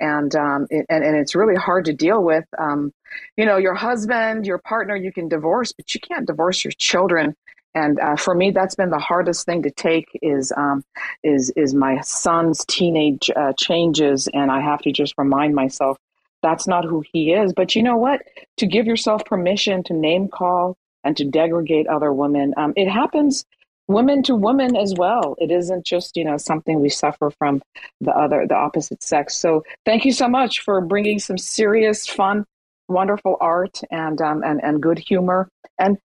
and 0.00 0.34
um, 0.34 0.66
it, 0.70 0.86
and 0.88 1.04
and 1.04 1.16
it's 1.16 1.34
really 1.34 1.56
hard 1.56 1.84
to 1.86 1.92
deal 1.92 2.22
with. 2.22 2.44
Um, 2.58 2.90
you 3.36 3.44
know, 3.44 3.58
your 3.58 3.74
husband, 3.74 4.46
your 4.46 4.58
partner, 4.58 4.96
you 4.96 5.12
can 5.12 5.28
divorce, 5.28 5.72
but 5.72 5.92
you 5.94 6.00
can't 6.00 6.26
divorce 6.26 6.64
your 6.64 6.72
children. 6.78 7.34
And 7.74 7.98
uh, 7.98 8.16
for 8.16 8.34
me, 8.34 8.50
that's 8.52 8.76
been 8.76 8.90
the 8.90 8.98
hardest 8.98 9.46
thing 9.46 9.62
to 9.64 9.70
take 9.70 10.06
is 10.22 10.52
um, 10.56 10.84
is 11.22 11.50
is 11.56 11.74
my 11.74 12.00
son's 12.02 12.64
teenage 12.66 13.30
uh, 13.34 13.52
changes, 13.58 14.28
and 14.32 14.50
I 14.50 14.60
have 14.60 14.80
to 14.82 14.92
just 14.92 15.14
remind 15.18 15.54
myself 15.54 15.98
that's 16.42 16.68
not 16.68 16.84
who 16.84 17.02
he 17.12 17.32
is. 17.32 17.52
But 17.52 17.74
you 17.74 17.82
know 17.82 17.96
what? 17.96 18.22
To 18.58 18.66
give 18.66 18.86
yourself 18.86 19.24
permission 19.24 19.82
to 19.84 19.92
name 19.94 20.28
call 20.28 20.76
and 21.02 21.16
to 21.16 21.24
degrade 21.24 21.86
other 21.88 22.12
women, 22.12 22.54
um, 22.56 22.74
it 22.76 22.88
happens 22.88 23.44
women 23.88 24.22
to 24.22 24.36
women 24.36 24.76
as 24.76 24.94
well. 24.96 25.34
It 25.38 25.50
isn't 25.50 25.84
just 25.84 26.16
you 26.16 26.24
know 26.24 26.36
something 26.36 26.80
we 26.80 26.90
suffer 26.90 27.30
from 27.30 27.60
the 28.00 28.12
other 28.12 28.46
the 28.46 28.54
opposite 28.54 29.02
sex. 29.02 29.36
So 29.36 29.64
thank 29.84 30.04
you 30.04 30.12
so 30.12 30.28
much 30.28 30.60
for 30.60 30.80
bringing 30.80 31.18
some 31.18 31.38
serious, 31.38 32.06
fun, 32.06 32.44
wonderful 32.88 33.36
art 33.40 33.80
and 33.90 34.20
um, 34.20 34.44
and 34.44 34.62
and 34.62 34.80
good 34.80 34.98
humor 35.00 35.48
and. 35.76 35.98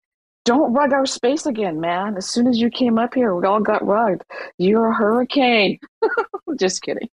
Don't 0.49 0.73
rug 0.73 0.95
our 0.95 1.05
space 1.05 1.45
again, 1.45 1.79
man. 1.79 2.17
As 2.17 2.27
soon 2.27 2.47
as 2.47 2.57
you 2.59 2.71
came 2.71 2.99
up 2.99 3.13
here, 3.13 3.35
we 3.35 3.47
all 3.47 3.61
got 3.61 3.87
rugged. 3.87 4.23
You're 4.57 4.87
a 4.87 4.95
hurricane. 4.95 5.79
just 6.59 6.81
kidding. 6.81 7.11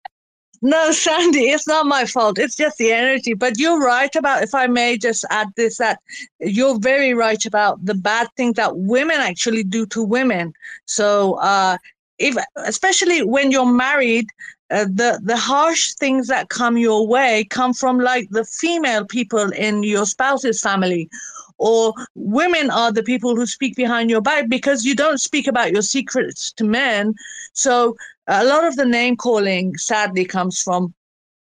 No, 0.62 0.92
Sandy, 0.92 1.46
it's 1.46 1.66
not 1.66 1.86
my 1.86 2.04
fault. 2.04 2.38
It's 2.38 2.58
just 2.58 2.78
the 2.78 2.92
energy. 2.92 3.34
But 3.34 3.58
you're 3.58 3.80
right 3.80 4.14
about, 4.18 4.44
if 4.44 4.54
I 4.54 4.68
may 4.68 4.98
just 4.98 5.24
add 5.30 5.48
this, 5.56 5.78
that 5.78 6.00
you're 6.42 6.78
very 6.78 7.14
right 7.14 7.46
about 7.46 7.86
the 7.86 7.96
bad 7.96 8.28
thing 8.36 8.52
that 8.58 8.76
women 8.76 9.22
actually 9.22 9.64
do 9.64 9.86
to 9.86 10.04
women. 10.04 10.52
So, 10.86 11.36
uh, 11.36 11.78
if 12.20 12.36
especially 12.58 13.24
when 13.24 13.50
you're 13.50 13.66
married, 13.66 14.28
uh, 14.72 14.84
the 14.84 15.22
the 15.24 15.38
harsh 15.38 15.94
things 15.94 16.28
that 16.28 16.50
come 16.50 16.78
your 16.78 17.08
way 17.08 17.46
come 17.50 17.74
from 17.74 17.98
like 17.98 18.30
the 18.30 18.44
female 18.44 19.06
people 19.06 19.52
in 19.54 19.84
your 19.84 20.06
spouse's 20.06 20.60
family 20.60 21.10
or 21.62 21.94
women 22.16 22.72
are 22.72 22.92
the 22.92 23.04
people 23.04 23.36
who 23.36 23.46
speak 23.46 23.76
behind 23.76 24.10
your 24.10 24.20
back 24.22 24.50
because 24.50 24.84
you 24.84 24.96
don't 24.96 25.20
speak 25.20 25.46
about 25.46 25.72
your 25.72 25.84
secrets 25.84 26.52
to 26.54 26.64
men. 26.64 27.14
So 27.54 27.96
a 28.28 28.44
lot 28.44 28.66
of 28.66 28.76
the 28.78 28.86
name 28.86 29.16
calling 29.16 29.78
sadly 29.78 30.26
comes 30.26 30.62
from 30.62 30.94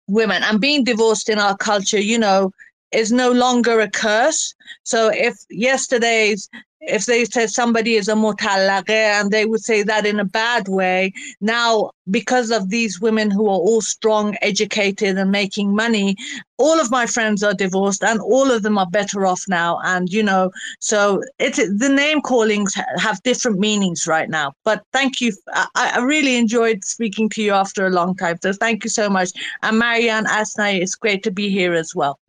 women 0.08 0.44
and 0.44 0.62
being 0.62 0.84
divorced 0.84 1.30
in 1.30 1.40
our 1.40 1.58
culture 1.58 2.00
you 2.00 2.20
know 2.20 2.52
is 2.92 3.12
no 3.12 3.32
longer 3.32 3.80
a 3.80 3.90
curse. 3.90 4.54
So 4.84 5.10
if 5.12 5.36
yesterday's 5.50 6.48
if 6.88 7.06
they 7.06 7.26
said 7.26 7.50
somebody 7.50 7.96
is 7.96 8.08
a 8.08 8.14
mutallaqe 8.14 8.90
and 8.90 9.32
they 9.32 9.46
would 9.46 9.64
say 9.64 9.84
that 9.84 10.06
in 10.06 10.20
a 10.20 10.26
bad 10.26 10.68
way 10.68 11.12
now 11.42 11.90
because 12.12 12.52
of 12.52 12.70
these 12.70 13.00
women 13.00 13.32
who 13.32 13.48
are 13.48 13.64
all 13.68 13.82
strong 13.82 14.36
educated 14.42 15.18
and 15.18 15.32
making 15.32 15.74
money 15.74 16.16
all 16.58 16.80
of 16.80 16.92
my 16.92 17.06
friends 17.06 17.42
are 17.44 17.54
divorced 17.54 18.04
and 18.04 18.20
all 18.22 18.52
of 18.52 18.64
them 18.64 18.78
are 18.78 18.90
better 18.90 19.26
off 19.26 19.44
now. 19.48 19.80
And 19.84 20.10
you 20.12 20.24
know 20.24 20.52
so 20.80 21.22
it's 21.40 21.58
the 21.58 21.90
name 21.90 22.22
callings 22.22 22.74
have 22.98 23.22
different 23.24 23.60
meanings 23.60 24.06
right 24.08 24.30
now. 24.30 24.54
But 24.64 24.84
thank 24.92 25.22
you 25.22 25.34
I, 25.54 25.68
I 25.76 26.00
really 26.00 26.36
enjoyed 26.36 26.84
speaking 26.84 27.30
to 27.30 27.42
you 27.42 27.54
after 27.54 27.86
a 27.86 27.90
long 27.90 28.16
time. 28.16 28.38
So 28.44 28.54
thank 28.54 28.84
you 28.84 28.90
so 28.90 29.10
much. 29.10 29.32
And 29.62 29.80
marianne 29.80 30.26
Asnaei 30.26 30.82
it's 30.82 30.96
great 30.96 31.24
to 31.24 31.32
be 31.32 31.50
here 31.50 31.74
as 31.74 31.96
well 31.96 32.20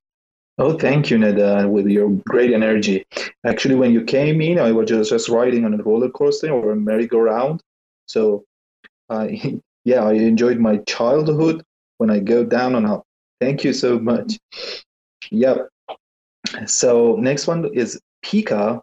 Oh, 0.57 0.79
thank 0.79 1.11
you, 1.11 1.19
Neda, 1.19 1.69
with 1.69 1.87
your 1.87 2.11
great 2.29 2.53
energy. 2.53 3.05
Actually, 3.45 3.75
when 3.75 3.93
you 3.93 4.05
came 4.05 4.41
in, 4.41 4.61
I 4.61 4.71
was 4.71 4.89
just, 4.89 5.11
just 5.11 5.29
riding 5.29 5.65
on 5.65 5.75
a 5.75 5.83
roller 5.83 6.11
coaster 6.11 6.51
or 6.51 6.71
a 6.71 6.77
merry-go-round. 6.77 7.61
So, 8.07 8.45
yeah, 9.11 10.05
I 10.05 10.13
enjoyed 10.13 10.59
my 10.59 10.77
childhood 10.79 11.65
when 11.99 12.11
I 12.11 12.21
go 12.21 12.45
down 12.45 12.77
and 12.77 12.87
up. 12.87 13.05
Thank 13.41 13.65
you 13.65 13.73
so 13.73 13.99
much. 13.99 14.39
Yep. 15.31 15.69
So 16.67 17.17
next 17.17 17.47
one 17.47 17.71
is 17.75 18.01
Pica. 18.23 18.81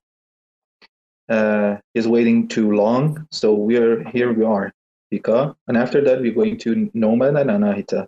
Uh, 1.30 1.78
is 1.94 2.08
waiting 2.10 2.48
too 2.48 2.74
long, 2.74 3.26
so 3.32 3.54
we're 3.54 4.04
here. 4.10 4.34
We 4.34 4.44
are 4.44 4.74
Pica, 5.10 5.56
and 5.68 5.78
after 5.78 6.02
that 6.04 6.20
we're 6.20 6.34
going 6.34 6.58
to 6.58 6.92
Nomad 6.94 7.38
and 7.38 7.50
Anahita. 7.50 8.06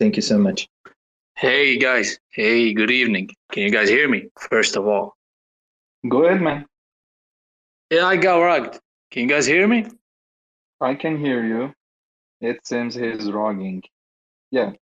Thank 0.00 0.16
you 0.16 0.22
so 0.22 0.38
much. 0.38 0.66
Hey 1.40 1.78
guys, 1.78 2.18
hey, 2.30 2.72
good 2.74 2.90
evening. 2.90 3.30
Can 3.52 3.62
you 3.62 3.70
guys 3.70 3.88
hear 3.88 4.08
me? 4.08 4.28
First 4.50 4.74
of 4.74 4.88
all, 4.88 5.16
go 6.08 6.24
ahead, 6.24 6.40
man. 6.42 6.66
Yeah, 7.90 8.06
I 8.06 8.16
got 8.16 8.40
rugged. 8.40 8.80
Can 9.12 9.22
you 9.22 9.28
guys 9.28 9.46
hear 9.46 9.68
me? 9.68 9.86
I 10.80 10.96
can 10.96 11.16
hear 11.16 11.44
you. 11.44 11.72
It 12.40 12.66
seems 12.66 12.96
he's 12.96 13.30
rogging. 13.30 13.84
Yeah, 14.50 14.72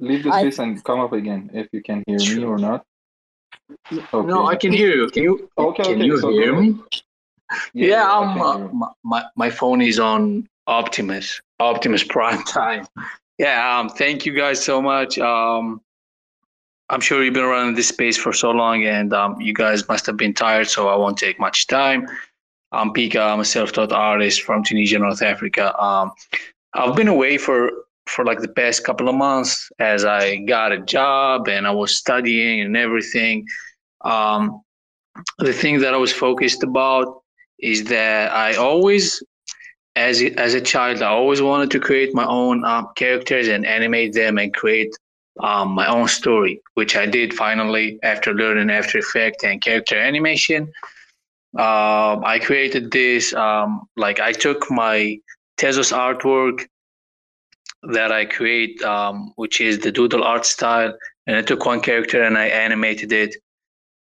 leave 0.00 0.24
the 0.24 0.30
I- 0.30 0.40
space 0.40 0.58
and 0.60 0.82
come 0.82 1.00
up 1.00 1.12
again 1.12 1.50
if 1.52 1.68
you 1.72 1.82
can 1.82 2.02
hear 2.06 2.16
me 2.18 2.42
or 2.42 2.56
not. 2.56 2.86
Okay. 3.92 4.26
No, 4.26 4.46
I 4.46 4.56
can 4.56 4.72
hear 4.72 4.94
you. 4.96 5.10
Can 5.10 5.24
you? 5.24 5.50
Okay, 5.58 5.82
can 5.82 5.96
okay, 5.96 6.06
you 6.06 6.18
so 6.20 6.30
hear 6.30 6.58
me? 6.58 6.70
ahead. 6.70 7.02
Yeah, 7.74 7.86
Yeah, 7.88 8.10
I 8.10 8.22
I'm, 8.24 8.40
uh, 8.40 8.68
my, 8.72 8.88
my 9.04 9.24
my 9.36 9.50
phone 9.50 9.82
is 9.82 9.98
on 10.00 10.48
Optimus, 10.66 11.38
Optimus 11.60 12.02
Prime 12.02 12.42
time. 12.60 12.86
Yeah, 13.36 13.78
um, 13.78 13.90
thank 13.90 14.24
you 14.24 14.32
guys 14.32 14.64
so 14.64 14.80
much. 14.80 15.18
Um, 15.18 15.82
I'm 16.90 17.00
sure 17.00 17.22
you've 17.22 17.34
been 17.34 17.44
running 17.44 17.74
this 17.74 17.88
space 17.88 18.16
for 18.16 18.32
so 18.32 18.50
long, 18.50 18.84
and 18.84 19.12
um, 19.12 19.40
you 19.40 19.52
guys 19.52 19.86
must 19.88 20.06
have 20.06 20.16
been 20.16 20.32
tired, 20.32 20.68
so 20.68 20.88
I 20.88 20.96
won't 20.96 21.18
take 21.18 21.38
much 21.38 21.66
time. 21.66 22.08
I'm 22.72 22.92
Pica. 22.92 23.20
I'm 23.20 23.40
a 23.40 23.44
self-taught 23.44 23.92
artist 23.92 24.42
from 24.42 24.62
Tunisia, 24.62 24.98
North 24.98 25.22
Africa. 25.22 25.78
Um, 25.82 26.12
I've 26.74 26.96
been 26.96 27.08
away 27.08 27.38
for 27.38 27.70
for 28.06 28.24
like 28.24 28.40
the 28.40 28.48
past 28.48 28.84
couple 28.84 29.08
of 29.08 29.14
months 29.14 29.70
as 29.78 30.04
I 30.04 30.36
got 30.36 30.72
a 30.72 30.78
job 30.78 31.46
and 31.46 31.66
I 31.66 31.70
was 31.70 31.96
studying 31.96 32.62
and 32.62 32.74
everything. 32.74 33.46
Um, 34.02 34.62
the 35.38 35.52
thing 35.52 35.80
that 35.80 35.92
I 35.92 35.98
was 35.98 36.12
focused 36.12 36.62
about 36.62 37.22
is 37.58 37.84
that 37.84 38.32
I 38.32 38.54
always, 38.54 39.22
as 39.96 40.22
as 40.36 40.54
a 40.54 40.60
child, 40.60 41.02
I 41.02 41.08
always 41.08 41.42
wanted 41.42 41.70
to 41.72 41.80
create 41.80 42.14
my 42.14 42.24
own 42.24 42.64
um, 42.64 42.88
characters 42.96 43.48
and 43.48 43.66
animate 43.66 44.14
them 44.14 44.38
and 44.38 44.54
create 44.54 44.94
um, 45.40 45.70
my 45.70 45.86
own 45.86 46.08
story, 46.08 46.60
which 46.74 46.96
I 46.96 47.06
did 47.06 47.34
finally 47.34 47.98
after 48.02 48.34
learning 48.34 48.70
After 48.70 48.98
Effects 48.98 49.44
and 49.44 49.60
character 49.60 49.96
animation. 49.96 50.72
Um, 51.56 52.24
I 52.24 52.40
created 52.42 52.90
this, 52.90 53.32
um, 53.34 53.88
like 53.96 54.20
I 54.20 54.32
took 54.32 54.70
my 54.70 55.18
Tezos 55.58 55.92
artwork 55.92 56.66
that 57.82 58.12
I 58.12 58.24
create, 58.24 58.82
um, 58.82 59.32
which 59.36 59.60
is 59.60 59.78
the 59.78 59.92
doodle 59.92 60.24
art 60.24 60.44
style, 60.44 60.96
and 61.26 61.36
I 61.36 61.42
took 61.42 61.64
one 61.64 61.80
character 61.80 62.22
and 62.22 62.36
I 62.36 62.46
animated 62.46 63.12
it 63.12 63.36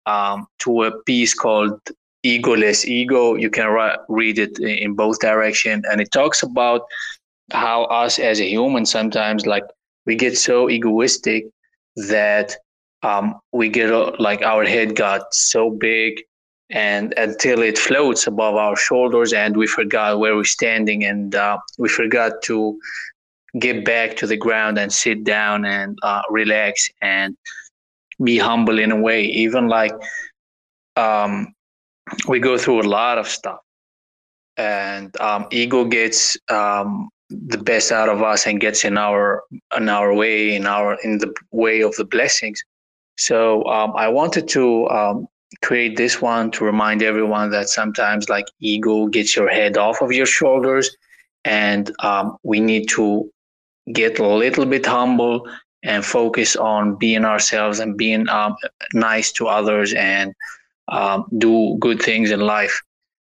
um, 0.07 0.47
to 0.61 0.85
a 0.85 1.03
piece 1.03 1.35
called 1.35 1.81
Egoless 2.25 2.85
Ego. 2.85 3.35
You 3.35 3.51
can 3.51 3.69
read 4.09 4.39
it 4.39 4.59
in 4.59 4.95
both 4.95 5.21
direction, 5.21 5.83
and 5.91 6.01
it 6.01 6.11
talks 6.13 6.43
about 6.43 6.83
how 7.53 7.85
us 7.85 8.19
as 8.19 8.41
a 8.41 8.49
human 8.49 8.87
sometimes 8.87 9.47
like 9.47 9.65
we 10.07 10.15
get 10.15 10.37
so 10.39 10.70
egoistic 10.70 11.47
that 11.97 12.57
um, 13.03 13.39
we 13.53 13.69
get 13.69 13.93
uh, 13.93 14.12
like 14.19 14.43
our 14.43 14.65
head 14.65 14.97
got 14.97 15.35
so 15.35 15.70
big 15.70 16.23
and 16.70 17.15
until 17.16 17.62
it 17.62 17.78
floats 17.78 18.27
above 18.27 18.57
our 18.57 18.77
shoulders 18.77 19.33
and 19.33 19.57
we 19.57 19.66
forgot 19.66 20.19
where 20.19 20.35
we're 20.35 20.45
standing 20.45 21.05
and 21.05 21.35
uh, 21.35 21.59
we 21.78 21.89
forgot 21.89 22.33
to 22.43 22.78
get 23.59 23.85
back 23.85 24.16
to 24.16 24.27
the 24.27 24.37
ground 24.37 24.78
and 24.78 24.93
sit 24.93 25.24
down 25.24 25.65
and 25.65 25.99
uh, 26.03 26.23
relax 26.31 26.91
and 27.01 27.37
be 28.23 28.39
humble 28.39 28.78
in 28.78 28.91
a 28.91 28.97
way. 28.97 29.24
Even 29.24 29.69
like 29.69 29.93
um, 30.97 31.55
we 32.28 32.41
go 32.41 32.59
through 32.59 32.83
a 32.83 32.89
lot 32.89 33.19
of 33.19 33.28
stuff. 33.28 33.61
And 34.57 35.19
um, 35.20 35.47
ego 35.51 35.85
gets 35.85 36.37
um, 36.51 37.11
the 37.31 37.59
best 37.59 37.90
out 37.90 38.09
of 38.09 38.23
us 38.23 38.47
and 38.47 38.61
gets 38.61 38.85
in 38.85 38.97
our 38.97 39.43
in 39.77 39.89
our 39.89 40.15
way 40.15 40.55
in 40.55 40.66
our 40.66 40.97
in 41.03 41.19
the 41.19 41.35
way 41.53 41.81
of 41.82 41.94
the 41.97 42.05
blessings. 42.05 42.62
So 43.19 43.65
um, 43.65 43.93
i 43.97 44.09
wanted 44.09 44.47
to 44.48 44.89
um, 44.89 45.27
create 45.62 45.97
this 45.97 46.20
one 46.20 46.51
to 46.53 46.65
remind 46.65 47.03
everyone 47.03 47.51
that 47.51 47.69
sometimes 47.69 48.28
like 48.28 48.47
ego 48.61 49.07
gets 49.07 49.35
your 49.36 49.48
head 49.48 49.77
off 49.77 50.03
of 50.03 50.12
your 50.12 50.27
shoulders 50.27 50.94
and 51.44 51.93
um, 52.01 52.36
we 52.43 52.61
need 52.61 52.89
to 52.90 53.31
get 53.93 54.19
a 54.19 54.27
little 54.27 54.66
bit 54.66 54.85
humble 54.85 55.48
and 55.85 56.05
focus 56.05 56.57
on 56.57 56.97
being 56.97 57.24
ourselves 57.24 57.78
and 57.78 57.97
being 57.97 58.28
um, 58.28 58.57
nice 58.93 59.31
to 59.32 59.47
others 59.47 59.94
and 59.94 60.35
um, 60.89 61.27
do 61.39 61.77
good 61.78 62.03
things 62.03 62.31
in 62.31 62.40
life. 62.40 62.82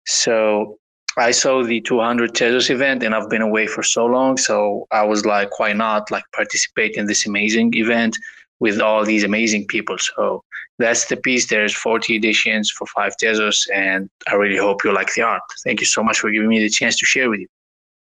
So 0.07 0.79
I 1.17 1.31
saw 1.31 1.63
the 1.63 1.81
200 1.81 2.33
Tezos 2.33 2.71
event 2.71 3.03
and 3.03 3.15
I've 3.15 3.29
been 3.29 3.43
away 3.43 3.67
for 3.67 3.83
so 3.83 4.07
long. 4.07 4.37
So 4.37 4.87
I 4.91 5.03
was 5.03 5.27
like, 5.27 5.59
why 5.59 5.73
not 5.73 6.11
like 6.11 6.25
participate 6.33 6.97
in 6.97 7.07
this 7.07 7.27
amazing 7.27 7.75
event 7.75 8.17
with 8.61 8.81
all 8.81 9.05
these 9.05 9.25
amazing 9.25 9.67
people? 9.67 9.97
So 9.99 10.43
that's 10.79 11.07
the 11.07 11.17
piece. 11.17 11.49
There's 11.49 11.75
40 11.75 12.17
editions 12.17 12.71
for 12.71 12.87
five 12.87 13.15
Tezos 13.23 13.67
and 13.75 14.09
I 14.29 14.35
really 14.35 14.57
hope 14.57 14.85
you 14.85 14.93
like 14.95 15.13
the 15.15 15.23
art. 15.23 15.43
Thank 15.65 15.81
you 15.81 15.87
so 15.87 16.03
much 16.03 16.19
for 16.19 16.31
giving 16.31 16.49
me 16.49 16.61
the 16.61 16.71
chance 16.71 16.97
to 16.99 17.07
share 17.07 17.29
with 17.29 17.41
you. 17.41 17.49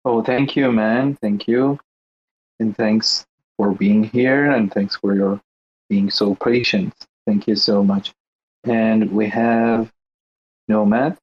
Oh, 0.03 0.23
thank 0.23 0.55
you, 0.55 0.71
man. 0.71 1.15
Thank 1.15 1.47
you. 1.47 1.79
And 2.59 2.75
thanks 2.75 3.25
for 3.57 3.73
being 3.73 4.03
here 4.03 4.51
and 4.51 4.73
thanks 4.73 4.95
for 4.95 5.15
your 5.15 5.41
being 5.89 6.09
so 6.09 6.35
patient. 6.35 6.93
Thank 7.25 7.47
you 7.47 7.55
so 7.55 7.83
much. 7.83 8.13
And 8.63 9.11
we 9.11 9.27
have 9.29 9.91
Nomad. 10.67 11.17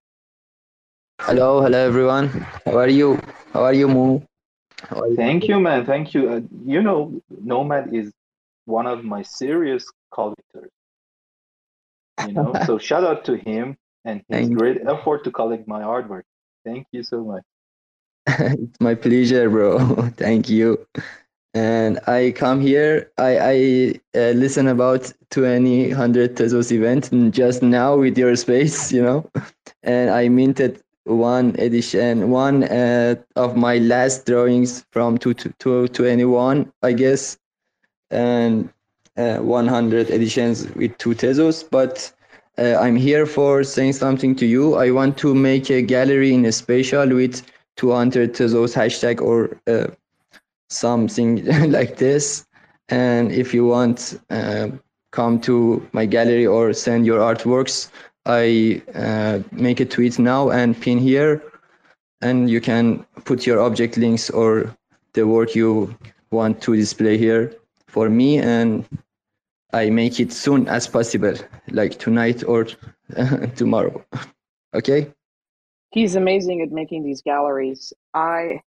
Hello, 1.27 1.63
hello 1.63 1.79
everyone. 1.79 2.27
How 2.67 2.79
are 2.79 2.89
you? 2.89 3.17
How 3.53 3.63
are 3.63 3.73
you, 3.73 3.87
Mo? 3.87 4.27
Are 4.91 5.07
you? 5.07 5.15
Thank 5.15 5.47
you, 5.47 5.61
man. 5.61 5.87
Thank 5.87 6.15
you. 6.15 6.29
Uh, 6.29 6.41
you 6.67 6.83
know, 6.83 7.23
Nomad 7.31 7.95
is 7.95 8.13
one 8.65 8.89
of 8.89 9.05
my 9.05 9.23
serious 9.23 9.87
collectors. 10.13 10.71
You 12.27 12.33
know, 12.33 12.53
so 12.67 12.77
shout 12.77 13.05
out 13.05 13.25
to 13.27 13.37
him 13.37 13.77
and 14.05 14.23
his 14.29 14.49
Thank 14.49 14.59
great 14.59 14.79
effort 14.85 15.23
to 15.23 15.31
collect 15.31 15.69
my 15.69 15.83
artwork. 15.83 16.25
Thank 16.65 16.89
you 16.91 17.05
so 17.05 17.23
much. 17.23 17.45
it's 18.27 18.81
my 18.81 18.97
pleasure, 18.97 19.49
bro. 19.49 19.79
Thank 20.17 20.49
you. 20.49 20.85
And 21.55 22.01
I 22.09 22.33
come 22.35 22.61
here. 22.61 23.13
I 23.17 23.39
I 23.39 24.19
uh, 24.19 24.33
listen 24.33 24.67
about 24.67 25.13
20 25.31 25.89
100 25.89 26.35
Tezos 26.37 26.73
event 26.73 27.13
and 27.13 27.33
just 27.33 27.63
now 27.63 27.97
with 27.97 28.19
your 28.19 28.35
space, 28.35 28.91
you 28.91 29.03
know, 29.03 29.31
and 29.85 30.11
I 30.11 30.29
minted 30.29 30.82
one 31.05 31.57
edition, 31.59 32.31
one 32.31 32.65
uh, 32.65 33.17
of 33.37 33.57
my 33.57 33.79
last 33.79 34.27
drawings 34.27 34.85
from 34.93 35.19
two 35.19 35.35
two 35.35 35.89
twenty 35.89 36.25
one, 36.25 36.73
I 36.83 36.93
guess, 36.93 37.39
and 38.11 38.69
uh, 39.17 39.39
100 39.39 40.11
editions 40.11 40.69
with 40.75 40.97
two 40.99 41.11
Tezos. 41.11 41.69
But 41.69 42.13
uh, 42.59 42.77
I'm 42.81 42.97
here 42.97 43.27
for 43.27 43.65
saying 43.65 43.95
something 43.95 44.35
to 44.37 44.47
you. 44.47 44.75
I 44.77 44.91
want 44.91 45.19
to 45.19 45.35
make 45.35 45.71
a 45.71 45.83
gallery 45.83 46.35
in 46.35 46.45
a 46.45 46.53
special 46.53 47.09
with 47.09 47.43
200 47.77 48.35
Tezos 48.35 48.75
hashtag 48.75 49.21
or 49.21 49.59
uh, 49.67 49.89
something 50.69 51.45
like 51.71 51.97
this. 51.97 52.47
And 52.89 53.33
if 53.33 53.55
you 53.55 53.67
want, 53.67 54.21
uh, 54.31 54.69
come 55.13 55.39
to 55.41 55.87
my 55.93 56.07
gallery 56.07 56.47
or 56.47 56.73
send 56.73 57.07
your 57.07 57.21
artworks. 57.21 57.91
I 58.25 58.83
uh, 58.95 59.41
make 59.51 59.81
a 59.81 59.85
tweet 59.85 60.19
now 60.19 60.51
and 60.51 60.81
pin 60.81 60.99
here, 60.99 61.43
and 62.21 62.49
you 62.49 62.61
can 62.61 63.05
put 63.25 63.47
your 63.47 63.61
object 63.61 63.97
links 63.97 64.31
or 64.31 64.75
the 65.15 65.27
work 65.27 65.55
you 65.55 65.97
want 66.31 66.63
to 66.63 66.77
display 66.77 67.19
here 67.19 67.55
for 67.87 68.09
me 68.09 68.39
and 68.39 68.87
I 69.73 69.91
make 69.91 70.21
it 70.21 70.33
soon 70.33 70.69
as 70.69 70.87
possible, 70.87 71.35
like 71.71 71.99
tonight 71.99 72.45
or 72.45 72.67
tomorrow. 73.57 74.05
Okay? 74.75 75.13
He's 75.91 76.17
amazing 76.17 76.63
at 76.63 76.73
making 76.73 77.05
these 77.05 77.21
galleries. 77.21 77.93
I 78.15 78.63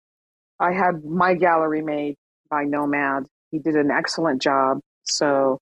I 0.59 0.73
had 0.73 1.05
my 1.05 1.33
gallery 1.33 1.81
made 1.81 2.17
by 2.49 2.65
Nomad. 2.65 3.25
He 3.51 3.59
did 3.59 3.75
an 3.75 3.89
excellent 3.89 4.41
job. 4.41 4.81
So 5.03 5.61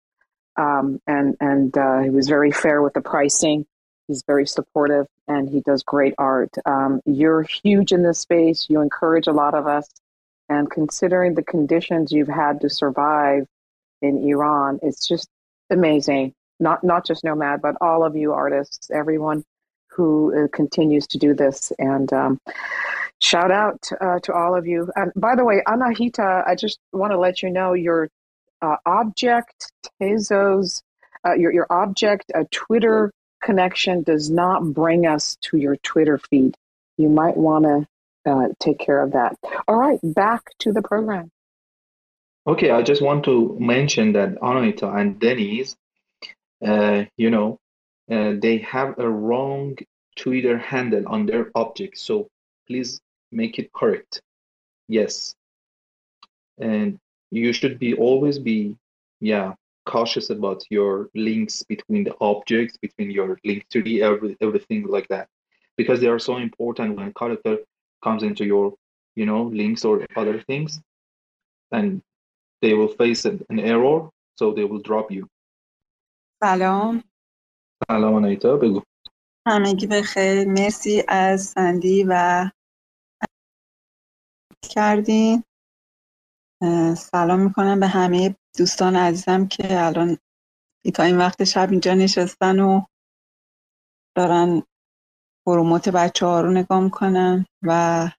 um, 0.58 1.00
and 1.06 1.36
and 1.40 1.78
uh, 1.78 2.00
he 2.00 2.10
was 2.10 2.28
very 2.28 2.50
fair 2.50 2.82
with 2.82 2.96
the 2.96 3.02
pricing. 3.02 3.68
He's 4.12 4.24
very 4.28 4.46
supportive 4.46 5.08
and 5.30 5.48
he 5.48 5.62
does 5.62 5.84
great 5.84 6.14
art. 6.18 6.50
Um, 6.66 7.00
you're 7.06 7.44
huge 7.44 7.94
in 7.94 8.04
this 8.04 8.20
space. 8.20 8.68
You 8.70 8.82
encourage 8.82 9.28
a 9.28 9.32
lot 9.32 9.54
of 9.54 9.68
us. 9.68 9.88
And 10.50 10.70
considering 10.70 11.34
the 11.34 11.44
conditions 11.44 12.12
you've 12.12 12.28
had 12.28 12.60
to 12.60 12.70
survive 12.70 13.48
in 14.02 14.18
Iran, 14.28 14.80
it's 14.84 15.08
just 15.08 15.30
amazing. 15.70 16.34
Not 16.60 16.84
not 16.84 17.06
just 17.06 17.24
Nomad, 17.24 17.62
but 17.62 17.76
all 17.80 18.04
of 18.04 18.18
you 18.18 18.34
artists, 18.34 18.92
everyone 18.92 19.46
who 19.88 20.44
uh, 20.44 20.48
continues 20.52 21.08
to 21.08 21.18
do 21.18 21.34
this. 21.34 21.72
And 21.80 22.12
um, 22.12 22.38
shout 23.22 23.50
out 23.50 23.80
uh, 24.02 24.20
to 24.24 24.34
all 24.34 24.58
of 24.58 24.68
you. 24.68 24.92
And 24.98 25.14
by 25.16 25.36
the 25.38 25.46
way, 25.46 25.64
Anahita, 25.66 26.46
I 26.46 26.56
just 26.56 26.80
want 26.92 27.12
to 27.14 27.18
let 27.18 27.42
you 27.42 27.50
know 27.50 27.72
your 27.72 28.10
uh, 28.62 28.76
object 28.86 29.72
Tezos, 30.02 30.82
uh, 31.26 31.36
your 31.36 31.54
your 31.54 31.68
object 31.70 32.30
a 32.36 32.44
Twitter 32.52 33.14
connection 33.42 34.04
does 34.04 34.30
not 34.30 34.74
bring 34.74 35.06
us 35.06 35.38
to 35.42 35.58
your 35.58 35.76
Twitter 35.78 36.18
feed. 36.18 36.56
You 36.98 37.10
might 37.10 37.38
want 37.38 37.66
to 37.66 38.32
uh, 38.32 38.48
take 38.60 38.80
care 38.80 39.02
of 39.02 39.14
that. 39.14 39.36
All 39.68 39.76
right, 39.76 40.00
back 40.04 40.52
to 40.60 40.72
the 40.72 40.82
program. 40.82 41.32
Okay, 42.48 42.72
I 42.72 42.82
just 42.82 43.02
want 43.02 43.26
to 43.26 43.56
mention 43.60 44.14
that 44.14 44.38
Anita 44.42 44.90
and 44.90 45.20
Denise, 45.20 45.76
uh, 46.66 47.06
you 47.18 47.30
know, 47.30 47.60
uh, 48.10 48.34
they 48.40 48.58
have 48.60 48.98
a 48.98 49.10
wrong 49.10 49.78
Twitter 50.16 50.58
handle 50.58 51.04
on 51.08 51.26
their 51.26 51.52
object. 51.56 51.98
So 51.98 52.28
please 52.68 53.00
make 53.32 53.60
it 53.60 53.72
correct. 53.74 54.22
Yes. 54.88 55.36
And 56.58 57.00
you 57.32 57.54
should 57.54 57.80
be 57.80 57.94
always 57.94 58.40
be, 58.40 58.76
yeah, 59.20 59.54
cautious 59.85 60.31
about 60.31 60.63
your 60.71 61.09
links 61.15 61.63
between 61.63 62.05
the 62.05 62.15
objects, 62.21 62.77
between 62.77 63.11
your 63.11 63.39
link 63.45 63.67
to 63.71 63.83
the 63.83 64.03
every, 64.03 64.37
everything 64.41 64.87
like 64.87 65.09
that, 65.09 65.29
because 65.77 66.01
they 66.01 66.09
are 66.09 66.19
so 66.19 66.37
important 66.37 66.97
when 66.97 67.13
character 67.13 67.59
comes 68.03 68.23
into 68.23 68.45
your, 68.45 68.75
you 69.15 69.27
know, 69.27 69.43
links 69.45 69.85
or 69.85 70.05
other 70.17 70.41
things, 70.43 70.81
and 71.73 72.03
they 72.63 72.75
will 72.75 72.89
face 72.89 73.25
an, 73.25 73.45
an 73.49 73.61
error, 73.61 74.09
so 74.35 74.53
they 74.53 74.65
will 74.65 74.81
drop 74.81 75.11
you. 75.11 75.29
سلام 76.41 77.03
سلام 77.89 78.15
آنایتا 78.15 78.57
بگو 78.57 78.83
همگی 79.47 79.87
بخیر 79.87 80.45
مرسی 80.45 81.03
از 81.09 81.43
سندی 81.45 82.05
و 82.09 82.45
کردین 84.71 85.43
سلام 86.97 87.41
میکنم 87.41 87.81
به 87.81 87.87
همه 87.87 88.37
دوستان 88.58 88.96
عزیزم 88.96 89.48
که 89.48 89.86
الان 89.86 90.18
تا 90.94 91.04
این 91.04 91.18
وقت 91.18 91.44
شب 91.44 91.72
اینجا 91.72 91.94
نشستن 91.94 92.60
و 92.60 92.82
دارن 94.18 94.64
پروموت 95.48 95.90
بچه 95.90 96.26
ها 96.26 96.42
رو 96.42 96.52
نگاه 96.52 96.80
می‌کنن 96.80 97.46
و 97.64 98.10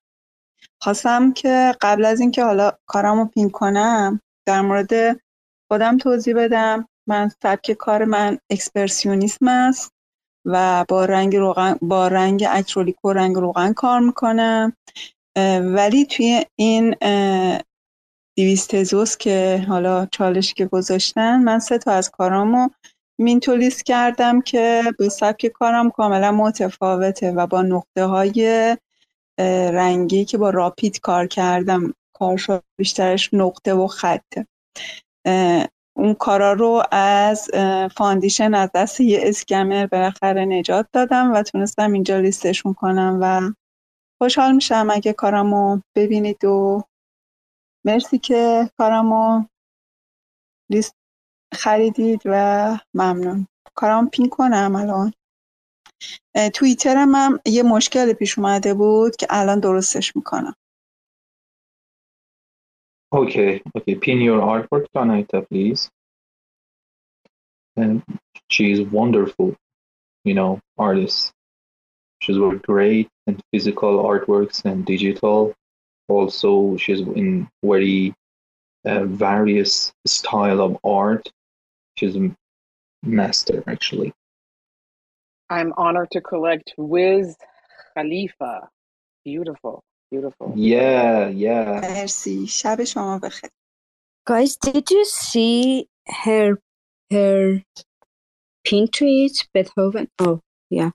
خواستم 0.83 1.33
که 1.33 1.75
قبل 1.81 2.05
از 2.05 2.21
اینکه 2.21 2.45
حالا 2.45 2.73
کارم 2.87 3.19
رو 3.19 3.25
پین 3.25 3.51
کنم 3.51 4.21
در 4.49 4.61
مورد 4.61 5.21
خودم 5.71 5.99
توضیح 5.99 6.35
بدم. 6.37 6.89
من 7.09 7.31
سبک 7.43 7.73
کار 7.73 8.05
من 8.05 8.39
اکسپرسیونیسم 8.51 9.49
است 9.49 9.93
و 10.45 10.85
با 10.89 11.05
رنگ 11.05 11.37
روغن 11.37 11.79
با 11.83 12.09
رنگ 12.09 12.47
اکرولیک 12.49 13.05
و 13.05 13.13
رنگ 13.13 13.37
روغن 13.37 13.73
کار 13.73 14.01
می‌کنم. 14.01 14.77
ولی 15.61 16.07
توی 16.07 16.47
این 16.57 16.97
دیویست 18.35 19.21
که 19.21 19.65
حالا 19.69 20.07
چالشی 20.07 20.55
که 20.55 20.67
گذاشتن. 20.67 21.43
من 21.43 21.59
سه 21.59 21.79
تا 21.79 21.93
از 21.93 22.11
کارامو 22.11 22.69
مینتولیس 23.19 23.83
کردم 23.83 24.41
که 24.41 24.83
به 24.99 25.09
سبک 25.09 25.47
کارم 25.47 25.91
کاملا 25.91 26.33
متفاوته 26.33 27.33
و 27.33 27.47
با 27.47 27.63
نقطه 27.63 28.05
های 28.05 28.77
رنگی 29.73 30.25
که 30.25 30.39
با 30.39 30.51
راپید 30.51 31.01
کار 31.01 31.27
کردم 31.27 31.95
کارش 32.13 32.51
بیشترش 32.79 33.35
نقطه 33.35 33.75
و 33.75 33.87
خطه 33.87 34.47
اون 35.97 36.15
کارا 36.15 36.53
رو 36.53 36.83
از 36.91 37.51
فاندیشن 37.97 38.55
از 38.55 38.71
دست 38.75 39.01
یه 39.01 39.21
اسکمر 39.23 39.87
بالاخره 39.87 40.45
نجات 40.45 40.87
دادم 40.93 41.33
و 41.33 41.43
تونستم 41.43 41.93
اینجا 41.93 42.19
لیستشون 42.19 42.75
کنم 42.75 43.19
و 43.21 43.41
خوشحال 44.23 44.53
میشم 44.53 44.89
اگه 44.91 45.13
کارمو 45.13 45.81
ببینید 45.97 46.45
و 46.45 46.83
مرسی 47.85 48.19
که 48.19 48.71
کارمو 48.79 49.45
لیست 50.71 50.95
خریدید 51.55 52.23
و 52.25 52.79
ممنون 52.95 53.47
کارم 53.75 54.09
پین 54.09 54.29
کنم 54.29 54.77
الان 54.77 55.13
توییترم 56.55 57.15
هم 57.15 57.41
یه 57.47 57.63
مشکل 57.63 58.13
پیش 58.13 58.39
اومده 58.39 58.75
بود 58.75 59.17
که 59.17 59.27
الان 59.31 59.61
درستش 59.61 60.17
می‌کنم 60.17 60.55
Okay, 63.13 63.61
okay. 63.77 63.95
Pin 63.95 64.23
your 64.23 64.41
artwork, 64.41 64.87
Anita, 64.95 65.43
please. 65.43 65.91
And 67.77 68.03
she's 68.49 68.81
wonderful, 68.81 69.55
you 70.25 70.33
know, 70.33 70.61
artist. 70.79 71.31
She's 72.23 72.39
worked 72.39 72.65
great 72.65 73.09
in 73.27 73.39
physical 73.53 74.03
artworks 74.03 74.65
and 74.65 74.87
digital. 74.87 75.53
Also, 76.12 76.78
she's 76.78 77.02
in 77.02 77.50
very 77.64 78.16
uh, 78.86 79.04
various 79.04 79.92
style 80.06 80.62
of 80.62 80.78
art. 80.84 81.30
She's 81.96 82.16
a 82.16 82.32
master, 83.04 83.64
actually. 83.68 84.14
I'm 85.50 85.74
honored 85.78 86.12
to 86.12 86.22
collect 86.22 86.74
Wiz 86.78 87.36
Khalifa. 87.96 88.70
Beautiful, 89.26 89.84
beautiful. 90.12 90.54
Yeah, 90.56 91.28
yeah. 91.28 91.82
مرسی 91.82 92.48
شب 92.48 92.84
شما 92.84 93.20
بخیر 93.24 93.50
Guys, 94.30 94.58
did 94.58 94.92
you 94.92 95.06
see 95.06 95.88
her 96.24 96.60
her 97.12 97.64
pin 98.66 98.88
tweet 98.88 99.48
Beethoven? 99.54 100.08
Oh, 100.20 100.42
yeah. 100.70 100.92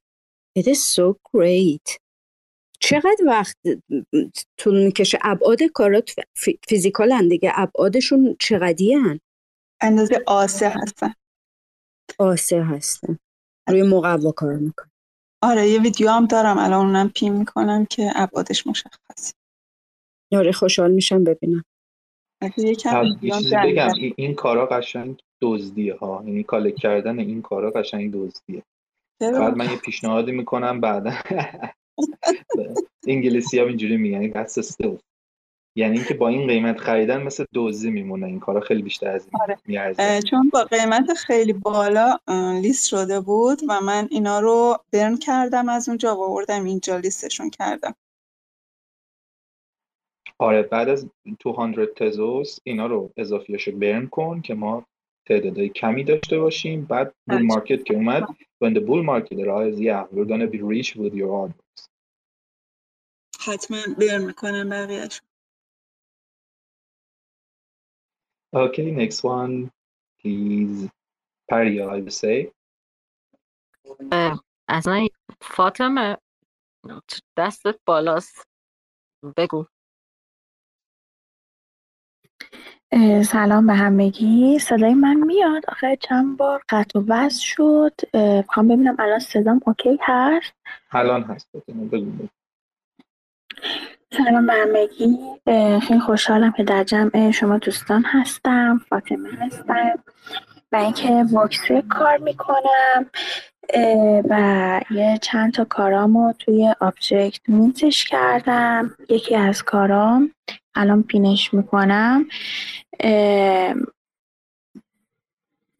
It 0.54 0.66
is 0.66 0.86
so 0.86 1.16
great. 1.32 1.98
چقدر 2.79 3.23
وقت 3.27 3.57
طول 4.57 4.83
می‌کشه؟ 4.85 5.19
ابعاد 5.21 5.63
کارات 5.63 6.11
فی- 6.35 6.59
فیزیکالن 6.67 7.27
دیگه. 7.27 7.51
ابعادشون 7.55 8.35
چقدی 8.39 8.93
هن؟ 8.93 9.19
اندازه 9.81 10.23
آسه 10.27 10.69
هستن. 10.69 11.13
آسه 12.19 12.63
هستن. 12.63 13.17
روی 13.69 13.83
مقوا 13.83 14.31
کار 14.31 14.53
میکن 14.53 14.89
آره 15.43 15.67
یه 15.67 15.81
ویدیو 15.81 16.09
هم 16.09 16.25
دارم. 16.25 16.57
الان 16.57 16.85
اونم 16.85 17.09
پین 17.15 17.33
می‌کنم 17.33 17.85
که 17.85 18.11
ابعادش 18.15 18.67
مشخص. 18.67 19.33
آره 20.31 20.51
خوشحال 20.51 20.91
میشم 20.91 21.23
ببینم. 21.23 21.63
اگه 22.41 22.59
یکم 22.59 23.03
بگم. 23.63 23.89
این, 24.15 24.35
کارا 24.35 24.65
قشنگ 24.65 25.21
دزدیه 25.41 25.95
ها 25.95 26.23
یعنی 26.25 26.43
کالک 26.43 26.75
کردن 26.75 27.19
این 27.19 27.41
کارا 27.41 27.71
قشنگ 27.71 28.13
دزدیه؟ 28.13 28.63
بعد 29.21 29.57
من 29.57 29.69
یه 29.71 29.77
پیشنهادی 29.77 30.31
می‌کنم 30.31 30.81
بعدا. 30.81 31.11
انگلیسی 33.07 33.59
ها 33.59 33.65
اینجوری 33.65 33.97
میگن 33.97 34.31
that's 34.31 34.51
a 34.51 34.63
steal. 34.63 34.99
یعنی 35.77 35.97
اینکه 35.97 36.13
با 36.13 36.27
این 36.27 36.47
قیمت 36.47 36.77
خریدن 36.77 37.23
مثل 37.23 37.45
دزدی 37.53 37.91
میمونه 37.91 38.27
این 38.27 38.39
کارا 38.39 38.61
خیلی 38.61 38.81
بیشتر 38.81 39.07
از 39.07 39.27
این 39.65 39.79
آره. 39.79 40.21
چون 40.21 40.49
با 40.49 40.63
قیمت 40.63 41.13
خیلی 41.13 41.53
بالا 41.53 42.19
لیست 42.61 42.87
شده 42.87 43.19
بود 43.19 43.61
و 43.67 43.81
من 43.81 44.07
اینا 44.11 44.39
رو 44.39 44.77
برن 44.91 45.17
کردم 45.17 45.69
از 45.69 45.89
اونجا 45.89 46.15
و 46.15 46.23
آوردم 46.23 46.63
اینجا 46.63 46.97
لیستشون 46.97 47.49
کردم 47.49 47.95
آره 50.39 50.63
بعد 50.63 50.89
از 50.89 51.09
200 51.39 51.93
تزوس 51.95 52.57
اینا 52.63 52.87
رو 52.87 53.11
اضافیاشو 53.17 53.71
برن 53.71 54.07
کن 54.07 54.41
که 54.41 54.53
ما 54.53 54.85
تعدادای 55.27 55.69
کمی 55.69 56.03
داشته 56.03 56.39
باشیم 56.39 56.85
بعد 56.85 57.15
بول 57.27 57.41
مارکت 57.41 57.83
که 57.83 57.93
اومد 57.93 58.23
when 58.63 58.73
the 58.73 58.79
bull 58.79 59.03
market 59.03 59.37
arrives 59.37 59.77
yeah 59.79 60.07
we're 60.13 60.27
gonna 60.27 60.49
be 60.51 60.61
rich 60.61 60.95
with 60.95 61.13
your 61.13 61.29
artworks 61.47 61.87
حتما 63.39 63.77
برن 63.99 64.25
می‌کنم 64.25 64.69
بقیهش 64.69 65.21
okay 68.55 68.91
next 68.91 69.19
one 69.23 69.69
please 70.21 70.89
Paria 71.51 71.85
I 71.87 72.01
would 72.01 72.13
say 72.13 72.51
اصلا 74.69 75.07
فاطمه 75.41 76.17
دستت 77.37 77.79
بالاست 77.85 78.47
بگو 79.37 79.65
اه، 82.91 83.23
سلام 83.23 83.67
به 83.67 83.73
همگی. 83.73 84.59
صدای 84.59 84.93
من 84.93 85.15
میاد. 85.15 85.63
آخه 85.67 85.97
چند 86.01 86.37
بار 86.37 86.61
قطع 86.69 86.99
و 86.99 87.03
وصل 87.07 87.41
شد. 87.41 87.93
اه، 88.13 88.37
می‌خوام 88.37 88.67
ببینم 88.67 88.95
الان 88.99 89.19
صدام 89.19 89.61
اوکی 89.67 89.99
هست؟ 90.01 90.53
الان 90.91 91.23
هست. 91.23 91.47
سلام 94.17 94.47
به 94.47 94.53
همگی. 94.53 95.17
اه، 95.47 95.79
خیلی 95.79 95.99
خوشحالم 95.99 96.51
که 96.51 96.63
در 96.63 96.83
جمع 96.83 97.31
شما 97.31 97.57
دوستان 97.57 98.03
هستم. 98.03 98.81
فاطمه 98.89 99.29
هستم. 99.29 100.03
و 100.71 100.75
اینکه 100.75 101.09
وکسه 101.13 101.83
کار 101.89 102.17
می‌کنم. 102.17 103.05
اه، 103.73 104.21
و 104.29 104.81
یه 104.91 105.19
چند 105.21 105.53
تا 105.53 105.65
کارامو 105.65 106.33
توی 106.39 106.73
آبجکت 106.79 107.49
مینتش 107.49 108.05
کردم. 108.05 108.95
یکی 109.09 109.35
از 109.35 109.63
کارام 109.63 110.31
الان 110.77 111.03
پینش 111.03 111.53
می‌کنم. 111.53 112.25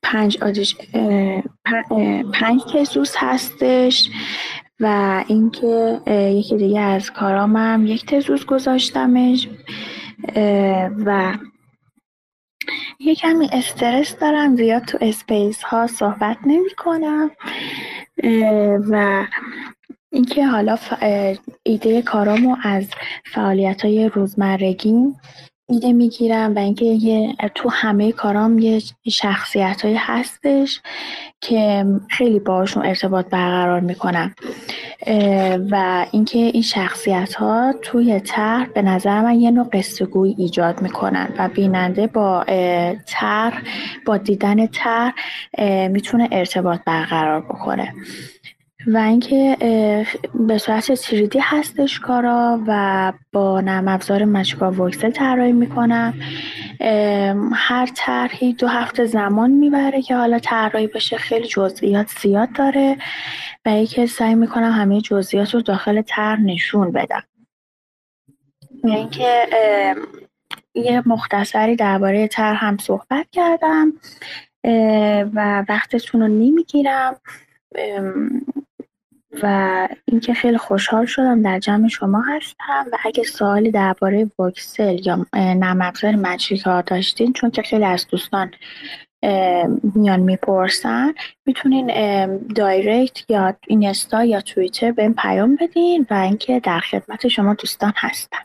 پنج 0.04 0.38
اه، 0.94 2.24
پنج 2.34 2.62
تزوس 2.74 3.16
هستش 3.18 4.10
و 4.80 5.24
اینکه 5.28 6.02
یکی 6.36 6.58
دیگه 6.58 6.80
از 6.80 7.12
کارامم 7.12 7.86
یک 7.88 8.06
تزوس 8.06 8.46
گذاشتمش. 8.46 9.50
و 11.06 11.38
یه 13.00 13.16
کمی 13.16 13.50
استرس 13.52 14.18
دارم 14.20 14.56
زیاد 14.56 14.86
تو 14.86 14.98
اسپیس 15.02 15.64
ها 15.64 15.88
صحبت 15.88 16.38
نمی 16.46 16.70
کنم 16.78 17.32
و 18.90 19.26
اینکه 20.18 20.46
حالا 20.46 20.76
ف- 20.76 21.04
ایده 21.64 22.02
کارامو 22.02 22.56
از 22.64 22.88
فعالیت 23.26 23.86
های 23.86 24.10
روزمرگیم 24.10 25.20
ایده 25.70 25.94
می‌گیرم 25.94 26.56
و 26.56 26.60
اینکه 26.60 26.86
یه 26.86 27.36
تو 27.56 27.70
همه 27.70 28.12
کارام 28.12 28.60
یه 28.60 28.82
شخصیت 29.10 29.82
هستش 29.86 30.82
که 31.42 31.86
خیلی 32.10 32.40
باشون 32.40 32.86
ارتباط 32.86 33.26
برقرار 33.26 33.80
می‌کنم. 33.80 34.36
و 35.72 36.06
اینکه 36.12 36.40
این 36.40 36.62
شخصیت 36.62 37.34
ها 37.34 37.74
توی 37.82 38.20
طرح 38.20 38.68
به 38.68 38.82
نظر 38.82 39.22
من 39.22 39.40
یه 39.40 39.52
نوع 39.52 39.70
قصه 39.74 40.08
ایجاد 40.38 40.82
می‌کنن 40.82 41.30
و 41.38 41.48
بیننده 41.48 42.08
با 42.08 42.44
طرح 43.08 43.62
با 44.06 44.18
دیدن 44.18 44.68
طرح 44.68 45.14
می‌تونه 45.88 46.30
ارتباط 46.32 46.80
برقرار 46.86 47.42
بکنه. 47.42 47.94
و 48.88 48.98
اینکه 48.98 49.58
به 50.34 50.58
صورت 50.58 50.92
تریدی 50.92 51.40
هستش 51.42 52.00
کارا 52.00 52.60
و 52.68 53.14
با 53.32 53.62
نرم 53.62 53.88
افزار 53.88 54.26
مچکا 54.26 54.72
وکسل 54.72 55.12
طراحی 55.12 55.52
می‌کنم 55.52 56.14
هر 57.54 57.90
طرحی 57.96 58.54
دو 58.54 58.68
هفته 58.68 59.06
زمان 59.06 59.52
می‌بره 59.52 60.02
که 60.02 60.16
حالا 60.16 60.40
طراحی 60.40 60.88
بشه 60.88 61.18
خیلی 61.18 61.48
جزئیات 61.48 62.08
زیاد 62.22 62.54
داره 62.54 62.98
و 63.66 63.70
اینکه 63.70 64.06
سعی 64.06 64.36
می‌کنم 64.36 64.72
همه 64.72 65.02
جزئیات 65.02 65.54
رو 65.54 65.62
داخل 65.62 66.02
طرح 66.02 66.42
نشون 66.42 66.92
بدم. 66.92 67.24
اینکه 68.84 69.48
یه 70.76 71.04
مختصری 71.06 71.76
درباره 71.76 72.28
طرح 72.28 72.66
هم 72.66 72.78
صحبت 72.78 73.28
کردم 73.32 73.94
و 75.34 75.66
وقتتون 75.70 76.22
رو 76.22 76.28
نمی‌گیرم. 76.28 77.16
و 79.44 79.88
اینکه 80.06 80.34
خیلی 80.34 80.58
خوشحال 80.58 81.06
شدم 81.06 81.42
در 81.42 81.60
جمع 81.60 81.88
شما 81.88 82.22
هستم 82.22 82.86
و 82.94 82.98
اگه 83.04 83.24
سوالی 83.24 83.72
درباره 83.72 84.32
وکسل 84.40 85.00
یا 85.06 85.26
افزار 85.34 86.16
مجری 86.16 86.60
کار 86.60 86.82
داشتین 86.82 87.34
چون 87.34 87.52
که 87.52 87.62
خیلی 87.62 87.86
از 87.86 88.08
دوستان 88.08 88.52
میان 89.96 90.20
می‌پرسن 90.20 91.14
می‌تونین 91.46 91.88
دایرکت 92.38 93.32
یا 93.32 93.56
اینستا 93.68 94.24
یا 94.24 94.42
توییتر 94.42 94.92
بهم 94.92 95.14
پیام 95.14 95.58
بدین 95.62 96.08
و 96.10 96.14
اینکه 96.14 96.60
در 96.60 96.80
خدمت 96.80 97.28
شما 97.28 97.54
دوستان 97.54 97.94
هستم 97.96 98.40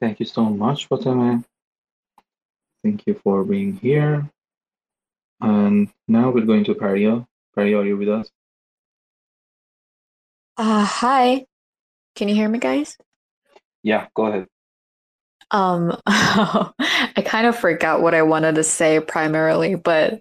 Thank 0.00 0.20
you 0.20 0.26
so 0.26 0.44
much, 0.44 0.86
Fatima. 0.88 1.42
Thank 2.84 2.98
you 3.06 3.14
for 3.14 3.42
being 3.42 3.72
here. 3.76 4.30
And 5.40 5.88
now 6.06 6.30
we're 6.30 6.46
going 6.52 6.64
to 6.64 6.74
Paria. 6.74 7.26
Paria, 7.54 7.78
are 7.78 7.86
you 7.90 7.96
with 7.96 8.08
us? 8.08 8.30
Uh, 10.58 10.84
hi. 10.84 11.46
Can 12.16 12.28
you 12.28 12.34
hear 12.34 12.48
me, 12.48 12.58
guys? 12.58 12.98
Yeah, 13.84 14.08
go 14.14 14.26
ahead. 14.26 14.46
Um, 15.50 15.96
I 16.06 17.22
kind 17.24 17.46
of 17.46 17.56
forgot 17.56 18.02
what 18.02 18.14
I 18.14 18.22
wanted 18.22 18.56
to 18.56 18.64
say 18.64 19.00
primarily, 19.00 19.76
but 19.76 20.20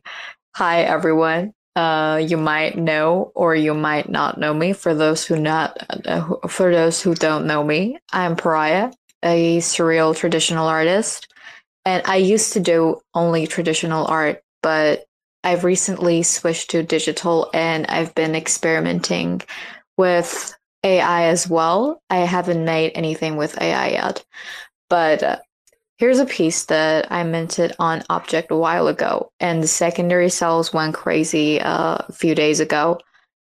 hi, 0.56 0.84
everyone. 0.84 1.54
Uh, 1.76 2.18
you 2.26 2.38
might 2.38 2.78
know 2.78 3.32
or 3.36 3.56
you 3.56 3.74
might 3.74 4.10
not 4.10 4.40
know 4.40 4.54
me. 4.54 4.74
For 4.74 4.96
those 4.96 5.26
who 5.26 5.40
not, 5.40 5.78
uh, 6.08 6.48
for 6.48 6.72
those 6.72 7.02
who 7.02 7.16
don't 7.16 7.48
know 7.48 7.64
me, 7.64 8.00
I'm 8.12 8.36
Pariah, 8.36 8.92
a 9.24 9.58
surreal 9.60 10.16
traditional 10.16 10.68
artist, 10.68 11.28
and 11.86 12.04
I 12.06 12.18
used 12.18 12.54
to 12.54 12.60
do 12.60 13.02
only 13.14 13.48
traditional 13.48 14.08
art, 14.08 14.42
but 14.64 15.06
I've 15.44 15.64
recently 15.64 16.24
switched 16.24 16.72
to 16.72 16.84
digital, 16.84 17.50
and 17.54 17.86
I've 17.88 18.16
been 18.16 18.36
experimenting 18.36 19.42
with 19.98 20.56
AI 20.84 21.24
as 21.26 21.50
well. 21.50 22.02
I 22.10 22.18
haven't 22.18 22.64
made 22.64 22.92
anything 22.96 23.36
with 23.36 23.60
AI 23.62 23.90
yet, 23.90 24.24
but 24.90 25.24
uh, 25.24 25.38
here's 25.98 26.20
a 26.20 26.26
piece 26.26 26.66
that 26.66 27.12
I 27.12 27.24
minted 27.24 27.74
on 27.80 28.02
objkt 28.10 28.50
a 28.50 28.58
while 28.58 28.88
ago, 28.88 29.32
and 29.40 29.62
the 29.64 29.68
secondary 29.68 30.30
sales 30.30 30.72
went 30.74 30.94
crazy 30.96 31.60
uh, 31.60 31.98
a 32.08 32.12
few 32.14 32.36
days 32.36 32.60
ago. 32.60 33.00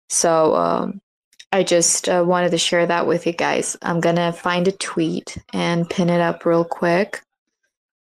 So 0.10 0.56
um, 0.56 1.02
I 1.52 1.64
just 1.64 2.10
uh, 2.10 2.24
wanted 2.28 2.52
to 2.52 2.58
share 2.58 2.86
that 2.86 3.08
with 3.08 3.26
you 3.28 3.34
guys. 3.34 3.78
I'm 3.82 4.00
gonna 4.00 4.34
find 4.34 4.68
a 4.68 4.72
tweet 4.72 5.38
and 5.54 5.90
pin 5.90 6.10
it 6.10 6.22
up 6.22 6.46
real 6.46 6.66
quick. 6.66 7.22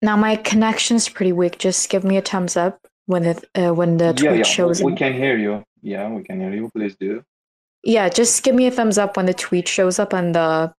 Now 0.01 0.17
my 0.17 0.35
connection 0.35 0.97
is 0.97 1.07
pretty 1.07 1.31
weak. 1.31 1.59
Just 1.59 1.89
give 1.89 2.03
me 2.03 2.17
a 2.17 2.21
thumbs 2.21 2.57
up 2.57 2.79
when 3.05 3.23
the 3.23 3.43
uh, 3.55 3.73
when 3.73 3.97
the 3.97 4.07
Yeah, 4.07 4.13
tweet 4.13 4.37
yeah, 4.37 4.43
shows. 4.43 4.81
we 4.81 4.93
up. 4.93 4.97
can 4.97 5.13
hear 5.13 5.37
you. 5.37 5.63
Yeah, 5.81 6.09
we 6.09 6.23
can 6.23 6.39
hear 6.39 6.53
you. 6.53 6.69
Please 6.75 6.95
do. 6.95 7.23
Yeah, 7.83 8.09
just 8.09 8.43
give 8.43 8.55
me 8.55 8.67
a 8.67 8.71
thumbs 8.71 8.97
up 8.97 9.17
when 9.17 9.25
the 9.25 9.33
tweet 9.33 9.67
shows 9.67 9.97
up 9.97 10.13
on 10.13 10.33
the 10.33 10.73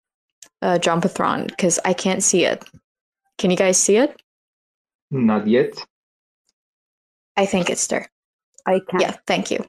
uh, 0.62 0.78
Jumbotron 0.78 1.48
because 1.48 1.78
I 1.84 1.92
can't 1.92 2.22
see 2.22 2.44
it. 2.44 2.64
Can 3.38 3.50
you 3.50 3.56
guys 3.56 3.76
see 3.76 3.96
it? 3.96 4.20
Not 5.10 5.46
yet. 5.46 5.84
I 7.36 7.46
think 7.46 7.70
it's 7.70 7.86
there. 7.88 8.08
I 8.66 8.80
can. 8.88 9.00
Yeah, 9.00 9.16
thank 9.26 9.50
you. 9.50 9.64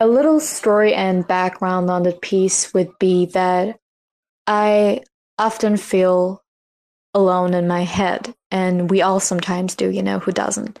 A 0.00 0.06
little 0.06 0.40
story 0.40 0.94
and 0.94 1.26
background 1.26 1.90
on 1.90 2.02
the 2.02 2.12
piece 2.12 2.72
would 2.74 2.98
be 2.98 3.26
that 3.26 3.78
I 4.46 5.02
often 5.38 5.76
feel 5.76 6.42
alone 7.14 7.54
in 7.54 7.66
my 7.66 7.82
head, 7.82 8.34
and 8.50 8.90
we 8.90 9.02
all 9.02 9.20
sometimes 9.20 9.74
do, 9.74 9.90
you 9.90 10.02
know, 10.02 10.18
who 10.18 10.32
doesn't? 10.32 10.78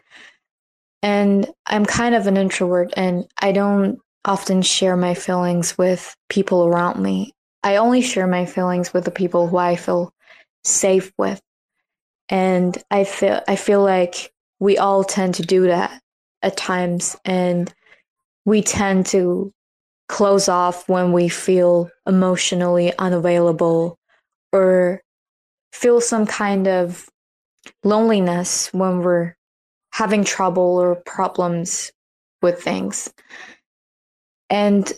And 1.02 1.48
I'm 1.66 1.86
kind 1.86 2.14
of 2.14 2.26
an 2.26 2.36
introvert, 2.36 2.92
and 2.96 3.26
I 3.40 3.52
don't 3.52 4.00
often 4.26 4.60
share 4.60 4.96
my 4.96 5.14
feelings 5.14 5.78
with 5.78 6.14
people 6.28 6.66
around 6.66 7.02
me. 7.02 7.32
I 7.62 7.76
only 7.76 8.02
share 8.02 8.26
my 8.26 8.44
feelings 8.44 8.92
with 8.92 9.04
the 9.04 9.10
people 9.10 9.48
who 9.48 9.56
I 9.56 9.76
feel 9.76 10.12
safe 10.64 11.12
with. 11.16 11.40
And 12.28 12.76
I 12.90 13.04
feel 13.04 13.40
I 13.48 13.56
feel 13.56 13.82
like 13.82 14.32
we 14.58 14.78
all 14.78 15.04
tend 15.04 15.34
to 15.36 15.42
do 15.42 15.62
that 15.68 16.02
at 16.42 16.56
times 16.56 17.16
and 17.24 17.72
we 18.44 18.62
tend 18.62 19.06
to 19.06 19.52
close 20.08 20.48
off 20.48 20.88
when 20.88 21.12
we 21.12 21.28
feel 21.28 21.90
emotionally 22.06 22.96
unavailable 22.98 23.98
or 24.52 25.02
feel 25.72 26.00
some 26.00 26.26
kind 26.26 26.68
of 26.68 27.08
loneliness 27.84 28.72
when 28.72 29.00
we're 29.00 29.34
having 29.92 30.24
trouble 30.24 30.62
or 30.62 30.94
problems 30.94 31.90
with 32.42 32.62
things. 32.62 33.12
And 34.50 34.90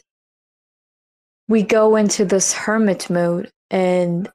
we 1.49 1.63
go 1.63 1.97
into 1.97 2.25
this 2.25 2.53
hermit 2.53 3.09
mode 3.09 3.51
and 3.71 4.31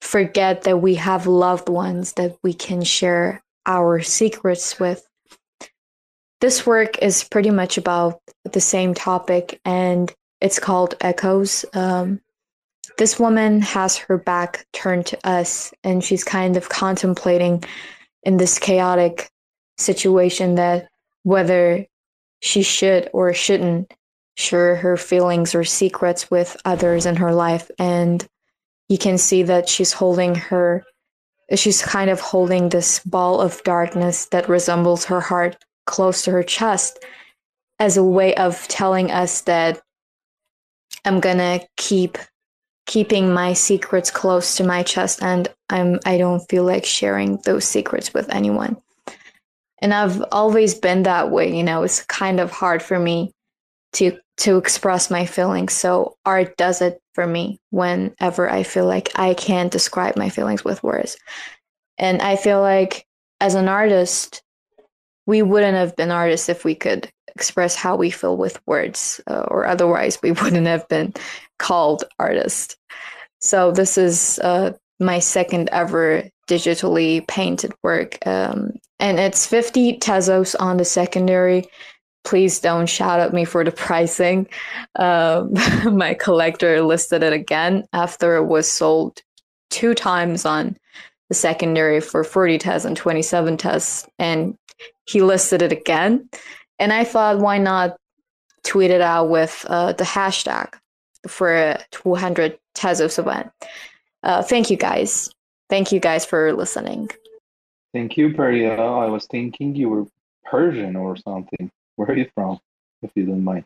forget 0.00 0.62
that 0.62 0.78
we 0.78 0.94
have 0.96 1.26
loved 1.26 1.68
ones 1.68 2.14
that 2.14 2.36
we 2.42 2.54
can 2.54 2.82
share 2.82 3.42
our 3.66 4.00
secrets 4.00 4.78
with. 4.78 5.06
This 6.40 6.66
work 6.66 6.98
is 6.98 7.24
pretty 7.24 7.50
much 7.50 7.78
about 7.78 8.20
the 8.44 8.60
same 8.60 8.94
topic 8.94 9.60
and 9.64 10.12
it's 10.40 10.58
called 10.58 10.94
Echoes. 11.00 11.64
Um, 11.72 12.20
this 12.98 13.18
woman 13.18 13.62
has 13.62 13.96
her 13.96 14.18
back 14.18 14.66
turned 14.72 15.06
to 15.06 15.26
us 15.26 15.72
and 15.82 16.04
she's 16.04 16.22
kind 16.22 16.56
of 16.56 16.68
contemplating 16.68 17.64
in 18.22 18.36
this 18.36 18.58
chaotic 18.58 19.30
situation 19.78 20.56
that 20.56 20.88
whether 21.22 21.86
she 22.40 22.62
should 22.62 23.08
or 23.12 23.32
shouldn't 23.32 23.92
share 24.36 24.76
her 24.76 24.96
feelings 24.96 25.54
or 25.54 25.64
secrets 25.64 26.30
with 26.30 26.56
others 26.64 27.06
in 27.06 27.16
her 27.16 27.32
life 27.32 27.70
and 27.78 28.26
you 28.88 28.98
can 28.98 29.16
see 29.16 29.42
that 29.42 29.68
she's 29.68 29.92
holding 29.92 30.34
her 30.34 30.84
she's 31.54 31.82
kind 31.82 32.10
of 32.10 32.20
holding 32.20 32.68
this 32.68 32.98
ball 33.00 33.40
of 33.40 33.62
darkness 33.64 34.26
that 34.26 34.48
resembles 34.48 35.04
her 35.04 35.20
heart 35.20 35.56
close 35.86 36.22
to 36.22 36.30
her 36.30 36.42
chest 36.42 36.98
as 37.78 37.96
a 37.96 38.04
way 38.04 38.34
of 38.36 38.66
telling 38.68 39.10
us 39.10 39.42
that 39.42 39.80
I'm 41.04 41.20
gonna 41.20 41.60
keep 41.76 42.18
keeping 42.86 43.32
my 43.32 43.52
secrets 43.52 44.10
close 44.10 44.56
to 44.56 44.64
my 44.64 44.82
chest 44.82 45.22
and 45.22 45.48
I'm 45.70 46.00
I 46.04 46.18
don't 46.18 46.46
feel 46.48 46.64
like 46.64 46.84
sharing 46.84 47.38
those 47.44 47.64
secrets 47.64 48.12
with 48.12 48.28
anyone. 48.30 48.76
And 49.80 49.92
I've 49.92 50.22
always 50.32 50.74
been 50.74 51.02
that 51.02 51.30
way, 51.30 51.54
you 51.54 51.62
know, 51.62 51.82
it's 51.82 52.02
kind 52.04 52.40
of 52.40 52.50
hard 52.50 52.82
for 52.82 52.98
me 52.98 53.32
to 53.94 54.18
to 54.36 54.58
express 54.58 55.10
my 55.10 55.26
feelings. 55.26 55.72
So 55.72 56.16
art 56.24 56.56
does 56.56 56.82
it 56.82 57.00
for 57.14 57.26
me 57.26 57.60
whenever 57.70 58.50
I 58.50 58.64
feel 58.64 58.86
like 58.86 59.10
I 59.16 59.34
can't 59.34 59.70
describe 59.70 60.16
my 60.16 60.28
feelings 60.28 60.64
with 60.64 60.82
words. 60.82 61.16
And 61.98 62.20
I 62.20 62.36
feel 62.36 62.60
like 62.60 63.06
as 63.40 63.54
an 63.54 63.68
artist, 63.68 64.42
we 65.26 65.42
wouldn't 65.42 65.76
have 65.76 65.94
been 65.96 66.10
artists 66.10 66.48
if 66.48 66.64
we 66.64 66.74
could 66.74 67.10
express 67.34 67.74
how 67.74 67.96
we 67.96 68.10
feel 68.10 68.36
with 68.36 68.60
words, 68.66 69.20
uh, 69.26 69.44
or 69.48 69.66
otherwise 69.66 70.18
we 70.22 70.32
wouldn't 70.42 70.66
have 70.66 70.86
been 70.88 71.14
called 71.58 72.04
artists. 72.18 72.76
So 73.40 73.70
this 73.70 73.98
is 73.98 74.38
uh, 74.40 74.72
my 75.00 75.18
second 75.18 75.68
ever 75.70 76.24
digitally 76.48 77.26
painted 77.28 77.72
work, 77.82 78.18
um, 78.26 78.72
and 79.00 79.18
it's 79.18 79.46
50 79.46 79.98
tezos 79.98 80.54
on 80.58 80.76
the 80.76 80.84
secondary. 80.84 81.66
Please 82.24 82.58
don't 82.58 82.86
shout 82.86 83.20
at 83.20 83.32
me 83.32 83.44
for 83.44 83.64
the 83.64 83.70
pricing. 83.70 84.48
Um, 84.96 85.52
my 85.96 86.14
collector 86.14 86.80
listed 86.82 87.22
it 87.22 87.32
again 87.32 87.84
after 87.92 88.36
it 88.36 88.44
was 88.44 88.70
sold 88.70 89.22
two 89.70 89.94
times 89.94 90.44
on 90.44 90.76
the 91.28 91.34
secondary 91.34 92.00
for 92.00 92.24
40 92.24 92.58
tes 92.58 92.84
and 92.84 92.96
27 92.96 93.56
tes, 93.56 94.06
and 94.18 94.56
he 95.06 95.22
listed 95.22 95.62
it 95.62 95.72
again. 95.72 96.28
And 96.78 96.92
I 96.92 97.04
thought, 97.04 97.38
why 97.38 97.58
not 97.58 97.96
tweet 98.64 98.90
it 98.90 99.00
out 99.00 99.28
with 99.28 99.64
uh, 99.68 99.92
the 99.92 100.04
hashtag 100.04 100.72
for 101.28 101.76
200 101.92 102.58
Tezos 102.74 103.18
event. 103.18 103.50
Uh, 104.22 104.42
thank 104.42 104.70
you 104.70 104.76
guys. 104.76 105.30
Thank 105.70 105.92
you 105.92 106.00
guys 106.00 106.24
for 106.24 106.52
listening. 106.52 107.10
Thank 107.92 108.16
you, 108.16 108.34
Paria. 108.34 108.74
I 108.74 109.06
was 109.06 109.26
thinking 109.30 109.76
you 109.76 109.88
were 109.88 110.04
Persian 110.44 110.96
or 110.96 111.16
something. 111.16 111.70
Where 112.04 112.14
are 112.14 112.18
you 112.18 112.30
from, 112.34 112.58
if 113.00 113.10
you 113.14 113.24
don't 113.24 113.42
mind? 113.42 113.64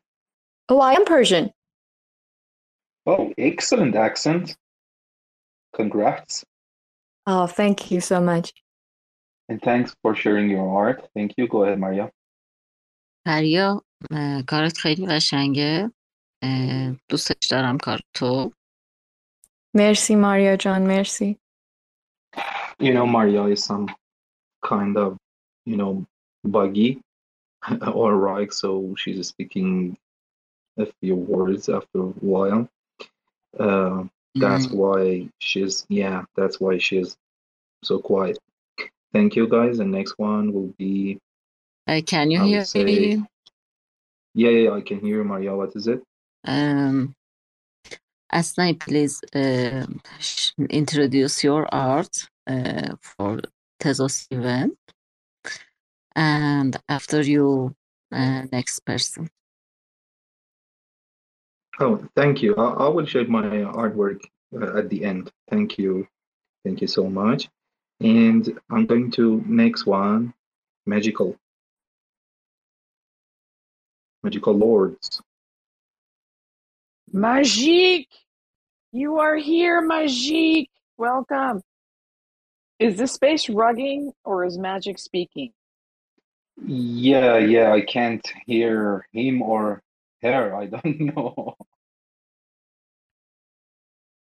Oh, 0.68 0.80
I 0.80 0.92
am 0.92 1.04
Persian. 1.04 1.50
Oh, 3.04 3.34
excellent 3.36 3.96
accent. 3.96 4.56
Congrats. 5.74 6.44
Oh, 7.26 7.48
thank 7.48 7.90
you 7.90 8.00
so 8.00 8.20
much. 8.20 8.52
And 9.48 9.60
thanks 9.60 9.96
for 10.02 10.14
sharing 10.14 10.48
your 10.48 10.68
art. 10.82 11.08
Thank 11.16 11.34
you. 11.36 11.48
Go 11.48 11.64
ahead, 11.64 11.80
Mariya. 11.80 12.10
پریا 13.26 13.82
uh, 14.12 14.44
کارت 14.48 14.78
خیلی 14.78 15.06
قشنگه 15.06 15.90
uh, 16.44 16.96
دوستش 17.08 17.48
دارم 17.50 17.78
کار 17.78 18.00
تو 18.14 18.52
مرسی 19.74 20.16
ماریا 20.16 20.56
جان 20.56 20.86
مرسی 20.86 21.38
You 22.80 22.92
know 22.94 23.06
Mariya 23.06 23.44
is 23.44 23.64
some 23.64 23.86
kind 24.70 24.96
of 24.96 25.16
you 25.66 25.76
know 25.76 26.06
buggy 26.44 27.00
or 27.92 28.16
right, 28.16 28.52
so 28.52 28.94
she's 28.98 29.28
speaking 29.28 29.96
a 30.78 30.86
few 31.00 31.16
words 31.16 31.68
after 31.68 32.00
a 32.00 32.12
while. 32.32 32.68
Uh, 33.58 34.04
that's 34.34 34.68
Mm. 34.68 34.74
why 34.74 35.28
she's, 35.40 35.86
yeah, 35.88 36.24
that's 36.36 36.60
why 36.60 36.78
she's 36.78 37.16
so 37.82 37.98
quiet. 37.98 38.38
Thank 39.12 39.36
you, 39.36 39.48
guys. 39.48 39.78
The 39.78 39.84
next 39.84 40.18
one 40.18 40.52
will 40.52 40.72
be, 40.78 41.18
Uh, 41.86 42.00
can 42.06 42.30
you 42.30 42.40
hear 42.40 42.64
say, 42.64 42.84
me? 42.84 43.24
yeah, 44.34 44.50
yeah, 44.50 44.70
I 44.72 44.80
can 44.82 45.00
hear 45.00 45.24
Mariya. 45.24 45.56
What 45.56 45.74
is 45.76 45.88
it? 45.88 46.02
Um, 46.44 47.14
Asnaei, 48.32 48.78
please 48.78 49.20
uh, 49.34 49.86
introduce 50.70 51.42
your 51.44 51.66
art 51.74 52.28
uh, 52.46 52.96
for 53.00 53.40
Tezos 53.80 54.26
event. 54.30 54.76
And 56.18 56.76
after 56.88 57.20
you, 57.20 57.76
uh, 58.10 58.42
next 58.50 58.80
person. 58.80 59.30
Oh, 61.78 62.04
thank 62.16 62.42
you. 62.42 62.56
I, 62.56 62.86
I 62.86 62.88
will 62.88 63.06
show 63.06 63.22
my 63.22 63.46
artwork 63.82 64.22
uh, 64.52 64.78
at 64.78 64.90
the 64.90 65.04
end. 65.04 65.30
Thank 65.48 65.78
you. 65.78 66.08
Thank 66.64 66.80
you 66.80 66.88
so 66.88 67.08
much. 67.08 67.48
And 68.00 68.58
I'm 68.68 68.86
going 68.86 69.12
to 69.12 69.44
next 69.46 69.86
one, 69.86 70.34
magical. 70.86 71.36
Magical 74.24 74.54
lords. 74.54 75.22
Majik, 77.14 78.08
you 78.90 79.18
are 79.18 79.36
here, 79.36 79.88
Majik. 79.88 80.66
Welcome. 80.96 81.62
Is 82.80 82.98
this 82.98 83.12
space 83.12 83.46
rugging 83.46 84.10
or 84.24 84.44
is 84.44 84.58
magic 84.58 84.98
speaking? 84.98 85.52
Yeah, 86.66 87.38
yeah, 87.38 87.72
I 87.72 87.80
can't 87.82 88.26
hear 88.46 89.06
him 89.12 89.42
or 89.42 89.82
her. 90.22 90.54
I 90.54 90.66
don't 90.66 91.00
know. 91.14 91.56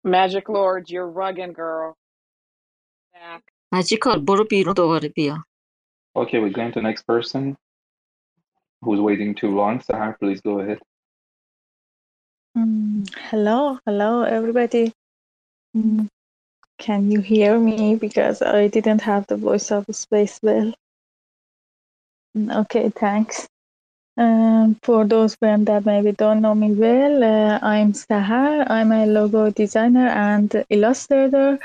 Magic 0.03 0.49
Lord, 0.49 0.89
you're 0.89 1.09
rugging, 1.09 1.53
girl. 1.53 1.97
Magical 3.71 4.21
Borobiro 4.21 4.73
Dovaribia. 4.73 5.41
Okay, 6.15 6.39
we're 6.39 6.49
going 6.49 6.71
to 6.73 6.81
next 6.81 7.03
person 7.03 7.57
who's 8.81 8.99
waiting 8.99 9.35
too 9.35 9.49
long. 9.49 9.79
Sahar, 9.79 10.17
please 10.19 10.41
go 10.41 10.59
ahead. 10.59 10.79
Mm, 12.57 13.09
hello, 13.29 13.79
hello, 13.85 14.23
everybody. 14.23 14.93
Mm, 15.75 16.07
can 16.79 17.11
you 17.11 17.19
hear 17.21 17.59
me? 17.59 17.95
Because 17.95 18.41
I 18.41 18.67
didn't 18.67 19.01
have 19.01 19.27
the 19.27 19.37
voice 19.37 19.71
of 19.71 19.85
space 19.91 20.39
well. 20.41 20.73
Okay, 22.35 22.89
thanks. 22.89 23.47
Um, 24.17 24.77
for 24.83 25.05
those 25.05 25.35
friends 25.35 25.65
that 25.67 25.85
maybe 25.85 26.11
don't 26.11 26.41
know 26.41 26.55
me 26.55 26.71
well, 26.73 27.23
uh, 27.23 27.59
I'm 27.61 27.93
Sahar. 27.93 28.69
I'm 28.69 28.91
a 28.91 29.05
logo 29.05 29.51
designer 29.51 30.07
and 30.07 30.65
illustrator. 30.69 31.59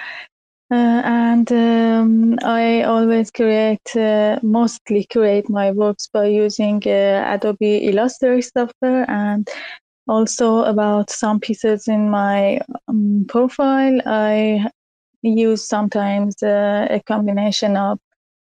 Uh, 0.70 1.02
and 1.04 1.52
um, 1.52 2.38
I 2.44 2.82
always 2.82 3.30
create, 3.30 3.96
uh, 3.96 4.38
mostly 4.42 5.06
create 5.10 5.48
my 5.50 5.72
works 5.72 6.08
by 6.12 6.26
using 6.26 6.82
uh, 6.86 7.24
Adobe 7.34 7.86
Illustrator 7.88 8.42
software 8.42 9.10
and 9.10 9.48
also 10.08 10.64
about 10.64 11.10
some 11.10 11.40
pieces 11.40 11.88
in 11.88 12.10
my 12.10 12.60
um, 12.88 13.26
profile. 13.28 14.00
I 14.06 14.68
use 15.22 15.68
sometimes 15.68 16.42
uh, 16.42 16.86
a 16.90 17.00
combination 17.00 17.76
of 17.76 17.98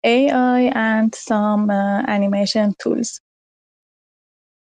AI 0.06 0.61
and 0.76 1.14
some 1.14 1.69
uh, 1.69 2.03
animation 2.07 2.76
tools. 2.80 3.19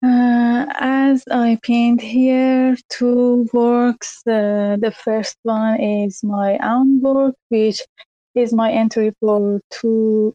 Uh, 0.04 0.66
as 0.80 1.24
I 1.30 1.58
paint 1.62 2.00
here 2.00 2.76
two 2.90 3.48
works, 3.52 4.20
uh, 4.26 4.76
the 4.78 4.92
first 4.92 5.36
one 5.44 5.80
is 5.80 6.22
my 6.22 6.58
own 6.62 7.00
work, 7.00 7.34
which 7.48 7.80
is 8.34 8.52
my 8.52 8.70
entry 8.70 9.14
for 9.20 9.60
200 9.70 10.34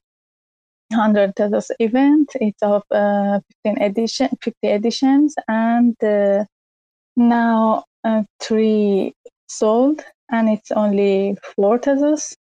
Tezos 1.35 1.69
event. 1.79 2.31
It's 2.41 2.63
of 2.63 2.83
uh, 2.89 3.41
15 3.65 3.83
edition, 3.83 4.29
50 4.41 4.67
editions, 4.67 5.35
and 5.47 5.95
uh, 6.03 6.45
now 7.15 7.83
uh, 8.03 8.23
three 8.39 9.13
sold, 9.47 10.03
and 10.31 10.49
it's 10.49 10.71
only 10.71 11.37
four 11.55 11.77
Tezos. 11.77 12.35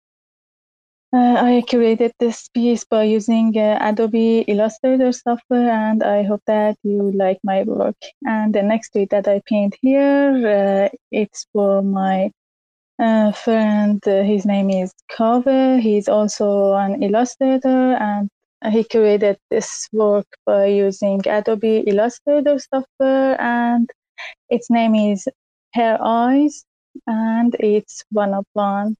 Uh, 1.10 1.36
I 1.40 1.62
created 1.66 2.12
this 2.18 2.48
piece 2.48 2.85
by 2.85 3.05
using 3.05 3.56
uh, 3.56 3.78
Adobe 3.80 4.40
Illustrator 4.40 5.10
software, 5.12 5.70
and 5.70 6.02
I 6.02 6.22
hope 6.22 6.43
that 6.47 6.76
you 6.82 7.12
like 7.12 7.39
my 7.43 7.62
work. 7.62 7.97
And 8.26 8.55
the 8.55 8.62
next 8.62 8.90
tweet 8.90 9.09
that 9.10 9.26
I 9.26 9.40
paint 9.47 9.74
here, 9.80 10.90
uh, 10.93 10.97
it's 11.10 11.47
for 11.55 11.80
my 11.82 12.30
uh, 12.98 13.32
friend. 13.32 14.06
Uh, 14.06 14.22
his 14.22 14.44
name 14.44 14.68
is 14.68 14.93
Kave. 15.10 15.80
He's 15.80 16.09
also 16.09 16.74
an 16.74 17.02
illustrator, 17.02 17.94
and 17.94 18.28
he 18.70 18.85
created 18.85 19.39
this 19.51 19.89
work 19.93 20.26
by 20.44 20.66
using 20.66 21.26
Adobe 21.26 21.85
Illustrator 21.86 22.59
software, 22.59 23.40
and 23.40 23.89
its 24.51 24.68
name 24.68 24.94
is 24.94 25.26
Her 25.72 25.97
Eyes, 26.02 26.66
and 27.06 27.56
it's 27.60 28.05
one 28.10 28.35
of 28.35 28.44
one. 28.52 28.94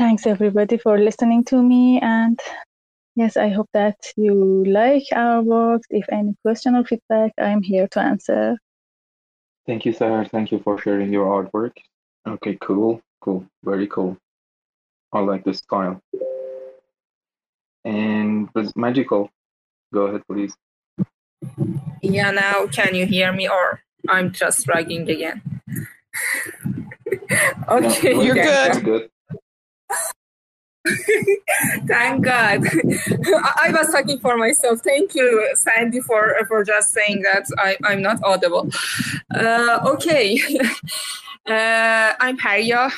Thanks 0.00 0.26
everybody 0.26 0.78
for 0.78 0.98
listening 0.98 1.44
to 1.44 1.62
me 1.62 2.00
and 2.00 2.40
yes, 3.16 3.36
I 3.36 3.50
hope 3.50 3.68
that 3.74 3.98
you 4.16 4.64
like 4.64 5.04
our 5.14 5.42
work. 5.42 5.82
If 5.90 6.06
any 6.10 6.34
question 6.40 6.74
or 6.74 6.84
feedback, 6.84 7.32
I'm 7.36 7.60
here 7.60 7.86
to 7.88 8.00
answer. 8.00 8.56
Thank 9.66 9.84
you, 9.84 9.92
Sahar 9.92 10.26
Thank 10.30 10.52
you 10.52 10.60
for 10.60 10.78
sharing 10.78 11.12
your 11.12 11.26
artwork. 11.26 11.72
Okay, 12.26 12.56
cool, 12.62 13.02
cool, 13.20 13.44
very 13.62 13.86
cool. 13.88 14.16
I 15.12 15.18
like 15.20 15.44
the 15.44 15.52
style. 15.52 16.00
And 17.84 18.48
was 18.54 18.74
magical. 18.74 19.28
Go 19.92 20.06
ahead, 20.06 20.22
please. 20.32 20.54
Yeah, 22.00 22.30
now 22.30 22.68
can 22.68 22.94
you 22.94 23.04
hear 23.04 23.34
me 23.34 23.50
or 23.50 23.82
I'm 24.08 24.32
just 24.32 24.64
dragging 24.64 25.10
again? 25.10 25.42
okay, 27.68 28.14
No, 28.14 28.22
you're 28.22 28.34
that's 28.34 28.78
good. 28.78 28.84
good. 28.84 29.10
Thank 31.86 32.24
God. 32.24 32.66
I 32.66 33.52
I 33.68 33.72
was 33.72 33.92
talking 33.92 34.18
for 34.18 34.36
myself. 34.36 34.80
Thank 34.82 35.14
you, 35.14 35.48
Sandy, 35.54 36.00
for 36.00 36.34
for 36.48 36.64
just 36.64 36.92
saying 36.92 37.22
that 37.22 37.46
I, 37.58 37.76
I'm 37.84 38.02
not 38.02 38.22
audible. 38.22 38.70
Uh, 39.34 39.80
okay. 39.86 40.40
Uh, 41.46 42.12
I'm 42.20 42.36
Paria. 42.36 42.90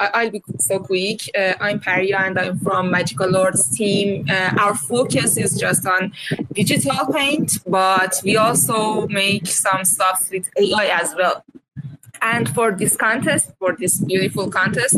I'll 0.00 0.30
be 0.30 0.42
so 0.58 0.80
quick. 0.80 1.30
Uh, 1.38 1.52
I'm 1.60 1.78
Paria 1.78 2.18
and 2.18 2.36
I'm 2.38 2.58
from 2.58 2.90
Magical 2.90 3.28
Lords 3.28 3.76
team. 3.76 4.26
Uh, 4.28 4.50
our 4.58 4.74
focus 4.74 5.36
is 5.36 5.56
just 5.60 5.86
on 5.86 6.12
digital 6.54 7.12
paint, 7.12 7.58
but 7.66 8.20
we 8.24 8.36
also 8.38 9.06
make 9.08 9.46
some 9.46 9.84
stuff 9.84 10.28
with 10.32 10.48
AI 10.58 10.86
as 10.86 11.14
well. 11.14 11.44
And 12.24 12.48
for 12.48 12.72
this 12.72 12.96
contest, 12.96 13.52
for 13.58 13.76
this 13.78 13.98
beautiful 13.98 14.50
contest, 14.50 14.96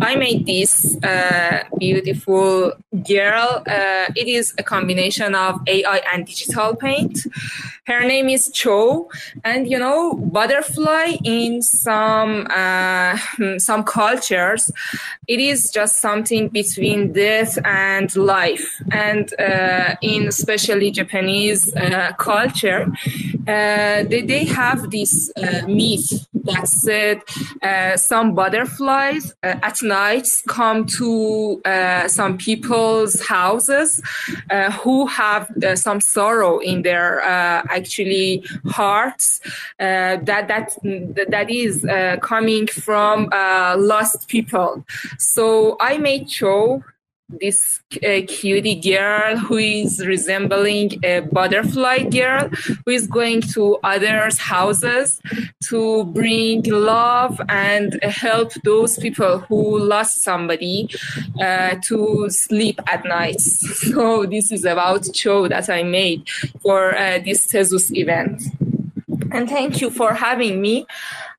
I 0.00 0.16
made 0.16 0.46
this 0.46 0.96
uh, 1.04 1.64
beautiful 1.78 2.72
girl. 3.06 3.62
Uh, 3.66 4.06
it 4.16 4.26
is 4.26 4.54
a 4.56 4.62
combination 4.62 5.34
of 5.34 5.60
AI 5.66 6.00
and 6.12 6.26
digital 6.26 6.74
paint. 6.74 7.18
Her 7.84 8.04
name 8.04 8.28
is 8.28 8.48
Cho, 8.50 9.10
and 9.44 9.68
you 9.68 9.78
know, 9.78 10.14
butterfly 10.14 11.16
in 11.24 11.62
some 11.62 12.46
uh, 12.48 13.18
some 13.58 13.84
cultures, 13.84 14.70
it 15.26 15.40
is 15.40 15.68
just 15.70 16.00
something 16.00 16.48
between 16.48 17.12
death 17.12 17.58
and 17.64 18.14
life. 18.16 18.80
And 18.92 19.34
uh, 19.38 19.96
in 20.00 20.28
especially 20.28 20.90
Japanese 20.92 21.74
uh, 21.74 22.12
culture, 22.18 22.86
uh, 23.48 24.04
they, 24.04 24.22
they 24.26 24.44
have 24.44 24.90
this 24.90 25.32
myth 25.66 26.26
that 26.44 26.61
said 26.66 27.22
uh, 27.62 27.96
some 27.96 28.34
butterflies 28.34 29.34
uh, 29.42 29.54
at 29.62 29.82
night 29.82 30.26
come 30.48 30.86
to 30.86 31.60
uh, 31.64 32.08
some 32.08 32.36
people's 32.38 33.26
houses 33.26 34.00
uh, 34.50 34.70
who 34.72 35.06
have 35.06 35.50
uh, 35.62 35.76
some 35.76 36.00
sorrow 36.00 36.58
in 36.58 36.82
their 36.82 37.22
uh, 37.22 37.62
actually 37.70 38.44
hearts 38.66 39.40
that 39.78 40.26
that 40.26 40.76
that 41.28 41.50
is 41.50 41.84
coming 42.22 42.66
from 42.66 43.28
lost 43.78 44.28
people. 44.28 44.84
So 45.18 45.76
I 45.80 45.98
made 45.98 46.28
Cho 46.28 46.82
this 47.40 47.80
uh, 47.96 48.20
cutie 48.26 48.80
girl 48.80 49.36
who 49.36 49.56
is 49.56 50.04
resembling 50.06 51.04
a 51.04 51.20
butterfly 51.20 51.98
girl 52.04 52.48
who 52.84 52.90
is 52.90 53.06
going 53.06 53.40
to 53.40 53.78
others' 53.82 54.38
houses 54.38 55.20
to 55.64 56.04
bring 56.04 56.62
love 56.64 57.40
and 57.48 58.02
help 58.02 58.52
those 58.64 58.98
people 58.98 59.38
who 59.40 59.78
lost 59.78 60.22
somebody 60.22 60.88
uh, 61.40 61.76
to 61.82 62.28
sleep 62.30 62.80
at 62.86 63.04
night. 63.04 63.40
So 63.92 64.26
this 64.26 64.52
is 64.52 64.64
about 64.64 65.12
Cho 65.12 65.48
that 65.48 65.68
I 65.68 65.82
made 65.82 66.28
for 66.60 66.96
uh, 66.96 67.18
this 67.18 67.46
Tezos 67.46 67.94
event. 67.94 68.42
And 69.32 69.48
thank 69.48 69.80
you 69.80 69.90
for 69.90 70.14
having 70.14 70.60
me. 70.60 70.86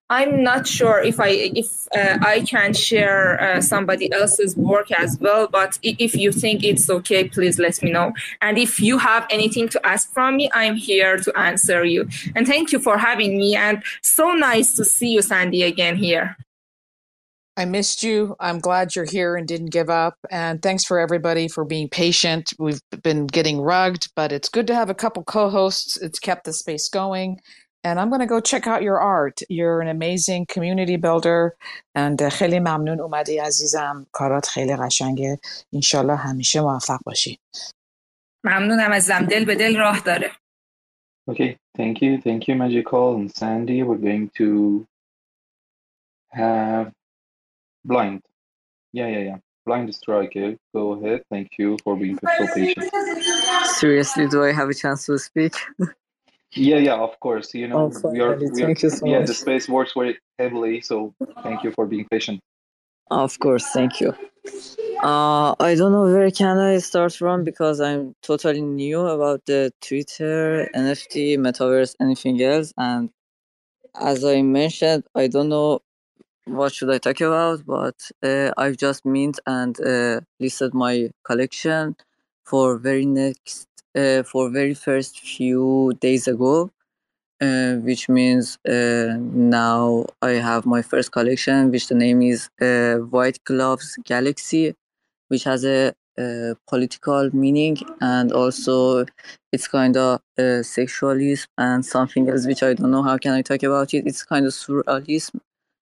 I'm 0.09 0.43
not 0.43 0.67
sure 0.67 1.01
if 1.01 1.19
I 1.19 1.29
if 1.29 1.87
uh, 1.95 2.19
I 2.21 2.41
can 2.41 2.73
share 2.73 3.41
uh, 3.41 3.61
somebody 3.61 4.11
else's 4.11 4.55
work 4.55 4.91
as 4.91 5.17
well, 5.19 5.47
but 5.47 5.79
if 5.81 6.15
you 6.15 6.31
think 6.31 6.63
it's 6.63 6.89
okay, 6.89 7.27
please 7.27 7.57
let 7.57 7.81
me 7.81 7.91
know. 7.91 8.13
And 8.41 8.57
if 8.57 8.79
you 8.79 8.97
have 8.97 9.25
anything 9.29 9.69
to 9.69 9.85
ask 9.85 10.11
from 10.13 10.35
me, 10.35 10.51
I'm 10.53 10.75
here 10.75 11.17
to 11.17 11.39
answer 11.39 11.83
you. 11.85 12.09
And 12.35 12.45
thank 12.45 12.71
you 12.71 12.79
for 12.79 12.97
having 12.97 13.37
me. 13.37 13.55
And 13.55 13.81
so 14.01 14.33
nice 14.33 14.75
to 14.75 14.85
see 14.85 15.09
you, 15.09 15.21
Sandy, 15.21 15.63
again 15.63 15.95
here. 15.95 16.37
I 17.55 17.65
missed 17.65 18.01
you. 18.01 18.35
I'm 18.39 18.59
glad 18.59 18.95
you're 18.95 19.05
here 19.05 19.35
and 19.35 19.47
didn't 19.47 19.69
give 19.69 19.89
up. 19.89 20.17
And 20.31 20.61
thanks 20.61 20.83
for 20.83 20.99
everybody 20.99 21.47
for 21.47 21.63
being 21.63 21.87
patient. 21.87 22.51
We've 22.57 22.81
been 23.03 23.27
getting 23.27 23.61
rugged, 23.61 24.07
but 24.15 24.31
it's 24.31 24.49
good 24.49 24.65
to 24.67 24.75
have 24.75 24.89
a 24.89 24.95
couple 24.95 25.23
co 25.23 25.49
hosts. 25.49 25.97
It's 26.01 26.19
kept 26.19 26.45
the 26.45 26.53
space 26.53 26.89
going 26.89 27.39
And 27.84 28.00
I'm 28.00 28.08
going 28.08 28.20
to 28.20 28.26
go 28.26 28.40
check 28.40 28.66
out 28.66 28.82
your 28.82 28.98
art. 28.98 29.40
You're 29.48 29.80
an 29.80 29.88
amazing 29.88 30.46
community 30.46 30.96
builder. 30.96 31.54
And 31.94 32.22
uh, 32.22 32.28
خیلی 32.28 32.60
ممنون 32.60 33.00
اومدی 33.00 33.38
عزیزم. 33.38 34.06
کارات 34.12 34.46
خیلی 34.46 34.76
قشنگه. 34.76 35.38
انشالله 35.72 36.16
همیشه 36.16 36.60
موفق 36.60 36.98
باشی. 37.06 37.38
ممنونم 38.44 38.92
ازم 38.92 39.26
دل 39.30 39.44
به 39.44 39.54
دل 39.54 39.76
راه 39.76 40.00
داره. 40.00 40.30
Okay, 41.30 41.58
thank 41.76 42.00
you, 42.00 42.18
thank 42.26 42.48
you, 42.48 42.54
Magical 42.54 43.16
and 43.16 43.30
Sandy. 43.30 43.82
We're 43.82 44.02
going 44.08 44.30
to 44.38 44.86
have 46.30 46.90
Blind. 47.84 48.22
Yeah, 48.92 49.08
yeah, 49.08 49.22
yeah. 49.28 49.38
Blind 49.66 49.94
Striker. 49.94 50.56
Go 50.74 50.92
ahead. 50.94 51.20
Thank 51.30 51.48
you 51.58 51.76
for 51.84 51.96
being 51.96 52.18
so 52.18 52.46
patient. 52.54 52.90
Seriously, 53.80 54.26
do 54.28 54.42
I 54.42 54.52
have 54.52 54.70
a 54.70 54.74
chance 54.74 55.04
to 55.06 55.18
speak? 55.18 55.54
Yeah, 56.55 56.77
yeah, 56.77 56.95
of 56.95 57.19
course. 57.19 57.53
You 57.53 57.67
know, 57.67 57.91
Oh, 57.93 58.09
we 58.11 58.19
are, 58.19 58.35
we 58.37 58.63
are, 58.63 58.69
you 58.69 58.89
so 58.89 59.05
yeah, 59.05 59.19
much. 59.19 59.27
the 59.27 59.33
space 59.33 59.67
works 59.67 59.93
very 59.95 60.19
heavily, 60.39 60.81
so 60.81 61.13
thank 61.43 61.63
you 61.63 61.71
for 61.71 61.85
being 61.85 62.05
patient. 62.11 62.39
Of 63.09 63.39
course, 63.39 63.65
thank 63.73 63.99
you. 64.01 64.13
Uh, 65.03 65.55
I 65.59 65.75
don't 65.75 65.91
know 65.91 66.03
where 66.05 66.31
can 66.31 66.57
I 66.59 66.77
start 66.77 67.13
from 67.13 67.43
because 67.43 67.81
I'm 67.81 68.15
totally 68.21 68.61
new 68.61 69.01
about 69.01 69.45
the 69.45 69.73
Twitter, 69.81 70.69
NFT, 70.75 71.37
metaverse, 71.37 71.95
anything 71.99 72.41
else. 72.41 72.73
And 72.77 73.09
as 73.99 74.23
I 74.23 74.41
mentioned, 74.41 75.03
I 75.15 75.27
don't 75.27 75.49
know 75.49 75.81
what 76.45 76.73
should 76.73 76.89
I 76.91 76.99
talk 76.99 77.21
about, 77.21 77.65
but 77.65 77.95
uh, 78.23 78.51
I've 78.57 78.77
just 78.77 79.05
mint 79.05 79.39
and 79.47 79.79
uh, 79.81 80.21
listed 80.39 80.73
my 80.73 81.09
collection 81.25 81.95
for 82.45 82.77
very 82.77 83.05
next, 83.05 83.67
uh, 83.95 84.23
for 84.23 84.49
very 84.49 84.73
first 84.73 85.19
few 85.19 85.93
days 85.99 86.27
ago 86.27 86.69
uh, 87.41 87.75
which 87.87 88.09
means 88.09 88.57
uh, 88.67 89.17
now 89.19 90.05
I 90.21 90.31
have 90.31 90.65
my 90.65 90.81
first 90.81 91.11
collection, 91.11 91.71
which 91.71 91.87
the 91.87 91.95
name 91.95 92.21
is 92.21 92.49
uh, 92.61 92.95
White 93.15 93.39
Gloves 93.45 93.97
Galaxy, 94.05 94.75
which 95.29 95.43
has 95.45 95.65
a, 95.65 95.93
uh 96.17 96.53
political 96.69 97.29
meaning 97.35 97.75
and 98.01 98.31
also 98.31 99.03
it's 99.51 99.67
kind 99.67 99.97
of 99.97 100.21
uh, 100.37 100.61
sexualism 100.77 101.47
and 101.57 101.85
something 101.85 102.29
else 102.29 102.45
which 102.45 102.63
I 102.63 102.75
don't 102.75 102.91
know 102.91 103.03
how 103.03 103.17
can 103.17 103.33
I 103.33 103.41
talk 103.41 103.63
about 103.63 103.93
it. 103.95 104.05
It's 104.05 104.23
kind 104.23 104.45
of 104.45 104.53
surrealism 104.53 105.39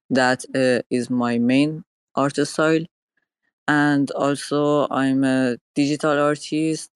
that 0.09 0.45
is 0.89 1.09
my 1.09 1.37
main 1.37 1.83
art 2.15 2.37
style, 2.37 2.85
and 3.67 4.11
also 4.11 4.87
I'm 4.91 5.23
a 5.25 5.57
digital 5.75 6.19
artist 6.19 6.90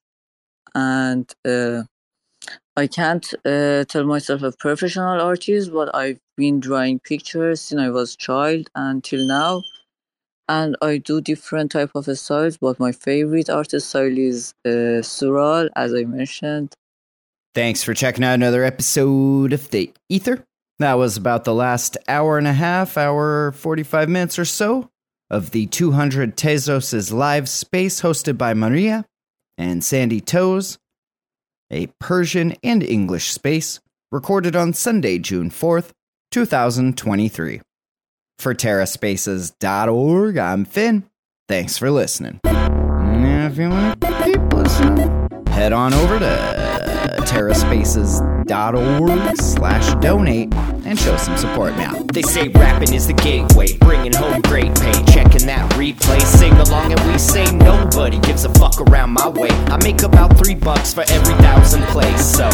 and. 0.75 1.33
Uh, 1.43 1.83
I 2.77 2.87
can't 2.87 3.25
uh, 3.45 3.85
tell 3.85 4.03
myself 4.03 4.41
a 4.43 4.51
professional 4.51 5.21
artist, 5.21 5.71
but 5.71 5.95
I've 5.95 6.19
been 6.35 6.59
drawing 6.59 6.99
pictures 6.99 7.61
since 7.61 7.79
I 7.79 7.89
was 7.89 8.17
child 8.17 8.69
until 8.75 9.25
now, 9.25 9.63
and 10.49 10.75
I 10.81 10.97
do 10.97 11.21
different 11.21 11.71
type 11.71 11.91
of 11.95 12.05
styles. 12.17 12.57
But 12.57 12.77
my 12.77 12.91
favorite 12.91 13.49
art 13.49 13.71
style 13.71 14.17
is 14.17 14.53
uh, 14.65 14.99
surreal, 15.01 15.69
as 15.77 15.93
I 15.93 16.03
mentioned. 16.03 16.73
Thanks 17.53 17.81
for 17.81 17.93
checking 17.93 18.25
out 18.25 18.33
another 18.33 18.65
episode 18.65 19.53
of 19.53 19.69
The 19.69 19.93
Ether. 20.09 20.43
That 20.79 20.95
was 20.95 21.15
about 21.15 21.45
the 21.45 21.53
last 21.53 21.97
hour 22.09 22.37
and 22.37 22.47
a 22.47 22.53
half, 22.53 22.97
hour 22.97 23.53
45 23.53 24.09
minutes 24.09 24.37
or 24.37 24.43
so 24.43 24.89
of 25.29 25.51
the 25.51 25.65
200 25.67 26.35
Tezos' 26.35 27.13
live 27.13 27.47
space 27.47 28.01
hosted 28.01 28.37
by 28.37 28.53
Mariya 28.53 29.05
and 29.57 29.83
Sandy 29.83 30.21
Toes, 30.21 30.77
a 31.71 31.87
Persian 31.99 32.55
and 32.63 32.83
English 32.83 33.31
space 33.31 33.79
recorded 34.11 34.55
on 34.55 34.73
Sunday, 34.73 35.17
June 35.19 35.49
4th, 35.49 35.91
2023. 36.31 37.61
For 38.37 38.53
TerraSpaces.org, 38.53 40.37
I'm 40.37 40.65
Finn. 40.65 41.03
Thanks 41.47 41.77
for 41.77 41.89
listening. 41.89 42.39
Now, 42.43 43.47
if 43.47 43.57
you 43.57 43.69
want 43.69 44.01
to 44.01 44.23
keep 44.23 44.53
listening, 44.53 45.27
head 45.47 45.73
on 45.73 45.93
over 45.93 46.19
to 46.19 46.94
terraspaces.org 47.07 49.37
slash 49.37 49.95
donate 50.01 50.53
and 50.85 50.99
show 50.99 51.15
some 51.17 51.37
support 51.37 51.75
now. 51.77 51.93
They 52.13 52.21
say 52.21 52.47
rapping 52.49 52.93
is 52.93 53.07
the 53.07 53.13
gateway, 53.13 53.75
bringing 53.77 54.13
home 54.13 54.41
great 54.41 54.75
pay. 54.75 54.93
Checking 55.11 55.47
that 55.47 55.69
replay, 55.71 56.21
sing 56.21 56.53
along, 56.53 56.91
and 56.91 57.11
we 57.11 57.17
say 57.17 57.45
nobody 57.55 58.19
gives 58.19 58.45
a 58.45 58.49
fuck 58.53 58.79
around 58.81 59.11
my 59.11 59.29
way. 59.29 59.49
I 59.49 59.77
make 59.83 60.03
about 60.03 60.37
three 60.37 60.55
bucks 60.55 60.93
for 60.93 61.03
every 61.09 61.33
thousand 61.35 61.81
plays, 61.83 62.23
so 62.23 62.47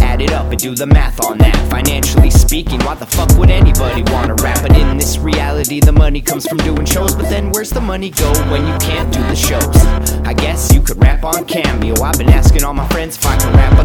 add 0.00 0.20
it 0.20 0.32
up 0.32 0.50
and 0.50 0.58
do 0.58 0.74
the 0.74 0.86
math 0.86 1.24
on 1.24 1.38
that. 1.38 1.54
Financially 1.70 2.30
speaking, 2.30 2.80
why 2.80 2.94
the 2.94 3.06
fuck 3.06 3.36
would 3.38 3.50
anybody 3.50 4.02
wanna 4.12 4.34
rap? 4.36 4.62
But 4.62 4.76
in 4.76 4.96
this 4.96 5.18
reality, 5.18 5.80
the 5.80 5.92
money 5.92 6.20
comes 6.20 6.46
from 6.46 6.58
doing 6.58 6.86
shows. 6.86 7.14
But 7.14 7.28
then 7.28 7.50
where's 7.50 7.70
the 7.70 7.80
money 7.80 8.10
go 8.10 8.32
when 8.50 8.66
you 8.66 8.76
can't 8.78 9.12
do 9.12 9.20
the 9.22 9.36
shows? 9.36 9.76
I 10.26 10.32
guess 10.32 10.72
you 10.72 10.80
could 10.80 11.02
rap 11.02 11.24
on 11.24 11.44
Cameo. 11.44 12.00
I've 12.02 12.18
been 12.18 12.30
asking 12.30 12.64
all 12.64 12.74
my 12.74 12.88
friends 12.88 13.16
if 13.16 13.26
I 13.26 13.36
can 13.36 13.52
rap 13.54 13.78
on 13.78 13.84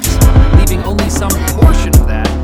tracks, 0.00 0.56
leaving 0.56 0.84
only 0.84 1.08
some 1.10 1.30
portion 1.30 1.88
of 2.00 2.06
that 2.06 2.43